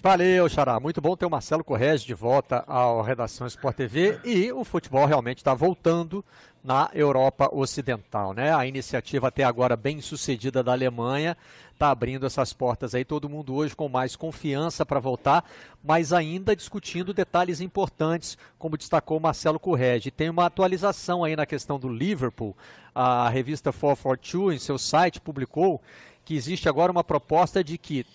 Valeu, 0.00 0.48
Xará. 0.48 0.78
Muito 0.78 1.00
bom 1.00 1.16
ter 1.16 1.26
o 1.26 1.30
Marcelo 1.30 1.64
Correge 1.64 2.06
de 2.06 2.14
volta 2.14 2.62
ao 2.68 3.02
Redação 3.02 3.48
Sport 3.48 3.76
TV 3.76 4.20
e 4.24 4.52
o 4.52 4.62
futebol 4.62 5.04
realmente 5.06 5.38
está 5.38 5.52
voltando 5.54 6.24
na 6.62 6.88
Europa 6.94 7.48
Ocidental, 7.52 8.32
né? 8.32 8.54
A 8.54 8.64
iniciativa 8.64 9.26
até 9.26 9.42
agora 9.42 9.76
bem 9.76 10.00
sucedida 10.00 10.62
da 10.62 10.70
Alemanha 10.70 11.36
está 11.72 11.90
abrindo 11.90 12.26
essas 12.26 12.52
portas 12.52 12.94
aí, 12.94 13.04
todo 13.04 13.28
mundo 13.28 13.52
hoje 13.52 13.74
com 13.74 13.88
mais 13.88 14.14
confiança 14.14 14.86
para 14.86 15.00
voltar, 15.00 15.44
mas 15.82 16.12
ainda 16.12 16.54
discutindo 16.54 17.12
detalhes 17.12 17.60
importantes, 17.60 18.38
como 18.56 18.78
destacou 18.78 19.18
Marcelo 19.18 19.58
Correge. 19.58 20.12
Tem 20.12 20.30
uma 20.30 20.46
atualização 20.46 21.24
aí 21.24 21.34
na 21.34 21.44
questão 21.44 21.76
do 21.76 21.88
Liverpool. 21.88 22.56
A 22.94 23.28
revista 23.28 23.72
442 23.72 24.54
em 24.54 24.64
seu 24.64 24.78
site 24.78 25.20
publicou 25.20 25.82
que 26.24 26.36
existe 26.36 26.68
agora 26.68 26.92
uma 26.92 27.02
proposta 27.02 27.64
de 27.64 27.76
que 27.76 28.06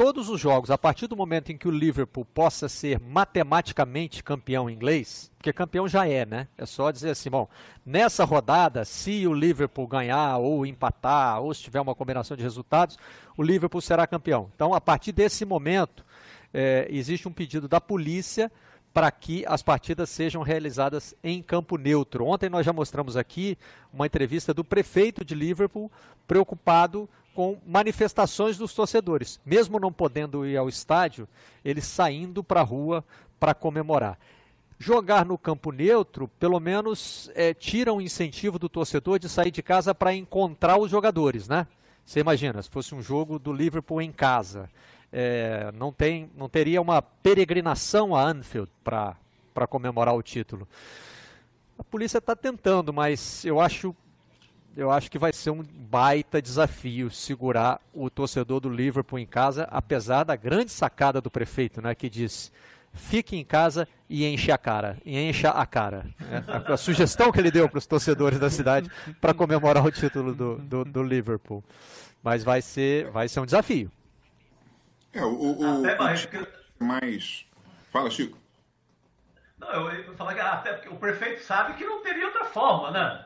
todos 0.00 0.30
os 0.30 0.40
jogos, 0.40 0.70
a 0.70 0.78
partir 0.78 1.06
do 1.06 1.14
momento 1.14 1.52
em 1.52 1.58
que 1.58 1.68
o 1.68 1.70
Liverpool 1.70 2.24
possa 2.24 2.70
ser 2.70 2.98
matematicamente 2.98 4.24
campeão 4.24 4.70
inglês, 4.70 5.30
porque 5.36 5.52
campeão 5.52 5.86
já 5.86 6.08
é, 6.08 6.24
né? 6.24 6.48
É 6.56 6.64
só 6.64 6.90
dizer 6.90 7.10
assim, 7.10 7.28
bom, 7.28 7.46
nessa 7.84 8.24
rodada, 8.24 8.82
se 8.86 9.26
o 9.26 9.34
Liverpool 9.34 9.86
ganhar 9.86 10.38
ou 10.38 10.64
empatar, 10.64 11.42
ou 11.42 11.52
se 11.52 11.60
tiver 11.60 11.82
uma 11.82 11.94
combinação 11.94 12.34
de 12.34 12.42
resultados, 12.42 12.96
o 13.36 13.42
Liverpool 13.42 13.82
será 13.82 14.06
campeão. 14.06 14.50
Então, 14.54 14.72
a 14.72 14.80
partir 14.80 15.12
desse 15.12 15.44
momento, 15.44 16.02
é, 16.54 16.86
existe 16.88 17.28
um 17.28 17.32
pedido 17.32 17.68
da 17.68 17.78
polícia 17.78 18.50
para 18.94 19.10
que 19.10 19.44
as 19.46 19.62
partidas 19.62 20.08
sejam 20.08 20.40
realizadas 20.40 21.14
em 21.22 21.42
campo 21.42 21.76
neutro. 21.76 22.24
Ontem 22.24 22.48
nós 22.48 22.64
já 22.64 22.72
mostramos 22.72 23.18
aqui 23.18 23.58
uma 23.92 24.06
entrevista 24.06 24.54
do 24.54 24.64
prefeito 24.64 25.26
de 25.26 25.34
Liverpool, 25.34 25.92
preocupado 26.26 27.06
com 27.40 27.56
manifestações 27.66 28.58
dos 28.58 28.74
torcedores, 28.74 29.40
mesmo 29.46 29.80
não 29.80 29.90
podendo 29.90 30.44
ir 30.44 30.58
ao 30.58 30.68
estádio, 30.68 31.26
eles 31.64 31.86
saindo 31.86 32.44
para 32.44 32.60
a 32.60 32.62
rua 32.62 33.02
para 33.38 33.54
comemorar. 33.54 34.18
Jogar 34.78 35.24
no 35.24 35.38
campo 35.38 35.72
neutro, 35.72 36.28
pelo 36.38 36.60
menos, 36.60 37.30
é, 37.34 37.54
tira 37.54 37.94
um 37.94 38.00
incentivo 38.00 38.58
do 38.58 38.68
torcedor 38.68 39.18
de 39.18 39.26
sair 39.26 39.50
de 39.50 39.62
casa 39.62 39.94
para 39.94 40.14
encontrar 40.14 40.76
os 40.76 40.90
jogadores, 40.90 41.48
né? 41.48 41.66
Você 42.04 42.20
imagina, 42.20 42.60
se 42.60 42.68
fosse 42.68 42.94
um 42.94 43.00
jogo 43.00 43.38
do 43.38 43.54
Liverpool 43.54 44.02
em 44.02 44.12
casa, 44.12 44.68
é, 45.10 45.72
não, 45.72 45.90
tem, 45.90 46.30
não 46.36 46.46
teria 46.46 46.82
uma 46.82 47.00
peregrinação 47.00 48.14
a 48.14 48.22
Anfield 48.22 48.70
para 48.84 49.66
comemorar 49.66 50.14
o 50.14 50.22
título. 50.22 50.68
A 51.78 51.84
polícia 51.84 52.18
está 52.18 52.36
tentando, 52.36 52.92
mas 52.92 53.46
eu 53.46 53.58
acho 53.62 53.96
eu 54.80 54.90
acho 54.90 55.10
que 55.10 55.18
vai 55.18 55.32
ser 55.32 55.50
um 55.50 55.62
baita 55.62 56.40
desafio 56.40 57.10
segurar 57.10 57.80
o 57.92 58.08
torcedor 58.08 58.60
do 58.60 58.70
Liverpool 58.70 59.18
em 59.18 59.26
casa, 59.26 59.68
apesar 59.70 60.24
da 60.24 60.34
grande 60.34 60.70
sacada 60.70 61.20
do 61.20 61.30
prefeito, 61.30 61.82
né, 61.82 61.94
que 61.94 62.08
diz 62.08 62.50
fique 62.92 63.36
em 63.36 63.44
casa 63.44 63.86
e 64.08 64.26
enche 64.26 64.50
a 64.50 64.58
cara, 64.58 64.96
e 65.04 65.18
encha 65.18 65.50
a 65.50 65.66
cara. 65.66 66.06
É, 66.30 66.70
a, 66.70 66.74
a, 66.74 66.76
sugestão 66.76 67.30
que 67.30 67.38
ele 67.38 67.50
deu 67.50 67.68
para 67.68 67.78
os 67.78 67.86
torcedores 67.86 68.38
da 68.38 68.48
cidade 68.48 68.90
para 69.20 69.34
comemorar 69.34 69.84
o 69.84 69.92
título 69.92 70.34
do, 70.34 70.56
do, 70.56 70.84
do, 70.84 71.02
Liverpool. 71.02 71.62
Mas 72.22 72.42
vai 72.42 72.62
ser, 72.62 73.10
vai 73.10 73.28
ser 73.28 73.40
um 73.40 73.44
desafio. 73.44 73.92
É, 75.12 75.22
o, 75.22 75.60
o, 75.60 75.84
Até 75.84 75.94
o 75.94 75.98
mais, 75.98 76.28
mais. 76.78 77.46
Fala, 77.92 78.10
Chico. 78.10 78.38
Não, 79.58 79.68
eu 79.68 80.00
ia 80.00 80.12
falar 80.14 80.34
que 80.34 80.40
até 80.40 80.72
porque 80.72 80.88
o 80.88 80.96
prefeito 80.96 81.44
sabe 81.44 81.74
que 81.74 81.84
não 81.84 82.02
teria 82.02 82.26
outra 82.26 82.46
forma, 82.46 82.90
né? 82.90 83.24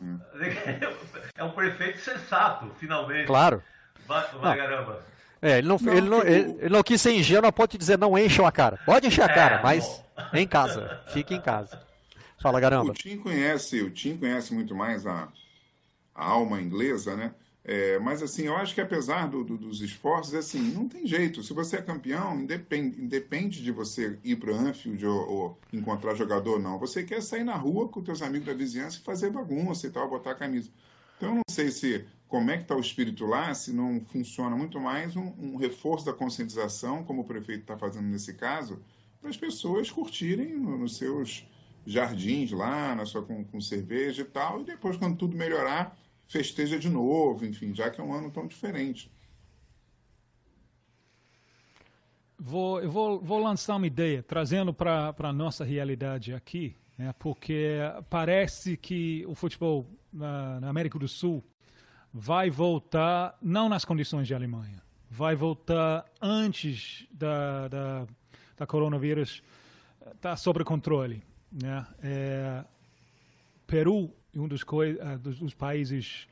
É 1.36 1.44
um 1.44 1.50
prefeito 1.52 1.98
sensato, 2.00 2.70
finalmente. 2.78 3.26
Claro. 3.26 3.62
Vai, 4.06 4.26
vai 4.40 4.56
caramba. 4.58 5.02
É, 5.42 5.58
ele 5.58 5.68
não, 5.68 5.78
Não, 5.78 5.92
ele, 5.92 6.08
não, 6.08 6.20
que 6.20 6.26
ele, 6.28 6.48
o- 6.48 6.58
ele 6.60 6.68
não 6.70 6.82
quis 6.82 7.00
ser 7.00 7.12
ingênuo 7.12 7.46
a 7.46 7.52
ponto 7.52 7.72
de 7.72 7.78
dizer 7.78 7.96
não 7.98 8.18
encham 8.18 8.46
a 8.46 8.52
cara. 8.52 8.78
Pode 8.84 9.06
encher 9.06 9.22
a 9.22 9.32
É, 9.32 9.34
cara, 9.34 9.56
bom. 9.58 9.62
mas 9.62 10.04
em 10.34 10.46
casa. 10.46 11.00
Fique 11.12 11.34
em 11.34 11.40
casa. 11.40 11.80
Fala, 12.40 12.58
O 12.58 12.60
caramba. 12.60 12.92
Tim 12.94 13.16
conhece, 13.18 13.80
o 13.82 13.90
Tim 13.90 14.16
conhece 14.16 14.52
muito 14.54 14.74
mais 14.74 15.06
a, 15.06 15.28
a 16.14 16.24
alma 16.26 16.60
inglesa, 16.60 17.16
né? 17.16 17.32
É, 17.62 17.98
mas 17.98 18.22
assim, 18.22 18.44
eu 18.46 18.56
acho 18.56 18.74
que 18.74 18.80
apesar 18.80 19.28
do- 19.28 19.44
do- 19.44 19.58
dos 19.58 19.82
esforços, 19.82 20.34
assim, 20.34 20.60
não 20.72 20.88
tem 20.88 21.06
jeito. 21.06 21.42
Se 21.42 21.52
você 21.52 21.76
é 21.76 21.82
campeão, 21.82 22.40
independe, 22.40 23.00
independe 23.00 23.62
de 23.62 23.70
você 23.70 24.18
ir 24.24 24.36
para 24.36 24.54
Anfield 24.54 25.04
ou, 25.06 25.28
ou 25.30 25.58
encontrar 25.72 26.14
jogador, 26.14 26.58
não. 26.58 26.78
Você 26.78 27.02
quer 27.04 27.22
sair 27.22 27.44
na 27.44 27.56
rua 27.56 27.88
com 27.88 28.02
teus 28.02 28.22
amigos 28.22 28.46
da 28.46 28.54
vizinhança 28.54 28.98
e 28.98 29.02
fazer 29.02 29.30
bagunça 29.30 29.86
e 29.86 29.90
tal, 29.90 30.08
botar 30.08 30.30
a 30.32 30.34
camisa. 30.34 30.70
Então, 31.16 31.28
eu 31.30 31.34
não 31.36 31.42
sei 31.50 31.70
se 31.70 32.06
como 32.26 32.50
é 32.50 32.56
que 32.56 32.62
está 32.62 32.74
o 32.74 32.80
espírito 32.80 33.26
lá, 33.26 33.52
se 33.52 33.72
não 33.72 34.00
funciona 34.06 34.56
muito 34.56 34.80
mais 34.80 35.14
um, 35.14 35.32
um 35.38 35.56
reforço 35.56 36.06
da 36.06 36.12
conscientização, 36.14 37.04
como 37.04 37.22
o 37.22 37.24
prefeito 37.24 37.62
está 37.62 37.76
fazendo 37.76 38.06
nesse 38.06 38.32
caso, 38.34 38.78
para 39.20 39.28
as 39.28 39.36
pessoas 39.36 39.90
curtirem 39.90 40.54
no- 40.56 40.78
nos 40.78 40.96
seus 40.96 41.46
jardins 41.86 42.52
lá, 42.52 42.94
na 42.94 43.04
sua, 43.04 43.22
com, 43.22 43.44
com 43.44 43.60
cerveja 43.60 44.22
e 44.22 44.24
tal, 44.24 44.60
e 44.62 44.64
depois, 44.64 44.96
quando 44.96 45.16
tudo 45.18 45.36
melhorar, 45.36 45.98
festeja 46.30 46.78
de 46.78 46.88
novo, 46.88 47.44
enfim, 47.44 47.74
já 47.74 47.90
que 47.90 48.00
é 48.00 48.04
um 48.04 48.14
ano 48.14 48.30
tão 48.30 48.46
diferente. 48.46 49.10
Vou, 52.38 52.80
eu 52.80 52.88
vou, 52.88 53.20
vou 53.20 53.40
lançar 53.40 53.74
uma 53.74 53.86
ideia, 53.86 54.22
trazendo 54.22 54.72
para 54.72 55.12
a 55.18 55.32
nossa 55.32 55.64
realidade 55.64 56.32
aqui, 56.32 56.76
né, 56.96 57.12
porque 57.18 57.78
parece 58.08 58.76
que 58.76 59.26
o 59.26 59.34
futebol 59.34 59.90
na, 60.12 60.60
na 60.60 60.68
América 60.68 61.00
do 61.00 61.08
Sul 61.08 61.44
vai 62.14 62.48
voltar, 62.48 63.36
não 63.42 63.68
nas 63.68 63.84
condições 63.84 64.28
de 64.28 64.34
Alemanha, 64.34 64.80
vai 65.10 65.34
voltar 65.34 66.04
antes 66.22 67.08
da, 67.10 67.66
da, 67.66 68.06
da 68.56 68.66
coronavírus 68.68 69.42
estar 70.14 70.36
sob 70.36 70.62
controle. 70.62 71.24
Né? 71.50 71.86
É, 72.00 72.64
Peru 73.66 74.14
um 74.34 74.46
dos, 74.48 74.64
ah, 75.00 75.16
dos, 75.16 75.38
dos 75.38 75.54
países 75.54 76.28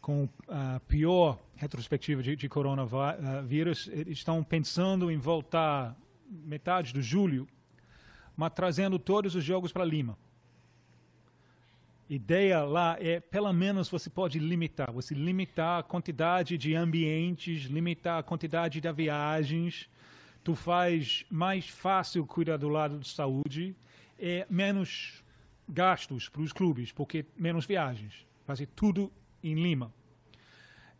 com 0.00 0.28
a 0.48 0.80
pior 0.88 1.38
retrospectiva 1.56 2.22
de, 2.22 2.34
de 2.36 2.48
coronavírus. 2.48 3.88
Eles 3.92 4.18
estão 4.18 4.42
pensando 4.42 5.10
em 5.10 5.18
voltar 5.18 5.96
metade 6.28 6.92
de 6.92 7.02
julho, 7.02 7.46
mas 8.36 8.52
trazendo 8.54 8.98
todos 8.98 9.34
os 9.34 9.44
jogos 9.44 9.72
para 9.72 9.84
Lima. 9.84 10.16
Ideia 12.08 12.64
lá 12.64 12.96
é, 12.98 13.20
pelo 13.20 13.52
menos 13.52 13.88
você 13.88 14.10
pode 14.10 14.38
limitar, 14.38 14.90
você 14.90 15.14
limitar 15.14 15.78
a 15.78 15.82
quantidade 15.82 16.58
de 16.58 16.74
ambientes, 16.74 17.64
limitar 17.64 18.18
a 18.18 18.22
quantidade 18.22 18.80
de 18.80 18.92
viagens, 18.92 19.88
tu 20.42 20.56
faz 20.56 21.24
mais 21.30 21.68
fácil 21.68 22.26
cuidar 22.26 22.56
do 22.56 22.68
lado 22.68 22.98
de 22.98 23.06
saúde, 23.06 23.76
é 24.18 24.44
menos 24.50 25.22
gastos 25.70 26.28
para 26.28 26.42
os 26.42 26.52
clubes, 26.52 26.92
porque 26.92 27.24
menos 27.36 27.64
viagens, 27.64 28.26
fazer 28.44 28.66
tudo 28.74 29.12
em 29.42 29.54
Lima. 29.54 29.92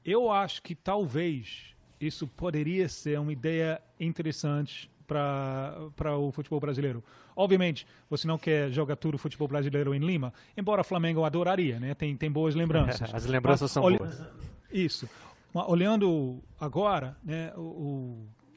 Eu 0.05 0.31
acho 0.31 0.63
que 0.63 0.75
talvez 0.75 1.75
isso 2.01 2.27
poderia 2.27 2.89
ser 2.89 3.19
uma 3.21 3.33
ideia 3.33 3.81
interessante 3.99 4.91
para 5.07 6.17
o 6.17 6.31
futebol 6.31 6.61
brasileiro. 6.61 7.03
Obviamente, 7.35 7.87
você 8.09 8.27
não 8.27 8.39
quer 8.39 8.71
jogar 8.71 8.97
tudo 8.97 9.17
o 9.17 9.19
futebol 9.19 9.49
brasileiro 9.49 9.95
em 9.95 9.99
Lima, 9.99 10.33
embora 10.57 10.83
o 10.83 10.85
Flamengo 10.85 11.25
adoraria, 11.25 11.81
né? 11.81 11.95
Tem, 11.95 12.17
tem 12.17 12.31
boas 12.31 12.55
lembranças. 12.55 13.03
As 13.13 13.27
lembranças 13.27 13.63
Mas 13.63 13.71
são 13.73 13.83
boas. 13.83 14.23
Isso. 14.71 15.09
Mas 15.53 15.69
olhando 15.69 16.41
agora, 16.59 17.17
né, 17.25 17.53
o, 17.57 17.61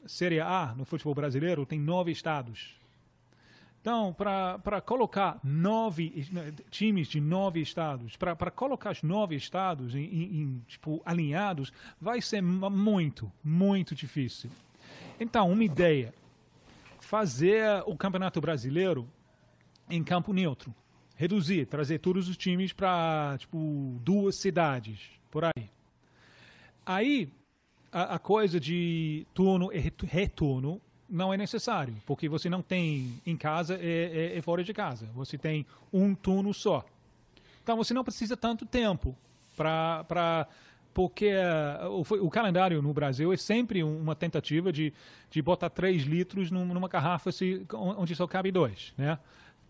o 0.04 0.08
Série 0.08 0.40
A 0.40 0.74
no 0.76 0.84
futebol 0.84 1.14
brasileiro 1.14 1.66
tem 1.66 1.80
nove 1.80 2.12
estados. 2.12 2.76
Então, 3.84 4.14
para 4.14 4.80
colocar 4.80 5.38
nove 5.44 6.26
times 6.70 7.06
de 7.06 7.20
nove 7.20 7.60
estados, 7.60 8.16
para 8.16 8.50
colocar 8.50 8.92
os 8.92 9.02
nove 9.02 9.36
estados 9.36 9.94
em, 9.94 10.04
em- 10.04 10.40
em, 10.40 10.64
tipo, 10.66 11.02
alinhados, 11.04 11.70
vai 12.00 12.22
ser 12.22 12.40
muito, 12.40 13.30
muito 13.44 13.94
difícil. 13.94 14.48
Então, 15.20 15.50
uma 15.52 15.62
ideia: 15.62 16.14
fazer 16.98 17.82
o 17.84 17.94
Campeonato 17.94 18.40
Brasileiro 18.40 19.06
em 19.90 20.02
campo 20.02 20.32
neutro. 20.32 20.74
Reduzir, 21.14 21.66
trazer 21.66 21.98
todos 21.98 22.26
os 22.26 22.38
times 22.38 22.72
para 22.72 23.36
tipo, 23.38 24.00
duas 24.02 24.36
cidades, 24.36 25.10
por 25.30 25.44
aí. 25.44 25.70
Aí, 26.86 27.28
a, 27.92 28.14
a 28.14 28.18
coisa 28.18 28.58
de 28.58 29.26
turno 29.34 29.70
e 29.70 29.78
retorno 29.78 30.80
não 31.08 31.32
é 31.32 31.36
necessário, 31.36 31.94
porque 32.06 32.28
você 32.28 32.48
não 32.48 32.62
tem 32.62 33.20
em 33.26 33.36
casa 33.36 33.78
e, 33.80 34.34
e- 34.34 34.38
e 34.38 34.42
fora 34.42 34.64
de 34.64 34.72
casa. 34.72 35.06
Você 35.14 35.36
tem 35.38 35.66
um 35.92 36.14
turno 36.14 36.52
só. 36.54 36.84
Então, 37.62 37.76
você 37.76 37.92
não 37.94 38.04
precisa 38.04 38.36
tanto 38.36 38.64
tempo 38.66 39.16
para... 39.56 40.46
Porque 40.92 41.26
eh, 41.26 41.78
o, 41.88 42.26
o 42.26 42.30
calendário 42.30 42.80
no 42.80 42.92
Brasil 42.94 43.32
é 43.32 43.36
sempre 43.36 43.82
um- 43.82 43.98
uma 44.00 44.14
tentativa 44.14 44.72
de, 44.72 44.92
de 45.28 45.42
botar 45.42 45.68
3 45.68 46.02
litros 46.04 46.52
num- 46.52 46.66
numa 46.72 46.86
garrafa 46.88 47.32
se- 47.32 47.66
onde 47.72 48.14
só 48.14 48.28
cabe 48.28 48.52
dois, 48.52 48.94
né? 48.96 49.18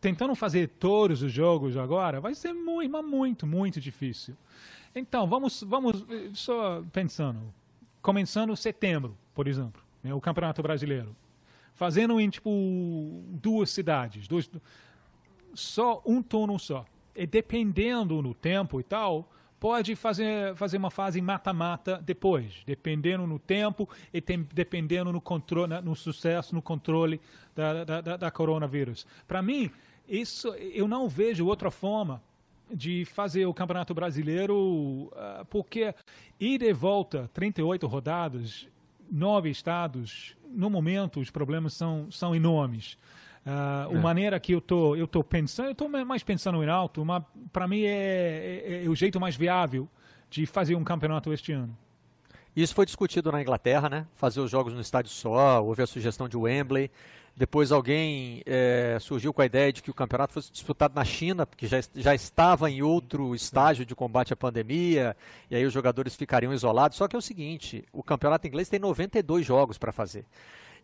Tentando 0.03 0.35
fazer 0.35 0.69
todos 0.79 1.23
os 1.23 1.33
jogos 1.33 1.79
agora 1.79 2.21
vai 2.21 2.35
ser 2.35 2.53
muito, 2.53 2.91
mas 2.93 3.03
muito, 3.07 3.47
muito 3.47 3.81
difícil. 3.81 4.37
Então, 4.95 5.27
vamos, 5.27 5.63
vamos 5.63 6.05
eh, 6.11 6.29
só 6.35 6.83
pensando. 6.93 7.41
Começando 8.03 8.55
setembro, 8.55 9.17
por 9.35 9.49
exemplo, 9.49 9.81
né, 10.03 10.13
o 10.13 10.21
Campeonato 10.21 10.63
Brasileiro. 10.63 11.17
Fazendo 11.75 12.21
em, 12.21 12.31
tipo, 12.31 12.51
duas 13.29 13.71
cidades. 13.71 14.29
Dois, 14.29 14.51
só 15.55 16.03
um 16.07 16.23
turno 16.23 16.59
só. 16.59 16.85
E 17.15 17.27
dependendo 17.27 18.21
no 18.23 18.35
tempo 18.35 18.81
e 18.81 18.83
tal, 18.83 19.29
pode 19.59 19.97
fazer, 19.97 20.55
fazer 20.57 20.77
uma 20.77 20.91
fase 20.91 21.21
mata-mata 21.21 22.01
depois. 22.05 22.63
Dependendo 22.67 23.27
no 23.27 23.39
tempo 23.39 23.89
e 24.13 24.21
tem, 24.21 24.47
dependendo 24.53 25.13
no, 25.13 25.21
controle, 25.21 25.81
no 25.81 25.95
sucesso, 25.95 26.55
no 26.55 26.63
controle 26.63 27.21
da, 27.55 27.85
da, 27.85 28.01
da, 28.01 28.17
da 28.17 28.31
coronavírus. 28.31 29.07
Para 29.27 29.41
mim, 29.43 29.71
isso 30.09 30.49
eu 30.55 30.87
não 30.87 31.09
vejo 31.09 31.47
outra 31.47 31.71
forma 31.71 32.23
de 32.71 33.05
fazer 33.05 33.47
o 33.47 33.55
Campeonato 33.55 33.95
Brasileiro, 33.95 35.11
ah, 35.17 35.47
porque 35.49 35.95
ir 36.39 36.63
e 36.63 36.73
volta, 36.73 37.31
38 37.33 37.87
rodadas, 37.87 38.69
nove 39.11 39.51
estados, 39.51 40.37
no 40.55 40.71
momento 40.71 41.21
os 41.21 41.31
problemas 41.31 41.75
são, 41.75 42.11
são 42.11 42.35
enormes. 42.35 42.97
Ah, 43.47 43.89
A 43.91 43.99
maneira 44.01 44.41
que 44.41 44.53
eu 44.53 44.61
tô, 44.61 44.97
eu 44.97 45.07
tô 45.07 45.23
pensando, 45.23 45.69
eu 45.69 45.75
tô 45.75 45.87
mais 45.89 46.23
pensando 46.23 46.63
em 46.65 46.69
alto, 46.69 47.05
mas 47.05 47.23
para 47.53 47.69
mim 47.69 47.83
é, 47.83 48.81
é- 48.81 48.85
é 48.87 48.89
o 48.89 48.95
jeito 48.95 49.21
mais 49.21 49.37
viável 49.37 49.89
de 50.31 50.47
fazer 50.47 50.75
um 50.75 50.83
campeonato 50.85 51.33
este 51.33 51.53
ano. 51.53 51.77
Isso 52.57 52.75
foi 52.75 52.87
discutido 52.87 53.31
na 53.33 53.43
Inglaterra, 53.43 53.89
né? 53.91 54.07
Fazer 54.15 54.41
os 54.41 54.51
jogos 54.51 54.73
no 54.73 54.81
estádio 54.81 55.11
só, 55.11 55.63
houve 55.63 55.83
a 55.83 55.87
sugestão 55.87 56.29
de 56.29 56.37
Wembley. 56.37 56.91
Depois 57.37 57.73
alguém 57.73 58.43
eh, 58.47 58.97
surgiu 59.01 59.35
com 59.35 59.43
a 59.43 59.47
ideia 59.47 59.73
de 59.73 59.83
que 59.83 59.91
o 59.91 59.95
campeonato 59.95 60.33
fosse 60.33 60.53
disputado 60.53 60.95
na 60.95 61.05
China, 61.05 61.45
porque 61.45 61.67
já, 61.67 61.81
já 61.93 62.15
estava 62.15 62.71
em 62.71 62.81
outro 62.81 63.35
estágio 63.35 63.85
de 63.85 63.93
combate 63.93 64.33
à 64.33 64.37
pandemia, 64.37 65.17
e 65.51 65.57
aí 65.57 65.65
os 65.65 65.73
jogadores 65.73 66.15
ficariam 66.15 66.53
isolados. 66.53 66.97
Só 66.97 67.09
que 67.09 67.17
é 67.17 67.19
o 67.19 67.23
seguinte, 67.23 67.85
o 67.93 68.05
campeonato 68.05 68.47
inglês 68.47 68.69
tem 68.69 68.79
92 68.79 69.45
jogos 69.45 69.77
para 69.77 69.91
fazer. 69.91 70.25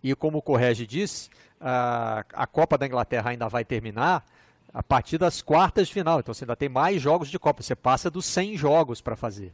E 0.03 0.13
como 0.17 0.39
o 0.39 0.43
Correge 0.43 0.87
disse, 0.87 1.31
a, 1.61 2.25
a 2.33 2.47
Copa 2.49 2.77
da 2.77 2.87
Inglaterra 2.87 3.31
ainda 3.31 3.49
vai 3.49 3.65
terminar 3.65 4.27
a 4.75 4.83
partir 4.83 5.19
das 5.19 5.43
quartas 5.43 5.87
de 5.87 5.95
final. 5.95 6.19
Então 6.19 6.35
você 6.35 6.45
ainda 6.45 6.57
tem 6.57 6.69
mais 6.69 7.01
jogos 7.01 7.29
de 7.29 7.39
Copa. 7.39 7.63
Você 7.63 7.77
passa 7.77 8.11
dos 8.11 8.25
100 8.27 8.57
jogos 8.57 9.01
para 9.01 9.15
fazer. 9.15 9.53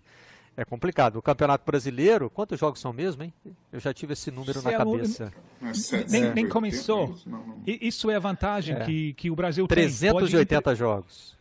É 0.57 0.64
complicado. 0.64 1.16
O 1.16 1.22
Campeonato 1.22 1.64
Brasileiro, 1.66 2.30
quantos 2.30 2.59
jogos 2.59 2.80
são 2.80 2.92
mesmo, 2.92 3.22
hein? 3.22 3.32
Eu 3.70 3.78
já 3.78 3.92
tive 3.92 4.14
esse 4.14 4.30
número 4.30 4.59
Se 4.59 4.64
na 4.64 4.72
é 4.72 4.76
cabeça. 4.78 5.32
Não 5.61 5.68
é 5.70 5.72
Nem, 6.09 6.32
nem 6.34 6.48
começou. 6.48 7.11
isso? 7.12 7.28
Não, 7.28 7.46
não. 7.46 7.62
Isso 7.66 8.11
é 8.11 8.16
a 8.16 8.18
vantagem 8.20 8.74
É. 8.76 8.84
que, 8.84 9.12
que 9.14 9.30
o 9.30 9.36
Brasil 9.36 9.66
tem. 9.66 9.76
Pode 9.84 9.98
380 9.98 10.74
jogos. 10.74 11.36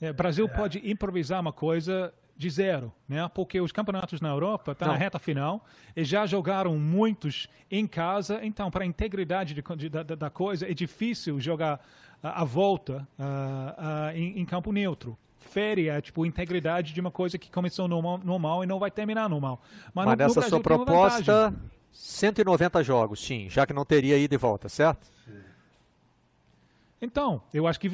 É, 0.00 0.10
o 0.10 0.14
Brasil 0.14 0.48
pode 0.48 0.78
improvisar 0.88 1.40
uma 1.40 1.52
coisa 1.52 2.12
de 2.36 2.48
zero, 2.50 2.92
né? 3.08 3.28
Porque 3.34 3.60
os 3.60 3.72
campeonatos 3.72 4.20
na 4.20 4.28
Europa 4.28 4.72
estão 4.72 4.86
na 4.88 4.94
Não. 4.94 5.00
reta 5.00 5.18
final 5.18 5.64
e 5.96 6.04
já 6.04 6.24
jogaram 6.26 6.76
muitos 6.78 7.48
em 7.70 7.84
casa, 7.86 8.38
então 8.44 8.70
para 8.70 8.84
a 8.84 8.86
integridade 8.86 9.54
de 9.54 9.62
de- 9.76 9.88
da, 9.88 10.02
da- 10.04 10.14
da 10.14 10.30
coisa 10.30 10.70
é 10.70 10.72
difícil 10.74 11.40
jogar 11.40 11.80
a, 12.22 12.42
a 12.42 12.44
volta 12.44 13.08
ah, 13.18 13.74
ah, 14.10 14.16
em, 14.16 14.38
em 14.38 14.44
campo 14.44 14.70
neutro. 14.70 15.18
Fere 15.50 15.88
a 15.90 16.00
tipo 16.00 16.24
integridade 16.26 16.92
de 16.92 17.00
uma 17.00 17.10
coisa 17.10 17.38
que 17.38 17.50
começou 17.50 17.88
normal, 17.88 18.18
normal 18.18 18.64
e 18.64 18.66
não 18.66 18.78
vai 18.78 18.90
terminar 18.90 19.28
normal. 19.28 19.60
Mas, 19.94 20.04
Mas 20.04 20.04
no- 20.04 20.10
no 20.10 20.16
nessa 20.16 20.34
Brasil 20.40 20.50
sua 20.50 20.60
proposta, 20.60 21.50
vantagem. 21.50 21.70
190 21.90 22.84
jogos, 22.84 23.20
Tim, 23.20 23.48
já 23.48 23.66
que 23.66 23.72
não 23.72 23.84
teria 23.84 24.18
ida 24.18 24.34
e 24.34 24.38
volta, 24.38 24.68
certo? 24.68 25.08
Então, 27.00 27.40
eu 27.54 27.66
acho 27.66 27.78
que 27.78 27.88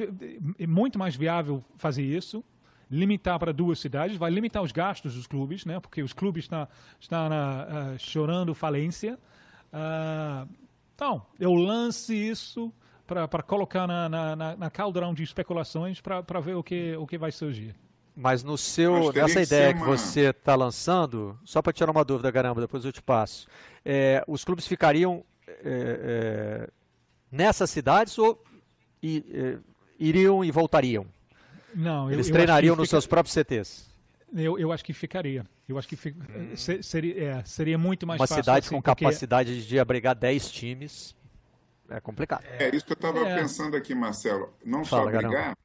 é 0.59 0.67
muito 0.67 0.99
mais 0.99 1.15
viável 1.15 1.63
fazer 1.77 2.03
isso, 2.03 2.43
limitar 2.91 3.39
para 3.39 3.53
duas 3.53 3.79
cidades, 3.79 4.17
vai 4.17 4.31
limitar 4.31 4.63
os 4.63 4.73
gastos 4.73 5.15
dos 5.15 5.27
clubes, 5.27 5.65
né? 5.65 5.79
Porque 5.79 6.03
os 6.03 6.13
clubes 6.13 6.45
estão, 6.45 6.67
estão 6.99 7.29
uh, 7.29 7.99
chorando 7.99 8.55
falência. 8.55 9.19
Uh, 9.73 10.49
então, 10.95 11.27
eu 11.39 11.53
lance 11.53 12.15
isso 12.15 12.73
para 13.07 13.43
colocar 13.43 13.87
na, 13.87 14.09
na, 14.09 14.57
na, 14.57 14.71
caldeirão 14.71 15.13
de 15.13 15.23
especulações 15.23 16.01
para 16.01 16.41
ver 16.41 16.55
o 16.55 16.63
que, 16.63 16.97
o 16.97 17.07
que 17.07 17.19
vai 17.19 17.31
surgir. 17.31 17.75
Mas 18.17 18.43
no 18.43 18.57
seu, 18.57 19.13
nessa 19.13 19.43
ideia 19.43 19.75
uma... 19.75 19.81
que 19.81 19.87
você 19.87 20.31
está 20.31 20.55
lançando, 20.55 21.39
só 21.45 21.61
para 21.61 21.73
tirar 21.73 21.91
uma 21.91 22.05
dúvida, 22.05 22.31
caramba, 22.31 22.61
depois 22.61 22.85
eu 22.85 22.93
te 22.93 23.03
passo. 23.03 23.47
É, 23.85 24.25
os 24.27 24.45
clubes 24.45 24.67
ficariam 24.67 25.25
é, 25.49 25.55
é, 25.65 26.71
nessas 27.31 27.71
cidades 27.71 28.17
ou 28.19 28.43
e, 29.03 29.25
eh, 29.35 29.59
iriam 29.99 30.45
e 30.45 30.51
voltariam? 30.51 31.07
Não, 31.75 32.11
Eles 32.11 32.29
eu, 32.29 32.33
treinariam 32.33 32.77
nos 32.77 32.87
fica... 32.87 32.97
seus 32.97 33.07
próprios 33.07 33.35
CTs? 33.35 33.91
Eu, 34.35 34.59
eu, 34.59 34.73
acho 34.73 34.85
que 34.85 34.93
ficaria. 34.93 35.45
Eu 35.69 35.77
acho 35.77 35.87
que 35.89 35.97
fica... 35.97 36.19
hum. 36.33 36.55
seria, 36.57 37.25
é, 37.25 37.45
seria 37.45 37.77
muito 37.77 38.07
mais 38.07 38.21
Uma 38.21 38.27
fácil. 38.27 38.39
Uma 38.39 38.45
cidade 38.45 38.67
assim, 38.67 38.75
com 38.77 38.83
porque... 38.83 39.05
capacidade 39.05 39.67
de 39.67 39.79
abrigar 39.79 40.15
10 40.15 40.51
times 40.51 41.15
é 41.89 42.01
complicado. 42.01 42.45
É 42.59 42.75
isso 42.75 42.85
que 42.85 42.93
eu 42.93 42.97
estava 42.97 43.21
é. 43.21 43.37
pensando 43.37 43.77
aqui, 43.77 43.95
Marcelo. 43.95 44.53
Não 44.65 44.85
Fala, 44.85 45.11
só 45.11 45.17
abrigar. 45.17 45.57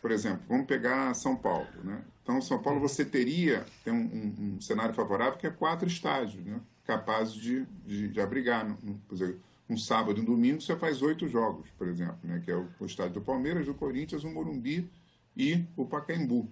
Por 0.00 0.10
exemplo, 0.10 0.42
vamos 0.48 0.66
pegar 0.66 1.14
São 1.14 1.34
Paulo. 1.34 1.66
Né? 1.82 2.02
Então, 2.22 2.40
São 2.40 2.60
Paulo 2.60 2.80
você 2.80 3.04
teria 3.04 3.64
tem 3.84 3.92
um, 3.92 3.96
um, 3.96 4.54
um 4.56 4.60
cenário 4.60 4.94
favorável 4.94 5.38
que 5.38 5.46
é 5.46 5.50
quatro 5.50 5.88
estádios 5.88 6.44
né? 6.44 6.60
capazes 6.84 7.34
de, 7.34 7.64
de, 7.86 8.08
de 8.08 8.20
abrigar. 8.20 8.64
No, 8.64 8.78
no, 8.82 8.94
por 9.08 9.14
exemplo, 9.14 9.40
um 9.68 9.76
sábado 9.76 10.18
e 10.18 10.22
um 10.22 10.24
domingo 10.24 10.60
você 10.60 10.76
faz 10.76 11.00
oito 11.00 11.26
jogos, 11.26 11.68
por 11.78 11.88
exemplo, 11.88 12.18
né? 12.22 12.40
que 12.44 12.50
é 12.50 12.56
o, 12.56 12.68
o 12.78 12.86
estádio 12.86 13.14
do 13.14 13.20
Palmeiras, 13.22 13.66
do 13.66 13.74
Corinthians, 13.74 14.24
o 14.24 14.30
Morumbi 14.30 14.90
e 15.36 15.64
o 15.76 15.86
Pacaembu. 15.86 16.48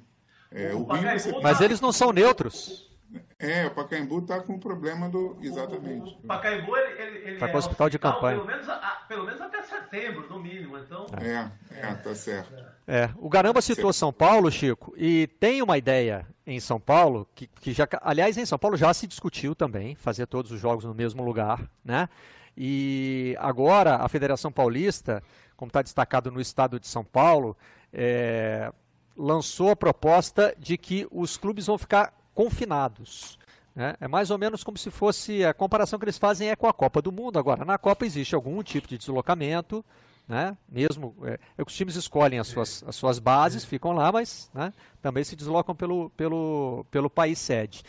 É, 0.51 0.74
o 0.74 0.85
Pacaembu 0.85 1.20
você... 1.20 1.41
Mas 1.41 1.61
eles 1.61 1.80
não 1.80 1.93
são 1.93 2.12
neutros. 2.12 2.91
É, 3.38 3.66
o 3.66 3.70
Pacaembu 3.72 4.20
está 4.20 4.40
com 4.40 4.54
o 4.54 4.58
problema 4.58 5.08
do. 5.08 5.36
Exatamente. 5.40 6.18
O, 6.22 6.26
Pacaembu, 6.26 6.76
ele, 6.76 7.02
ele, 7.02 7.18
ele 7.28 7.38
tá 7.38 7.48
com 7.48 7.54
é 7.54 7.58
hospital 7.58 7.90
de 7.90 7.98
campanha. 7.98 8.36
Pelo 8.36 8.46
menos, 8.46 8.68
a, 8.68 9.04
pelo 9.08 9.24
menos 9.24 9.40
até 9.40 9.62
setembro, 9.62 10.28
no 10.28 10.38
mínimo. 10.40 10.78
Então... 10.78 11.06
É, 11.20 11.50
é, 11.76 11.94
tá 11.94 12.14
certo. 12.14 12.64
É, 12.86 13.10
o 13.18 13.28
Garamba 13.28 13.60
citou 13.60 13.92
São 13.92 14.12
Paulo, 14.12 14.50
Chico, 14.50 14.94
e 14.96 15.26
tem 15.38 15.62
uma 15.62 15.78
ideia 15.78 16.26
em 16.46 16.58
São 16.60 16.80
Paulo, 16.80 17.28
que, 17.34 17.46
que 17.46 17.72
já. 17.72 17.86
Aliás, 18.00 18.36
em 18.36 18.46
São 18.46 18.58
Paulo 18.58 18.76
já 18.76 18.92
se 18.94 19.06
discutiu 19.06 19.54
também, 19.54 19.94
fazer 19.94 20.26
todos 20.26 20.50
os 20.50 20.60
jogos 20.60 20.84
no 20.84 20.94
mesmo 20.94 21.22
lugar, 21.22 21.60
né? 21.84 22.08
E 22.56 23.36
agora 23.38 23.96
a 23.96 24.08
Federação 24.08 24.52
Paulista, 24.52 25.22
como 25.56 25.68
está 25.68 25.82
destacado 25.82 26.30
no 26.30 26.40
estado 26.40 26.78
de 26.78 26.86
São 26.86 27.04
Paulo, 27.04 27.56
é, 27.92 28.72
lançou 29.16 29.70
a 29.70 29.76
proposta 29.76 30.54
de 30.58 30.76
que 30.76 31.06
os 31.10 31.36
clubes 31.36 31.66
vão 31.66 31.78
ficar 31.78 32.12
confinados. 32.35 33.39
Né? 33.74 33.95
É 34.01 34.09
mais 34.09 34.30
ou 34.30 34.39
menos 34.39 34.62
como 34.62 34.76
se 34.76 34.91
fosse 34.91 35.45
a 35.45 35.55
comparação 35.55 35.99
que 35.99 36.05
eles 36.05 36.18
fazem 36.18 36.51
é 36.51 36.57
com 36.57 36.66
a 36.66 36.72
Copa 36.72 37.01
do 37.01 37.11
Mundo. 37.11 37.39
Agora, 37.39 37.64
na 37.64 37.78
Copa 37.78 38.05
existe 38.05 38.35
algum 38.35 38.62
tipo 38.62 38.87
de 38.87 38.99
deslocamento, 38.99 39.85
né? 40.28 40.57
mesmo 40.68 41.14
é, 41.24 41.39
é 41.57 41.62
os 41.66 41.74
times 41.74 41.97
escolhem 41.97 42.39
as 42.39 42.49
suas, 42.49 42.85
as 42.87 42.97
suas 42.97 43.18
bases, 43.18 43.64
ficam 43.64 43.93
lá, 43.93 44.12
mas 44.12 44.51
né, 44.55 44.72
também 45.01 45.24
se 45.24 45.35
deslocam 45.35 45.74
pelo, 45.74 46.11
pelo, 46.11 46.87
pelo 46.91 47.11
país 47.11 47.39
sede. 47.39 47.83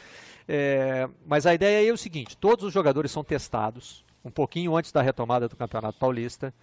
É, 0.48 1.08
mas 1.26 1.46
a 1.46 1.54
ideia 1.54 1.89
é 1.89 1.94
o 1.94 1.98
seguinte: 1.98 2.38
todos 2.38 2.66
os 2.66 2.74
jogadores 2.74 3.12
são 3.12 3.24
testados 3.24 4.04
um 4.24 4.32
pouquinho 4.32 4.76
antes 4.76 4.91
da 4.91 5.02
retomada 5.02 5.50
do 5.50 5.56
Campeonato 5.56 6.00
Paulista 6.00 6.54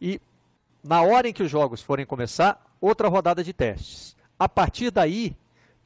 e 0.00 0.20
na 0.82 1.02
hora 1.02 1.28
em 1.28 1.32
que 1.32 1.42
os 1.42 1.50
jogos 1.50 1.80
forem 1.82 2.04
começar, 2.04 2.64
outra 2.80 3.08
rodada 3.08 3.42
de 3.44 3.52
testes. 3.52 4.16
A 4.38 4.48
partir 4.48 4.90
daí, 4.90 5.36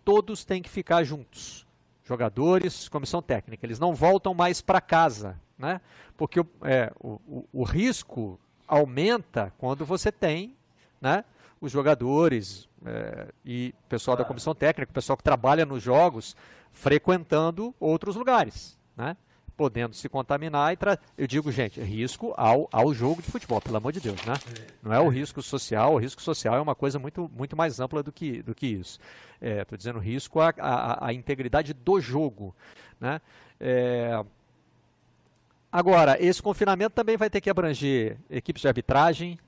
todos 0.07 0.45
têm 0.45 0.63
que 0.63 0.71
ficar 0.71 1.03
juntos. 1.03 1.67
Jogadores, 2.05 2.89
comissão 2.89 3.21
técnica, 3.21 3.67
eles 3.67 3.81
não 3.81 3.93
voltam 3.93 4.33
mais 4.33 4.63
para 4.63 4.81
casa, 4.81 5.37
né? 5.59 5.81
Porque 6.17 6.39
é, 6.63 6.93
o, 7.01 7.21
o, 7.27 7.49
o, 7.53 7.65
risco 7.65 8.39
aumenta 8.69 9.53
quando 9.59 9.85
você 9.85 10.13
tem 10.13 10.57
né, 11.01 11.25
os 11.61 11.73
jogadores 11.73 12.69
é, 12.85 13.27
e 13.45 13.75
o 13.85 13.89
pessoal 13.89 14.17
da 14.17 14.25
comissão 14.25 14.55
técnica, 14.55 14.89
o 14.89 14.95
pessoal 14.95 15.17
que 15.17 15.25
trabalha 15.25 15.67
nos 15.67 15.83
jogos, 15.83 16.37
frequentando 16.71 17.75
outros 17.81 18.15
lugares. 18.15 18.79
Né? 18.97 19.17
Podendo 19.57 19.95
se 19.95 20.09
contaminar 20.09 20.73
e 20.73 20.77
tra... 20.77 20.99
eu 21.17 21.27
digo, 21.27 21.51
gente, 21.51 21.81
risco 21.81 22.35
ao, 22.37 22.69
ao 22.71 22.93
jogo 22.93 23.23
de 23.23 23.31
futebol, 23.31 23.61
pelo 23.61 23.77
amor 23.77 23.93
de 23.93 24.01
Deus, 24.01 24.23
né? 24.25 24.35
Não 24.83 24.93
é 24.93 25.01
o 25.01 25.09
risco 25.09 25.41
social, 25.41 25.95
o 25.95 25.99
risco 25.99 26.21
social 26.21 26.55
é 26.55 26.61
uma 26.61 26.75
coisa 26.75 26.99
muito, 26.99 27.31
muito 27.35 27.57
mais 27.57 27.81
ampla 27.81 28.03
do 28.03 28.13
que, 28.13 28.43
do 28.43 28.55
que 28.55 28.67
isso. 28.67 28.99
Estou 29.41 29.75
é, 29.75 29.79
dizendo 29.79 29.99
risco 29.99 30.41
à, 30.41 30.53
à, 30.59 31.07
à, 31.07 31.13
integridade 31.13 31.73
do 31.73 32.01
jogo, 32.01 32.55
né? 33.01 33.21
É... 33.59 34.23
Agora, 35.73 36.23
esse 36.23 36.43
confinamento 36.43 36.95
também 36.95 37.17
vai 37.17 37.29
ter 37.29 37.41
que 37.41 37.51
abranger 37.51 38.19
equipes 38.31 38.63
de 38.63 38.69
arbitragem, 38.69 39.39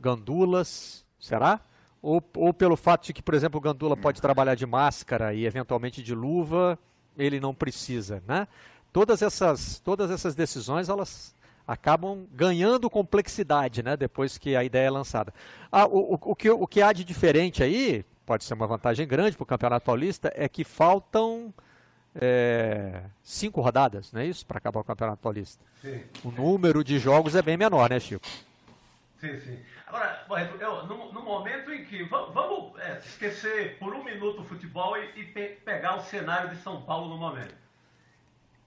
gandulas, 0.00 1.04
será? 1.18 1.60
Ou, 2.00 2.22
ou 2.36 2.52
pelo 2.52 2.76
fato 2.76 3.06
de 3.06 3.12
que, 3.12 3.22
por 3.22 3.34
exemplo, 3.34 3.58
o 3.58 3.60
gandula 3.60 3.96
pode 3.96 4.20
trabalhar 4.20 4.54
de 4.54 4.66
máscara 4.66 5.34
e 5.34 5.46
eventualmente 5.46 6.02
de 6.02 6.14
luva, 6.14 6.78
ele 7.16 7.38
não 7.38 7.54
precisa, 7.54 8.22
né? 8.26 8.48
Todas 8.92 9.22
essas, 9.22 9.80
todas 9.80 10.10
essas 10.10 10.34
decisões 10.34 10.88
elas 10.88 11.34
acabam 11.66 12.26
ganhando 12.32 12.90
complexidade 12.90 13.82
né, 13.82 13.96
depois 13.96 14.36
que 14.36 14.54
a 14.54 14.62
ideia 14.62 14.86
é 14.86 14.90
lançada. 14.90 15.32
Ah, 15.70 15.86
o, 15.86 16.14
o, 16.14 16.18
o, 16.20 16.36
que, 16.36 16.50
o 16.50 16.66
que 16.66 16.82
há 16.82 16.92
de 16.92 17.04
diferente 17.04 17.62
aí, 17.62 18.04
pode 18.26 18.44
ser 18.44 18.54
uma 18.54 18.66
vantagem 18.66 19.06
grande 19.06 19.36
para 19.36 19.44
o 19.44 19.46
Campeonato 19.46 19.86
Paulista, 19.86 20.32
é 20.34 20.48
que 20.48 20.64
faltam 20.64 21.54
é, 22.14 23.02
cinco 23.22 23.60
rodadas, 23.60 24.12
não 24.12 24.20
é 24.20 24.26
isso? 24.26 24.44
Para 24.44 24.58
acabar 24.58 24.80
o 24.80 24.84
Campeonato 24.84 25.22
Paulista. 25.22 25.64
Sim. 25.80 26.02
O 26.24 26.30
número 26.30 26.84
de 26.84 26.98
jogos 26.98 27.34
é 27.34 27.42
bem 27.42 27.56
menor, 27.56 27.88
né, 27.88 27.98
Chico? 27.98 28.26
Sim, 29.18 29.38
sim. 29.38 29.58
Agora, 29.86 30.24
eu, 30.60 30.86
no, 30.86 31.12
no, 31.12 31.22
momento 31.22 31.72
em 31.72 31.84
que. 31.84 32.02
Vamos, 32.04 32.76
é, 32.80 32.98
esquecer 32.98 33.78
por 33.78 33.94
um 33.94 34.02
minuto 34.02 34.40
o 34.40 34.44
futebol 34.44 34.96
e, 34.96 35.20
e 35.20 35.24
pe 35.26 35.48
pegar 35.64 35.96
o 35.96 36.02
cenário 36.02 36.50
de 36.50 36.56
São 36.56 36.82
Paulo 36.82 37.08
no 37.08 37.18
momento 37.18 37.61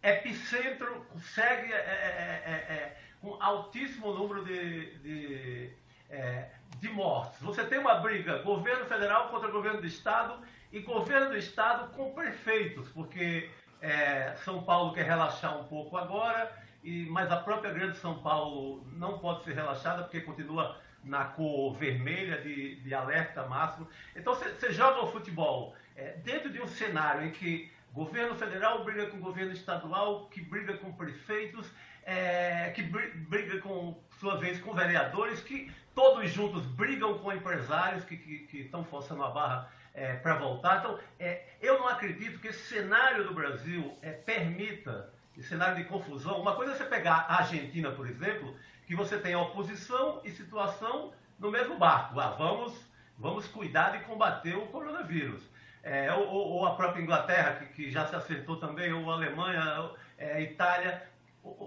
epicentro, 0.06 1.04
segue 1.20 1.74
é, 1.74 1.76
é, 1.76 2.44
é, 2.46 2.74
é, 2.74 2.98
com 3.20 3.42
altíssimo 3.42 4.14
número 4.14 4.46
de, 4.46 5.00
de, 5.00 5.70
é, 6.10 6.50
de 6.78 6.90
mortes. 6.90 7.42
Você 7.42 7.64
tem 7.64 7.80
uma 7.80 7.96
briga, 7.96 8.44
governo 8.44 8.86
federal 8.86 9.30
contra 9.30 9.50
governo 9.50 9.82
do 9.82 9.88
estado 9.88 10.40
e 10.72 10.80
governo 10.80 11.30
do 11.30 11.38
estado 11.38 11.92
com 11.94 12.14
prefeitos, 12.14 12.88
porque 12.90 13.50
é, 13.82 14.36
São 14.44 14.62
Paulo 14.64 14.94
quer 14.94 15.06
relaxar 15.06 15.60
um 15.60 15.64
pouco 15.64 15.98
agora, 15.98 16.56
e, 16.84 17.08
mas 17.08 17.32
a 17.32 17.38
própria 17.38 17.74
grande 17.74 17.98
São 17.98 18.20
Paulo 18.20 18.86
não 18.94 19.18
pode 19.18 19.44
ser 19.44 19.54
relaxada 19.54 20.04
porque 20.04 20.22
continua 20.22 20.80
na 21.04 21.26
cor 21.26 21.74
vermelha 21.74 22.42
de, 22.42 22.76
de 22.76 22.94
alerta 22.94 23.46
máximo. 23.48 23.88
Então 24.16 24.36
você 24.36 24.72
joga 24.72 25.02
o 25.02 25.12
futebol 25.12 25.76
dentro 26.24 26.52
de 26.52 26.62
um 26.62 26.68
cenário 26.68 27.28
em 27.28 27.32
que 27.32 27.72
Governo 27.96 28.36
federal 28.36 28.84
briga 28.84 29.06
com 29.06 29.16
o 29.16 29.22
governo 29.22 29.54
estadual, 29.54 30.26
que 30.26 30.42
briga 30.42 30.76
com 30.76 30.92
prefeitos, 30.92 31.66
é, 32.04 32.70
que 32.72 32.84
briga 32.84 33.62
com, 33.62 33.98
sua 34.20 34.36
vez, 34.36 34.60
com 34.60 34.74
vereadores, 34.74 35.40
que 35.40 35.72
todos 35.96 36.30
juntos 36.30 36.66
brigam 36.66 37.18
com 37.20 37.32
empresários 37.32 38.04
que 38.04 38.50
estão 38.52 38.84
forçando 38.84 39.24
a 39.24 39.30
barra 39.30 39.72
é, 39.94 40.14
para 40.16 40.36
voltar. 40.36 40.80
Então, 40.80 41.00
é, 41.18 41.46
eu 41.62 41.80
não 41.80 41.88
acredito 41.88 42.38
que 42.42 42.50
esse 42.50 42.68
cenário 42.68 43.24
do 43.24 43.34
Brasil 43.34 43.98
é, 44.02 44.12
permita, 44.12 45.10
esse 45.38 45.48
cenário 45.48 45.78
de 45.78 45.86
confusão. 45.86 46.42
Uma 46.42 46.54
coisa 46.54 46.74
é 46.74 46.76
você 46.76 46.84
pegar 46.84 47.26
a 47.30 47.38
Argentina, 47.38 47.92
por 47.92 48.10
exemplo, 48.10 48.58
que 48.86 48.94
você 48.94 49.18
tem 49.18 49.38
oposição 49.38 50.20
e 50.26 50.32
situação 50.32 51.14
no 51.40 51.50
mesmo 51.50 51.78
barco. 51.78 52.20
Ah, 52.20 52.36
vamos, 52.38 52.78
vamos 53.18 53.48
cuidar 53.48 53.92
de 53.92 54.04
combater 54.04 54.58
o 54.58 54.68
coronavírus 54.68 55.55
é, 55.86 56.12
ou, 56.12 56.28
ou, 56.28 56.66
a 56.66 56.74
própria 56.76 57.00
Inglaterra, 57.00 57.58
que, 57.58 57.66
que, 57.68 57.92
já 57.92 58.08
se 58.08 58.16
acertou 58.16 58.58
também, 58.58 58.92
ou 58.92 59.10
a 59.12 59.14
Alemanha, 59.14 59.92
é, 60.18 60.42
Itália, 60.42 61.08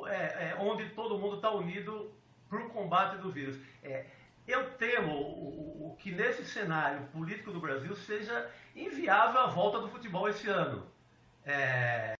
é, 0.08 0.48
é, 0.48 0.56
onde 0.58 0.88
todo 0.90 1.20
mundo 1.20 1.36
está 1.36 1.52
unido 1.52 2.12
para 2.50 2.58
o 2.58 2.68
combate 2.70 3.18
do 3.18 3.30
vírus. 3.30 3.56
É, 3.80 4.06
eu 4.44 4.70
temo 4.72 5.12
o, 5.12 5.92
o, 5.92 5.96
que 6.00 6.10
nesse 6.10 6.44
cenário 6.44 7.06
político 7.12 7.52
do 7.52 7.60
Brasil 7.60 7.94
seja 7.94 8.50
inviável 8.74 9.40
a 9.40 9.46
volta 9.46 9.78
do 9.78 9.88
futebol 9.88 10.28
esse 10.28 10.48
ano. 10.48 10.84
É, 11.46 12.16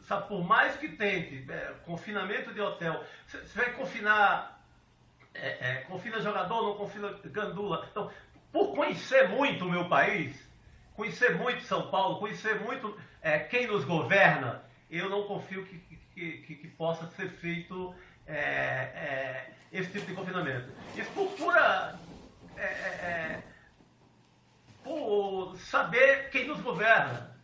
sabe, 0.00 0.26
por 0.26 0.42
mais 0.42 0.74
que 0.76 0.88
tente, 0.88 1.46
confinamento 1.84 2.54
de 2.54 2.62
hotel, 2.62 3.04
você 3.26 3.58
vai 3.58 3.72
confinar, 3.74 4.58
confina 5.86 6.18
jogador, 6.18 6.62
não 6.62 6.76
confina 6.76 7.12
gandula. 7.26 7.86
Então, 7.90 8.10
por 8.50 8.74
conhecer 8.74 9.28
muito 9.28 9.66
o 9.66 9.70
meu 9.70 9.86
país, 9.86 10.45
conhecer 10.96 11.36
muito 11.36 11.62
São 11.62 11.90
Paulo, 11.90 12.18
conhecer 12.18 12.60
muito 12.60 12.98
é, 13.22 13.38
quem 13.38 13.66
nos 13.66 13.84
governa, 13.84 14.62
eu 14.90 15.08
não 15.08 15.24
confio 15.24 15.64
que, 15.66 15.78
que, 16.14 16.38
que, 16.38 16.54
que 16.56 16.68
possa 16.68 17.06
ser 17.08 17.28
feito 17.28 17.94
é, 18.26 18.34
é, 18.34 19.50
esse 19.72 19.90
tipo 19.90 20.06
de 20.06 20.14
confinamento. 20.14 20.72
Isso 20.96 21.10
por 21.10 21.28
pura. 21.32 21.98
É, 22.56 22.62
é, 22.62 22.64
é 22.64 23.42
por 24.86 25.56
saber 25.58 26.30
quem 26.30 26.46
nos 26.46 26.60
governa, 26.60 27.36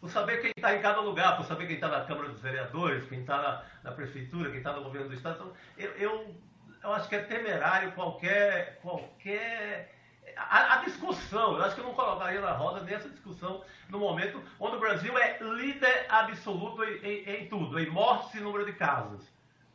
por 0.00 0.10
saber 0.10 0.40
quem 0.40 0.50
está 0.56 0.74
em 0.74 0.82
cada 0.82 1.00
lugar, 1.00 1.36
por 1.36 1.46
saber 1.46 1.68
quem 1.68 1.76
está 1.76 1.86
na 1.86 2.04
Câmara 2.04 2.28
dos 2.28 2.40
Vereadores, 2.40 3.08
quem 3.08 3.20
está 3.20 3.40
na, 3.40 3.64
na, 3.84 3.92
Prefeitura, 3.92 4.50
quem 4.50 4.58
está 4.58 4.72
no 4.72 4.82
governo 4.82 5.08
do 5.08 5.14
Estado. 5.14 5.36
Então, 5.36 5.52
eu, 5.78 5.90
eu, 5.92 6.36
eu, 6.82 6.92
acho 6.92 7.08
que 7.08 7.14
é 7.14 7.20
temerário 7.20 7.92
qualquer. 7.92 8.80
qualquer 8.82 9.94
a, 10.36 10.74
a, 10.74 10.76
discussão, 10.84 11.56
eu 11.56 11.64
acho 11.64 11.74
que 11.74 11.80
eu 11.80 11.86
não 11.86 11.94
colocaria 11.94 12.40
na 12.40 12.52
roda 12.52 12.80
nessa 12.80 13.08
discussão 13.08 13.62
no 13.88 13.98
momento 13.98 14.42
onde 14.58 14.76
o 14.76 14.80
Brasil 14.80 15.16
é 15.18 15.38
líder 15.40 16.06
absoluto 16.08 16.82
em, 16.84 17.00
em, 17.04 17.30
em 17.30 17.48
tudo, 17.48 17.78
em 17.78 17.90
mortes 17.90 18.34
e 18.34 18.40
número 18.40 18.64
de 18.64 18.72
casos. 18.72 19.22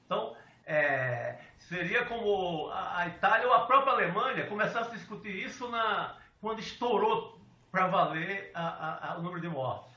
Então, 0.06 0.36
é, 0.66 1.38
seria 1.58 2.06
como 2.06 2.70
a, 2.70 3.00
a, 3.00 3.08
Itália 3.08 3.48
ou 3.48 3.54
a 3.54 3.66
própria 3.66 3.94
Alemanha 3.94 4.48
começasse 4.48 4.92
a 4.92 4.96
discutir 4.96 5.36
isso 5.46 5.68
na, 5.70 6.16
quando 6.42 6.60
estourou 6.60 7.40
para 7.72 7.88
valer 7.88 8.52
a, 8.54 9.16
o 9.18 9.22
número 9.22 9.42
de 9.42 9.50
mortes. 9.50 9.90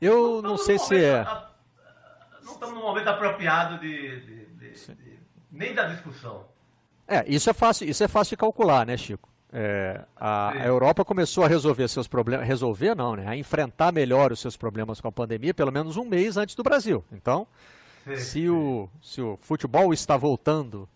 Eu 0.00 0.42
não, 0.42 0.50
não 0.50 0.56
sei 0.58 0.78
se 0.78 1.02
é. 1.02 1.24
não 2.42 2.52
estamos 2.52 2.74
num 2.74 2.82
momento 2.82 3.08
apropriado 3.08 3.78
de, 3.78 4.20
de, 4.20 4.46
de, 4.46 4.94
de, 4.94 5.18
nem 5.50 5.74
da 5.74 5.84
discussão. 5.84 6.44
É, 7.06 7.24
isso 7.26 7.48
é 7.48 7.52
fácil, 7.52 7.88
isso 7.88 8.02
é 8.02 8.08
fácil 8.08 8.30
de 8.30 8.38
calcular, 8.38 8.84
né, 8.86 8.96
Chico? 8.96 9.31
É, 9.52 10.00
a, 10.16 10.50
a, 10.50 10.66
Europa 10.66 11.04
começou 11.04 11.44
a 11.44 11.48
resolver 11.48 11.86
seus 11.86 12.08
problemas, 12.08 12.46
resolver 12.46 12.94
não, 12.94 13.14
né? 13.14 13.28
A 13.28 13.36
enfrentar 13.36 13.92
melhor 13.92 14.32
os 14.32 14.40
seus 14.40 14.56
problemas 14.56 15.00
com 15.00 15.08
a 15.08 15.12
pandemia 15.12 15.52
pelo 15.52 15.70
menos 15.70 15.96
um 15.98 16.04
mês 16.06 16.38
antes 16.38 16.54
do 16.54 16.62
Brasil. 16.62 17.04
Então, 17.12 17.46
Sim, 18.04 18.16
se, 18.16 18.24
sim. 18.24 18.48
O, 18.48 18.88
se 19.02 19.20
o 19.20 19.38
futebol 19.42 19.92
está 19.92 20.16
voltando 20.16 20.88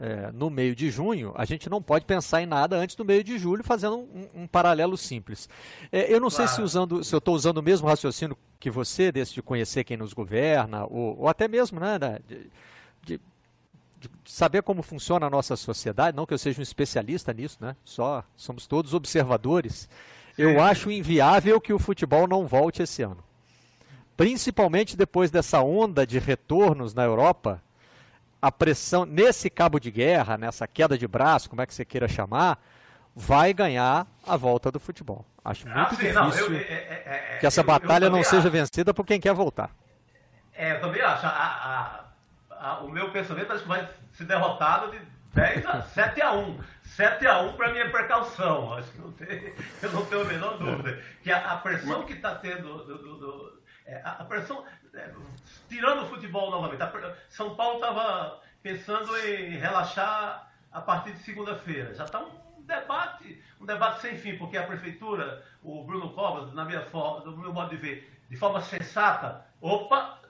é, 0.00 0.32
no 0.32 0.48
meio 0.48 0.74
de 0.74 0.90
junho, 0.90 1.32
a 1.36 1.44
gente 1.44 1.68
não 1.68 1.82
pode 1.82 2.06
pensar 2.06 2.42
em 2.42 2.46
nada 2.46 2.76
antes 2.76 2.96
do 2.96 3.04
meio 3.04 3.22
de 3.22 3.38
julho, 3.38 3.62
fazendo 3.62 3.98
um, 3.98 4.28
um 4.34 4.46
paralelo 4.46 4.96
simples. 4.96 5.48
É, 5.92 6.12
eu 6.12 6.18
não 6.18 6.30
claro. 6.30 6.48
sei 6.48 6.48
se, 6.48 6.62
usando, 6.62 7.04
se 7.04 7.14
eu 7.14 7.18
estou 7.18 7.34
usando 7.34 7.58
o 7.58 7.62
mesmo 7.62 7.86
raciocínio 7.86 8.36
que 8.58 8.70
você, 8.70 9.12
desse 9.12 9.34
de 9.34 9.42
conhecer 9.42 9.84
quem 9.84 9.98
nos 9.98 10.14
governa, 10.14 10.84
ou, 10.86 11.20
ou 11.20 11.28
até 11.28 11.46
mesmo 11.46 11.78
né, 11.78 11.98
de, 12.26 12.50
de, 13.02 13.20
de, 14.00 14.10
saber 14.24 14.62
como 14.62 14.82
funciona 14.82 15.26
a 15.26 15.30
nossa 15.30 15.54
sociedade, 15.54 16.16
não 16.16 16.26
que 16.26 16.34
eu 16.34 16.38
seja 16.38 16.58
um 16.58 16.62
especialista 16.62 17.32
nisso, 17.32 17.58
né, 17.60 17.76
só 17.84 18.24
somos 18.34 18.66
todos 18.66 18.94
observadores. 18.94 19.88
Sim. 20.34 20.42
Eu 20.42 20.60
acho 20.60 20.90
inviável 20.90 21.60
que 21.60 21.72
o 21.72 21.78
futebol 21.78 22.26
não 22.26 22.46
volte 22.46 22.82
esse 22.82 23.02
ano 23.02 23.22
principalmente 24.20 24.98
depois 24.98 25.30
dessa 25.30 25.62
onda 25.62 26.06
de 26.06 26.18
retornos 26.18 26.92
na 26.92 27.02
Europa, 27.02 27.62
a 28.40 28.52
pressão 28.52 29.06
nesse 29.06 29.48
cabo 29.48 29.80
de 29.80 29.90
guerra, 29.90 30.36
nessa 30.36 30.66
queda 30.66 30.98
de 30.98 31.08
braço, 31.08 31.48
como 31.48 31.62
é 31.62 31.66
que 31.66 31.72
você 31.72 31.86
queira 31.86 32.06
chamar, 32.06 32.62
vai 33.16 33.54
ganhar 33.54 34.06
a 34.26 34.36
volta 34.36 34.70
do 34.70 34.78
futebol. 34.78 35.24
Acho 35.42 35.66
ah, 35.68 35.74
muito 35.74 35.86
ah, 35.86 35.88
sim, 35.88 35.96
difícil 35.96 36.20
não, 36.20 36.30
eu, 36.36 36.54
é, 36.54 36.60
é, 36.60 37.34
é, 37.34 37.38
que 37.38 37.46
essa 37.46 37.62
eu, 37.62 37.64
batalha 37.64 38.04
eu 38.04 38.10
não 38.10 38.22
seja 38.22 38.40
acho. 38.40 38.50
vencida 38.50 38.92
por 38.92 39.06
quem 39.06 39.18
quer 39.18 39.32
voltar. 39.32 39.70
É, 40.52 40.72
eu 40.72 40.80
também 40.82 41.00
acho. 41.00 41.24
A, 41.24 41.30
a, 41.30 42.09
a, 42.60 42.80
o 42.80 42.88
meu 42.88 43.10
pensamento 43.10 43.52
acho 43.52 43.62
que 43.62 43.68
vai 43.68 43.88
ser 44.12 44.24
derrotado 44.24 44.90
de 44.90 45.00
10 45.34 45.66
a 45.66 45.82
7 45.88 46.22
a 46.22 46.32
1. 46.32 46.60
7 46.84 47.26
a 47.26 47.40
1 47.40 47.52
para 47.54 47.72
minha 47.72 47.90
precaução. 47.90 48.74
Acho 48.74 48.92
que 48.92 48.98
não 48.98 49.12
tem, 49.12 49.54
eu 49.82 49.92
não 49.92 50.04
tenho 50.04 50.22
a 50.22 50.24
menor 50.24 50.58
dúvida. 50.58 51.02
Que 51.22 51.32
a, 51.32 51.56
pressão 51.56 52.04
que 52.04 52.12
está 52.12 52.34
tendo 52.34 52.84
do, 52.84 52.98
do, 52.98 53.16
do 53.16 53.62
é, 53.86 54.00
a, 54.04 54.24
pressão, 54.24 54.64
é, 54.94 55.10
tirando 55.68 56.02
o 56.02 56.06
futebol 56.06 56.50
novamente, 56.50 56.82
a, 56.82 57.16
São 57.28 57.54
Paulo 57.56 57.76
estava 57.76 58.40
pensando 58.62 59.16
em 59.16 59.56
relaxar 59.56 60.52
a 60.70 60.80
partir 60.80 61.12
de 61.12 61.20
segunda-feira. 61.20 61.94
Já 61.94 62.04
está 62.04 62.20
um 62.20 62.62
debate, 62.62 63.42
um 63.60 63.66
debate 63.66 64.02
sem 64.02 64.16
fim, 64.16 64.36
porque 64.36 64.56
a 64.56 64.66
prefeitura, 64.66 65.44
o 65.62 65.82
Bruno 65.84 66.12
Covas, 66.12 66.52
na 66.52 66.64
minha 66.64 66.82
forma, 66.82 67.22
do 67.22 67.36
meu 67.36 67.52
modo 67.52 67.70
de 67.70 67.76
ver, 67.76 68.20
de 68.28 68.36
forma 68.36 68.60
sensata, 68.60 69.44
opa, 69.60 70.20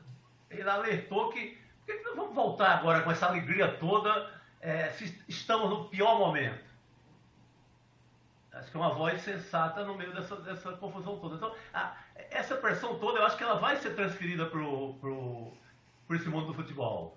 ele 0.48 0.68
alertou 0.68 1.30
que, 1.30 1.59
que 1.98 2.04
nós 2.04 2.16
vamos 2.16 2.34
voltar 2.34 2.78
agora 2.78 3.02
com 3.02 3.10
essa 3.10 3.26
alegria 3.26 3.68
toda, 3.78 4.30
é, 4.60 4.90
se 4.90 5.22
estamos 5.28 5.70
no 5.70 5.84
pior 5.86 6.18
momento. 6.18 6.70
Acho 8.52 8.70
que 8.70 8.76
é 8.76 8.80
uma 8.80 8.94
voz 8.94 9.20
sensata 9.22 9.84
no 9.84 9.96
meio 9.96 10.12
dessa, 10.12 10.36
dessa 10.36 10.72
confusão 10.72 11.18
toda. 11.18 11.36
Então, 11.36 11.54
a, 11.72 11.96
essa 12.30 12.56
pressão 12.56 12.98
toda, 12.98 13.18
eu 13.18 13.26
acho 13.26 13.36
que 13.36 13.44
ela 13.44 13.58
vai 13.58 13.76
ser 13.76 13.94
transferida 13.94 14.44
para 14.46 14.58
pro, 14.58 15.54
pro 16.06 16.16
esse 16.16 16.28
mundo 16.28 16.48
do 16.48 16.54
futebol. 16.54 17.16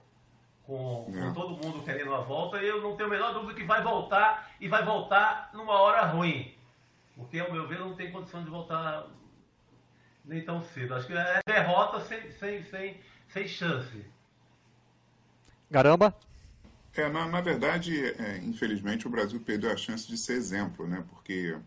Com, 0.66 1.12
com, 1.12 1.34
todo 1.34 1.58
mundo 1.62 1.84
querendo 1.84 2.16
a 2.16 2.22
volta, 2.22 2.62
e 2.62 2.68
eu 2.68 2.82
não 2.82 2.96
tenho 2.96 3.10
a 3.10 3.12
menor 3.12 3.34
dúvida 3.34 3.54
que 3.54 3.66
vai 3.66 3.82
voltar 3.84 4.50
e 4.62 4.70
vai 4.70 4.86
voltar 4.86 5.50
numa 5.54 5.74
hora 5.74 6.06
ruim. 6.06 6.56
Porque, 7.16 7.40
ao 7.40 7.52
meu 7.52 7.68
ver, 7.68 7.80
não 7.80 7.96
tem 7.96 8.12
condição 8.12 8.44
de 8.44 8.50
voltar 8.50 9.08
nem 10.24 10.44
tão 10.46 10.62
cedo. 10.62 10.96
Acho 10.96 11.08
que 11.08 11.14
é 11.14 11.40
derrota 11.46 12.00
sem, 12.00 12.32
sem, 12.32 12.64
sem, 12.64 13.02
sem 13.28 13.48
chance. 13.48 14.06
Caramba! 15.74 16.16
É, 16.96 17.10
na, 17.10 17.26
na 17.26 17.42
verdade, 17.42 18.06
é, 18.06 18.38
infelizmente, 18.44 19.08
o 19.08 19.10
Brasil 19.10 19.40
perdeu 19.40 19.72
a 19.72 19.76
chance 19.76 20.08
de 20.08 20.16
ser 20.20 20.34
exemplo, 20.34 20.86
né? 20.86 21.04
Porque 21.10 21.58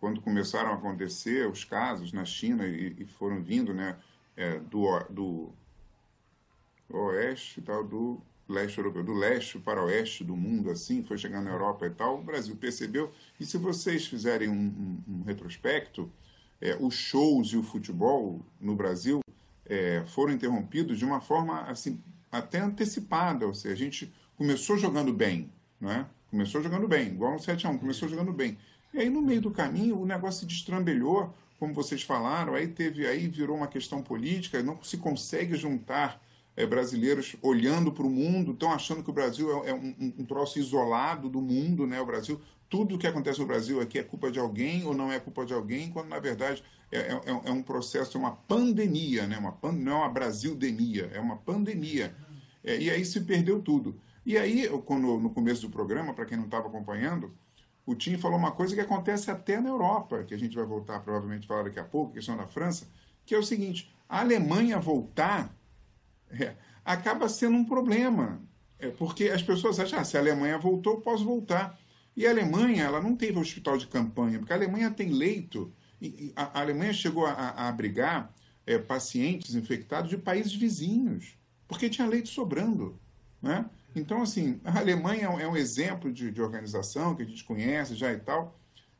quando 0.00 0.22
começaram 0.22 0.70
a 0.70 0.74
acontecer 0.76 1.46
os 1.46 1.62
casos 1.62 2.10
na 2.10 2.24
China 2.24 2.66
e, 2.66 2.96
e 2.98 3.04
foram 3.04 3.42
vindo, 3.42 3.74
né, 3.74 3.98
é, 4.34 4.58
do, 4.60 4.98
do 5.10 5.52
oeste 6.88 7.60
tal, 7.60 7.84
do 7.84 8.18
leste 8.48 8.78
europeu, 8.78 9.04
do 9.04 9.12
leste 9.12 9.58
para 9.58 9.84
oeste 9.84 10.24
do 10.24 10.34
mundo, 10.34 10.70
assim, 10.70 11.02
foi 11.02 11.18
chegando 11.18 11.44
na 11.44 11.50
Europa 11.50 11.86
e 11.86 11.90
tal, 11.90 12.18
o 12.18 12.24
Brasil 12.24 12.56
percebeu. 12.56 13.12
E 13.38 13.44
se 13.44 13.58
vocês 13.58 14.06
fizerem 14.06 14.48
um, 14.48 14.54
um, 15.06 15.16
um 15.16 15.22
retrospecto, 15.22 16.10
é, 16.62 16.78
os 16.80 16.94
shows 16.94 17.48
e 17.48 17.58
o 17.58 17.62
futebol 17.62 18.40
no 18.58 18.74
Brasil 18.74 19.20
é, 19.66 20.02
foram 20.06 20.32
interrompidos 20.32 20.98
de 20.98 21.04
uma 21.04 21.20
forma 21.20 21.60
assim 21.64 22.02
até 22.34 22.58
antecipada, 22.58 23.46
ou 23.46 23.54
seja, 23.54 23.74
a 23.74 23.76
gente 23.76 24.12
começou 24.36 24.76
jogando 24.76 25.12
bem, 25.12 25.52
né? 25.80 26.06
Começou 26.30 26.60
jogando 26.60 26.88
bem, 26.88 27.08
igual 27.08 27.32
no 27.32 27.38
7 27.38 27.66
a 27.66 27.70
1 27.70 27.78
começou 27.78 28.08
jogando 28.08 28.32
bem. 28.32 28.58
E 28.92 28.98
aí 28.98 29.08
no 29.08 29.22
meio 29.22 29.40
do 29.40 29.52
caminho 29.52 30.00
o 30.00 30.04
negócio 30.04 30.40
se 30.40 30.46
destrambelhou, 30.46 31.32
como 31.60 31.72
vocês 31.72 32.02
falaram, 32.02 32.54
aí 32.54 32.66
teve 32.66 33.06
aí 33.06 33.28
virou 33.28 33.56
uma 33.56 33.68
questão 33.68 34.02
política, 34.02 34.60
não 34.62 34.82
se 34.82 34.96
consegue 34.96 35.54
juntar 35.54 36.20
é, 36.56 36.66
brasileiros 36.66 37.36
olhando 37.40 37.92
para 37.92 38.04
o 38.04 38.10
mundo, 38.10 38.50
estão 38.50 38.72
achando 38.72 39.02
que 39.02 39.10
o 39.10 39.12
Brasil 39.12 39.64
é, 39.64 39.70
é 39.70 39.74
um, 39.74 39.94
um, 40.18 40.24
troço 40.24 40.58
isolado 40.58 41.28
do 41.28 41.40
mundo, 41.40 41.86
né? 41.86 42.00
O 42.00 42.06
Brasil, 42.06 42.40
tudo 42.68 42.96
o 42.96 42.98
que 42.98 43.06
acontece 43.06 43.38
no 43.38 43.46
Brasil 43.46 43.80
aqui 43.80 43.98
é 43.98 44.02
culpa 44.02 44.30
de 44.30 44.40
alguém 44.40 44.84
ou 44.84 44.92
não 44.92 45.12
é 45.12 45.20
culpa 45.20 45.46
de 45.46 45.54
alguém, 45.54 45.90
quando 45.90 46.08
na 46.08 46.18
verdade 46.18 46.64
é, 46.90 46.98
é, 46.98 47.12
é, 47.12 47.40
é 47.46 47.52
um 47.52 47.62
processo, 47.62 48.16
é 48.16 48.20
uma 48.20 48.32
pandemia, 48.32 49.26
né? 49.26 49.38
Uma 49.38 49.52
pan, 49.52 49.72
não 49.72 49.92
é 49.92 49.96
uma 49.96 50.08
Brasildemia, 50.08 51.10
é 51.12 51.20
uma 51.20 51.36
pandemia. 51.36 52.14
É, 52.64 52.78
e 52.78 52.90
aí 52.90 53.04
se 53.04 53.20
perdeu 53.20 53.60
tudo. 53.60 54.00
E 54.24 54.38
aí, 54.38 54.66
quando, 54.86 55.18
no 55.18 55.30
começo 55.30 55.62
do 55.62 55.70
programa, 55.70 56.14
para 56.14 56.24
quem 56.24 56.38
não 56.38 56.46
estava 56.46 56.66
acompanhando, 56.66 57.30
o 57.84 57.94
Tim 57.94 58.16
falou 58.16 58.38
uma 58.38 58.52
coisa 58.52 58.74
que 58.74 58.80
acontece 58.80 59.30
até 59.30 59.60
na 59.60 59.68
Europa, 59.68 60.24
que 60.24 60.32
a 60.32 60.38
gente 60.38 60.56
vai 60.56 60.64
voltar 60.64 61.00
provavelmente 61.00 61.46
falar 61.46 61.64
daqui 61.64 61.78
a 61.78 61.84
pouco, 61.84 62.14
questão 62.14 62.36
da 62.36 62.46
França, 62.46 62.88
que 63.26 63.34
é 63.34 63.38
o 63.38 63.42
seguinte: 63.42 63.92
a 64.08 64.20
Alemanha 64.20 64.80
voltar 64.80 65.54
é, 66.30 66.54
acaba 66.82 67.28
sendo 67.28 67.56
um 67.56 67.64
problema, 67.64 68.40
é, 68.78 68.88
porque 68.88 69.28
as 69.28 69.42
pessoas 69.42 69.78
acham, 69.78 69.98
ah, 69.98 70.04
se 70.04 70.16
a 70.16 70.20
Alemanha 70.20 70.58
voltou, 70.58 71.00
posso 71.00 71.24
voltar. 71.24 71.78
E 72.16 72.26
a 72.26 72.30
Alemanha, 72.30 72.84
ela 72.84 73.02
não 73.02 73.16
teve 73.16 73.38
hospital 73.38 73.76
de 73.76 73.88
campanha, 73.88 74.38
porque 74.38 74.52
a 74.52 74.56
Alemanha 74.56 74.90
tem 74.90 75.10
leito, 75.10 75.72
a, 76.36 76.58
a 76.58 76.62
Alemanha 76.62 76.92
chegou 76.92 77.26
a, 77.26 77.32
a 77.32 77.68
abrigar 77.68 78.32
é, 78.66 78.78
pacientes 78.78 79.54
infectados 79.54 80.08
de 80.08 80.16
países 80.16 80.54
vizinhos, 80.54 81.36
porque 81.74 81.90
tinha 81.90 82.06
leito 82.06 82.28
sobrando. 82.28 82.96
Né? 83.42 83.68
Então, 83.96 84.22
assim, 84.22 84.60
a 84.64 84.78
Alemanha 84.78 85.26
é 85.26 85.48
um 85.48 85.56
exemplo 85.56 86.12
de, 86.12 86.30
de 86.30 86.40
organização 86.40 87.14
que 87.14 87.22
a 87.22 87.26
gente 87.26 87.44
conhece 87.44 87.96
já 87.96 88.12
e 88.12 88.18
tal, 88.18 88.56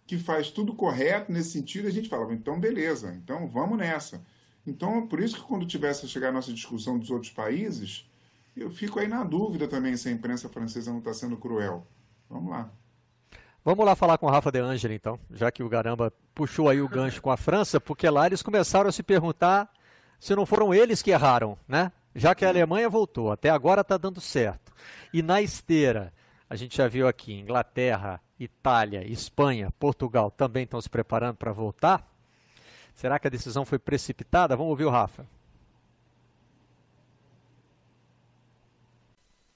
que 0.07 0.19
faz 0.19 0.51
tudo 0.51 0.75
correto 0.75 1.33
nesse 1.33 1.51
sentido, 1.51 1.89
a 1.89 1.91
gente 1.91 2.09
fala, 2.09 2.33
então 2.35 2.61
beleza, 2.61 3.15
então 3.17 3.49
vamos 3.49 3.79
nessa. 3.79 4.21
Então, 4.67 5.07
por 5.07 5.21
isso 5.21 5.37
que 5.37 5.43
quando 5.43 5.65
tivesse 5.65 6.05
a 6.05 6.09
chegar 6.09 6.29
a 6.29 6.33
nossa 6.33 6.53
discussão 6.53 6.99
dos 6.99 7.11
outros 7.11 7.31
países, 7.31 8.09
eu 8.57 8.71
fico 8.71 8.99
aí 8.99 9.09
na 9.09 9.23
dúvida 9.23 9.69
também 9.69 9.97
se 9.97 10.09
a 10.09 10.13
imprensa 10.13 10.49
francesa 10.49 10.91
não 10.91 10.99
está 10.99 11.15
sendo 11.15 11.37
cruel. 11.37 11.87
Vamos 12.29 12.51
lá. 12.51 12.71
Vamos 13.65 13.87
lá 13.87 13.95
falar 13.95 14.19
com 14.19 14.27
o 14.27 14.31
Rafa 14.31 14.53
De 14.53 14.59
Angeli, 14.59 14.97
então, 14.97 15.19
já 15.31 15.51
que 15.51 15.63
o 15.63 15.69
Garamba 15.69 16.13
puxou 16.35 16.69
aí 16.69 16.83
o 16.83 16.89
gancho 16.89 17.23
com 17.23 17.31
a 17.31 17.37
França, 17.37 17.81
porque 17.81 18.09
lá 18.11 18.27
eles 18.27 18.43
começaram 18.43 18.89
a 18.91 18.93
se 18.93 19.03
perguntar 19.03 19.73
se 20.21 20.35
não 20.35 20.45
foram 20.45 20.75
eles 20.75 21.01
que 21.03 21.11
erraram, 21.11 21.57
né? 21.67 21.91
Já 22.15 22.35
que 22.35 22.45
a 22.45 22.49
Alemanha 22.49 22.89
voltou, 22.89 23.33
até 23.33 23.51
agora 23.51 23.81
está 23.81 23.97
dando 23.97 24.21
certo. 24.21 24.73
E 25.13 25.23
na 25.23 25.43
esteira, 25.43 26.13
a 26.49 26.55
gente 26.55 26.77
já 26.77 26.87
viu 26.87 27.09
aqui, 27.09 27.33
Inglaterra, 27.33 28.21
Itália, 28.39 29.05
Espanha, 29.07 29.73
Portugal 29.79 30.31
também 30.31 30.65
estão 30.65 30.81
se 30.81 30.89
preparando 30.89 31.37
para 31.37 31.53
voltar. 31.53 32.09
Será 32.95 33.19
que 33.19 33.27
a 33.27 33.31
decisão 33.31 33.65
foi 33.65 33.79
precipitada? 33.79 34.57
Vamos 34.57 34.71
ouvir 34.71 34.85
o 34.85 34.91
Rafa. 34.91 35.27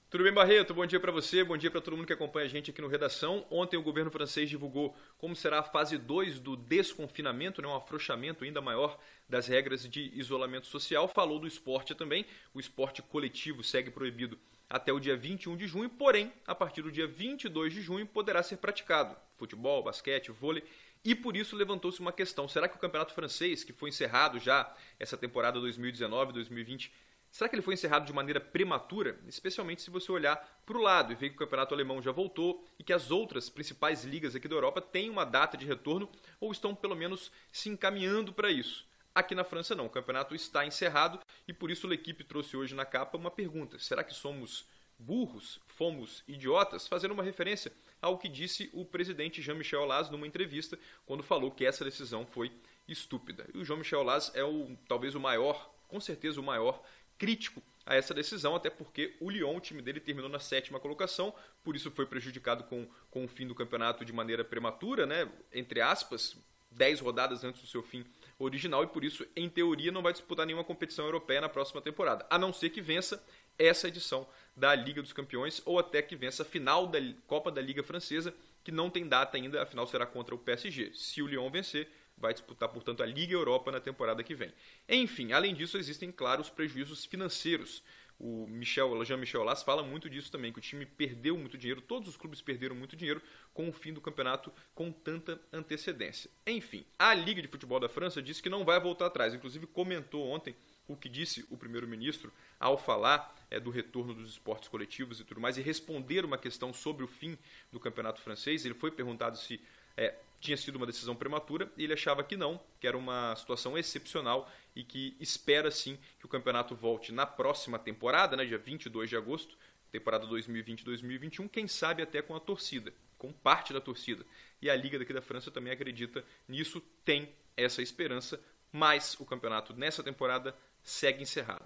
Tudo 0.09 0.23
bem, 0.23 0.33
Barreto? 0.33 0.73
Bom 0.73 0.87
dia 0.87 0.99
para 0.99 1.11
você, 1.11 1.43
bom 1.43 1.55
dia 1.55 1.69
para 1.69 1.81
todo 1.81 1.95
mundo 1.95 2.07
que 2.07 2.13
acompanha 2.13 2.47
a 2.47 2.49
gente 2.49 2.71
aqui 2.71 2.81
no 2.81 2.87
Redação. 2.87 3.45
Ontem 3.47 3.77
o 3.77 3.83
governo 3.83 4.09
francês 4.09 4.49
divulgou 4.49 4.97
como 5.19 5.35
será 5.35 5.59
a 5.59 5.63
fase 5.63 5.99
2 5.99 6.39
do 6.39 6.55
desconfinamento, 6.55 7.61
né, 7.61 7.67
um 7.67 7.75
afrouxamento 7.75 8.43
ainda 8.43 8.59
maior 8.59 8.99
das 9.29 9.45
regras 9.45 9.87
de 9.87 10.11
isolamento 10.15 10.65
social. 10.65 11.07
Falou 11.07 11.37
do 11.37 11.45
esporte 11.45 11.93
também. 11.93 12.25
O 12.55 12.59
esporte 12.59 13.03
coletivo 13.03 13.63
segue 13.63 13.91
proibido 13.91 14.39
até 14.67 14.91
o 14.91 14.99
dia 14.99 15.15
21 15.15 15.55
de 15.55 15.67
junho, 15.67 15.89
porém, 15.91 16.33
a 16.47 16.55
partir 16.55 16.81
do 16.81 16.91
dia 16.91 17.05
22 17.05 17.71
de 17.71 17.81
junho 17.83 18.07
poderá 18.07 18.41
ser 18.41 18.57
praticado 18.57 19.15
futebol, 19.37 19.83
basquete, 19.83 20.31
vôlei. 20.31 20.63
E 21.05 21.13
por 21.13 21.37
isso 21.37 21.55
levantou-se 21.55 21.99
uma 21.99 22.11
questão: 22.11 22.47
será 22.47 22.67
que 22.67 22.75
o 22.75 22.79
campeonato 22.79 23.13
francês, 23.13 23.63
que 23.63 23.73
foi 23.73 23.89
encerrado 23.89 24.39
já 24.39 24.75
essa 24.99 25.15
temporada 25.15 25.59
2019-2020, 25.59 26.89
Será 27.31 27.47
que 27.47 27.55
ele 27.55 27.61
foi 27.61 27.75
encerrado 27.75 28.05
de 28.05 28.13
maneira 28.13 28.39
prematura? 28.39 29.19
Especialmente 29.27 29.81
se 29.81 29.89
você 29.89 30.11
olhar 30.11 30.37
para 30.65 30.77
o 30.77 30.81
lado 30.81 31.11
e 31.11 31.15
ver 31.15 31.29
que 31.29 31.35
o 31.35 31.39
campeonato 31.39 31.73
alemão 31.73 32.01
já 32.01 32.11
voltou 32.11 32.65
e 32.77 32.83
que 32.83 32.93
as 32.93 33.11
outras 33.11 33.49
principais 33.49 34.03
ligas 34.03 34.35
aqui 34.35 34.47
da 34.47 34.55
Europa 34.55 34.81
têm 34.81 35.09
uma 35.09 35.25
data 35.25 35.55
de 35.55 35.65
retorno 35.65 36.09
ou 36.39 36.51
estão 36.51 36.73
pelo 36.73 36.95
menos 36.95 37.31
se 37.51 37.69
encaminhando 37.69 38.33
para 38.33 38.51
isso. 38.51 38.87
Aqui 39.13 39.35
na 39.35 39.43
França 39.43 39.75
não, 39.75 39.85
o 39.85 39.89
campeonato 39.89 40.33
está 40.35 40.65
encerrado 40.65 41.19
e 41.47 41.53
por 41.53 41.69
isso 41.71 41.89
a 41.89 41.93
equipe 41.93 42.23
trouxe 42.23 42.55
hoje 42.55 42.75
na 42.75 42.85
capa 42.85 43.17
uma 43.17 43.31
pergunta: 43.31 43.77
será 43.79 44.03
que 44.03 44.13
somos 44.13 44.65
burros, 44.97 45.59
fomos 45.65 46.23
idiotas? 46.27 46.87
Fazendo 46.87 47.13
uma 47.13 47.23
referência 47.23 47.71
ao 48.01 48.17
que 48.17 48.29
disse 48.29 48.69
o 48.73 48.85
presidente 48.85 49.41
Jean-Michel 49.41 49.81
Aulas 49.81 50.09
numa 50.09 50.27
entrevista 50.27 50.77
quando 51.05 51.23
falou 51.23 51.51
que 51.51 51.65
essa 51.65 51.83
decisão 51.83 52.25
foi 52.25 52.51
estúpida. 52.87 53.47
E 53.53 53.57
o 53.57 53.65
Jean-Michel 53.65 53.99
Aulas 53.99 54.31
é 54.35 54.43
o 54.43 54.77
talvez 54.87 55.15
o 55.15 55.19
maior, 55.19 55.73
com 55.87 55.99
certeza 55.99 56.39
o 56.39 56.43
maior 56.43 56.81
crítico 57.19 57.61
a 57.85 57.95
essa 57.95 58.13
decisão, 58.13 58.55
até 58.55 58.69
porque 58.69 59.15
o 59.19 59.29
Lyon, 59.29 59.57
o 59.57 59.59
time 59.59 59.81
dele, 59.81 59.99
terminou 59.99 60.29
na 60.29 60.39
sétima 60.39 60.79
colocação, 60.79 61.33
por 61.63 61.75
isso 61.75 61.91
foi 61.91 62.05
prejudicado 62.05 62.63
com, 62.63 62.87
com 63.11 63.25
o 63.25 63.27
fim 63.27 63.45
do 63.45 63.53
campeonato 63.53 64.05
de 64.05 64.13
maneira 64.13 64.43
prematura, 64.43 65.05
né? 65.05 65.29
entre 65.53 65.81
aspas, 65.81 66.37
10 66.71 66.99
rodadas 67.01 67.43
antes 67.43 67.61
do 67.61 67.67
seu 67.67 67.83
fim 67.83 68.05
original, 68.37 68.83
e 68.83 68.87
por 68.87 69.03
isso, 69.03 69.25
em 69.35 69.49
teoria, 69.49 69.91
não 69.91 70.01
vai 70.01 70.13
disputar 70.13 70.45
nenhuma 70.45 70.63
competição 70.63 71.03
europeia 71.05 71.41
na 71.41 71.49
próxima 71.49 71.81
temporada, 71.81 72.25
a 72.29 72.37
não 72.37 72.53
ser 72.53 72.69
que 72.69 72.79
vença 72.79 73.21
essa 73.57 73.87
edição 73.89 74.25
da 74.55 74.73
Liga 74.73 75.01
dos 75.01 75.11
Campeões 75.11 75.61
ou 75.65 75.77
até 75.77 76.01
que 76.01 76.15
vença 76.15 76.43
a 76.43 76.45
final 76.45 76.87
da 76.87 76.99
Copa 77.27 77.51
da 77.51 77.61
Liga 77.61 77.83
Francesa, 77.83 78.33
que 78.63 78.71
não 78.71 78.89
tem 78.89 79.07
data 79.07 79.35
ainda, 79.35 79.61
a 79.61 79.65
final 79.65 79.85
será 79.87 80.05
contra 80.05 80.33
o 80.33 80.37
PSG. 80.37 80.91
Se 80.93 81.21
o 81.21 81.27
Lyon 81.27 81.49
vencer, 81.49 81.89
vai 82.19 82.33
disputar, 82.33 82.69
portanto, 82.69 83.01
a 83.01 83.05
Liga 83.05 83.33
Europa 83.33 83.71
na 83.71 83.79
temporada 83.79 84.23
que 84.23 84.35
vem. 84.35 84.51
Enfim, 84.87 85.31
além 85.31 85.53
disso, 85.53 85.77
existem, 85.77 86.11
claro, 86.11 86.41
os 86.41 86.49
prejuízos 86.49 87.05
financeiros. 87.05 87.81
O 88.19 88.45
Michel, 88.47 89.05
Jean-Michel 89.05 89.43
Las 89.45 89.63
fala 89.63 89.81
muito 89.81 90.09
disso 90.09 90.29
também, 90.29 90.51
que 90.51 90.59
o 90.59 90.61
time 90.61 90.85
perdeu 90.85 91.37
muito 91.37 91.57
dinheiro, 91.57 91.79
todos 91.79 92.09
os 92.09 92.17
clubes 92.17 92.41
perderam 92.41 92.75
muito 92.75 92.97
dinheiro 92.97 93.21
com 93.53 93.69
o 93.69 93.71
fim 93.71 93.93
do 93.93 94.01
campeonato 94.01 94.51
com 94.75 94.91
tanta 94.91 95.39
antecedência. 95.53 96.29
Enfim, 96.45 96.85
a 96.97 97.13
Liga 97.13 97.41
de 97.41 97.47
Futebol 97.47 97.79
da 97.79 97.87
França 97.87 98.21
disse 98.21 98.43
que 98.43 98.49
não 98.49 98.65
vai 98.65 98.77
voltar 98.77 99.05
atrás, 99.05 99.33
inclusive 99.33 99.65
comentou 99.67 100.27
ontem 100.27 100.53
o 100.85 100.97
que 100.97 101.07
disse 101.07 101.45
o 101.49 101.55
primeiro-ministro 101.55 102.33
ao 102.59 102.77
falar 102.77 103.33
é, 103.49 103.57
do 103.57 103.69
retorno 103.69 104.13
dos 104.13 104.31
esportes 104.31 104.67
coletivos 104.67 105.21
e 105.21 105.23
tudo 105.23 105.39
mais, 105.39 105.57
e 105.57 105.61
responder 105.61 106.25
uma 106.25 106.37
questão 106.37 106.73
sobre 106.73 107.05
o 107.05 107.07
fim 107.07 107.37
do 107.71 107.79
campeonato 107.79 108.19
francês. 108.19 108.65
Ele 108.65 108.73
foi 108.73 108.91
perguntado 108.91 109.37
se 109.37 109.61
é, 109.95 110.15
tinha 110.39 110.57
sido 110.57 110.75
uma 110.75 110.85
decisão 110.85 111.15
prematura 111.15 111.71
e 111.77 111.83
ele 111.83 111.93
achava 111.93 112.23
que 112.23 112.37
não, 112.37 112.59
que 112.79 112.87
era 112.87 112.97
uma 112.97 113.35
situação 113.35 113.77
excepcional 113.77 114.51
e 114.75 114.83
que 114.83 115.15
espera 115.19 115.69
sim 115.69 115.97
que 116.19 116.25
o 116.25 116.29
campeonato 116.29 116.75
volte 116.75 117.11
na 117.11 117.25
próxima 117.25 117.77
temporada, 117.77 118.35
né, 118.37 118.45
dia 118.45 118.57
22 118.57 119.09
de 119.09 119.17
agosto, 119.17 119.57
temporada 119.91 120.25
2020-2021, 120.27 121.49
quem 121.49 121.67
sabe 121.67 122.01
até 122.01 122.21
com 122.21 122.35
a 122.35 122.39
torcida, 122.39 122.93
com 123.17 123.33
parte 123.33 123.73
da 123.73 123.81
torcida. 123.81 124.25
E 124.61 124.69
a 124.69 124.75
Liga 124.75 124.99
daqui 124.99 125.13
da 125.13 125.21
França 125.21 125.51
também 125.51 125.73
acredita 125.73 126.23
nisso, 126.47 126.81
tem 127.03 127.33
essa 127.57 127.81
esperança, 127.81 128.39
mas 128.71 129.15
o 129.19 129.25
campeonato 129.25 129.73
nessa 129.73 130.03
temporada 130.03 130.55
segue 130.83 131.23
encerrado. 131.23 131.65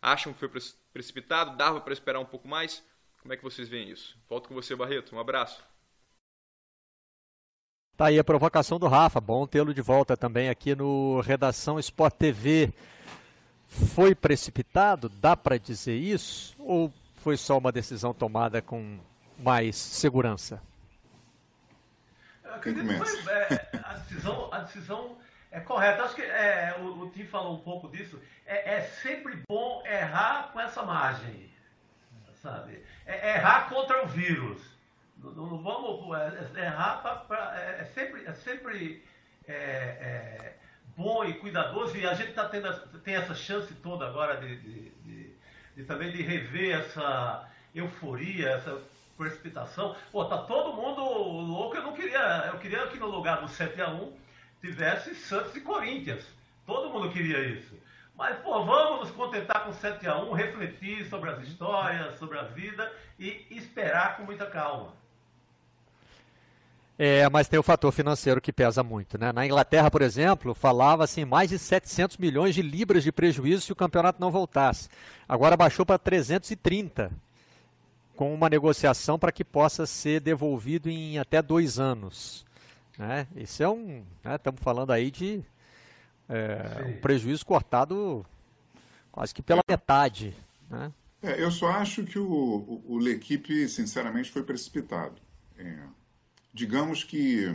Acham 0.00 0.32
que 0.32 0.38
foi 0.38 0.50
precipitado? 0.92 1.56
Dava 1.56 1.80
para 1.80 1.92
esperar 1.92 2.20
um 2.20 2.26
pouco 2.26 2.46
mais? 2.46 2.82
Como 3.20 3.32
é 3.32 3.36
que 3.36 3.42
vocês 3.42 3.68
veem 3.68 3.90
isso? 3.90 4.16
Volto 4.28 4.48
com 4.48 4.54
você, 4.54 4.76
Barreto. 4.76 5.14
Um 5.14 5.18
abraço. 5.18 5.75
Tá 7.96 8.06
aí 8.06 8.18
a 8.18 8.24
provocação 8.24 8.78
do 8.78 8.86
Rafa, 8.88 9.22
bom 9.22 9.46
tê-lo 9.46 9.72
de 9.72 9.80
volta 9.80 10.18
também 10.18 10.50
aqui 10.50 10.74
no 10.74 11.22
Redação 11.22 11.78
Sport 11.78 12.14
TV. 12.14 12.70
Foi 13.66 14.14
precipitado? 14.14 15.08
Dá 15.08 15.34
para 15.34 15.58
dizer 15.58 15.96
isso? 15.96 16.54
Ou 16.58 16.92
foi 17.16 17.38
só 17.38 17.56
uma 17.56 17.72
decisão 17.72 18.12
tomada 18.12 18.60
com 18.60 18.98
mais 19.38 19.76
segurança? 19.76 20.60
Eu 22.44 22.54
acredito 22.56 22.86
que 22.86 22.98
foi, 22.98 23.32
é, 23.32 23.68
a, 23.82 23.94
decisão, 23.94 24.48
a 24.52 24.58
decisão 24.58 25.16
é 25.50 25.60
correta. 25.60 26.02
Acho 26.02 26.16
que 26.16 26.22
é, 26.22 26.76
o, 26.78 27.00
o 27.00 27.10
Tim 27.12 27.24
falou 27.24 27.54
um 27.54 27.60
pouco 27.60 27.88
disso. 27.88 28.20
É, 28.44 28.74
é, 28.74 28.80
sempre 29.02 29.42
bom 29.48 29.82
errar 29.86 30.50
com 30.52 30.60
essa 30.60 30.82
margem, 30.82 31.50
sabe? 32.42 32.84
É, 33.06 33.36
errar 33.36 33.70
contra 33.70 34.04
o 34.04 34.06
vírus. 34.06 34.75
Não, 35.16 35.32
não 35.32 35.62
vamos 35.62 36.16
é, 36.16 36.60
é 36.60 36.64
errar, 36.66 37.00
pra, 37.02 37.16
pra, 37.16 37.60
é, 37.60 37.80
é 37.80 37.84
sempre, 37.86 38.24
é 38.26 38.32
sempre 38.34 39.04
é, 39.46 39.52
é, 39.54 40.56
bom 40.96 41.24
e 41.24 41.34
cuidadoso 41.34 41.96
e 41.96 42.06
a 42.06 42.14
gente 42.14 42.32
tá 42.32 42.48
tendo, 42.48 42.72
tem 43.00 43.14
essa 43.14 43.34
chance 43.34 43.72
toda 43.74 44.06
agora 44.06 44.36
de, 44.36 44.56
de, 44.56 44.90
de, 44.90 45.34
de, 45.76 45.84
também 45.84 46.10
de 46.10 46.22
rever 46.22 46.80
essa 46.80 47.48
euforia, 47.74 48.50
essa 48.50 48.80
precipitação. 49.16 49.96
Pô, 50.12 50.24
tá 50.24 50.38
todo 50.38 50.74
mundo 50.74 51.02
louco, 51.02 51.76
eu 51.76 51.82
não 51.82 51.92
queria, 51.92 52.50
eu 52.52 52.58
queria 52.58 52.86
que 52.88 52.98
no 52.98 53.06
lugar 53.06 53.40
do 53.40 53.48
7 53.48 53.80
a 53.80 53.90
1 53.90 54.16
tivesse 54.60 55.14
Santos 55.14 55.54
e 55.56 55.60
Corinthians. 55.60 56.26
Todo 56.66 56.90
mundo 56.90 57.12
queria 57.12 57.40
isso. 57.44 57.74
Mas, 58.16 58.38
pô, 58.38 58.64
vamos 58.64 59.00
nos 59.00 59.10
contentar 59.10 59.64
com 59.64 59.72
7 59.74 60.06
a 60.08 60.16
1 60.18 60.32
refletir 60.32 61.06
sobre 61.08 61.30
as 61.30 61.42
histórias, 61.42 62.18
sobre 62.18 62.38
a 62.38 62.44
vida 62.44 62.90
e 63.18 63.46
esperar 63.50 64.16
com 64.16 64.24
muita 64.24 64.46
calma. 64.46 64.94
É, 66.98 67.28
mas 67.28 67.46
tem 67.46 67.58
o 67.58 67.62
fator 67.62 67.92
financeiro 67.92 68.40
que 68.40 68.52
pesa 68.52 68.82
muito, 68.82 69.18
né? 69.18 69.30
Na 69.30 69.44
Inglaterra, 69.44 69.90
por 69.90 70.00
exemplo, 70.00 70.54
falava 70.54 71.04
assim 71.04 71.26
mais 71.26 71.50
de 71.50 71.58
700 71.58 72.16
milhões 72.16 72.54
de 72.54 72.62
libras 72.62 73.04
de 73.04 73.12
prejuízo 73.12 73.62
se 73.62 73.72
o 73.72 73.76
campeonato 73.76 74.18
não 74.18 74.30
voltasse. 74.30 74.88
Agora 75.28 75.58
baixou 75.58 75.84
para 75.84 75.98
330, 75.98 77.10
com 78.16 78.32
uma 78.32 78.48
negociação 78.48 79.18
para 79.18 79.30
que 79.30 79.44
possa 79.44 79.84
ser 79.84 80.20
devolvido 80.20 80.88
em 80.88 81.18
até 81.18 81.42
dois 81.42 81.78
anos. 81.78 82.46
Né? 82.96 83.26
Isso 83.36 83.62
é 83.62 83.68
um, 83.68 84.02
estamos 84.34 84.60
né? 84.60 84.64
falando 84.64 84.90
aí 84.90 85.10
de 85.10 85.44
é, 86.30 86.86
um 86.88 87.00
prejuízo 87.02 87.44
cortado 87.44 88.24
quase 89.12 89.34
que 89.34 89.42
pela 89.42 89.62
metade, 89.68 90.34
né? 90.70 90.90
É, 91.22 91.42
eu 91.42 91.50
só 91.50 91.68
acho 91.72 92.04
que 92.04 92.18
o, 92.18 92.24
o, 92.26 92.84
o 92.94 92.98
L'Equipe, 92.98 93.68
sinceramente, 93.68 94.30
foi 94.30 94.42
precipitado. 94.42 95.16
É 95.58 95.76
digamos 96.56 97.04
que 97.04 97.54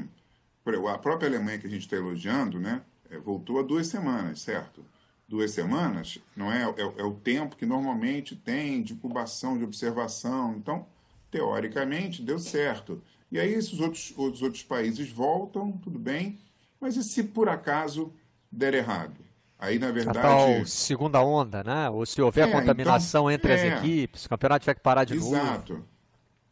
a 0.88 0.98
própria 1.00 1.28
Alemanha 1.28 1.58
que 1.58 1.66
a 1.66 1.70
gente 1.70 1.82
está 1.82 1.96
elogiando, 1.96 2.60
né, 2.60 2.82
é, 3.10 3.18
voltou 3.18 3.60
a 3.60 3.64
duas 3.64 3.88
semanas, 3.88 4.42
certo? 4.42 4.86
Duas 5.28 5.52
semanas 5.52 6.20
não 6.36 6.52
é, 6.52 6.64
é, 6.64 6.82
é, 7.02 7.04
o 7.04 7.14
tempo 7.16 7.56
que 7.56 7.66
normalmente 7.66 8.36
tem 8.36 8.84
de 8.84 8.94
incubação, 8.94 9.58
de 9.58 9.64
observação. 9.64 10.56
Então, 10.56 10.86
teoricamente, 11.32 12.22
deu 12.22 12.38
certo. 12.38 13.02
E 13.32 13.40
aí 13.40 13.54
esses 13.54 13.80
outros, 13.80 14.14
os 14.16 14.42
outros 14.42 14.62
países 14.62 15.10
voltam, 15.10 15.72
tudo 15.72 15.98
bem, 15.98 16.38
mas 16.80 16.96
e 16.96 17.04
se 17.04 17.24
por 17.24 17.50
acaso 17.50 18.14
der 18.52 18.74
errado? 18.74 19.16
Aí, 19.58 19.80
na 19.80 19.92
verdade. 19.92 20.20
A 20.20 20.22
tal 20.22 20.66
segunda 20.66 21.22
onda, 21.22 21.64
né? 21.64 21.90
Ou 21.90 22.06
se 22.06 22.22
houver 22.22 22.50
é, 22.50 22.52
contaminação 22.52 23.32
então, 23.32 23.32
entre 23.32 23.54
as 23.54 23.62
é. 23.62 23.78
equipes, 23.78 24.26
o 24.26 24.30
campeonato 24.30 24.64
tiver 24.64 24.74
que 24.76 24.82
parar 24.82 25.06
de 25.06 25.14
Exato. 25.14 25.34
novo. 25.34 25.46
Exato. 25.46 25.86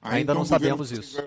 Ainda 0.02 0.20
então, 0.32 0.36
não 0.36 0.46
sabemos 0.46 0.92
isso. 0.92 1.22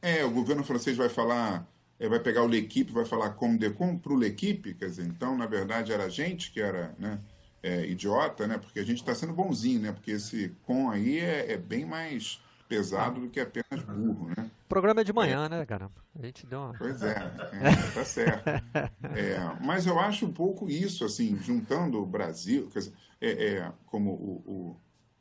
É, 0.00 0.24
o 0.24 0.30
governo 0.30 0.62
francês 0.64 0.96
vai 0.96 1.08
falar, 1.08 1.66
é, 1.98 2.08
vai 2.08 2.20
pegar 2.20 2.42
o 2.42 2.46
L'Equipe, 2.46 2.92
vai 2.92 3.04
falar 3.04 3.30
como 3.30 3.58
de 3.58 3.70
como 3.70 3.98
para 3.98 4.12
o 4.12 4.16
L'Equipe, 4.16 4.74
quer 4.74 4.86
dizer, 4.86 5.06
então, 5.06 5.36
na 5.36 5.46
verdade, 5.46 5.92
era 5.92 6.04
a 6.04 6.08
gente 6.08 6.52
que 6.52 6.60
era 6.60 6.94
né, 6.98 7.20
é, 7.62 7.86
idiota, 7.86 8.46
né? 8.46 8.58
Porque 8.58 8.78
a 8.78 8.84
gente 8.84 8.98
está 8.98 9.14
sendo 9.14 9.32
bonzinho, 9.32 9.80
né? 9.80 9.92
Porque 9.92 10.12
esse 10.12 10.54
com 10.62 10.90
aí 10.90 11.18
é, 11.18 11.52
é, 11.52 11.56
bem 11.56 11.84
mais 11.84 12.40
pesado 12.68 13.20
do 13.20 13.28
que 13.28 13.40
apenas 13.40 13.82
burro, 13.84 14.28
né? 14.36 14.50
O 14.66 14.68
programa 14.68 15.00
é 15.00 15.04
de 15.04 15.12
manhã, 15.12 15.46
é. 15.46 15.48
né, 15.48 15.66
caramba? 15.66 15.94
A 16.18 16.24
gente 16.24 16.46
deu 16.46 16.60
uma... 16.60 16.74
Pois 16.74 17.02
é, 17.02 17.16
é 17.52 17.74
tá 17.94 18.04
certo. 18.04 18.46
É, 18.46 19.38
mas 19.64 19.86
eu 19.86 19.98
acho 19.98 20.26
um 20.26 20.32
pouco 20.32 20.68
isso, 20.68 21.04
assim, 21.04 21.38
juntando 21.38 22.00
o 22.00 22.06
Brasil, 22.06 22.68
quer 22.70 22.80
dizer, 22.80 22.92
é, 23.20 23.30
é 23.30 23.72
como 23.86 24.10
o, 24.10 24.76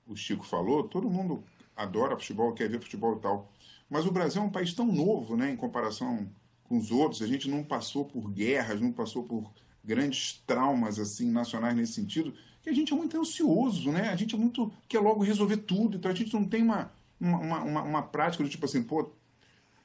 o, 0.07 0.11
o 0.11 0.15
Chico 0.15 0.45
falou, 0.45 0.83
todo 0.83 1.09
mundo 1.09 1.43
adora 1.75 2.17
futebol, 2.17 2.53
quer 2.53 2.67
ver 2.67 2.81
futebol 2.81 3.15
e 3.15 3.19
tal. 3.21 3.51
Mas 3.89 4.05
o 4.05 4.11
Brasil 4.11 4.41
é 4.41 4.45
um 4.45 4.49
país 4.49 4.73
tão 4.73 4.85
novo, 4.91 5.37
né, 5.37 5.51
em 5.51 5.55
comparação 5.55 6.29
com 6.63 6.77
os 6.77 6.91
outros. 6.91 7.21
A 7.21 7.27
gente 7.27 7.49
não 7.49 7.63
passou 7.63 8.05
por 8.05 8.29
guerras, 8.29 8.81
não 8.81 8.91
passou 8.91 9.23
por 9.23 9.51
grandes 9.83 10.43
traumas 10.45 10.99
assim 10.99 11.31
nacionais 11.31 11.75
nesse 11.75 11.93
sentido, 11.93 12.33
que 12.61 12.69
a 12.69 12.73
gente 12.73 12.91
é 12.91 12.95
muito 12.95 13.17
ansioso, 13.17 13.89
né? 13.91 14.09
A 14.09 14.15
gente 14.17 14.35
é 14.35 14.37
muito 14.37 14.71
quer 14.89 14.99
logo 14.99 15.23
resolver 15.23 15.57
tudo, 15.57 15.95
então 15.95 16.11
a 16.11 16.13
gente 16.13 16.33
não 16.33 16.43
tem 16.43 16.61
uma, 16.61 16.91
uma, 17.19 17.59
uma, 17.61 17.81
uma 17.83 18.03
prática 18.03 18.43
do 18.43 18.49
tipo 18.49 18.65
assim, 18.65 18.83
pô, 18.83 19.09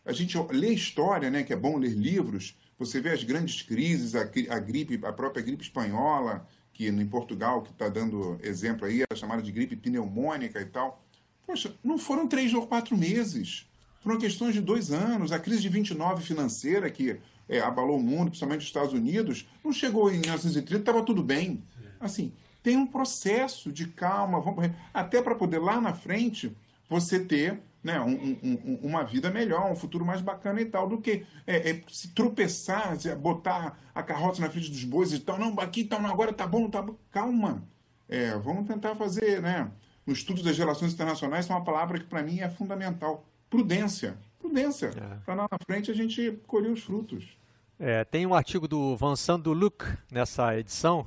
a 0.04 0.12
gente 0.12 0.36
lê 0.50 0.72
história, 0.72 1.30
né? 1.30 1.44
Que 1.44 1.52
é 1.52 1.56
bom 1.56 1.78
ler 1.78 1.92
livros. 1.92 2.56
Você 2.78 3.00
vê 3.00 3.10
as 3.10 3.22
grandes 3.22 3.62
crises, 3.62 4.16
a, 4.16 4.22
a 4.22 4.58
gripe, 4.58 4.98
a 5.06 5.12
própria 5.12 5.44
gripe 5.44 5.62
espanhola, 5.62 6.44
que 6.72 6.88
em 6.88 7.06
Portugal, 7.06 7.62
que 7.62 7.70
está 7.70 7.88
dando 7.88 8.40
exemplo 8.42 8.86
aí, 8.86 9.02
era 9.02 9.18
chamada 9.18 9.40
de 9.40 9.52
gripe 9.52 9.76
pneumônica 9.76 10.60
e 10.60 10.66
tal. 10.66 11.04
Poxa, 11.46 11.72
não 11.84 11.98
foram 11.98 12.26
três 12.26 12.52
ou 12.52 12.66
quatro 12.66 12.96
meses. 12.96 13.68
Foram 14.02 14.18
questões 14.18 14.52
de 14.52 14.60
dois 14.60 14.90
anos. 14.90 15.30
A 15.32 15.38
crise 15.38 15.62
de 15.62 15.68
29 15.68 16.22
financeira, 16.22 16.90
que 16.90 17.18
é, 17.48 17.60
abalou 17.60 17.98
o 17.98 18.02
mundo, 18.02 18.26
principalmente 18.26 18.62
os 18.62 18.66
Estados 18.66 18.92
Unidos, 18.92 19.48
não 19.64 19.72
chegou 19.72 20.10
em 20.10 20.18
1930, 20.18 20.82
estava 20.82 21.02
tudo 21.02 21.22
bem. 21.22 21.62
Assim, 22.00 22.32
tem 22.62 22.76
um 22.76 22.86
processo 22.86 23.70
de 23.70 23.86
calma, 23.86 24.40
vamos, 24.40 24.70
até 24.92 25.22
para 25.22 25.36
poder 25.36 25.58
lá 25.58 25.80
na 25.80 25.94
frente 25.94 26.54
você 26.88 27.20
ter 27.20 27.60
né, 27.82 28.00
um, 28.00 28.38
um, 28.42 28.78
uma 28.82 29.04
vida 29.04 29.30
melhor, 29.30 29.70
um 29.70 29.76
futuro 29.76 30.04
mais 30.04 30.20
bacana 30.20 30.60
e 30.60 30.66
tal, 30.66 30.88
do 30.88 31.00
que 31.00 31.24
é, 31.46 31.70
é, 31.70 31.82
se 31.88 32.08
tropeçar, 32.08 32.98
se 32.98 33.14
botar 33.14 33.78
a 33.94 34.02
carroça 34.02 34.40
na 34.40 34.50
frente 34.50 34.70
dos 34.70 34.84
bois 34.84 35.12
e 35.12 35.20
tal, 35.20 35.38
não, 35.38 35.58
aqui 35.60 35.84
tal, 35.84 36.02
não, 36.02 36.10
agora 36.10 36.32
tá 36.32 36.46
bom, 36.46 36.68
tá 36.68 36.82
bom. 36.82 36.96
Calma. 37.10 37.62
É, 38.08 38.36
vamos 38.36 38.66
tentar 38.66 38.94
fazer, 38.94 39.40
né? 39.40 39.70
No 40.04 40.12
estudo 40.12 40.42
das 40.42 40.58
relações 40.58 40.92
internacionais, 40.92 41.48
é 41.48 41.52
uma 41.52 41.64
palavra 41.64 41.98
que 41.98 42.04
para 42.04 42.22
mim 42.22 42.40
é 42.40 42.50
fundamental. 42.50 43.24
Prudência. 43.52 44.16
Prudência. 44.40 44.86
É. 44.96 45.16
Para 45.26 45.34
lá 45.34 45.48
na 45.50 45.58
frente 45.66 45.90
a 45.90 45.94
gente 45.94 46.40
colher 46.46 46.70
os 46.72 46.82
frutos. 46.82 47.36
É, 47.78 48.02
tem 48.02 48.24
um 48.24 48.34
artigo 48.34 48.66
do 48.66 48.96
Vincent 48.96 49.42
Duluc 49.42 49.84
nessa 50.10 50.58
edição, 50.58 51.06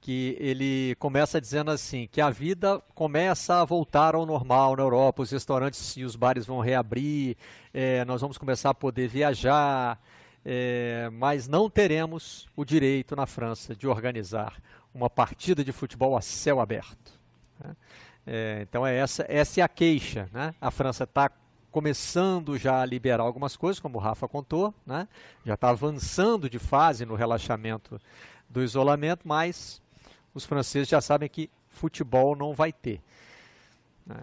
que 0.00 0.34
ele 0.40 0.94
começa 0.98 1.38
dizendo 1.38 1.70
assim 1.70 2.08
que 2.10 2.22
a 2.22 2.30
vida 2.30 2.80
começa 2.94 3.60
a 3.60 3.66
voltar 3.66 4.14
ao 4.14 4.24
normal 4.24 4.76
na 4.76 4.82
Europa, 4.82 5.22
os 5.22 5.30
restaurantes 5.30 5.94
e 5.98 6.04
os 6.04 6.16
bares 6.16 6.46
vão 6.46 6.60
reabrir, 6.60 7.36
é, 7.74 8.02
nós 8.06 8.22
vamos 8.22 8.38
começar 8.38 8.70
a 8.70 8.74
poder 8.74 9.06
viajar, 9.06 10.00
é, 10.42 11.10
mas 11.12 11.46
não 11.46 11.68
teremos 11.68 12.48
o 12.56 12.64
direito 12.64 13.14
na 13.14 13.26
França 13.26 13.76
de 13.76 13.86
organizar 13.86 14.58
uma 14.94 15.10
partida 15.10 15.62
de 15.62 15.70
futebol 15.70 16.16
a 16.16 16.22
céu 16.22 16.60
aberto. 16.60 17.20
Né? 17.62 17.76
É, 18.26 18.66
então 18.66 18.86
é 18.86 18.96
essa, 18.96 19.26
essa 19.28 19.60
é 19.60 19.62
a 19.62 19.68
queixa. 19.68 20.30
Né? 20.32 20.54
A 20.58 20.70
França 20.70 21.04
está 21.04 21.30
começando 21.74 22.56
já 22.56 22.82
a 22.82 22.86
liberar 22.86 23.24
algumas 23.24 23.56
coisas, 23.56 23.80
como 23.80 23.98
o 23.98 24.00
Rafa 24.00 24.28
contou, 24.28 24.72
né? 24.86 25.08
já 25.44 25.54
está 25.54 25.70
avançando 25.70 26.48
de 26.48 26.56
fase 26.56 27.04
no 27.04 27.16
relaxamento 27.16 28.00
do 28.48 28.62
isolamento, 28.62 29.26
mas 29.26 29.82
os 30.32 30.44
franceses 30.44 30.88
já 30.88 31.00
sabem 31.00 31.28
que 31.28 31.50
futebol 31.66 32.36
não 32.36 32.54
vai 32.54 32.72
ter. 32.72 33.00
Né? 34.06 34.18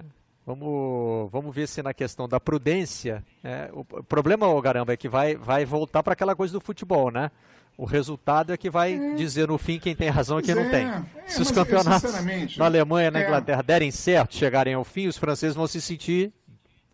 Vamos, 0.46 1.30
vamos 1.30 1.54
ver 1.54 1.68
se 1.68 1.84
na 1.84 1.94
questão 1.94 2.26
da 2.26 2.40
prudência. 2.40 3.22
É, 3.44 3.70
o, 3.74 3.84
problema, 3.84 4.48
oh, 4.48 4.62
caramba, 4.62 4.94
é 4.94 4.98
que 4.98 5.10
vai, 5.10 5.36
vai 5.36 5.66
voltar 5.66 6.02
para 6.02 6.14
aquela 6.14 6.34
coisa 6.34 6.54
do 6.54 6.62
futebol, 6.62 7.12
né? 7.12 7.30
O 7.78 7.84
resultado 7.84 8.54
é 8.54 8.58
que 8.58 8.70
vai 8.70 8.94
é. 8.94 9.16
dizer 9.16 9.50
no 9.50 9.58
fim 9.58 9.78
quem 9.78 9.94
tem 9.94 10.08
razão 10.08 10.40
e 10.40 10.44
quem 10.44 10.56
não 10.56 10.70
tem. 10.70 10.88
É, 10.88 11.04
se 11.28 11.42
os 11.42 11.52
campeonatos 11.52 12.14
na 12.58 12.66
Alemanha 12.66 13.10
e 13.10 13.12
na 13.12 13.20
é. 13.20 13.26
Inglaterra 13.26 13.62
derem 13.62 13.92
certo, 13.92 14.36
chegarem 14.36 14.74
ao 14.74 14.86
fim, 14.86 15.08
os 15.08 15.18
franceses 15.18 15.56
vão 15.56 15.68
se 15.68 15.82
sentir 15.82 16.32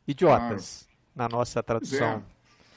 idiotas 0.08 0.88
claro. 1.14 1.32
na 1.32 1.38
nossa 1.38 1.62
tradução. 1.62 2.24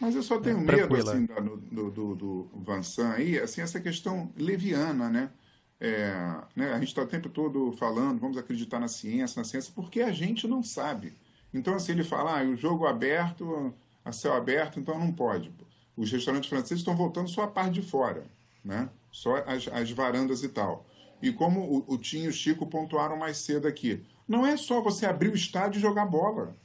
Mas 0.01 0.15
eu 0.15 0.23
só 0.23 0.41
tenho 0.41 0.59
medo 0.61 0.97
assim, 0.97 1.27
do, 1.71 1.91
do, 1.91 2.15
do 2.15 2.51
Vansan 2.55 3.11
aí, 3.11 3.39
assim, 3.39 3.61
essa 3.61 3.79
questão 3.79 4.33
leviana, 4.37 5.11
né? 5.11 5.31
É, 5.79 6.13
né, 6.55 6.73
a 6.73 6.79
gente 6.79 6.89
está 6.89 7.03
o 7.03 7.07
tempo 7.07 7.29
todo 7.29 7.73
falando, 7.73 8.21
vamos 8.21 8.37
acreditar 8.37 8.79
na 8.79 8.89
ciência, 8.89 9.41
na 9.41 9.45
ciência, 9.45 9.73
porque 9.75 10.01
a 10.03 10.13
gente 10.13 10.47
não 10.47 10.63
sabe. 10.63 11.15
Então, 11.53 11.75
assim, 11.75 11.93
ele 11.93 12.05
fala, 12.05 12.41
ah, 12.41 12.45
o 12.45 12.57
jogo 12.57 12.87
aberto, 12.87 13.75
a 14.05 14.13
céu 14.13 14.35
aberto, 14.35 14.79
então 14.79 14.99
não 14.99 15.13
pode. 15.13 15.53
Os 15.97 16.11
restaurantes 16.11 16.49
franceses 16.49 16.79
estão 16.79 16.97
voltando 16.97 17.29
só 17.29 17.43
a 17.43 17.49
parte 17.49 17.75
de 17.75 17.83
fora, 17.83 18.27
né? 18.65 18.89
só 19.11 19.37
as, 19.47 19.69
as 19.69 19.91
varandas 19.91 20.43
e 20.43 20.49
tal. 20.49 20.87
E 21.21 21.33
como 21.33 21.61
o, 21.61 21.95
o 21.95 21.99
Tinho 21.99 22.27
e 22.27 22.29
o 22.29 22.33
Chico 22.33 22.67
pontuaram 22.67 23.17
mais 23.17 23.39
cedo 23.39 23.69
aqui, 23.69 24.05
não 24.27 24.47
é 24.47 24.57
só 24.57 24.81
você 24.81 25.07
abrir 25.07 25.29
o 25.29 25.35
estádio 25.35 25.79
e 25.79 25.83
jogar 25.83 26.07
bola. 26.07 26.57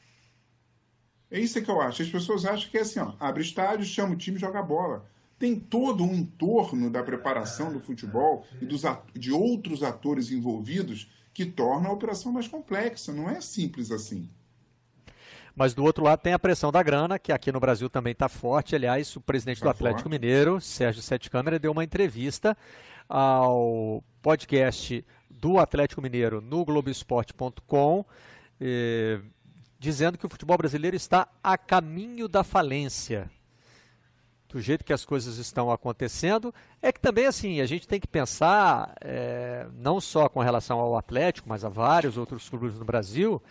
É 1.30 1.40
isso 1.40 1.62
que 1.62 1.70
eu 1.70 1.82
acho. 1.82 2.02
As 2.02 2.10
pessoas 2.10 2.46
acham 2.46 2.70
que 2.70 2.78
é 2.78 2.82
assim, 2.82 3.00
ó, 3.00 3.14
abre 3.20 3.42
estádio, 3.42 3.86
chama 3.86 4.14
o 4.14 4.18
time 4.18 4.38
e 4.38 4.40
joga 4.40 4.62
bola 4.62 5.06
tem 5.38 5.60
todo 5.60 6.04
um 6.04 6.14
entorno 6.14 6.90
da 6.90 7.04
preparação 7.04 7.72
do 7.72 7.80
futebol 7.80 8.46
e 8.62 8.66
dos, 8.66 8.84
de 9.14 9.32
outros 9.32 9.84
atores 9.84 10.32
envolvidos 10.32 11.12
que 11.34 11.46
torna 11.46 11.90
a 11.90 11.92
operação 11.92 12.32
mais 12.32 12.48
complexa. 12.48 13.12
Não 13.12 13.30
é 13.30 13.42
simples 13.42 13.92
assim. 13.92 14.30
Mas 15.54 15.74
do 15.74 15.84
outro 15.84 16.04
lado 16.04 16.20
tem 16.20 16.34
a 16.34 16.40
pressão 16.40 16.72
da 16.72 16.82
grana, 16.82 17.20
que 17.20 17.32
aqui 17.32 17.52
no 17.52 17.60
Brasil 17.60 17.90
também 17.90 18.12
está 18.12 18.28
forte. 18.28 18.76
Aliás, 18.76 19.16
o 19.16 19.22
presidente 19.22 19.60
tá 19.60 19.66
do 19.66 19.70
Atlético 19.70 20.10
forte. 20.10 20.22
Mineiro, 20.22 20.60
Sérgio 20.60 21.02
Sete 21.02 21.30
Câmara, 21.30 21.60
deu 21.60 21.72
uma 21.72 21.84
entrevista 21.84 22.58
ao 23.08 24.04
podcast 24.22 25.06
do 25.30 25.60
Atlético 25.60 26.02
Mineiro 26.02 26.42
no 26.42 26.66
Globoesporte.com, 26.66 28.06
dizendo 29.86 30.18
que 30.18 30.26
o 30.26 30.30
futebol 30.30 30.58
brasileiro 30.58 30.96
está 30.96 31.28
a 31.44 31.58
caminho 31.58 32.28
da 32.28 32.44
falência 32.44 33.30
do 34.50 34.60
jeito 34.60 34.84
que 34.86 34.94
as 34.94 35.04
coisas 35.04 35.38
estão 35.38 35.70
acontecendo, 35.70 36.54
é 36.82 36.92
que 36.92 37.00
também 37.00 37.26
assim 37.26 37.62
a 37.62 37.66
gente 37.66 37.88
tem 37.88 38.00
que 38.00 38.08
pensar 38.08 38.96
é, 39.02 39.68
não 39.74 40.00
só 40.00 40.30
com 40.30 40.40
relação 40.40 40.80
ao 40.80 40.98
Atlético, 40.98 41.50
mas 41.50 41.64
a 41.64 41.70
vários 41.70 42.18
outros 42.18 42.48
clubes 42.50 42.80
no 42.80 42.86
Brasil, 42.86 43.42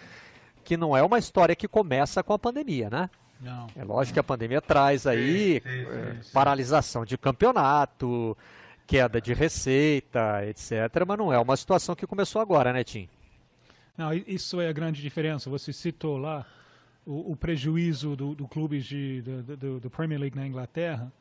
que 0.64 0.76
não 0.76 0.97
é 0.97 1.03
uma 1.03 1.18
história 1.18 1.55
que 1.55 1.68
começa 1.68 2.22
com 2.22 2.32
a 2.32 2.39
pandemia, 2.39 2.89
né? 2.91 3.11
Não. 3.41 3.66
É 3.76 3.85
lógico 3.85 4.14
que 4.14 4.20
a 4.20 4.24
pandemia 4.24 4.62
traz 4.62 5.07
aí 5.07 5.61
sim, 5.61 5.68
sim, 5.68 5.87
é, 5.93 6.22
sim, 6.22 6.32
paralisação 6.32 7.05
de 7.05 7.18
campeonato, 7.18 8.37
queda 8.87 9.20
de 9.20 9.35
receita, 9.35 10.45
etc. 10.47 11.05
Mas 11.07 11.18
não 11.18 11.32
é 11.32 11.39
uma 11.39 11.57
situação 11.57 11.95
que 11.95 12.07
começou 12.07 12.41
agora, 12.41 12.72
né, 12.72 12.82
Tim? 12.82 13.09
Não, 13.97 14.12
isso 14.12 14.61
é 14.61 14.68
a 14.68 14.72
grande 14.72 15.01
diferença. 15.01 15.49
Você 15.49 15.72
citou 15.72 16.16
lá 16.16 16.45
o, 17.07 17.32
o 17.32 17.36
prejuízo 17.36 18.16
do, 18.16 18.34
do 18.34 18.49
clubes 18.49 18.84
de, 18.84 19.22
do, 19.22 19.57
do, 19.57 19.80
do, 19.80 19.90
Premier 19.90 20.20
League 20.20 20.36
na 20.36 20.47
Inglaterra, 20.47 21.12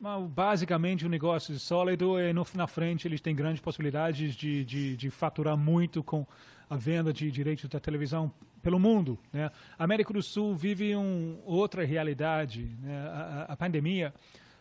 mas 0.00 0.28
basicamente 0.28 1.06
o 1.06 1.08
negócio 1.08 1.54
de 1.54 1.60
sólido 1.60 2.18
é 2.18 2.32
no, 2.32 2.46
na 2.54 2.66
frente 2.66 3.06
eles 3.06 3.20
têm 3.20 3.34
grandes 3.34 3.60
possibilidades 3.60 4.34
de, 4.34 4.64
de, 4.64 4.96
de 4.96 5.10
faturar 5.10 5.56
muito 5.56 6.02
com 6.02 6.26
a 6.68 6.76
venda 6.76 7.12
de 7.12 7.30
direitos 7.30 7.68
da 7.68 7.80
televisão 7.80 8.32
pelo 8.62 8.78
mundo. 8.78 9.18
Né? 9.32 9.50
A 9.78 9.84
América 9.84 10.12
do 10.12 10.22
Sul 10.22 10.54
vive 10.56 10.94
um, 10.96 11.38
outra 11.44 11.84
realidade. 11.84 12.68
Né? 12.82 12.98
A, 13.08 13.46
a, 13.50 13.56
pandemia 13.56 14.12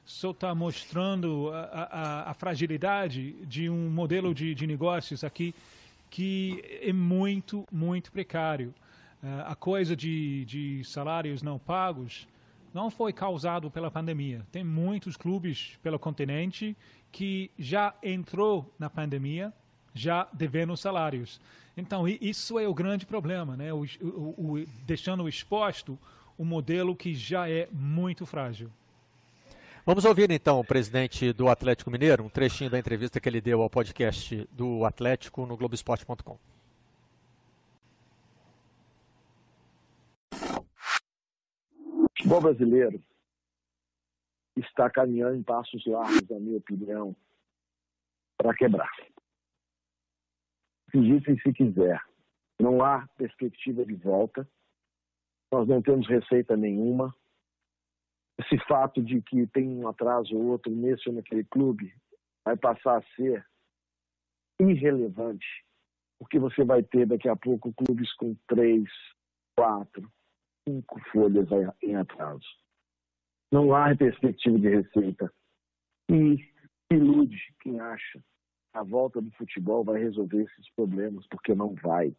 só 0.05 0.31
está 0.31 0.53
mostrando 0.55 1.49
a, 1.51 1.59
a, 1.59 2.31
a, 2.31 2.33
fragilidade 2.33 3.33
de 3.45 3.69
um 3.69 3.89
modelo 3.89 4.33
de, 4.33 4.55
de 4.55 4.65
negócios 4.65 5.23
aqui 5.23 5.53
que 6.09 6.63
é 6.81 6.93
muito, 6.93 7.65
muito 7.71 8.11
precário. 8.11 8.73
Eh, 9.23 9.43
a 9.45 9.55
coisa 9.55 9.95
de, 9.95 10.45
de 10.45 10.83
salários 10.83 11.41
não 11.41 11.57
pagos 11.57 12.27
não 12.73 12.89
foi 12.89 13.11
causado 13.11 13.71
pela 13.71 13.89
pandemia. 13.89 14.45
Tem 14.51 14.63
muitos 14.63 15.17
clubes 15.17 15.77
pelo 15.81 15.97
continente 15.97 16.75
que 17.11 17.49
já 17.57 17.93
entrou 18.03 18.73
na 18.77 18.89
pandemia 18.89 19.53
já 19.93 20.27
devendo 20.31 20.77
salários. 20.77 21.41
Então, 21.75 22.07
isso 22.07 22.59
é 22.59 22.67
o 22.67 22.73
grande 22.73 23.05
problema, 23.05 23.57
né? 23.57 23.73
O, 23.73 23.83
o, 24.01 24.55
o, 24.55 24.65
deixando 24.85 25.27
exposto 25.27 25.97
um 26.37 26.45
modelo 26.45 26.95
que 26.95 27.15
já 27.15 27.49
é 27.49 27.67
muito 27.71 28.25
frágil. 28.25 28.69
Vamos 29.87 30.03
ouvir 30.03 30.29
então 30.31 30.59
o 30.59 30.65
presidente 30.65 31.31
do 31.31 31.47
Atlético 31.47 31.89
Mineiro, 31.89 32.21
um 32.21 32.27
trechinho 32.27 32.69
da 32.69 32.77
entrevista 32.77 33.21
que 33.21 33.29
ele 33.29 33.39
deu 33.39 33.61
ao 33.61 33.69
podcast 33.69 34.45
do 34.51 34.83
Atlético 34.83 35.45
no 35.45 35.55
Globoesporte.com. 35.55 36.37
futebol 42.17 42.41
brasileiro 42.41 43.01
está 44.57 44.89
caminhando 44.89 45.37
em 45.37 45.43
passos 45.43 45.85
largos, 45.85 46.27
na 46.29 46.37
minha 46.37 46.57
opinião, 46.57 47.15
para 48.37 48.53
quebrar. 48.53 48.91
Acreditem 50.89 51.39
se 51.39 51.53
quiser. 51.53 52.01
Não 52.59 52.83
há 52.83 53.07
perspectiva 53.15 53.85
de 53.85 53.95
volta. 53.95 54.45
Nós 55.49 55.65
não 55.65 55.81
temos 55.81 56.05
receita 56.09 56.57
nenhuma. 56.57 57.15
Esse 58.39 58.57
fato 58.67 59.01
de 59.01 59.21
que 59.21 59.47
tem 59.47 59.67
um 59.67 59.87
atraso 59.87 60.35
ou 60.35 60.45
outro 60.47 60.71
nesse 60.71 61.09
ou 61.09 61.15
naquele 61.15 61.43
clube 61.43 61.93
vai 62.45 62.55
passar 62.55 62.97
a 62.97 63.15
ser 63.15 63.45
irrelevante, 64.59 65.45
porque 66.19 66.39
você 66.39 66.63
vai 66.63 66.83
ter 66.83 67.05
daqui 67.05 67.27
a 67.27 67.35
pouco 67.35 67.73
clubes 67.73 68.13
com 68.13 68.35
três, 68.47 68.85
quatro, 69.55 70.11
cinco 70.67 70.99
folhas 71.11 71.47
em 71.81 71.95
atraso. 71.95 72.45
Não 73.51 73.73
há 73.73 73.95
perspectiva 73.95 74.57
de 74.59 74.69
receita. 74.69 75.33
E 76.09 76.37
ilude 76.91 77.37
quem 77.61 77.79
acha, 77.79 78.23
a 78.73 78.83
volta 78.83 79.21
do 79.21 79.31
futebol 79.31 79.83
vai 79.83 79.99
resolver 79.99 80.43
esses 80.43 80.69
problemas, 80.75 81.25
porque 81.27 81.53
não 81.53 81.73
vai. 81.75 82.15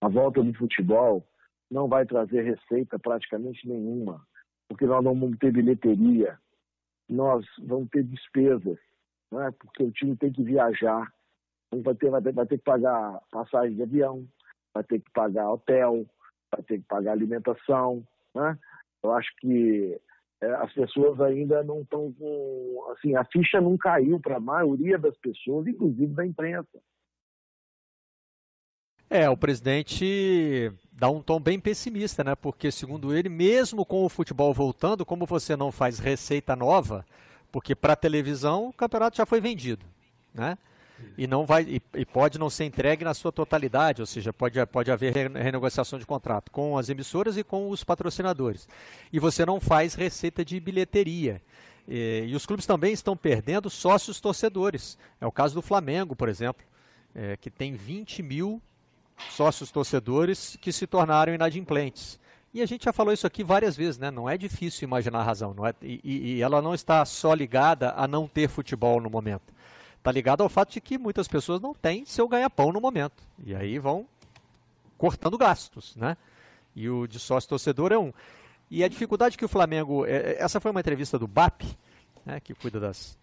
A 0.00 0.08
volta 0.08 0.42
do 0.42 0.54
futebol 0.54 1.26
não 1.70 1.88
vai 1.88 2.06
trazer 2.06 2.42
receita 2.42 2.98
praticamente 2.98 3.68
nenhuma, 3.68 4.26
porque 4.74 4.86
nós 4.86 5.04
não 5.04 5.14
vamos 5.14 5.38
ter 5.38 5.52
bilheteria, 5.52 6.36
nós 7.08 7.46
vamos 7.62 7.88
ter 7.90 8.02
despesas, 8.02 8.76
né? 9.30 9.52
porque 9.56 9.84
o 9.84 9.92
time 9.92 10.16
tem 10.16 10.32
que 10.32 10.42
viajar, 10.42 11.12
vai 11.72 11.94
ter, 11.94 12.10
vai 12.10 12.20
ter, 12.20 12.32
vai 12.32 12.44
ter 12.44 12.58
que 12.58 12.64
pagar 12.64 13.20
passagem 13.30 13.76
de 13.76 13.84
avião, 13.84 14.26
vai 14.74 14.82
ter 14.82 14.98
que 14.98 15.08
pagar 15.12 15.52
hotel, 15.52 16.04
vai 16.50 16.60
ter 16.64 16.78
que 16.78 16.84
pagar 16.88 17.12
alimentação. 17.12 18.04
Né? 18.34 18.58
Eu 19.00 19.12
acho 19.12 19.30
que 19.36 19.96
é, 20.40 20.46
as 20.54 20.72
pessoas 20.72 21.20
ainda 21.20 21.62
não 21.62 21.82
estão 21.82 22.12
com. 22.12 22.88
Assim, 22.90 23.14
a 23.14 23.24
ficha 23.26 23.60
não 23.60 23.78
caiu 23.78 24.18
para 24.18 24.38
a 24.38 24.40
maioria 24.40 24.98
das 24.98 25.16
pessoas, 25.18 25.68
inclusive 25.68 26.12
da 26.14 26.26
imprensa. 26.26 26.80
É, 29.14 29.30
o 29.30 29.36
presidente 29.36 30.72
dá 30.90 31.08
um 31.08 31.22
tom 31.22 31.38
bem 31.38 31.60
pessimista, 31.60 32.24
né? 32.24 32.34
Porque, 32.34 32.72
segundo 32.72 33.14
ele, 33.14 33.28
mesmo 33.28 33.86
com 33.86 34.04
o 34.04 34.08
futebol 34.08 34.52
voltando, 34.52 35.06
como 35.06 35.24
você 35.24 35.54
não 35.54 35.70
faz 35.70 36.00
receita 36.00 36.56
nova, 36.56 37.06
porque 37.52 37.76
para 37.76 37.94
televisão 37.94 38.70
o 38.70 38.72
campeonato 38.72 39.16
já 39.16 39.24
foi 39.24 39.40
vendido, 39.40 39.86
né? 40.34 40.58
E 41.16 41.28
não 41.28 41.46
vai 41.46 41.62
e, 41.62 41.82
e, 41.94 42.04
pode 42.04 42.40
não 42.40 42.50
ser 42.50 42.64
entregue 42.64 43.04
na 43.04 43.14
sua 43.14 43.30
totalidade, 43.30 44.02
ou 44.02 44.06
seja, 44.06 44.32
pode, 44.32 44.66
pode 44.66 44.90
haver 44.90 45.30
renegociação 45.30 45.96
de 45.96 46.04
contrato 46.04 46.50
com 46.50 46.76
as 46.76 46.88
emissoras 46.88 47.36
e 47.36 47.44
com 47.44 47.70
os 47.70 47.84
patrocinadores. 47.84 48.68
E 49.12 49.20
você 49.20 49.46
não 49.46 49.60
faz 49.60 49.94
receita 49.94 50.44
de 50.44 50.58
bilheteria. 50.58 51.40
E, 51.86 52.24
e 52.26 52.34
os 52.34 52.44
clubes 52.44 52.66
também 52.66 52.92
estão 52.92 53.16
perdendo 53.16 53.70
sócios 53.70 54.20
torcedores. 54.20 54.98
É 55.20 55.26
o 55.26 55.30
caso 55.30 55.54
do 55.54 55.62
Flamengo, 55.62 56.16
por 56.16 56.28
exemplo, 56.28 56.66
é, 57.14 57.36
que 57.36 57.48
tem 57.48 57.74
20 57.74 58.20
mil 58.20 58.60
sócios 59.30 59.70
torcedores 59.70 60.56
que 60.60 60.72
se 60.72 60.86
tornaram 60.86 61.34
inadimplentes. 61.34 62.18
E 62.52 62.62
a 62.62 62.66
gente 62.66 62.84
já 62.84 62.92
falou 62.92 63.12
isso 63.12 63.26
aqui 63.26 63.42
várias 63.42 63.76
vezes, 63.76 63.98
né? 63.98 64.10
Não 64.10 64.28
é 64.28 64.38
difícil 64.38 64.86
imaginar 64.86 65.20
a 65.20 65.24
razão. 65.24 65.52
Não 65.52 65.66
é, 65.66 65.74
e, 65.82 66.36
e 66.36 66.42
ela 66.42 66.62
não 66.62 66.72
está 66.72 67.04
só 67.04 67.34
ligada 67.34 67.92
a 67.96 68.06
não 68.06 68.28
ter 68.28 68.48
futebol 68.48 69.00
no 69.00 69.10
momento. 69.10 69.52
Está 69.98 70.12
ligada 70.12 70.42
ao 70.42 70.48
fato 70.48 70.72
de 70.72 70.80
que 70.80 70.96
muitas 70.96 71.26
pessoas 71.26 71.60
não 71.60 71.74
têm 71.74 72.04
seu 72.04 72.28
ganha-pão 72.28 72.70
no 72.70 72.80
momento. 72.80 73.22
E 73.44 73.54
aí 73.54 73.78
vão 73.78 74.06
cortando 74.96 75.36
gastos, 75.36 75.96
né? 75.96 76.16
E 76.76 76.88
o 76.88 77.06
de 77.06 77.18
sócio 77.18 77.48
torcedor 77.48 77.90
é 77.90 77.98
um. 77.98 78.12
E 78.70 78.84
a 78.84 78.88
dificuldade 78.88 79.36
que 79.36 79.44
o 79.44 79.48
Flamengo. 79.48 80.06
É, 80.06 80.16
é, 80.16 80.36
essa 80.42 80.60
foi 80.60 80.70
uma 80.70 80.80
entrevista 80.80 81.18
do 81.18 81.26
BAP, 81.26 81.62
né, 82.24 82.38
que 82.38 82.54
cuida 82.54 82.78
das, 82.78 83.18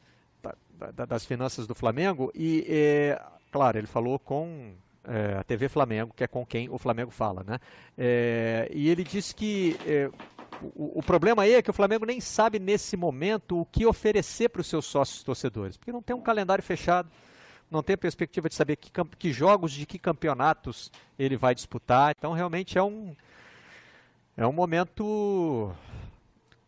da, 0.93 1.05
das 1.05 1.25
finanças 1.25 1.65
do 1.67 1.75
Flamengo. 1.75 2.31
E, 2.35 2.65
é, 2.67 3.21
claro, 3.51 3.77
ele 3.77 3.87
falou 3.87 4.19
com 4.19 4.73
é, 5.05 5.37
a 5.39 5.43
TV 5.43 5.67
Flamengo, 5.67 6.13
que 6.15 6.23
é 6.23 6.27
com 6.27 6.45
quem 6.45 6.69
o 6.69 6.77
Flamengo 6.77 7.11
fala, 7.11 7.43
né? 7.45 7.59
É, 7.97 8.69
e 8.73 8.89
ele 8.89 9.03
disse 9.03 9.33
que 9.33 9.77
é, 9.85 10.09
o, 10.61 10.99
o, 10.99 11.03
problema 11.03 11.43
aí 11.43 11.53
é 11.53 11.61
que 11.61 11.69
o 11.69 11.73
Flamengo 11.73 12.05
nem 12.05 12.19
sabe 12.19 12.59
nesse 12.59 12.95
momento 12.95 13.61
o 13.61 13.65
que 13.65 13.85
oferecer 13.85 14.49
para 14.49 14.61
os 14.61 14.67
seus 14.67 14.85
sócios 14.85 15.23
torcedores, 15.23 15.77
porque 15.77 15.91
não 15.91 16.01
tem 16.01 16.15
um 16.15 16.21
calendário 16.21 16.63
fechado, 16.63 17.09
não 17.69 17.81
tem 17.81 17.93
a 17.93 17.97
perspectiva 17.97 18.49
de 18.49 18.55
saber 18.55 18.75
que, 18.75 18.91
que 19.17 19.31
jogos 19.31 19.71
de 19.71 19.85
que 19.85 19.97
campeonatos 19.97 20.91
ele 21.17 21.37
vai 21.37 21.55
disputar. 21.55 22.13
Então 22.17 22.33
realmente 22.33 22.77
é 22.77 22.83
um 22.83 23.15
é 24.37 24.45
um 24.45 24.53
momento 24.53 25.73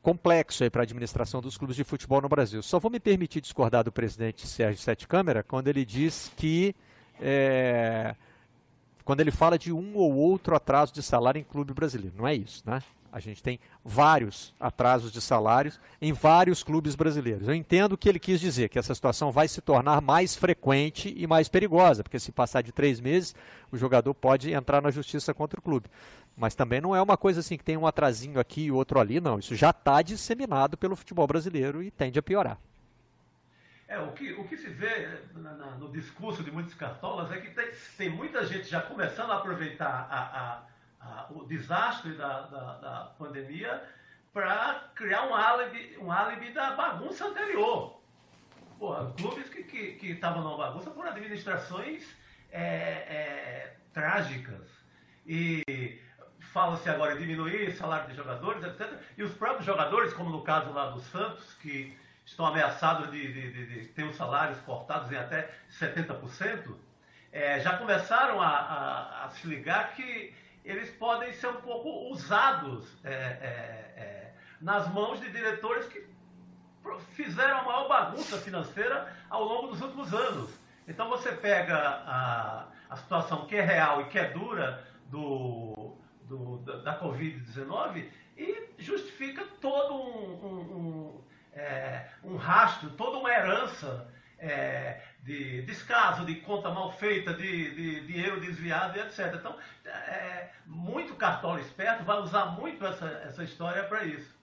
complexo 0.01 0.69
para 0.69 0.81
a 0.81 0.83
administração 0.83 1.41
dos 1.41 1.57
clubes 1.57 1.75
de 1.75 1.83
futebol 1.83 2.21
no 2.21 2.27
Brasil. 2.27 2.61
Só 2.61 2.77
vou 2.77 2.91
me 2.91 2.99
permitir 2.99 3.41
discordar 3.41 3.83
do 3.83 3.91
presidente 3.91 4.45
Sérgio 4.45 4.81
Sete 4.81 5.07
Câmara 5.07 5.43
quando 5.43 5.69
ele 5.69 5.85
diz 5.85 6.31
que 6.35 6.75
é, 7.21 8.15
quando 9.03 9.21
ele 9.21 9.31
fala 9.31 9.57
de 9.57 9.71
um 9.71 9.95
ou 9.95 10.13
outro 10.15 10.55
atraso 10.55 10.93
de 10.93 11.03
salário 11.03 11.39
em 11.39 11.43
clube 11.43 11.73
brasileiro. 11.73 12.15
Não 12.17 12.27
é 12.27 12.35
isso, 12.35 12.63
né? 12.65 12.81
A 13.13 13.19
gente 13.19 13.43
tem 13.43 13.59
vários 13.85 14.55
atrasos 14.59 15.11
de 15.11 15.21
salários 15.21 15.79
em 16.01 16.11
vários 16.11 16.63
clubes 16.63 16.95
brasileiros. 16.95 17.47
Eu 17.47 17.53
entendo 17.53 17.93
o 17.93 17.97
que 17.97 18.09
ele 18.09 18.17
quis 18.17 18.39
dizer, 18.39 18.69
que 18.69 18.79
essa 18.79 18.95
situação 18.95 19.31
vai 19.31 19.47
se 19.47 19.61
tornar 19.61 20.01
mais 20.01 20.35
frequente 20.35 21.13
e 21.15 21.27
mais 21.27 21.47
perigosa, 21.47 22.01
porque 22.01 22.19
se 22.19 22.31
passar 22.31 22.63
de 22.63 22.71
três 22.71 22.99
meses, 22.99 23.35
o 23.71 23.77
jogador 23.77 24.15
pode 24.15 24.51
entrar 24.51 24.81
na 24.81 24.89
justiça 24.89 25.31
contra 25.31 25.59
o 25.59 25.63
clube. 25.63 25.91
Mas 26.35 26.55
também 26.55 26.81
não 26.81 26.95
é 26.95 27.01
uma 27.03 27.15
coisa 27.15 27.41
assim 27.41 27.55
que 27.55 27.63
tem 27.63 27.77
um 27.77 27.85
atrasinho 27.85 28.39
aqui 28.39 28.63
e 28.63 28.71
outro 28.71 28.99
ali, 28.99 29.21
não. 29.21 29.37
Isso 29.37 29.55
já 29.55 29.69
está 29.69 30.01
disseminado 30.01 30.75
pelo 30.75 30.95
futebol 30.95 31.27
brasileiro 31.27 31.83
e 31.83 31.91
tende 31.91 32.17
a 32.17 32.23
piorar. 32.23 32.57
É, 33.93 33.99
o, 33.99 34.11
que, 34.11 34.33
o 34.33 34.43
que 34.47 34.57
se 34.57 34.69
vê 34.69 35.19
na, 35.35 35.53
na, 35.53 35.65
no 35.71 35.91
discurso 35.91 36.43
de 36.43 36.51
muitos 36.51 36.73
cartolas 36.73 37.31
é 37.31 37.39
que 37.39 37.51
tem, 37.51 37.71
tem 37.97 38.09
muita 38.09 38.45
gente 38.45 38.67
já 38.67 38.81
começando 38.81 39.31
a 39.31 39.37
aproveitar 39.37 40.07
a, 40.09 40.21
a 40.21 40.63
a, 41.03 41.27
o 41.31 41.45
desastre 41.45 42.13
da, 42.13 42.41
da, 42.41 42.77
da 42.77 43.13
pandemia 43.17 43.83
para 44.31 44.91
criar 44.95 45.27
um 45.27 45.35
álibi, 45.35 45.97
um 45.99 46.11
álibi 46.11 46.51
da 46.51 46.71
bagunça 46.71 47.27
anterior. 47.27 48.01
Porra, 48.79 49.13
clubes 49.13 49.47
que 49.49 49.97
estavam 50.01 50.43
numa 50.43 50.57
bagunça 50.57 50.89
por 50.89 51.05
administrações 51.05 52.03
é, 52.51 52.61
é, 52.61 53.77
trágicas. 53.93 54.67
E 55.25 56.01
fala-se 56.51 56.89
agora 56.89 57.15
em 57.15 57.19
diminuir 57.19 57.71
salário 57.73 58.09
de 58.09 58.15
jogadores, 58.15 58.63
etc. 58.63 58.99
E 59.17 59.23
os 59.23 59.33
próprios 59.35 59.65
jogadores, 59.65 60.13
como 60.13 60.29
no 60.29 60.41
caso 60.41 60.71
lá 60.73 60.89
do 60.89 60.99
Santos, 60.99 61.53
que 61.55 61.97
estão 62.25 62.45
ameaçados 62.45 63.11
de, 63.11 63.33
de, 63.33 63.51
de, 63.51 63.65
de 63.65 63.87
ter 63.89 64.03
os 64.03 64.15
salários 64.15 64.59
cortados 64.61 65.11
em 65.11 65.17
até 65.17 65.49
70%, 65.79 66.75
é, 67.31 67.59
já 67.59 67.77
começaram 67.77 68.41
a, 68.41 68.47
a, 68.47 69.25
a 69.25 69.29
se 69.29 69.47
ligar 69.47 69.93
que 69.95 70.33
eles 70.63 70.89
podem 70.91 71.33
ser 71.33 71.47
um 71.47 71.61
pouco 71.61 72.11
usados 72.11 72.87
é, 73.03 73.11
é, 73.11 73.93
é, 73.97 74.33
nas 74.61 74.87
mãos 74.87 75.19
de 75.19 75.29
diretores 75.29 75.87
que 75.87 76.05
fizeram 77.15 77.59
a 77.59 77.63
maior 77.63 77.87
bagunça 77.87 78.37
financeira 78.37 79.13
ao 79.29 79.43
longo 79.43 79.67
dos 79.67 79.81
últimos 79.81 80.13
anos. 80.13 80.51
Então 80.87 81.09
você 81.09 81.31
pega 81.31 81.75
a, 81.75 82.67
a 82.89 82.95
situação 82.95 83.45
que 83.45 83.55
é 83.55 83.61
real 83.61 84.01
e 84.01 84.05
que 84.05 84.19
é 84.19 84.29
dura 84.29 84.85
do, 85.09 85.97
do 86.23 86.57
da 86.57 86.99
Covid-19 86.99 88.09
e 88.37 88.69
justifica 88.77 89.45
todo 89.61 89.95
um, 89.95 90.45
um, 90.45 91.21
é, 91.55 92.07
um 92.23 92.35
rastro, 92.35 92.89
toda 92.91 93.17
uma 93.17 93.29
herança 93.29 94.07
é, 94.39 95.01
de 95.23 95.61
descaso, 95.63 96.25
de 96.25 96.35
conta 96.35 96.69
mal 96.69 96.91
feita, 96.91 97.33
de, 97.33 97.75
de 97.75 98.07
dinheiro 98.07 98.41
desviado 98.41 98.97
e 98.97 99.01
etc. 99.01 99.33
Então, 99.35 99.55
é, 99.85 100.49
muito 100.65 101.15
cartola 101.15 101.59
esperto 101.61 102.03
vai 102.03 102.19
usar 102.19 102.47
muito 102.47 102.85
essa, 102.85 103.05
essa 103.25 103.43
história 103.43 103.83
para 103.83 104.03
isso. 104.03 104.33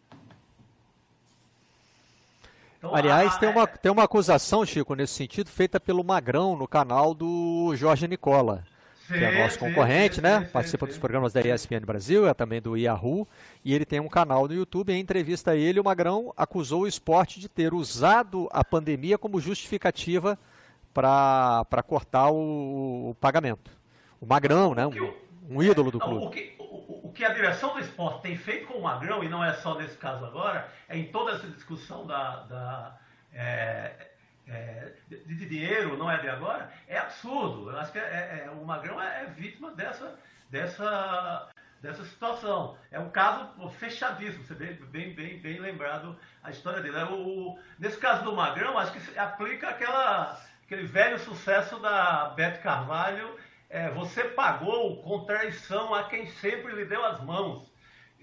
Então, 2.78 2.95
Aliás, 2.95 3.35
a, 3.35 3.39
tem, 3.39 3.49
uma, 3.51 3.66
tem 3.66 3.93
uma 3.93 4.05
acusação, 4.05 4.65
Chico, 4.65 4.95
nesse 4.95 5.12
sentido, 5.12 5.51
feita 5.51 5.78
pelo 5.78 6.03
Magrão 6.03 6.57
no 6.57 6.66
canal 6.66 7.12
do 7.12 7.74
Jorge 7.77 8.09
Nicola, 8.09 8.65
sim, 9.12 9.19
que 9.19 9.24
é 9.24 9.43
nosso 9.43 9.55
sim, 9.55 9.61
concorrente, 9.61 10.16
sim, 10.16 10.20
né? 10.20 10.49
Participa 10.53 10.87
dos 10.87 10.99
programas 10.99 11.32
da 11.32 11.41
ESPN 11.41 11.81
Brasil, 11.81 12.28
é 12.28 12.35
também 12.35 12.61
do 12.61 12.77
Yahoo, 12.77 13.27
e 13.65 13.74
ele 13.74 13.85
tem 13.85 14.01
um 14.01 14.09
canal 14.09 14.47
no 14.47 14.55
YouTube. 14.55 14.93
Em 14.93 15.01
entrevista 15.01 15.53
a 15.53 15.57
ele, 15.57 15.81
o 15.81 15.85
Magrão 15.85 16.32
acusou 16.37 16.82
o 16.82 16.87
esporte 16.87 17.39
de 17.39 17.49
ter 17.49 17.74
usado 17.74 18.49
a 18.53 18.65
pandemia 18.65 19.19
como 19.19 19.41
justificativa 19.41 20.39
para 20.93 21.82
cortar 21.87 22.31
o, 22.31 23.11
o, 23.11 23.16
pagamento. 23.20 23.70
O 24.20 24.27
Magrão, 24.27 24.74
né? 24.74 24.87
Um, 24.87 25.57
um 25.57 25.62
ídolo 25.62 25.91
do 25.91 25.99
não, 25.99 26.07
clube. 26.07 26.27
O 26.27 26.31
que, 26.31 26.55
o, 26.59 27.09
o 27.09 27.12
que, 27.12 27.24
a 27.24 27.32
direção 27.32 27.74
do 27.74 27.81
esporte 27.81 28.23
tem 28.23 28.37
feito 28.37 28.66
com 28.66 28.78
o 28.78 28.82
Magrão, 28.82 29.23
e 29.23 29.28
não 29.28 29.45
é 29.45 29.55
só 29.55 29.78
nesse 29.78 29.97
caso 29.97 30.24
agora, 30.24 30.69
é 30.89 30.99
em 30.99 31.05
toda 31.07 31.32
essa 31.32 31.47
discussão 31.49 32.07
da, 32.07 32.43
da 32.45 32.99
é, 33.32 34.10
é, 34.51 34.93
de, 35.09 35.47
dinheiro, 35.47 35.97
não 35.97 36.11
é 36.11 36.19
de 36.19 36.29
agora, 36.29 36.73
é 36.89 36.99
absurdo. 36.99 37.71
Eu 37.71 37.79
acho 37.79 37.93
que 37.93 37.99
é, 37.99 38.03
é, 38.03 38.45
é 38.47 38.51
o 38.51 38.65
Magrão 38.65 39.01
é, 39.01 39.27
vítima 39.27 39.71
dessa, 39.71 40.19
dessa, 40.51 41.49
dessa 41.81 42.05
situação. 42.05 42.77
É 42.91 42.99
um 42.99 43.11
caso 43.11 43.71
fechadíssimo, 43.71 44.45
você 44.45 44.55
vê 44.55 44.73
bem, 44.73 45.15
bem, 45.15 45.41
bem 45.41 45.61
lembrado 45.61 46.19
a 46.43 46.51
história 46.51 46.83
dele. 46.83 46.97
O, 47.05 47.59
nesse 47.79 47.99
caso 47.99 48.25
do 48.25 48.35
Magrão, 48.35 48.77
acho 48.77 48.93
que 48.93 49.19
aplica 49.19 49.69
aquela 49.69 50.41
aquele 50.71 50.87
velho 50.87 51.19
sucesso 51.19 51.81
da 51.81 52.29
Beth 52.37 52.59
Carvalho, 52.63 53.37
é, 53.69 53.91
você 53.91 54.23
pagou 54.23 55.03
com 55.03 55.25
traição 55.25 55.93
a 55.93 56.05
quem 56.05 56.27
sempre 56.27 56.73
lhe 56.73 56.85
deu 56.85 57.05
as 57.05 57.21
mãos, 57.21 57.69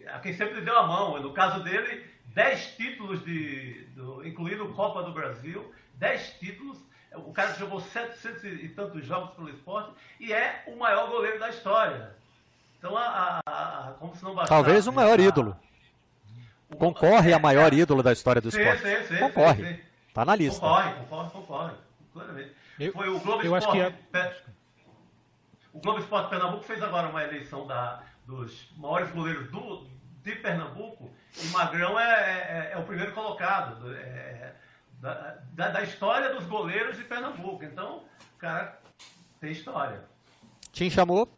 a 0.07 0.19
quem 0.19 0.31
sempre 0.31 0.55
lhe 0.55 0.61
deu 0.61 0.77
a 0.77 0.87
mão. 0.87 1.21
No 1.21 1.33
caso 1.33 1.61
dele, 1.61 2.09
10 2.37 2.75
títulos, 2.77 3.25
de, 3.25 3.87
do, 3.95 4.23
incluindo 4.23 4.71
Copa 4.73 5.01
do 5.01 5.11
Brasil, 5.11 5.73
10 5.95 6.33
títulos. 6.39 6.77
O 7.15 7.33
cara 7.33 7.55
jogou 7.55 7.81
700 7.81 8.43
e 8.43 8.69
tantos 8.69 9.03
jogos 9.07 9.31
pelo 9.31 9.49
esporte 9.49 9.91
e 10.19 10.31
é 10.31 10.63
o 10.67 10.77
maior 10.77 11.09
goleiro 11.09 11.39
da 11.39 11.49
história. 11.49 12.15
Então, 12.77 12.95
a, 12.95 13.39
a, 13.43 13.87
a 13.87 13.91
como 13.93 14.15
se 14.15 14.23
não 14.23 14.35
bastasse, 14.35 14.49
Talvez 14.49 14.85
o 14.85 14.93
maior 14.93 15.19
ídolo. 15.19 15.57
Concorre 16.77 17.33
a 17.33 17.39
maior 17.39 17.73
ídolo 17.73 18.03
da 18.03 18.13
história 18.13 18.39
do 18.39 18.49
esporte. 18.49 18.83
Sim, 18.83 18.97
sim, 18.97 19.15
sim, 19.15 19.17
concorre. 19.17 19.83
Está 20.07 20.23
na 20.23 20.35
lista. 20.35 20.59
Concorre, 20.59 20.93
concorre, 20.93 21.29
concorre 21.31 21.73
claramente. 22.13 22.51
Eu, 22.79 22.93
Foi 22.93 23.09
o 23.09 23.19
Globo 23.19 23.41
eu 23.41 23.57
Esporte. 23.57 23.81
Acho 23.81 24.03
que 24.11 24.17
é... 24.17 24.35
O 25.73 25.79
Globo 25.79 25.99
Esporte 25.99 26.29
Pernambuco 26.29 26.63
fez 26.63 26.83
agora 26.83 27.09
uma 27.09 27.23
eleição 27.23 27.65
da, 27.65 28.03
dos 28.27 28.71
maiores 28.77 29.09
goleiros 29.09 29.49
do, 29.49 29.87
de 30.23 30.35
Pernambuco 30.35 31.11
e 31.43 31.47
Magrão 31.47 31.99
é, 31.99 32.69
é, 32.69 32.71
é 32.73 32.77
o 32.77 32.83
primeiro 32.83 33.13
colocado 33.13 33.93
é, 33.93 34.53
da, 34.99 35.39
da, 35.53 35.69
da, 35.69 35.83
história 35.83 36.33
dos 36.33 36.45
goleiros 36.45 36.97
de 36.97 37.03
Pernambuco. 37.03 37.63
Então, 37.63 38.03
o 38.35 38.37
cara 38.37 38.79
tem 39.39 39.51
história. 39.51 40.03
Tim 40.71 40.89
chamou? 40.89 41.31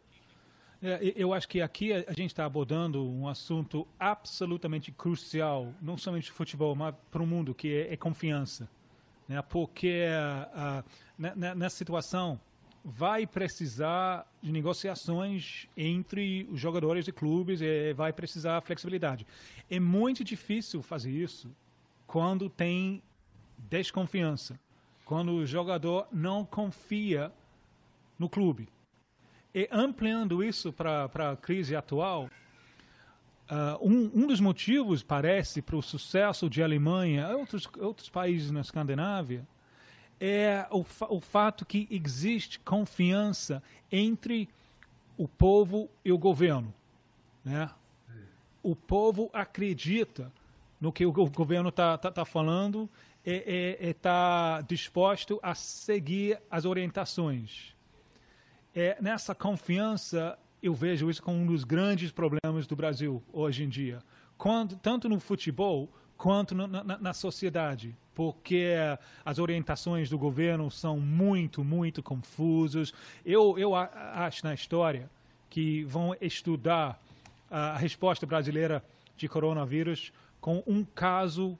É, 0.82 1.12
eu 1.14 1.34
acho 1.34 1.46
que 1.46 1.60
aqui 1.60 1.92
a 1.92 2.12
gente 2.12 2.26
está 2.30 2.46
abordando 2.46 3.06
um 3.06 3.28
assunto 3.28 3.86
absolutamente 3.98 4.90
crucial, 4.90 5.74
não 5.80 5.98
somente 5.98 6.32
futebol, 6.32 6.74
mas 6.74 6.94
para 7.10 7.22
o 7.22 7.26
mundo, 7.26 7.54
que 7.54 7.74
é, 7.74 7.92
é 7.92 7.96
confiança. 7.96 8.68
Né? 9.28 9.40
Porque 9.42 10.06
uh, 10.08 10.82
uh, 11.18 11.54
nessa 11.56 11.76
situação 11.76 12.40
vai 12.84 13.26
precisar 13.26 14.26
de 14.42 14.50
negociações 14.50 15.66
entre 15.76 16.48
os 16.50 16.58
jogadores 16.58 17.04
de 17.04 17.12
clubes 17.12 17.60
e 17.60 17.92
vai 17.92 18.12
precisar 18.12 18.60
flexibilidade. 18.62 19.26
É 19.70 19.78
muito 19.78 20.24
difícil 20.24 20.82
fazer 20.82 21.10
isso 21.10 21.50
quando 22.06 22.48
tem 22.48 23.02
desconfiança, 23.56 24.58
quando 25.04 25.32
o 25.32 25.46
jogador 25.46 26.06
não 26.10 26.44
confia 26.44 27.32
no 28.18 28.28
clube. 28.28 28.68
E 29.54 29.68
ampliando 29.70 30.42
isso 30.42 30.72
para 30.72 31.04
a 31.04 31.36
crise 31.36 31.76
atual, 31.76 32.30
uh, 33.50 33.86
um, 33.86 34.22
um, 34.22 34.26
dos 34.26 34.40
motivos, 34.40 35.02
parece, 35.02 35.60
para 35.60 35.76
o 35.76 35.82
sucesso 35.82 36.48
de 36.48 36.62
Alemanha 36.62 37.28
e 37.30 37.34
outros, 37.34 37.68
outros 37.78 38.08
países 38.08 38.50
na 38.50 38.60
Escandinávia 38.60 39.46
é 40.20 40.66
o, 40.70 40.84
o 41.08 41.20
fato 41.20 41.64
que 41.64 41.88
existe 41.90 42.60
confiança 42.60 43.62
entre 43.90 44.48
o 45.16 45.26
povo 45.26 45.88
e 46.04 46.12
o 46.12 46.18
governo. 46.18 46.72
Né? 47.44 47.70
O 48.62 48.76
povo 48.76 49.30
acredita 49.32 50.30
no 50.80 50.92
que 50.92 51.04
o 51.06 51.12
governo 51.12 51.70
está 51.70 51.96
tá, 51.96 52.10
tá 52.10 52.24
falando 52.24 52.88
está 53.24 54.62
disposto 54.62 55.38
a 55.42 55.54
seguir 55.54 56.40
as 56.50 56.64
orientações. 56.64 57.74
É, 58.74 58.96
nessa 59.00 59.34
confiança, 59.34 60.38
eu 60.62 60.72
vejo 60.72 61.10
isso 61.10 61.22
como 61.22 61.38
um 61.38 61.46
dos 61.46 61.64
grandes 61.64 62.10
problemas 62.10 62.66
do 62.66 62.76
Brasil 62.76 63.22
hoje 63.32 63.64
em 63.64 63.68
dia. 63.68 64.02
Quando, 64.38 64.76
tanto 64.76 65.08
no 65.08 65.20
futebol 65.20 65.88
quanto 66.16 66.54
no, 66.54 66.66
na, 66.66 66.98
na 66.98 67.12
sociedade, 67.12 67.96
porque 68.20 68.74
as 69.24 69.38
orientações 69.38 70.10
do 70.10 70.18
governo 70.18 70.70
são 70.70 71.00
muito, 71.00 71.64
muito 71.64 72.02
confusas. 72.02 72.92
Eu, 73.24 73.58
eu 73.58 73.74
acho 73.74 74.44
na 74.44 74.52
história 74.52 75.08
que 75.48 75.84
vão 75.84 76.14
estudar 76.20 77.02
a 77.50 77.78
resposta 77.78 78.26
brasileira 78.26 78.84
de 79.16 79.26
coronavírus 79.26 80.12
com 80.38 80.62
um 80.66 80.84
caso 80.84 81.58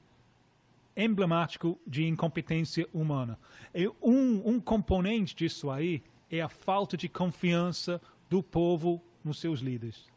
emblemático 0.95 1.79
de 1.87 2.05
incompetência 2.05 2.87
humana. 2.93 3.39
E 3.73 3.87
um, 3.99 4.47
um 4.47 4.59
componente 4.59 5.35
disso 5.35 5.71
aí 5.71 6.03
é 6.29 6.41
a 6.41 6.47
falta 6.47 6.95
de 6.95 7.09
confiança 7.09 7.99
do 8.29 8.43
povo 8.43 9.01
nos 9.23 9.39
seus 9.39 9.61
líderes. 9.61 10.10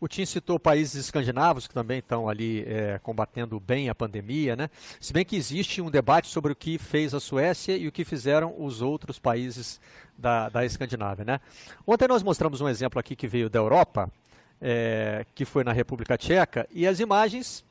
O 0.00 0.06
Tim 0.06 0.24
citou 0.24 0.60
países 0.60 0.94
escandinavos 1.06 1.66
que 1.66 1.74
também 1.74 1.98
estão 1.98 2.28
ali 2.28 2.64
é, 2.66 3.00
combatendo 3.02 3.58
bem 3.58 3.88
a 3.88 3.94
pandemia, 3.94 4.54
né? 4.54 4.70
Se 5.00 5.12
bem 5.12 5.24
que 5.24 5.36
existe 5.36 5.80
um 5.82 5.90
debate 5.90 6.28
sobre 6.28 6.52
o 6.52 6.56
que 6.56 6.78
fez 6.78 7.14
a 7.14 7.20
Suécia 7.20 7.76
e 7.76 7.88
o 7.88 7.92
que 7.92 8.04
fizeram 8.04 8.54
os 8.58 8.80
outros 8.80 9.18
países 9.18 9.80
da, 10.16 10.48
da 10.48 10.64
Escandinávia, 10.64 11.24
né? 11.24 11.40
Ontem 11.86 12.06
nós 12.06 12.22
mostramos 12.22 12.60
um 12.60 12.68
exemplo 12.68 13.00
aqui 13.00 13.16
que 13.16 13.26
veio 13.26 13.50
da 13.50 13.58
Europa, 13.58 14.10
é, 14.60 15.26
que 15.34 15.44
foi 15.44 15.64
na 15.64 15.72
República 15.72 16.16
Tcheca, 16.16 16.68
e 16.70 16.86
as 16.86 17.00
imagens 17.00 17.64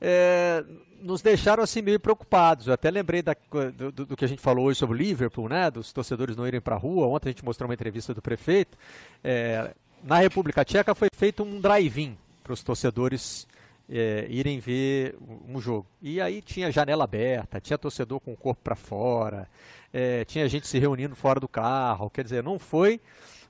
é, 0.00 0.64
nos 1.00 1.22
deixaram 1.22 1.62
assim 1.62 1.80
meio 1.80 2.00
preocupados. 2.00 2.66
Eu 2.66 2.74
até 2.74 2.90
lembrei 2.90 3.22
da, 3.22 3.36
do, 3.76 3.92
do, 3.92 4.16
que 4.16 4.24
a 4.24 4.28
gente 4.28 4.42
falou 4.42 4.66
hoje 4.66 4.78
sobre 4.78 4.96
o 4.96 4.98
Liverpool, 4.98 5.48
né? 5.48 5.70
Dos 5.70 5.92
torcedores 5.92 6.36
não 6.36 6.46
irem 6.46 6.60
para 6.60 6.74
a 6.74 6.78
rua. 6.78 7.06
Ontem 7.06 7.28
a 7.28 7.32
gente 7.32 7.44
mostrou 7.44 7.68
uma 7.68 7.74
entrevista 7.74 8.12
do 8.12 8.20
prefeito. 8.20 8.76
É, 9.22 9.74
na 10.02 10.18
República 10.18 10.64
Tcheca 10.64 10.94
foi 10.94 11.08
feito 11.14 11.42
um 11.42 11.60
drive-in 11.60 12.16
para 12.42 12.52
os 12.52 12.62
torcedores 12.62 13.46
é, 13.88 14.26
irem 14.28 14.58
ver 14.58 15.16
um 15.48 15.60
jogo. 15.60 15.86
E 16.00 16.20
aí 16.20 16.42
tinha 16.42 16.70
janela 16.70 17.04
aberta, 17.04 17.60
tinha 17.60 17.78
torcedor 17.78 18.20
com 18.20 18.32
o 18.32 18.36
corpo 18.36 18.62
para 18.62 18.76
fora, 18.76 19.48
é, 19.92 20.24
tinha 20.24 20.48
gente 20.48 20.66
se 20.66 20.78
reunindo 20.78 21.14
fora 21.14 21.40
do 21.40 21.48
carro. 21.48 22.10
Quer 22.10 22.24
dizer, 22.24 22.42
não 22.42 22.58
foi 22.58 23.00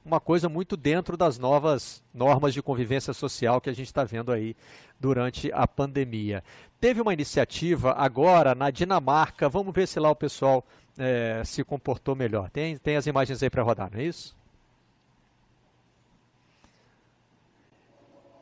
uma 0.04 0.20
coisa 0.20 0.48
muito 0.48 0.76
dentro 0.76 1.16
das 1.16 1.38
novas 1.38 2.02
normas 2.14 2.54
de 2.54 2.62
convivência 2.62 3.12
social 3.12 3.60
que 3.60 3.68
a 3.68 3.72
gente 3.72 3.88
está 3.88 4.04
vendo 4.04 4.30
aí 4.30 4.56
durante 5.00 5.50
a 5.52 5.66
pandemia. 5.66 6.44
Teve 6.80 7.00
uma 7.00 7.12
iniciativa 7.12 7.92
agora 7.92 8.54
na 8.54 8.70
Dinamarca, 8.70 9.48
vamos 9.48 9.74
ver 9.74 9.88
se 9.88 9.98
lá 9.98 10.10
o 10.10 10.16
pessoal 10.16 10.64
é, 10.96 11.42
se 11.44 11.64
comportou 11.64 12.14
melhor. 12.14 12.50
Tem, 12.50 12.76
tem 12.76 12.96
as 12.96 13.06
imagens 13.06 13.42
aí 13.42 13.50
para 13.50 13.62
rodar, 13.62 13.90
não 13.90 13.98
é 13.98 14.04
isso? 14.04 14.36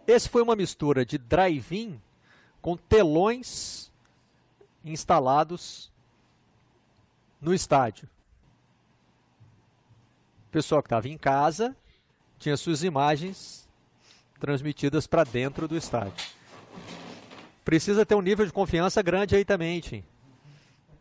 Esse 0.06 0.28
foi 0.28 0.42
uma 0.42 0.56
mistura 0.56 1.04
de 1.04 1.18
drive-in 1.18 2.00
com 2.60 2.76
telões 2.76 3.92
instalados 4.84 5.90
no 7.40 7.54
estádio 7.54 8.08
pessoal 10.54 10.80
que 10.80 10.86
estava 10.86 11.08
em 11.08 11.18
casa 11.18 11.74
tinha 12.38 12.56
suas 12.56 12.84
imagens 12.84 13.68
transmitidas 14.38 15.04
para 15.04 15.24
dentro 15.24 15.66
do 15.66 15.76
estádio. 15.76 16.12
Precisa 17.64 18.06
ter 18.06 18.14
um 18.14 18.20
nível 18.20 18.46
de 18.46 18.52
confiança 18.52 19.02
grande 19.02 19.34
aí 19.34 19.44
também, 19.44 19.80
Tim. 19.80 20.04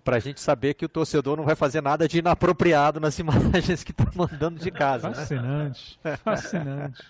Para 0.04 0.16
a 0.16 0.20
gente 0.20 0.42
saber 0.42 0.74
que 0.74 0.86
o 0.86 0.90
torcedor 0.90 1.38
não 1.38 1.44
vai 1.44 1.56
fazer 1.56 1.82
nada 1.82 2.08
de 2.08 2.18
inapropriado 2.18 3.00
nas 3.00 3.18
imagens 3.20 3.84
que 3.84 3.92
está 3.92 4.06
mandando 4.16 4.60
de 4.60 4.72
casa. 4.72 5.14
Fascinante. 5.14 6.00
Né? 6.04 6.18
Fascinante. 6.18 7.04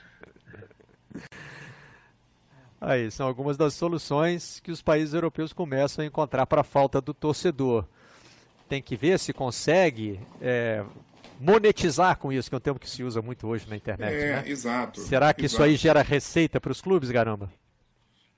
Aí, 2.86 3.10
são 3.10 3.26
algumas 3.26 3.56
das 3.56 3.74
soluções 3.74 4.60
que 4.60 4.70
os 4.70 4.82
países 4.82 5.14
europeus 5.14 5.54
começam 5.54 6.04
a 6.04 6.06
encontrar 6.06 6.46
para 6.46 6.62
a 6.62 6.64
falta 6.66 7.00
do 7.00 7.14
torcedor. 7.14 7.86
Tem 8.68 8.82
que 8.82 8.98
ver 8.98 9.18
se 9.20 9.32
consegue 9.32 10.20
é, 10.42 10.84
monetizar 11.40 12.18
com 12.18 12.30
isso, 12.30 12.50
que 12.50 12.56
é 12.56 12.58
um 12.58 12.62
termo 12.62 12.78
que 12.78 12.90
se 12.90 13.02
usa 13.02 13.22
muito 13.22 13.48
hoje 13.48 13.70
na 13.70 13.78
internet. 13.78 14.14
É, 14.14 14.42
né? 14.42 14.44
exato. 14.46 15.00
Será 15.00 15.34
que 15.34 15.46
exato. 15.46 15.64
isso 15.64 15.64
aí 15.64 15.78
gera 15.78 16.02
receita 16.02 16.60
para 16.60 16.74
os 16.74 16.82
clubes, 16.82 17.10
Garamba? 17.10 17.50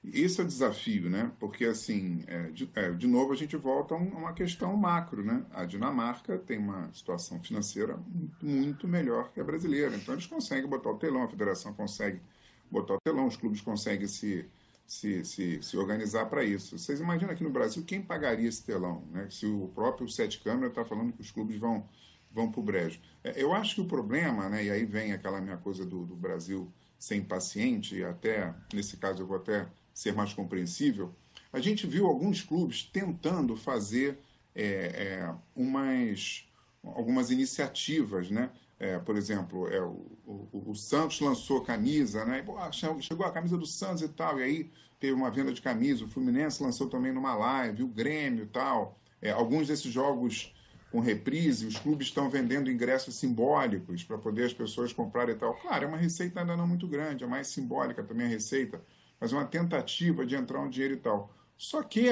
Isso 0.03 0.41
é 0.41 0.43
o 0.43 0.47
desafio, 0.47 1.09
né? 1.09 1.31
Porque, 1.39 1.65
assim, 1.65 2.23
é, 2.27 2.43
de, 2.51 2.69
é, 2.75 2.91
de, 2.91 3.07
novo 3.07 3.33
a 3.33 3.35
gente 3.35 3.57
volta 3.57 3.95
a 3.95 3.97
uma 3.97 4.33
questão 4.33 4.77
macro, 4.77 5.25
né? 5.25 5.43
A 5.51 5.65
Dinamarca 5.65 6.37
tem 6.37 6.59
uma 6.59 6.93
situação 6.93 7.41
financeira 7.41 7.97
muito, 7.97 8.45
muito 8.45 8.87
melhor 8.87 9.31
que 9.31 9.39
a 9.41 9.43
brasileira. 9.43 9.95
Então, 9.95 10.13
eles 10.13 10.27
conseguem 10.27 10.69
botar 10.69 10.91
o 10.91 10.97
telão, 10.99 11.23
a 11.23 11.27
federação 11.27 11.73
consegue 11.73 12.21
botar 12.69 12.95
o 12.95 12.99
telão, 13.03 13.27
os 13.27 13.37
clubes 13.37 13.61
conseguem 13.61 14.07
se, 14.07 14.49
se, 14.85 15.23
se, 15.25 15.61
se 15.61 15.77
organizar 15.77 16.25
para 16.25 16.43
isso. 16.43 16.77
Vocês 16.77 16.99
imaginam 16.99 17.31
aqui 17.31 17.43
no 17.43 17.49
Brasil 17.49 17.83
quem 17.83 18.01
pagaria 18.01 18.47
esse 18.47 18.63
telão, 18.63 19.03
né? 19.11 19.27
Se 19.29 19.45
o 19.45 19.71
próprio 19.73 20.07
Sete 20.09 20.39
Câmara 20.41 20.67
está 20.67 20.83
falando 20.83 21.13
que 21.13 21.21
os 21.21 21.31
clubes 21.31 21.57
vão 21.57 21.87
vão 22.35 22.51
para 22.51 22.59
o 22.59 22.63
brejo. 22.63 22.99
É, 23.23 23.41
eu 23.41 23.53
acho 23.53 23.75
que 23.75 23.81
o 23.81 23.85
problema, 23.85 24.49
né, 24.49 24.65
e 24.65 24.69
aí 24.69 24.83
vem 24.83 25.13
aquela 25.13 25.39
minha 25.39 25.55
coisa 25.55 25.85
do, 25.85 26.05
do 26.05 26.15
Brasil 26.17 26.69
ser 26.99 27.15
impaciente, 27.15 27.95
e 27.95 28.03
até, 28.03 28.53
nesse 28.73 28.97
caso 28.97 29.23
eu 29.23 29.27
vou 29.27 29.37
até 29.37 29.65
ser 29.93 30.13
mais 30.13 30.33
compreensível, 30.33 31.15
a 31.53 31.61
gente 31.61 31.87
viu 31.87 32.05
alguns 32.05 32.41
clubes 32.41 32.83
tentando 32.83 33.55
fazer 33.55 34.19
é, 34.53 34.63
é, 34.65 35.35
umas, 35.55 36.45
algumas 36.83 37.31
iniciativas, 37.31 38.29
né? 38.29 38.49
É, 38.85 38.99
por 38.99 39.17
exemplo, 39.17 39.67
é, 39.67 39.81
o, 39.81 40.05
o, 40.27 40.71
o, 40.71 40.75
Santos 40.75 41.19
lançou 41.19 41.61
camisa, 41.61 42.23
né? 42.23 42.43
Pô, 42.43 42.55
chegou 43.01 43.25
a 43.25 43.31
camisa 43.31 43.57
do 43.57 43.65
Santos 43.65 44.03
e 44.03 44.09
tal, 44.09 44.39
e 44.39 44.43
aí 44.43 44.71
teve 44.99 45.11
uma 45.13 45.31
venda 45.31 45.51
de 45.51 45.59
camisa. 45.59 46.05
O 46.05 46.07
Fluminense 46.07 46.61
lançou 46.61 46.87
também 46.87 47.11
numa 47.11 47.33
live, 47.33 47.81
o 47.81 47.87
Grêmio 47.87 48.43
e 48.43 48.47
tal. 48.47 48.99
É, 49.19 49.31
alguns 49.31 49.67
desses 49.67 49.91
jogos 49.91 50.53
com 50.91 50.99
reprise, 50.99 51.65
os 51.65 51.79
clubes 51.79 52.07
estão 52.07 52.29
vendendo 52.29 52.69
ingressos 52.69 53.15
simbólicos 53.15 54.03
para 54.03 54.19
poder 54.19 54.45
as 54.45 54.53
pessoas 54.53 54.93
comprarem 54.93 55.33
e 55.33 55.37
tal. 55.37 55.55
Claro, 55.55 55.85
é 55.85 55.87
uma 55.87 55.97
receita 55.97 56.39
ainda 56.39 56.55
não 56.55 56.67
muito 56.67 56.87
grande, 56.87 57.23
é 57.23 57.27
mais 57.27 57.47
simbólica 57.47 58.03
também 58.03 58.27
a 58.27 58.29
receita, 58.29 58.79
mas 59.19 59.33
é 59.33 59.35
uma 59.35 59.45
tentativa 59.45 60.23
de 60.25 60.35
entrar 60.35 60.59
um 60.61 60.69
dinheiro 60.69 60.93
e 60.93 60.97
tal. 60.97 61.33
Só 61.57 61.81
que 61.81 62.11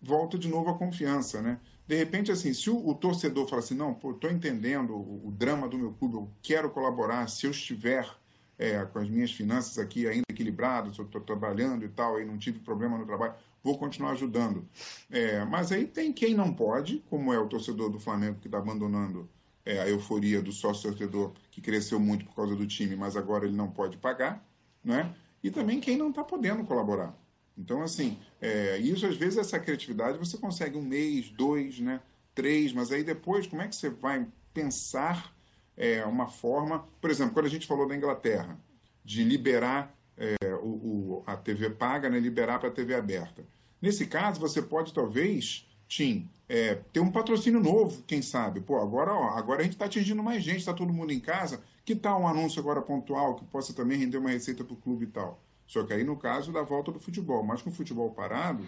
volta 0.00 0.38
de 0.38 0.48
novo 0.48 0.70
a 0.70 0.78
confiança, 0.78 1.42
né? 1.42 1.58
De 1.90 1.96
repente, 1.96 2.30
assim, 2.30 2.54
se 2.54 2.70
o, 2.70 2.88
o 2.88 2.94
torcedor 2.94 3.48
fala 3.48 3.58
assim, 3.58 3.74
não, 3.74 3.92
pô, 3.92 4.12
estou 4.12 4.30
entendendo 4.30 4.94
o, 4.94 5.26
o, 5.26 5.32
drama 5.32 5.68
do 5.68 5.76
meu 5.76 5.90
clube, 5.90 6.14
eu 6.14 6.30
quero 6.40 6.70
colaborar, 6.70 7.26
se 7.26 7.46
eu 7.46 7.50
estiver 7.50 8.08
é, 8.56 8.84
com 8.84 9.00
as 9.00 9.10
minhas 9.10 9.32
finanças 9.32 9.76
aqui 9.76 10.06
ainda 10.06 10.22
equilibradas, 10.30 10.96
eu 10.98 11.04
estou 11.04 11.20
trabalhando 11.20 11.84
e 11.84 11.88
tal, 11.88 12.20
e 12.20 12.24
não 12.24 12.38
tive 12.38 12.60
problema 12.60 12.96
no 12.96 13.04
trabalho, 13.04 13.34
vou 13.60 13.76
continuar 13.76 14.12
ajudando. 14.12 14.68
É, 15.10 15.44
mas 15.46 15.72
aí 15.72 15.84
tem 15.84 16.12
quem 16.12 16.32
não 16.32 16.54
pode, 16.54 17.02
como 17.10 17.32
é 17.34 17.40
o 17.40 17.48
torcedor 17.48 17.90
do 17.90 17.98
Flamengo 17.98 18.38
que 18.40 18.46
está 18.46 18.58
abandonando 18.58 19.28
é, 19.66 19.80
a 19.80 19.88
euforia 19.88 20.40
do 20.40 20.52
sócio-torcedor 20.52 21.32
que 21.50 21.60
cresceu 21.60 21.98
muito 21.98 22.24
por 22.24 22.36
causa 22.36 22.54
do 22.54 22.68
time, 22.68 22.94
mas 22.94 23.16
agora 23.16 23.46
ele 23.46 23.56
não 23.56 23.68
pode 23.68 23.96
pagar, 23.96 24.48
né? 24.84 25.12
E 25.42 25.50
também 25.50 25.80
quem 25.80 25.96
não 25.96 26.10
está 26.10 26.22
podendo 26.22 26.62
colaborar. 26.62 27.19
Então, 27.60 27.82
assim, 27.82 28.18
é, 28.40 28.78
isso 28.78 29.06
às 29.06 29.16
vezes 29.16 29.38
essa 29.38 29.60
criatividade 29.60 30.18
você 30.18 30.38
consegue 30.38 30.78
um 30.78 30.82
mês, 30.82 31.28
dois, 31.28 31.78
né? 31.78 32.00
Três, 32.34 32.72
mas 32.72 32.90
aí 32.90 33.04
depois 33.04 33.46
como 33.46 33.60
é 33.60 33.68
que 33.68 33.76
você 33.76 33.90
vai 33.90 34.26
pensar 34.54 35.34
é, 35.76 36.04
uma 36.06 36.26
forma, 36.26 36.86
por 37.00 37.10
exemplo, 37.10 37.34
quando 37.34 37.46
a 37.46 37.50
gente 37.50 37.66
falou 37.66 37.86
da 37.86 37.94
Inglaterra, 37.94 38.58
de 39.04 39.22
liberar 39.22 39.94
é, 40.16 40.36
o, 40.54 40.66
o, 40.66 41.22
a 41.26 41.36
TV 41.36 41.70
paga, 41.70 42.08
né, 42.08 42.18
liberar 42.18 42.58
para 42.58 42.68
a 42.68 42.72
TV 42.72 42.94
aberta. 42.94 43.44
Nesse 43.80 44.06
caso, 44.06 44.40
você 44.40 44.60
pode 44.62 44.92
talvez, 44.92 45.66
Tim, 45.88 46.28
é, 46.48 46.76
ter 46.92 47.00
um 47.00 47.10
patrocínio 47.10 47.60
novo, 47.60 48.02
quem 48.06 48.22
sabe. 48.22 48.60
Pô, 48.60 48.78
agora, 48.80 49.12
ó, 49.12 49.38
agora 49.38 49.60
a 49.60 49.64
gente 49.64 49.72
está 49.72 49.86
atingindo 49.86 50.22
mais 50.22 50.42
gente, 50.42 50.58
está 50.58 50.74
todo 50.74 50.92
mundo 50.92 51.12
em 51.12 51.20
casa. 51.20 51.62
Que 51.84 51.96
tal 51.96 52.22
um 52.22 52.28
anúncio 52.28 52.60
agora 52.60 52.82
pontual 52.82 53.36
que 53.36 53.44
possa 53.46 53.72
também 53.72 53.98
render 53.98 54.18
uma 54.18 54.30
receita 54.30 54.62
para 54.62 54.74
o 54.74 54.76
clube 54.76 55.04
e 55.04 55.08
tal? 55.08 55.42
Só 55.70 55.84
que 55.84 55.92
aí 55.92 56.02
no 56.02 56.16
caso 56.16 56.50
da 56.52 56.62
volta 56.62 56.90
do 56.90 56.98
futebol. 56.98 57.44
Mas 57.44 57.62
com 57.62 57.70
o 57.70 57.72
futebol 57.72 58.10
parado, 58.10 58.66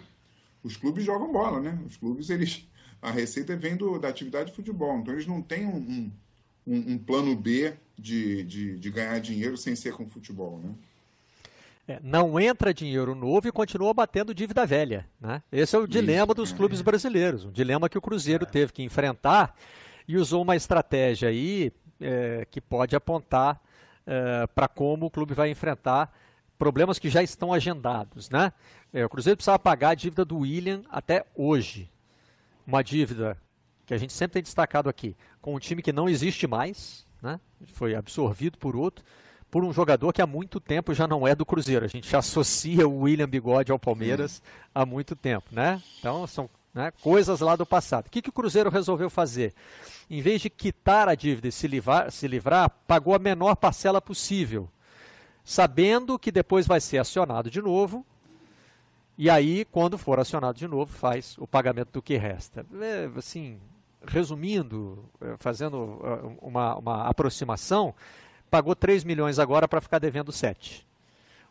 os 0.63 0.77
clubes 0.77 1.03
jogam 1.03 1.33
bola, 1.33 1.59
né? 1.59 1.77
Os 1.85 1.97
clubes, 1.97 2.29
eles. 2.29 2.65
A 3.01 3.11
receita 3.11 3.57
vem 3.57 3.75
do, 3.75 3.99
da 3.99 4.07
atividade 4.07 4.51
de 4.51 4.55
futebol. 4.55 4.97
Então 4.97 5.13
eles 5.13 5.27
não 5.27 5.41
têm 5.41 5.65
um, 5.65 5.75
um 5.75 6.11
um, 6.65 6.97
plano 6.97 7.35
B 7.35 7.73
de, 7.99 8.41
de, 8.43 8.79
de, 8.79 8.89
ganhar 8.89 9.19
dinheiro 9.19 9.57
sem 9.57 9.75
ser 9.75 9.91
com 9.91 10.07
futebol, 10.07 10.61
né? 10.63 10.73
É, 11.85 11.99
não 12.01 12.39
entra 12.39 12.73
dinheiro 12.73 13.13
novo 13.13 13.45
e 13.45 13.51
continua 13.51 13.93
batendo 13.93 14.33
dívida 14.33 14.65
velha. 14.65 15.05
Né? 15.19 15.43
Esse 15.51 15.75
é 15.75 15.79
o 15.79 15.85
dilema 15.85 16.27
Isso, 16.27 16.35
dos 16.35 16.53
é. 16.53 16.55
clubes 16.55 16.81
brasileiros, 16.81 17.43
um 17.43 17.51
dilema 17.51 17.89
que 17.89 17.97
o 17.97 18.01
Cruzeiro 18.01 18.45
teve 18.45 18.71
que 18.71 18.81
enfrentar 18.81 19.53
e 20.07 20.15
usou 20.15 20.41
uma 20.41 20.55
estratégia 20.55 21.27
aí 21.27 21.73
é, 21.99 22.47
que 22.49 22.61
pode 22.61 22.95
apontar 22.95 23.61
é, 24.07 24.47
para 24.47 24.69
como 24.69 25.07
o 25.07 25.11
clube 25.11 25.33
vai 25.33 25.49
enfrentar 25.49 26.09
problemas 26.63 26.97
que 26.97 27.09
já 27.09 27.21
estão 27.21 27.51
agendados. 27.51 28.29
Né? 28.29 28.53
É, 28.93 29.05
o 29.05 29.09
Cruzeiro 29.09 29.35
precisava 29.35 29.59
pagar 29.59 29.89
a 29.89 29.95
dívida 29.95 30.23
do 30.23 30.37
William 30.37 30.81
até 30.89 31.25
hoje. 31.35 31.91
Uma 32.65 32.81
dívida 32.81 33.37
que 33.85 33.93
a 33.93 33.97
gente 33.97 34.13
sempre 34.13 34.35
tem 34.35 34.43
destacado 34.43 34.87
aqui, 34.87 35.13
com 35.41 35.53
um 35.53 35.59
time 35.59 35.81
que 35.81 35.91
não 35.91 36.07
existe 36.07 36.47
mais, 36.47 37.05
né? 37.21 37.37
foi 37.73 37.95
absorvido 37.95 38.57
por 38.57 38.77
outro, 38.77 39.03
por 39.51 39.65
um 39.65 39.73
jogador 39.73 40.13
que 40.13 40.21
há 40.21 40.25
muito 40.25 40.57
tempo 40.57 40.93
já 40.93 41.05
não 41.05 41.27
é 41.27 41.35
do 41.35 41.45
Cruzeiro. 41.45 41.83
A 41.83 41.89
gente 41.89 42.15
associa 42.15 42.87
o 42.87 43.01
William 43.01 43.27
Bigode 43.27 43.69
ao 43.69 43.77
Palmeiras 43.77 44.41
há 44.73 44.85
muito 44.85 45.17
tempo. 45.17 45.49
Né? 45.51 45.83
Então, 45.99 46.25
são 46.25 46.49
né, 46.73 46.91
coisas 47.01 47.41
lá 47.41 47.57
do 47.57 47.65
passado. 47.65 48.07
O 48.07 48.09
que, 48.09 48.21
que 48.21 48.29
o 48.29 48.33
Cruzeiro 48.33 48.69
resolveu 48.69 49.09
fazer? 49.09 49.53
Em 50.09 50.21
vez 50.21 50.41
de 50.41 50.49
quitar 50.49 51.09
a 51.09 51.15
dívida 51.15 51.49
e 51.49 51.51
se 51.51 51.67
livrar, 51.67 52.09
se 52.09 52.25
livrar, 52.25 52.69
pagou 52.87 53.13
a 53.13 53.19
menor 53.19 53.57
parcela 53.57 54.01
possível, 54.01 54.69
sabendo 55.43 56.17
que 56.17 56.31
depois 56.31 56.65
vai 56.65 56.79
ser 56.79 56.97
acionado 56.97 57.49
de 57.49 57.61
novo 57.61 58.05
e 59.17 59.29
aí, 59.29 59.65
quando 59.65 59.97
for 59.97 60.19
acionado 60.19 60.57
de 60.57 60.67
novo, 60.67 60.91
faz 60.91 61.35
o 61.37 61.45
pagamento 61.45 61.91
do 61.91 62.01
que 62.01 62.17
resta. 62.17 62.65
É, 62.81 63.09
assim, 63.15 63.59
resumindo, 64.05 65.05
é, 65.21 65.37
fazendo 65.37 65.99
é, 66.03 66.45
uma, 66.45 66.75
uma 66.75 67.07
aproximação, 67.07 67.93
pagou 68.49 68.75
3 68.75 69.03
milhões 69.03 69.37
agora 69.37 69.67
para 69.67 69.81
ficar 69.81 69.99
devendo 69.99 70.31
7. 70.31 70.85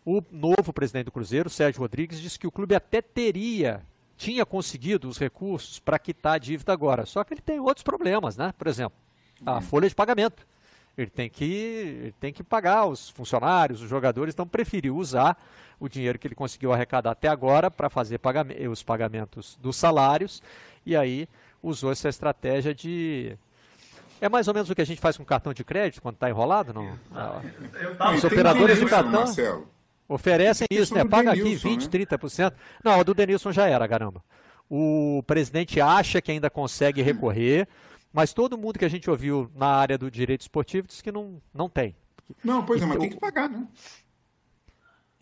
O 0.05 0.21
novo 0.33 0.73
presidente 0.73 1.05
do 1.05 1.13
Cruzeiro, 1.13 1.49
Sérgio 1.49 1.81
Rodrigues, 1.81 2.21
disse 2.21 2.39
que 2.39 2.49
o 2.49 2.53
clube 2.53 2.75
até 2.75 3.01
teria, 3.01 3.87
tinha 4.17 4.45
conseguido 4.45 5.09
os 5.09 5.17
recursos 5.17 5.79
para 5.79 6.01
quitar 6.01 6.35
a 6.35 6.39
dívida 6.39 6.73
agora. 6.73 7.07
Só 7.07 7.23
que 7.23 7.33
ele 7.33 7.41
tem 7.41 7.61
outros 7.61 7.85
problemas, 7.85 8.37
né? 8.37 8.53
Por 8.59 8.67
exemplo, 8.67 8.99
a 9.47 9.61
folha 9.61 9.89
de 9.89 9.95
pagamento. 9.95 10.45
Ele 10.97 11.11
tem 11.11 11.29
que, 11.29 11.45
ele 11.45 12.15
tem 12.21 12.33
que 12.33 12.43
pagar 12.43 12.87
os 12.87 13.09
funcionários, 13.11 13.81
os 13.81 13.89
jogadores, 13.89 14.35
então 14.35 14.47
preferiu 14.47 14.97
usar 14.97 15.37
o 15.81 15.89
dinheiro 15.89 16.19
que 16.19 16.27
ele 16.29 16.35
conseguiu 16.35 16.73
arrecadar 16.73 17.13
até 17.13 17.29
agora 17.29 17.71
para 17.71 17.89
fazer 17.89 18.21
os 18.71 18.83
pagamentos 18.83 19.59
dos 19.61 19.77
salários 19.77 20.43
e 20.85 20.95
aí 20.95 21.29
usou 21.63 21.91
essa 21.91 22.09
estratégia 22.09 22.75
de 22.75 23.37
é 24.21 24.29
mais 24.29 24.47
ou 24.47 24.55
menos 24.55 24.71
o 24.71 24.75
que 24.75 24.81
a 24.81 24.87
gente 24.87 25.01
faz 25.01 25.17
com 25.17 25.25
cartão 25.25 25.53
de 25.53 25.65
crédito 25.65 26.01
quando 26.01 26.15
está 26.15 26.29
enrolado, 26.29 26.73
não? 26.73 26.97
Os 28.15 28.23
operadores 28.23 28.79
de 28.79 28.87
cartão 28.87 29.11
Marcelo. 29.11 29.69
oferecem 30.09 30.69
isso, 30.71 30.95
né? 30.95 31.05
Paga 31.05 31.33
aqui 31.33 31.57
20, 31.57 31.85
né? 31.85 32.05
30%. 32.07 32.53
Não, 32.85 33.01
o 33.01 33.05
do 33.05 33.15
Denilson 33.15 33.51
já 33.51 33.67
era, 33.67 33.89
caramba. 33.89 34.23
O 34.71 35.25
presidente 35.27 35.81
acha 35.81 36.23
que 36.23 36.31
ainda 36.31 36.49
consegue 36.49 37.03
recorrer, 37.03 37.67
mas 38.13 38.33
todo 38.33 38.59
mundo 38.59 38.79
que 38.79 38.85
a 38.85 38.89
gente 38.89 39.09
ouviu 39.09 39.51
na 39.55 39.69
área 39.69 39.97
do 39.97 40.11
direito 40.11 40.43
esportivo 40.43 40.87
diz 40.87 41.01
que 41.01 41.13
não, 41.13 41.41
não 41.53 41.69
tem. 41.69 41.97
Não, 42.43 42.65
pois 42.65 42.81
é, 42.83 42.87
mas 42.87 42.99
tem 42.99 43.11
que 43.11 43.19
pagar, 43.19 43.49
né? 43.49 43.67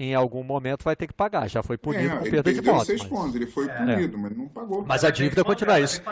em 0.00 0.14
algum 0.14 0.42
momento 0.42 0.82
vai 0.82 0.96
ter 0.96 1.06
que 1.06 1.12
pagar. 1.12 1.46
Já 1.46 1.62
foi 1.62 1.76
punido 1.76 2.14
é, 2.14 2.16
com 2.16 2.30
perda 2.30 2.54
de 2.54 2.62
pontos. 2.62 2.86
Seis 2.86 3.00
mas... 3.02 3.08
pontos. 3.10 3.34
Ele 3.34 3.46
foi 3.46 3.68
é. 3.68 3.76
punido, 3.76 4.18
mas 4.18 4.34
não 4.34 4.48
pagou. 4.48 4.82
Mas 4.86 5.04
a 5.04 5.10
dívida 5.10 5.44
continua 5.44 5.78
isso. 5.78 6.02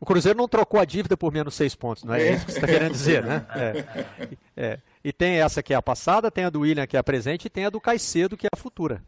O 0.00 0.06
Cruzeiro 0.06 0.38
não 0.38 0.48
trocou 0.48 0.80
a 0.80 0.84
dívida 0.84 1.14
por 1.16 1.30
menos 1.32 1.54
seis 1.54 1.74
pontos, 1.74 2.04
não 2.04 2.14
é, 2.14 2.22
é 2.22 2.32
isso 2.34 2.44
que 2.46 2.52
você 2.52 2.58
está 2.58 2.66
querendo 2.66 2.92
dizer, 2.92 3.22
né? 3.22 3.46
É. 4.56 4.72
é. 4.72 4.78
E 5.02 5.12
tem 5.12 5.40
essa 5.40 5.62
que 5.62 5.72
é 5.72 5.76
a 5.76 5.82
passada, 5.82 6.30
tem 6.30 6.44
a 6.44 6.50
do 6.50 6.60
William 6.60 6.86
que 6.86 6.96
é 6.96 7.00
a 7.00 7.04
presente 7.04 7.46
e 7.46 7.50
tem 7.50 7.64
a 7.64 7.70
do 7.70 7.80
Caicedo 7.80 8.36
que 8.36 8.46
é 8.46 8.50
a 8.52 8.56
futura. 8.56 9.02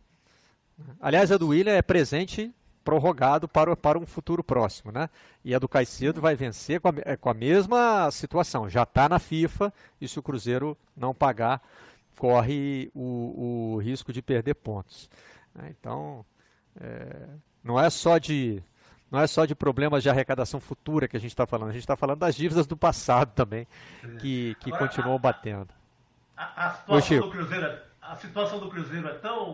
Aliás, 1.00 1.32
a 1.32 1.36
do 1.36 1.48
William 1.48 1.74
é 1.74 1.82
presente 1.82 2.54
prorrogado 2.84 3.46
para, 3.46 3.76
para 3.76 3.98
um 3.98 4.06
futuro 4.06 4.42
próximo, 4.42 4.90
né? 4.90 5.10
E 5.44 5.54
a 5.54 5.58
do 5.58 5.68
Caicedo 5.68 6.20
vai 6.20 6.34
vencer 6.34 6.80
com 6.80 6.88
a, 6.88 6.92
é, 7.04 7.16
com 7.16 7.28
a 7.28 7.34
mesma 7.34 8.10
situação. 8.10 8.68
Já 8.68 8.82
está 8.82 9.08
na 9.08 9.18
FIFA 9.18 9.72
e 10.00 10.08
se 10.08 10.18
o 10.18 10.22
Cruzeiro 10.22 10.76
não 10.96 11.14
pagar, 11.14 11.62
corre 12.16 12.90
o, 12.94 13.74
o 13.74 13.78
risco 13.78 14.12
de 14.12 14.22
perder 14.22 14.54
pontos. 14.54 15.08
Né? 15.54 15.74
Então, 15.78 16.24
é, 16.80 17.28
não 17.62 17.78
é 17.78 17.88
só 17.90 18.18
de 18.18 18.62
não 19.10 19.20
é 19.20 19.26
só 19.26 19.46
de 19.46 19.54
problemas 19.54 20.02
de 20.02 20.10
arrecadação 20.10 20.60
futura 20.60 21.08
que 21.08 21.16
a 21.16 21.20
gente 21.20 21.30
está 21.30 21.46
falando, 21.46 21.70
a 21.70 21.72
gente 21.72 21.82
está 21.82 21.96
falando 21.96 22.18
das 22.18 22.34
dívidas 22.34 22.66
do 22.66 22.76
passado 22.76 23.32
também, 23.34 23.66
que, 24.20 24.54
que 24.60 24.68
Agora, 24.68 24.86
continuam 24.86 25.16
a, 25.16 25.18
batendo. 25.18 25.68
A, 26.36 26.66
a, 26.66 26.70
situação 26.72 27.20
do 27.20 27.30
Cruzeiro, 27.30 27.78
a 28.02 28.16
situação 28.16 28.60
do 28.60 28.68
Cruzeiro 28.68 29.08
é 29.08 29.14
tão 29.14 29.50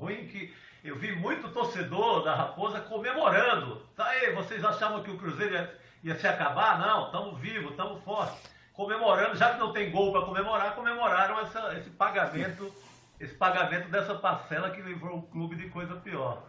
ruim 0.00 0.26
que 0.26 0.52
eu 0.84 0.96
vi 0.96 1.14
muito 1.16 1.48
torcedor 1.48 2.24
da 2.24 2.34
Raposa 2.34 2.80
comemorando. 2.80 3.82
Tá 3.96 4.06
aí, 4.06 4.32
vocês 4.34 4.64
achavam 4.64 5.02
que 5.02 5.10
o 5.10 5.18
Cruzeiro 5.18 5.54
ia, 5.54 5.78
ia 6.04 6.18
se 6.18 6.26
acabar? 6.26 6.78
Não, 6.78 7.06
estamos 7.06 7.38
vivos, 7.40 7.70
estamos 7.70 8.02
fortes 8.04 8.56
comemorando, 8.76 9.36
já 9.36 9.54
que 9.54 9.58
não 9.58 9.72
tem 9.72 9.90
gol 9.90 10.12
para 10.12 10.22
comemorar, 10.22 10.74
comemoraram 10.74 11.40
essa, 11.40 11.74
esse 11.78 11.88
pagamento, 11.90 12.70
esse 13.18 13.34
pagamento 13.34 13.88
dessa 13.88 14.14
parcela 14.14 14.70
que 14.70 14.82
livrou 14.82 15.18
o 15.18 15.22
clube 15.22 15.56
de 15.56 15.68
coisa 15.70 15.96
pior. 15.96 16.42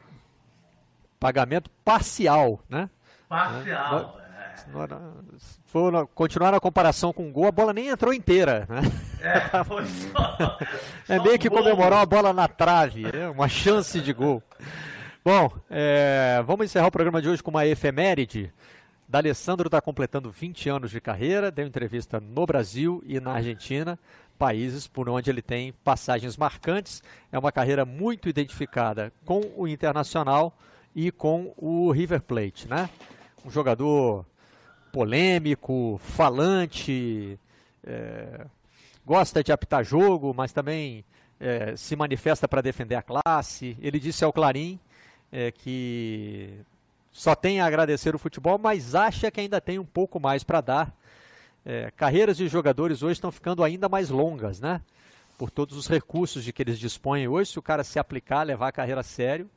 Pagamento 1.20 1.70
parcial, 1.86 2.60
né? 2.70 2.90
Parcial. 3.30 4.20
É. 4.24 4.27
Se 5.38 5.60
for 5.66 6.08
continuar 6.08 6.52
na 6.52 6.60
comparação 6.60 7.14
com 7.14 7.30
o 7.30 7.32
gol, 7.32 7.48
a 7.48 7.52
bola 7.52 7.74
nem 7.74 7.88
entrou 7.88 8.14
inteira. 8.14 8.68
Né? 8.70 8.82
É, 9.22 9.64
foi 9.64 9.86
só, 9.86 10.58
é 11.08 11.20
meio 11.20 11.40
que 11.40 11.50
comemorar 11.50 12.02
a 12.02 12.06
bola 12.06 12.34
na 12.34 12.48
trave, 12.48 13.04
né? 13.04 13.30
uma 13.30 13.48
chance 13.48 14.00
de 14.00 14.14
gol. 14.14 14.42
Bom, 15.24 15.52
é, 15.70 16.42
vamos 16.46 16.66
encerrar 16.66 16.88
o 16.88 16.92
programa 16.92 17.22
de 17.22 17.30
hoje 17.30 17.44
com 17.44 17.52
uma 17.52 17.66
efeméride. 17.66 18.54
D'Alessandro 19.08 19.68
está 19.68 19.80
completando 19.80 20.30
20 20.30 20.70
anos 20.70 20.92
de 20.92 21.00
carreira, 21.00 21.50
deu 21.50 21.66
entrevista 21.66 22.20
no 22.20 22.46
Brasil 22.46 23.02
e 23.06 23.20
na 23.20 23.34
Argentina, 23.34 23.98
países 24.38 24.86
por 24.86 25.08
onde 25.08 25.30
ele 25.30 25.42
tem 25.42 25.74
passagens 25.84 26.36
marcantes. 26.36 27.02
É 27.32 27.40
uma 27.40 27.52
carreira 27.52 27.86
muito 27.86 28.28
identificada 28.28 29.14
com 29.26 29.42
o 29.56 29.68
Internacional 29.68 30.58
e 30.94 31.12
com 31.12 31.54
o 31.56 31.90
River 31.92 32.22
Plate, 32.22 32.68
né? 32.68 32.90
Um 33.46 33.50
jogador 33.50 34.26
polêmico, 34.92 36.00
falante, 36.04 37.40
é, 37.84 38.46
gosta 39.06 39.44
de 39.44 39.52
apitar 39.52 39.84
jogo, 39.84 40.34
mas 40.34 40.52
também 40.52 41.06
é, 41.40 41.76
se 41.76 41.96
manifesta 41.96 42.48
para 42.48 42.62
defender 42.62 42.96
a 42.96 43.02
classe. 43.02 43.78
Ele 43.82 44.00
disse 44.00 44.24
ao 44.24 44.34
Clarim 44.34 44.80
é, 45.32 45.52
que 45.52 46.60
só 47.12 47.36
tem 47.36 47.62
a 47.62 47.66
agradecer 47.66 48.14
o 48.16 48.20
futebol, 48.20 48.58
mas 48.58 48.96
acha 48.96 49.32
que 49.32 49.40
ainda 49.40 49.62
tem 49.62 49.80
um 49.80 49.86
pouco 49.86 50.20
mais 50.20 50.44
para 50.44 50.62
dar. 50.62 50.94
É, 51.66 51.92
carreiras 51.96 52.38
de 52.38 52.48
jogadores 52.48 53.04
hoje 53.04 53.14
estão 53.14 53.32
ficando 53.32 53.64
ainda 53.64 53.90
mais 53.90 54.10
longas, 54.10 54.60
né? 54.60 54.82
Por 55.38 55.52
todos 55.52 55.78
os 55.78 55.88
recursos 55.88 56.44
de 56.44 56.52
que 56.52 56.64
eles 56.64 56.80
dispõem 56.80 57.28
hoje, 57.28 57.52
se 57.52 57.60
o 57.60 57.62
cara 57.62 57.84
se 57.84 58.00
aplicar, 58.00 58.44
levar 58.44 58.70
a 58.70 58.72
carreira 58.72 59.02
a 59.02 59.04
sério, 59.04 59.50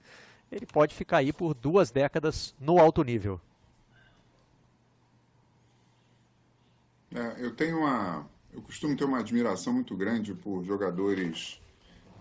ele 0.51 0.67
pode 0.67 0.95
ficar 0.95 1.19
aí 1.19 1.33
por 1.33 1.55
duas 1.55 1.91
décadas 1.91 2.55
no 2.61 2.79
alto 2.79 3.03
nível. 3.03 3.41
É, 7.15 7.45
eu 7.45 7.55
tenho 7.55 7.79
uma, 7.79 8.29
eu 8.53 8.63
costumo 8.63 8.97
ter 8.97 9.05
uma 9.05 9.19
admiração 9.19 9.73
muito 9.73 9.97
grande 9.97 10.35
por 10.35 10.65
jogadores 10.65 11.61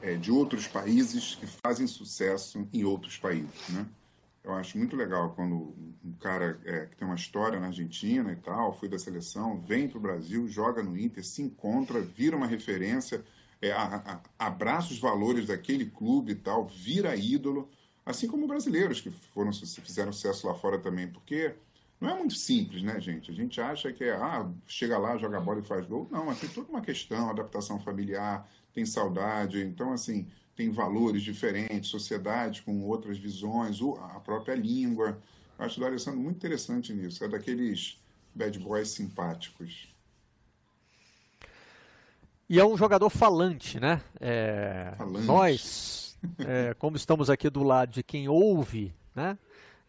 é, 0.02 0.16
de 0.16 0.32
outros 0.32 0.68
países 0.68 1.36
que 1.36 1.46
fazem 1.46 1.86
sucesso 1.88 2.68
em 2.74 2.84
outros 2.84 3.18
países, 3.18 3.70
né? 3.70 3.86
Eu 4.44 4.54
acho 4.54 4.78
muito 4.78 4.96
legal 4.96 5.34
quando 5.36 5.76
um 6.04 6.14
cara 6.14 6.60
é, 6.64 6.86
que 6.86 6.96
tem 6.96 7.08
uma 7.08 7.16
história 7.16 7.60
na 7.60 7.68
Argentina 7.68 8.32
e 8.32 8.38
tal, 8.38 8.74
foi 8.74 8.88
da 8.88 8.98
seleção, 8.98 9.60
vem 9.60 9.88
para 9.88 9.98
o 9.98 10.02
Brasil, 10.02 10.48
joga 10.48 10.82
no 10.82 10.98
Inter, 10.98 11.26
se 11.26 11.42
encontra, 11.42 12.00
vira 12.02 12.38
uma 12.38 12.48
referência, 12.48 13.24
é, 13.62 13.72
a, 13.72 14.22
a, 14.40 14.46
abraça 14.48 14.94
os 14.94 15.00
valores 15.00 15.48
daquele 15.48 15.86
clube 15.86 16.32
e 16.32 16.36
tal, 16.36 16.66
vira 16.66 17.16
ídolo, 17.16 17.70
assim 18.06 18.28
como 18.28 18.48
brasileiros 18.48 19.02
que 19.02 19.12
foram 19.12 19.52
fizeram 19.52 20.12
sucesso 20.12 20.48
lá 20.48 20.56
fora 20.56 20.80
também, 20.80 21.08
porque 21.08 21.54
não 22.00 22.10
é 22.10 22.16
muito 22.16 22.36
simples, 22.36 22.82
né, 22.82 23.00
gente? 23.02 23.30
A 23.30 23.34
gente 23.34 23.60
acha 23.60 23.92
que 23.92 24.06
é, 24.06 24.16
ah, 24.16 24.50
chega 24.66 24.98
lá, 24.98 25.18
joga 25.18 25.42
bola 25.42 25.60
e 25.60 25.64
faz 25.64 25.86
gol. 25.86 26.08
Não, 26.10 26.26
mas 26.26 26.40
tem 26.40 26.50
toda 26.50 26.70
uma 26.70 26.82
questão, 26.82 27.30
adaptação 27.30 27.80
familiar, 27.80 28.50
tem 28.74 28.86
saudade, 28.86 29.62
então, 29.62 29.92
assim, 29.92 30.28
tem 30.56 30.72
valores 30.72 31.24
diferentes, 31.24 31.90
sociedade 31.90 32.62
com 32.62 32.82
outras 32.84 33.18
visões, 33.18 33.80
a 34.14 34.20
própria 34.20 34.56
língua. 34.56 35.20
Eu 35.58 35.66
acho 35.66 35.82
o 35.82 35.86
Alessandro 35.86 36.22
muito 36.22 36.38
interessante 36.38 36.94
nisso, 36.94 37.24
é 37.24 37.28
daqueles 37.28 37.98
bad 38.34 38.58
boys 38.60 38.90
simpáticos. 38.90 39.94
E 42.50 42.60
é 42.60 42.66
um 42.66 42.78
jogador 42.78 43.10
falante, 43.10 43.80
né? 43.80 44.02
É, 44.20 44.94
falante. 44.98 45.26
Nós, 45.26 46.18
é, 46.40 46.74
como 46.76 46.96
estamos 46.96 47.30
aqui 47.30 47.50
do 47.50 47.62
lado 47.62 47.92
de 47.92 48.02
quem 48.02 48.30
ouve, 48.30 48.94
né? 49.14 49.38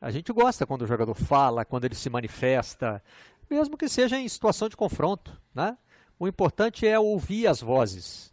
A 0.00 0.10
gente 0.10 0.32
gosta 0.32 0.66
quando 0.66 0.82
o 0.82 0.86
jogador 0.86 1.14
fala, 1.14 1.64
quando 1.64 1.84
ele 1.84 1.94
se 1.94 2.08
manifesta, 2.08 3.02
mesmo 3.50 3.76
que 3.76 3.88
seja 3.88 4.18
em 4.18 4.28
situação 4.28 4.68
de 4.68 4.76
confronto, 4.76 5.38
né? 5.54 5.76
O 6.18 6.26
importante 6.26 6.86
é 6.86 6.98
ouvir 6.98 7.46
as 7.46 7.60
vozes, 7.60 8.32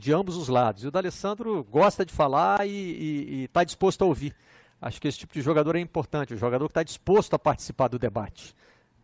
de 0.00 0.12
ambos 0.12 0.36
os 0.36 0.48
lados. 0.48 0.84
E 0.84 0.86
o 0.86 0.90
D'Alessandro 0.90 1.64
gosta 1.64 2.04
de 2.04 2.12
falar 2.12 2.66
e 2.66 3.44
está 3.44 3.64
disposto 3.64 4.02
a 4.02 4.06
ouvir. 4.06 4.34
Acho 4.80 5.00
que 5.00 5.08
esse 5.08 5.18
tipo 5.18 5.34
de 5.34 5.40
jogador 5.40 5.74
é 5.76 5.80
importante, 5.80 6.34
o 6.34 6.38
jogador 6.38 6.66
que 6.66 6.72
está 6.72 6.82
disposto 6.82 7.34
a 7.34 7.38
participar 7.38 7.88
do 7.88 7.98
debate. 7.98 8.54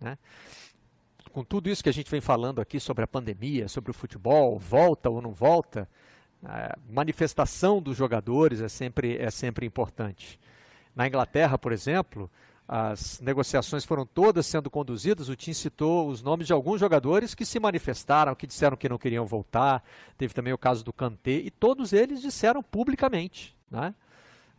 Né? 0.00 0.16
com 1.32 1.42
tudo 1.42 1.70
isso 1.70 1.82
que 1.82 1.88
a 1.88 1.92
gente 1.92 2.10
vem 2.10 2.20
falando 2.20 2.60
aqui 2.60 2.78
sobre 2.78 3.02
a 3.02 3.06
pandemia, 3.06 3.66
sobre 3.66 3.90
o 3.90 3.94
futebol, 3.94 4.58
volta 4.58 5.08
ou 5.08 5.20
não 5.22 5.32
volta, 5.32 5.88
a 6.44 6.76
manifestação 6.88 7.80
dos 7.80 7.96
jogadores 7.96 8.60
é 8.60 8.68
sempre, 8.68 9.16
é 9.16 9.30
sempre 9.30 9.64
importante. 9.64 10.38
Na 10.94 11.06
Inglaterra, 11.06 11.58
por 11.58 11.72
exemplo, 11.72 12.30
as 12.68 13.20
negociações 13.20 13.84
foram 13.84 14.06
todas 14.06 14.46
sendo 14.46 14.70
conduzidas. 14.70 15.28
O 15.28 15.36
Tim 15.36 15.52
citou 15.52 16.08
os 16.08 16.22
nomes 16.22 16.46
de 16.46 16.52
alguns 16.52 16.80
jogadores 16.80 17.34
que 17.34 17.44
se 17.44 17.58
manifestaram, 17.58 18.34
que 18.34 18.46
disseram 18.46 18.76
que 18.76 18.88
não 18.88 18.98
queriam 18.98 19.26
voltar. 19.26 19.82
Teve 20.16 20.34
também 20.34 20.52
o 20.52 20.58
caso 20.58 20.84
do 20.84 20.92
Kanté, 20.92 21.32
e 21.32 21.50
todos 21.50 21.92
eles 21.92 22.20
disseram 22.20 22.62
publicamente. 22.62 23.56
Né? 23.70 23.94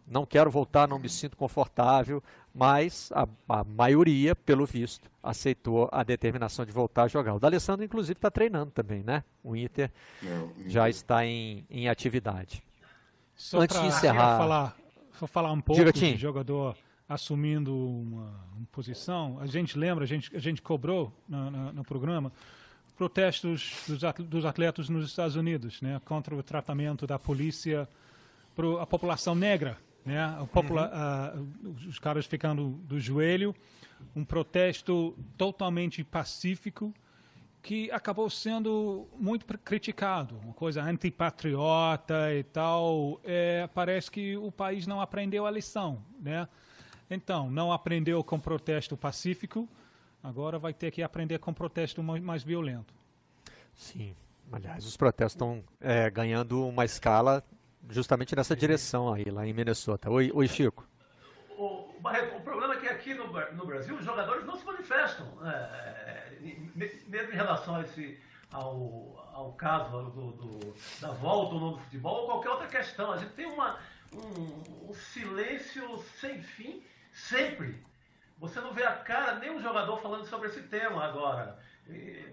não 0.07 0.25
quero 0.25 0.51
voltar, 0.51 0.87
não 0.87 0.99
me 0.99 1.09
sinto 1.09 1.37
confortável, 1.37 2.21
mas 2.53 3.11
a, 3.13 3.27
a 3.49 3.63
maioria, 3.63 4.35
pelo 4.35 4.65
visto, 4.65 5.09
aceitou 5.21 5.89
a 5.91 6.03
determinação 6.03 6.65
de 6.65 6.71
voltar 6.71 7.03
a 7.03 7.07
jogar. 7.07 7.33
O 7.33 7.39
D'Alessandro, 7.39 7.85
inclusive, 7.85 8.17
está 8.17 8.29
treinando 8.29 8.71
também, 8.71 9.03
né? 9.03 9.23
O 9.43 9.55
Inter 9.55 9.91
é, 10.23 10.69
já 10.69 10.89
está 10.89 11.25
em, 11.25 11.65
em 11.69 11.87
atividade. 11.87 12.63
Só 13.35 13.61
Antes 13.61 13.79
de 13.79 13.87
encerrar... 13.87 14.37
Falar, 14.37 14.75
vou 15.19 15.27
falar 15.27 15.51
um 15.51 15.61
pouco 15.61 15.91
de 15.91 16.15
jogador 16.17 16.75
assumindo 17.07 17.75
uma, 17.75 18.39
uma, 18.55 18.67
posição. 18.71 19.37
A 19.39 19.45
gente 19.45 19.77
lembra, 19.77 20.03
a 20.03 20.07
gente, 20.07 20.35
a 20.35 20.39
gente 20.39 20.61
cobrou 20.61 21.13
no 21.27 21.83
programa 21.83 22.31
protestos 22.95 23.83
dos 24.29 24.45
atletas 24.45 24.87
nos 24.87 25.05
Estados 25.07 25.35
Unidos, 25.35 25.81
né, 25.81 25.99
contra 26.05 26.35
o 26.35 26.43
tratamento 26.43 27.07
da 27.07 27.17
polícia 27.17 27.87
para 28.55 28.81
a 28.81 28.85
população 28.85 29.33
negra 29.33 29.77
né? 30.05 30.47
Popula 30.51 31.31
uhum. 31.33 31.71
uh, 31.71 31.87
os 31.87 31.97
caras 31.99 32.25
ficando 32.25 32.71
do 32.83 32.99
joelho, 32.99 33.55
um 34.15 34.23
protesto 34.23 35.15
totalmente 35.37 36.03
pacífico 36.03 36.93
que 37.63 37.89
acabou 37.91 38.29
sendo 38.29 39.07
muito 39.17 39.45
criticado, 39.59 40.37
uma 40.43 40.53
coisa 40.53 40.83
antipatriota 40.83 42.33
e 42.33 42.43
tal. 42.43 43.21
É, 43.23 43.67
parece 43.73 44.11
que 44.11 44.35
o 44.35 44.51
país 44.51 44.85
não 44.85 44.99
aprendeu 44.99 45.47
a 45.47 45.51
lição, 45.51 46.03
né? 46.19 46.47
Então, 47.09 47.49
não 47.49 47.71
aprendeu 47.71 48.21
com 48.21 48.37
protesto 48.37 48.97
pacífico, 48.97 49.67
agora 50.21 50.59
vai 50.59 50.73
ter 50.73 50.91
que 50.91 51.01
aprender 51.01 51.39
com 51.39 51.53
protesto 51.53 52.03
mais, 52.03 52.21
mais 52.21 52.43
violento. 52.43 52.93
Sim, 53.73 54.13
aliás, 54.51 54.85
os 54.85 54.97
protestos 54.97 55.35
estão 55.35 55.63
é, 55.79 56.09
ganhando 56.09 56.67
uma 56.67 56.83
escala 56.83 57.41
justamente 57.89 58.35
nessa 58.35 58.55
direção 58.55 59.13
aí, 59.13 59.25
lá 59.25 59.47
em 59.47 59.53
Minnesota. 59.53 60.09
Oi, 60.09 60.31
oi 60.33 60.47
Chico. 60.49 60.85
O, 61.57 61.93
Barreto, 62.01 62.35
o 62.37 62.41
problema 62.41 62.73
é 62.73 62.77
que 62.77 62.87
aqui 62.87 63.13
no, 63.13 63.27
no 63.53 63.65
Brasil 63.65 63.95
os 63.95 64.03
jogadores 64.03 64.45
não 64.45 64.57
se 64.57 64.65
manifestam, 64.65 65.27
é, 65.45 66.02
mesmo 66.75 67.31
em 67.31 67.35
relação 67.35 67.75
a 67.75 67.81
esse, 67.81 68.19
ao, 68.51 69.29
ao 69.33 69.53
caso 69.53 70.11
do, 70.11 70.31
do, 70.31 70.75
da 70.99 71.11
volta 71.11 71.55
ou 71.55 71.61
não 71.61 71.71
do 71.73 71.79
futebol 71.79 72.21
ou 72.21 72.25
qualquer 72.27 72.49
outra 72.49 72.67
questão. 72.67 73.11
A 73.11 73.17
gente 73.17 73.33
tem 73.33 73.45
uma, 73.45 73.79
um, 74.13 74.89
um 74.89 74.93
silêncio 74.93 75.97
sem 76.19 76.41
fim 76.41 76.83
sempre. 77.11 77.83
Você 78.39 78.59
não 78.59 78.73
vê 78.73 78.83
a 78.83 78.95
cara 78.97 79.35
nem 79.35 79.51
um 79.51 79.61
jogador 79.61 80.01
falando 80.01 80.25
sobre 80.25 80.49
esse 80.49 80.61
tema 80.63 81.03
agora 81.03 81.57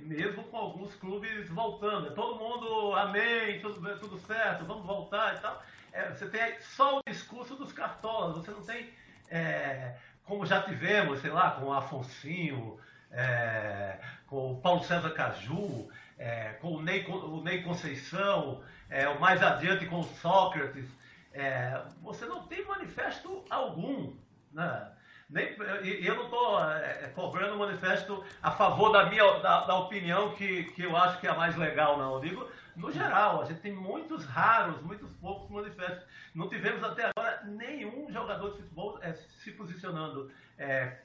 mesmo 0.00 0.44
com 0.44 0.56
alguns 0.56 0.94
clubes 0.94 1.48
voltando. 1.48 2.08
É 2.08 2.10
todo 2.10 2.38
mundo, 2.38 2.94
amém, 2.94 3.60
tudo, 3.60 3.98
tudo 3.98 4.18
certo, 4.20 4.64
vamos 4.64 4.86
voltar 4.86 5.36
e 5.36 5.40
tal. 5.40 5.62
É, 5.92 6.10
você 6.10 6.28
tem 6.28 6.60
só 6.60 6.98
o 6.98 7.02
discurso 7.06 7.56
dos 7.56 7.72
cartolas, 7.72 8.36
você 8.36 8.50
não 8.50 8.62
tem, 8.62 8.90
é, 9.28 9.96
como 10.24 10.46
já 10.46 10.62
tivemos, 10.62 11.20
sei 11.20 11.30
lá, 11.30 11.52
com 11.52 11.66
o 11.66 11.72
Afonsinho, 11.72 12.78
é, 13.12 13.98
com 14.26 14.52
o 14.52 14.60
Paulo 14.60 14.84
César 14.84 15.10
Caju, 15.10 15.88
é, 16.18 16.50
com 16.60 16.74
o 16.74 16.82
Ney, 16.82 17.04
o 17.08 17.40
Ney 17.42 17.62
Conceição, 17.62 18.62
é, 18.88 19.08
o 19.08 19.20
mais 19.20 19.42
adiante 19.42 19.86
com 19.86 20.00
o 20.00 20.04
Sócrates. 20.04 20.86
É, 21.32 21.80
você 22.02 22.26
não 22.26 22.46
tem 22.46 22.64
manifesto 22.64 23.44
algum. 23.48 24.14
Né? 24.52 24.92
Nem, 25.28 25.56
eu 26.02 26.16
não 26.16 26.24
estou 26.24 26.60
é, 26.64 27.04
é, 27.04 27.12
cobrando 27.14 27.56
manifesto 27.56 28.24
a 28.42 28.50
favor 28.50 28.90
da 28.90 29.06
minha 29.06 29.38
da, 29.38 29.64
da, 29.64 29.76
opinião 29.76 30.34
que, 30.34 30.64
que 30.72 30.82
eu 30.82 30.96
acho 30.96 31.20
que 31.20 31.26
é 31.28 31.30
a 31.30 31.34
mais 31.34 31.56
legal, 31.56 31.96
não. 31.96 32.14
Eu 32.14 32.20
digo, 32.20 32.48
no 32.74 32.90
geral, 32.90 33.40
a 33.40 33.44
gente 33.44 33.60
tem 33.60 33.72
muitos 33.72 34.24
raros, 34.24 34.82
muitos 34.82 35.08
poucos 35.20 35.48
manifestos. 35.48 36.04
Não 36.34 36.48
tivemos 36.48 36.82
até 36.82 37.10
agora 37.14 37.42
nenhum 37.44 38.10
jogador 38.10 38.50
de 38.50 38.58
futebol 38.58 38.98
é, 39.02 39.12
se 39.12 39.52
posicionando 39.52 40.30
é, 40.58 40.98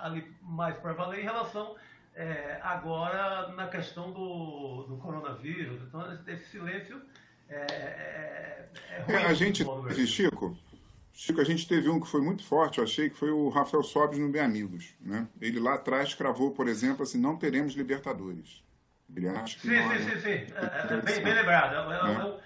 ali 0.00 0.34
mais 0.42 0.76
para 0.78 0.92
valer 0.92 1.20
em 1.20 1.24
relação 1.24 1.76
é, 2.14 2.58
agora 2.62 3.48
na 3.48 3.68
questão 3.68 4.10
do, 4.10 4.84
do 4.84 4.96
coronavírus. 4.96 5.80
Então, 5.82 6.18
esse 6.26 6.46
silêncio 6.46 7.00
é, 7.48 7.56
é, 7.56 8.68
é 8.90 9.00
ruim. 9.02 9.16
a 9.16 9.34
gente, 9.34 9.64
Chico, 10.06 10.56
Chico, 11.12 11.40
a 11.40 11.44
gente 11.44 11.68
teve 11.68 11.88
um 11.88 12.00
que 12.00 12.08
foi 12.08 12.20
muito 12.20 12.44
forte, 12.44 12.78
eu 12.78 12.84
achei 12.84 13.08
que 13.08 13.16
foi 13.16 13.30
o 13.30 13.48
Rafael 13.48 13.82
Sobres 13.82 14.18
no 14.18 14.30
Bem 14.30 14.42
Amigos. 14.42 14.94
Né? 15.00 15.28
Ele 15.40 15.60
lá 15.60 15.74
atrás 15.74 16.14
cravou, 16.14 16.50
por 16.50 16.66
exemplo, 16.66 17.02
assim, 17.02 17.20
não 17.20 17.36
teremos 17.36 17.74
Libertadores. 17.74 18.64
Ele 19.14 19.28
acha 19.28 19.56
que 19.56 19.68
sim, 19.68 19.76
não, 19.76 19.90
sim, 19.92 20.02
sim, 20.02 20.20
sim. 20.20 20.28
É, 20.28 20.94
é, 20.94 21.00
bem, 21.00 21.22
bem 21.22 21.34
lembrado. 21.34 21.74
Eu, 21.74 22.38
é. 22.38 22.40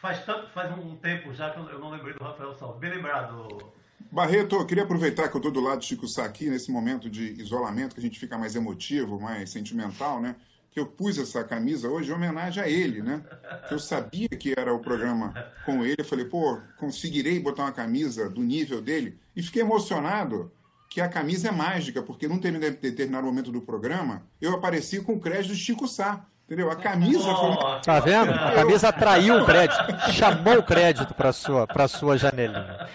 Faz, 0.00 0.24
tanto, 0.24 0.48
faz 0.50 0.70
um 0.78 0.96
tempo 0.96 1.32
já 1.34 1.50
que 1.50 1.58
eu 1.58 1.78
não 1.78 1.90
lembrei 1.90 2.14
do 2.14 2.22
Rafael 2.22 2.54
Sobres. 2.54 2.80
Bem 2.80 2.90
lembrado. 2.90 3.72
Barreto, 4.10 4.56
eu 4.56 4.66
queria 4.66 4.84
aproveitar 4.84 5.28
que 5.28 5.36
eu 5.36 5.38
estou 5.38 5.52
do 5.52 5.60
lado 5.60 5.80
de 5.80 5.86
Chico 5.86 6.06
Sá 6.06 6.24
aqui, 6.24 6.48
nesse 6.48 6.70
momento 6.70 7.10
de 7.10 7.32
isolamento, 7.40 7.94
que 7.94 8.00
a 8.00 8.04
gente 8.04 8.18
fica 8.18 8.38
mais 8.38 8.54
emotivo, 8.54 9.20
mais 9.20 9.50
sentimental, 9.50 10.20
né? 10.20 10.36
que 10.76 10.80
eu 10.80 10.84
pus 10.84 11.16
essa 11.16 11.42
camisa 11.42 11.88
hoje 11.88 12.10
em 12.10 12.14
homenagem 12.14 12.62
a 12.62 12.68
ele, 12.68 13.00
né? 13.00 13.24
Que 13.66 13.72
eu 13.72 13.78
sabia 13.78 14.28
que 14.28 14.52
era 14.54 14.74
o 14.74 14.78
programa 14.78 15.32
com 15.64 15.82
ele. 15.82 15.96
Eu 15.96 16.04
falei, 16.04 16.26
pô, 16.26 16.60
conseguirei 16.76 17.40
botar 17.40 17.62
uma 17.62 17.72
camisa 17.72 18.28
do 18.28 18.42
nível 18.42 18.82
dele. 18.82 19.18
E 19.34 19.42
fiquei 19.42 19.62
emocionado 19.62 20.52
que 20.90 21.00
a 21.00 21.08
camisa 21.08 21.48
é 21.48 21.50
mágica, 21.50 22.02
porque 22.02 22.28
num 22.28 22.38
determinado 22.38 23.26
momento 23.26 23.50
do 23.50 23.62
programa, 23.62 24.26
eu 24.38 24.52
apareci 24.52 25.00
com 25.00 25.14
o 25.14 25.18
crédito 25.20 25.54
de 25.54 25.58
Chico 25.58 25.88
Sá. 25.88 26.26
Entendeu? 26.46 26.70
A 26.70 26.76
camisa 26.76 27.34
foi. 27.34 27.80
Tá 27.82 28.00
vendo? 28.00 28.32
A 28.32 28.52
camisa 28.52 28.88
atraiu 28.88 29.42
o 29.42 29.44
crédito, 29.44 30.12
chamou 30.12 30.58
o 30.58 30.62
crédito 30.62 31.12
para 31.12 31.32
sua 31.32 31.66
para 31.66 31.88
sua 31.88 32.16
janelinha. 32.16 32.88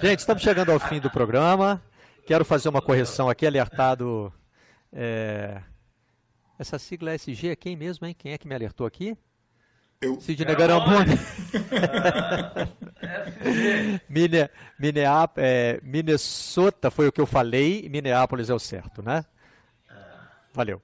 Gente, 0.00 0.20
estamos 0.20 0.42
chegando 0.42 0.72
ao 0.72 0.80
fim 0.80 0.98
do 0.98 1.10
programa. 1.10 1.82
Quero 2.26 2.44
fazer 2.44 2.68
uma 2.68 2.80
correção 2.80 3.28
aqui, 3.28 3.46
alertado. 3.46 4.32
É 4.92 5.60
essa 6.58 6.78
sigla 6.78 7.14
SG 7.14 7.50
é 7.50 7.56
quem 7.56 7.76
mesmo, 7.76 8.06
hein? 8.06 8.16
Quem 8.18 8.32
é 8.32 8.38
que 8.38 8.48
me 8.48 8.54
alertou 8.54 8.86
aqui? 8.86 9.16
Eu. 10.00 10.18
Sidney 10.20 10.52
é 10.52 10.56
Garamboni. 10.56 11.12
Mine, 14.08 14.48
Minneap, 14.78 15.38
é, 15.38 15.80
Minnesota 15.82 16.90
foi 16.90 17.08
o 17.08 17.12
que 17.12 17.20
eu 17.20 17.26
falei, 17.26 17.88
Minneapolis 17.88 18.50
é 18.50 18.54
o 18.54 18.58
certo, 18.58 19.02
né? 19.02 19.24
Valeu. 20.52 20.82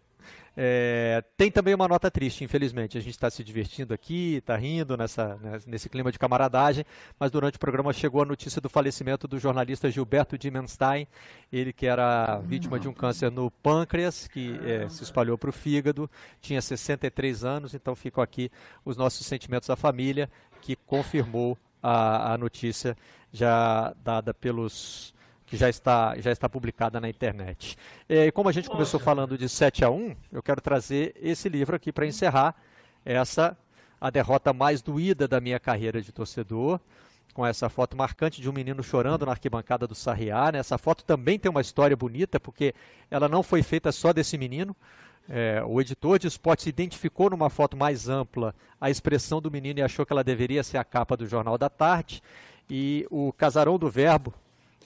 É, 0.56 1.24
tem 1.36 1.50
também 1.50 1.74
uma 1.74 1.88
nota 1.88 2.10
triste, 2.10 2.44
infelizmente. 2.44 2.98
A 2.98 3.00
gente 3.00 3.14
está 3.14 3.30
se 3.30 3.42
divertindo 3.42 3.94
aqui, 3.94 4.36
está 4.36 4.56
rindo 4.56 4.96
nessa, 4.96 5.36
né, 5.36 5.58
nesse 5.66 5.88
clima 5.88 6.12
de 6.12 6.18
camaradagem, 6.18 6.84
mas 7.18 7.30
durante 7.30 7.56
o 7.56 7.60
programa 7.60 7.92
chegou 7.92 8.22
a 8.22 8.24
notícia 8.24 8.60
do 8.60 8.68
falecimento 8.68 9.26
do 9.26 9.38
jornalista 9.38 9.90
Gilberto 9.90 10.36
Dimenstein, 10.36 11.06
ele 11.50 11.72
que 11.72 11.86
era 11.86 12.38
vítima 12.40 12.78
de 12.78 12.88
um 12.88 12.92
câncer 12.92 13.30
no 13.30 13.50
pâncreas, 13.50 14.28
que 14.28 14.58
é, 14.64 14.88
se 14.88 15.02
espalhou 15.02 15.38
para 15.38 15.50
o 15.50 15.52
fígado, 15.52 16.10
tinha 16.40 16.60
63 16.60 17.44
anos, 17.44 17.74
então 17.74 17.94
ficam 17.94 18.22
aqui 18.22 18.50
os 18.84 18.96
nossos 18.96 19.26
sentimentos 19.26 19.70
à 19.70 19.76
família, 19.76 20.30
que 20.60 20.76
confirmou 20.76 21.56
a, 21.82 22.34
a 22.34 22.38
notícia 22.38 22.96
já 23.32 23.94
dada 24.04 24.34
pelos 24.34 25.14
já 25.56 25.68
está, 25.68 26.18
já 26.18 26.32
está 26.32 26.48
publicada 26.48 27.00
na 27.00 27.08
internet. 27.08 27.76
É, 28.08 28.26
e 28.26 28.32
como 28.32 28.48
a 28.48 28.52
gente 28.52 28.68
começou 28.68 28.98
falando 28.98 29.36
de 29.36 29.48
7 29.48 29.84
a 29.84 29.90
1, 29.90 30.16
eu 30.32 30.42
quero 30.42 30.60
trazer 30.60 31.14
esse 31.20 31.48
livro 31.48 31.76
aqui 31.76 31.92
para 31.92 32.06
encerrar 32.06 32.54
essa 33.04 33.56
a 34.00 34.10
derrota 34.10 34.52
mais 34.52 34.82
doída 34.82 35.28
da 35.28 35.40
minha 35.40 35.60
carreira 35.60 36.02
de 36.02 36.10
torcedor, 36.10 36.80
com 37.32 37.46
essa 37.46 37.68
foto 37.68 37.96
marcante 37.96 38.42
de 38.42 38.50
um 38.50 38.52
menino 38.52 38.82
chorando 38.82 39.24
na 39.24 39.30
arquibancada 39.30 39.86
do 39.86 39.94
Sarriá. 39.94 40.50
Né? 40.50 40.58
Essa 40.58 40.76
foto 40.76 41.04
também 41.04 41.38
tem 41.38 41.48
uma 41.48 41.60
história 41.60 41.96
bonita, 41.96 42.40
porque 42.40 42.74
ela 43.08 43.28
não 43.28 43.44
foi 43.44 43.62
feita 43.62 43.92
só 43.92 44.12
desse 44.12 44.36
menino. 44.36 44.76
É, 45.28 45.62
o 45.64 45.80
editor 45.80 46.18
de 46.18 46.26
esportes 46.26 46.66
identificou 46.66 47.30
numa 47.30 47.48
foto 47.48 47.76
mais 47.76 48.08
ampla 48.08 48.52
a 48.80 48.90
expressão 48.90 49.40
do 49.40 49.52
menino 49.52 49.78
e 49.78 49.82
achou 49.82 50.04
que 50.04 50.12
ela 50.12 50.24
deveria 50.24 50.64
ser 50.64 50.78
a 50.78 50.84
capa 50.84 51.16
do 51.16 51.26
Jornal 51.26 51.56
da 51.56 51.70
Tarde. 51.70 52.20
E 52.68 53.06
o 53.08 53.32
Casarão 53.32 53.78
do 53.78 53.88
Verbo, 53.88 54.34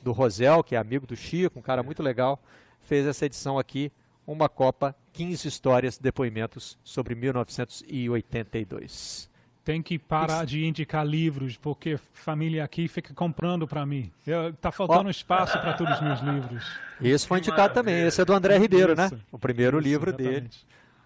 do 0.02 0.12
Rosel, 0.12 0.62
que 0.62 0.74
é 0.74 0.78
amigo 0.78 1.06
do 1.06 1.16
Chico, 1.16 1.58
um 1.58 1.62
cara 1.62 1.82
muito 1.82 2.02
legal, 2.02 2.38
fez 2.80 3.06
essa 3.06 3.26
edição 3.26 3.58
aqui, 3.58 3.92
uma 4.26 4.48
Copa, 4.48 4.96
15 5.12 5.46
histórias, 5.46 5.98
depoimentos 5.98 6.78
sobre 6.82 7.14
1982. 7.14 9.28
Tem 9.64 9.82
que 9.82 9.98
parar 9.98 10.46
de 10.46 10.64
indicar 10.64 11.04
livros, 11.04 11.56
porque 11.56 11.98
família 12.12 12.62
aqui 12.62 12.86
fica 12.86 13.12
comprando 13.12 13.66
para 13.66 13.84
mim. 13.84 14.12
Eu, 14.24 14.52
tá 14.54 14.70
faltando 14.70 15.08
oh. 15.08 15.10
espaço 15.10 15.60
para 15.60 15.72
todos 15.72 15.94
os 15.94 16.00
meus 16.00 16.20
livros. 16.20 16.64
Esse 17.00 17.26
foi 17.26 17.38
indicado 17.38 17.74
também, 17.74 18.06
esse 18.06 18.20
é 18.20 18.24
do 18.24 18.32
André 18.32 18.56
Ribeiro, 18.58 18.94
né? 18.94 19.10
O 19.32 19.38
primeiro 19.38 19.78
Isso, 19.78 19.88
livro 19.88 20.10
exatamente. 20.10 20.34
dele. 20.34 20.50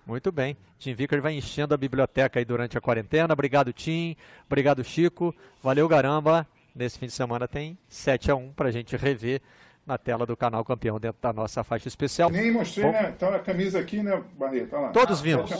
Muito 0.06 0.32
bem. 0.32 0.56
Tim 0.78 0.92
Vicker 0.92 1.22
vai 1.22 1.34
enchendo 1.34 1.72
a 1.72 1.76
biblioteca 1.76 2.38
aí 2.38 2.44
durante 2.44 2.76
a 2.76 2.80
quarentena. 2.80 3.32
Obrigado, 3.32 3.72
Tim. 3.72 4.16
Obrigado, 4.46 4.82
Chico. 4.82 5.34
Valeu, 5.62 5.86
garamba. 5.86 6.46
Nesse 6.80 6.98
fim 6.98 7.08
de 7.08 7.12
semana 7.12 7.46
tem 7.46 7.76
7 7.90 8.30
a 8.30 8.34
1 8.34 8.52
para 8.52 8.68
a 8.68 8.70
gente 8.70 8.96
rever 8.96 9.42
na 9.86 9.98
tela 9.98 10.24
do 10.24 10.34
canal 10.34 10.64
campeão 10.64 10.98
dentro 10.98 11.20
da 11.20 11.30
nossa 11.30 11.62
faixa 11.62 11.86
especial. 11.88 12.30
Nem 12.30 12.50
mostrei, 12.50 12.86
Bom, 12.86 12.92
né? 12.92 13.14
Tá 13.18 13.36
a 13.36 13.38
camisa 13.38 13.78
aqui, 13.78 14.02
né, 14.02 14.18
Barreto? 14.38 14.70
Tá 14.70 14.88
Todos 14.88 15.20
vimos. 15.20 15.50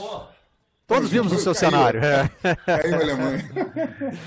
Todos 0.87 1.11
vimos 1.11 1.31
o 1.31 1.37
seu 1.37 1.53
caiu. 1.53 1.71
cenário. 1.71 2.01
É. 2.03 2.27
Caiu 2.65 2.95
a 2.95 2.99
Alemanha. 3.01 3.51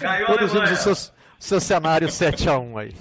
Caiu 0.01 0.27
todos 0.27 0.53
vimos 0.53 0.71
o 0.71 0.77
seu, 0.77 1.13
seu 1.41 1.61
cenário 1.61 2.09
7 2.09 2.49
a 2.49 2.61
1 2.61 2.79
aí. 2.79 2.95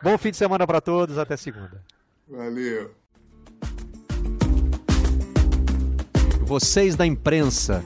Bom 0.00 0.16
fim 0.16 0.30
de 0.30 0.36
semana 0.36 0.64
para 0.64 0.80
todos, 0.80 1.18
até 1.18 1.36
segunda. 1.36 1.82
Valeu. 2.28 2.94
Vocês 6.42 6.94
da 6.94 7.04
imprensa 7.04 7.82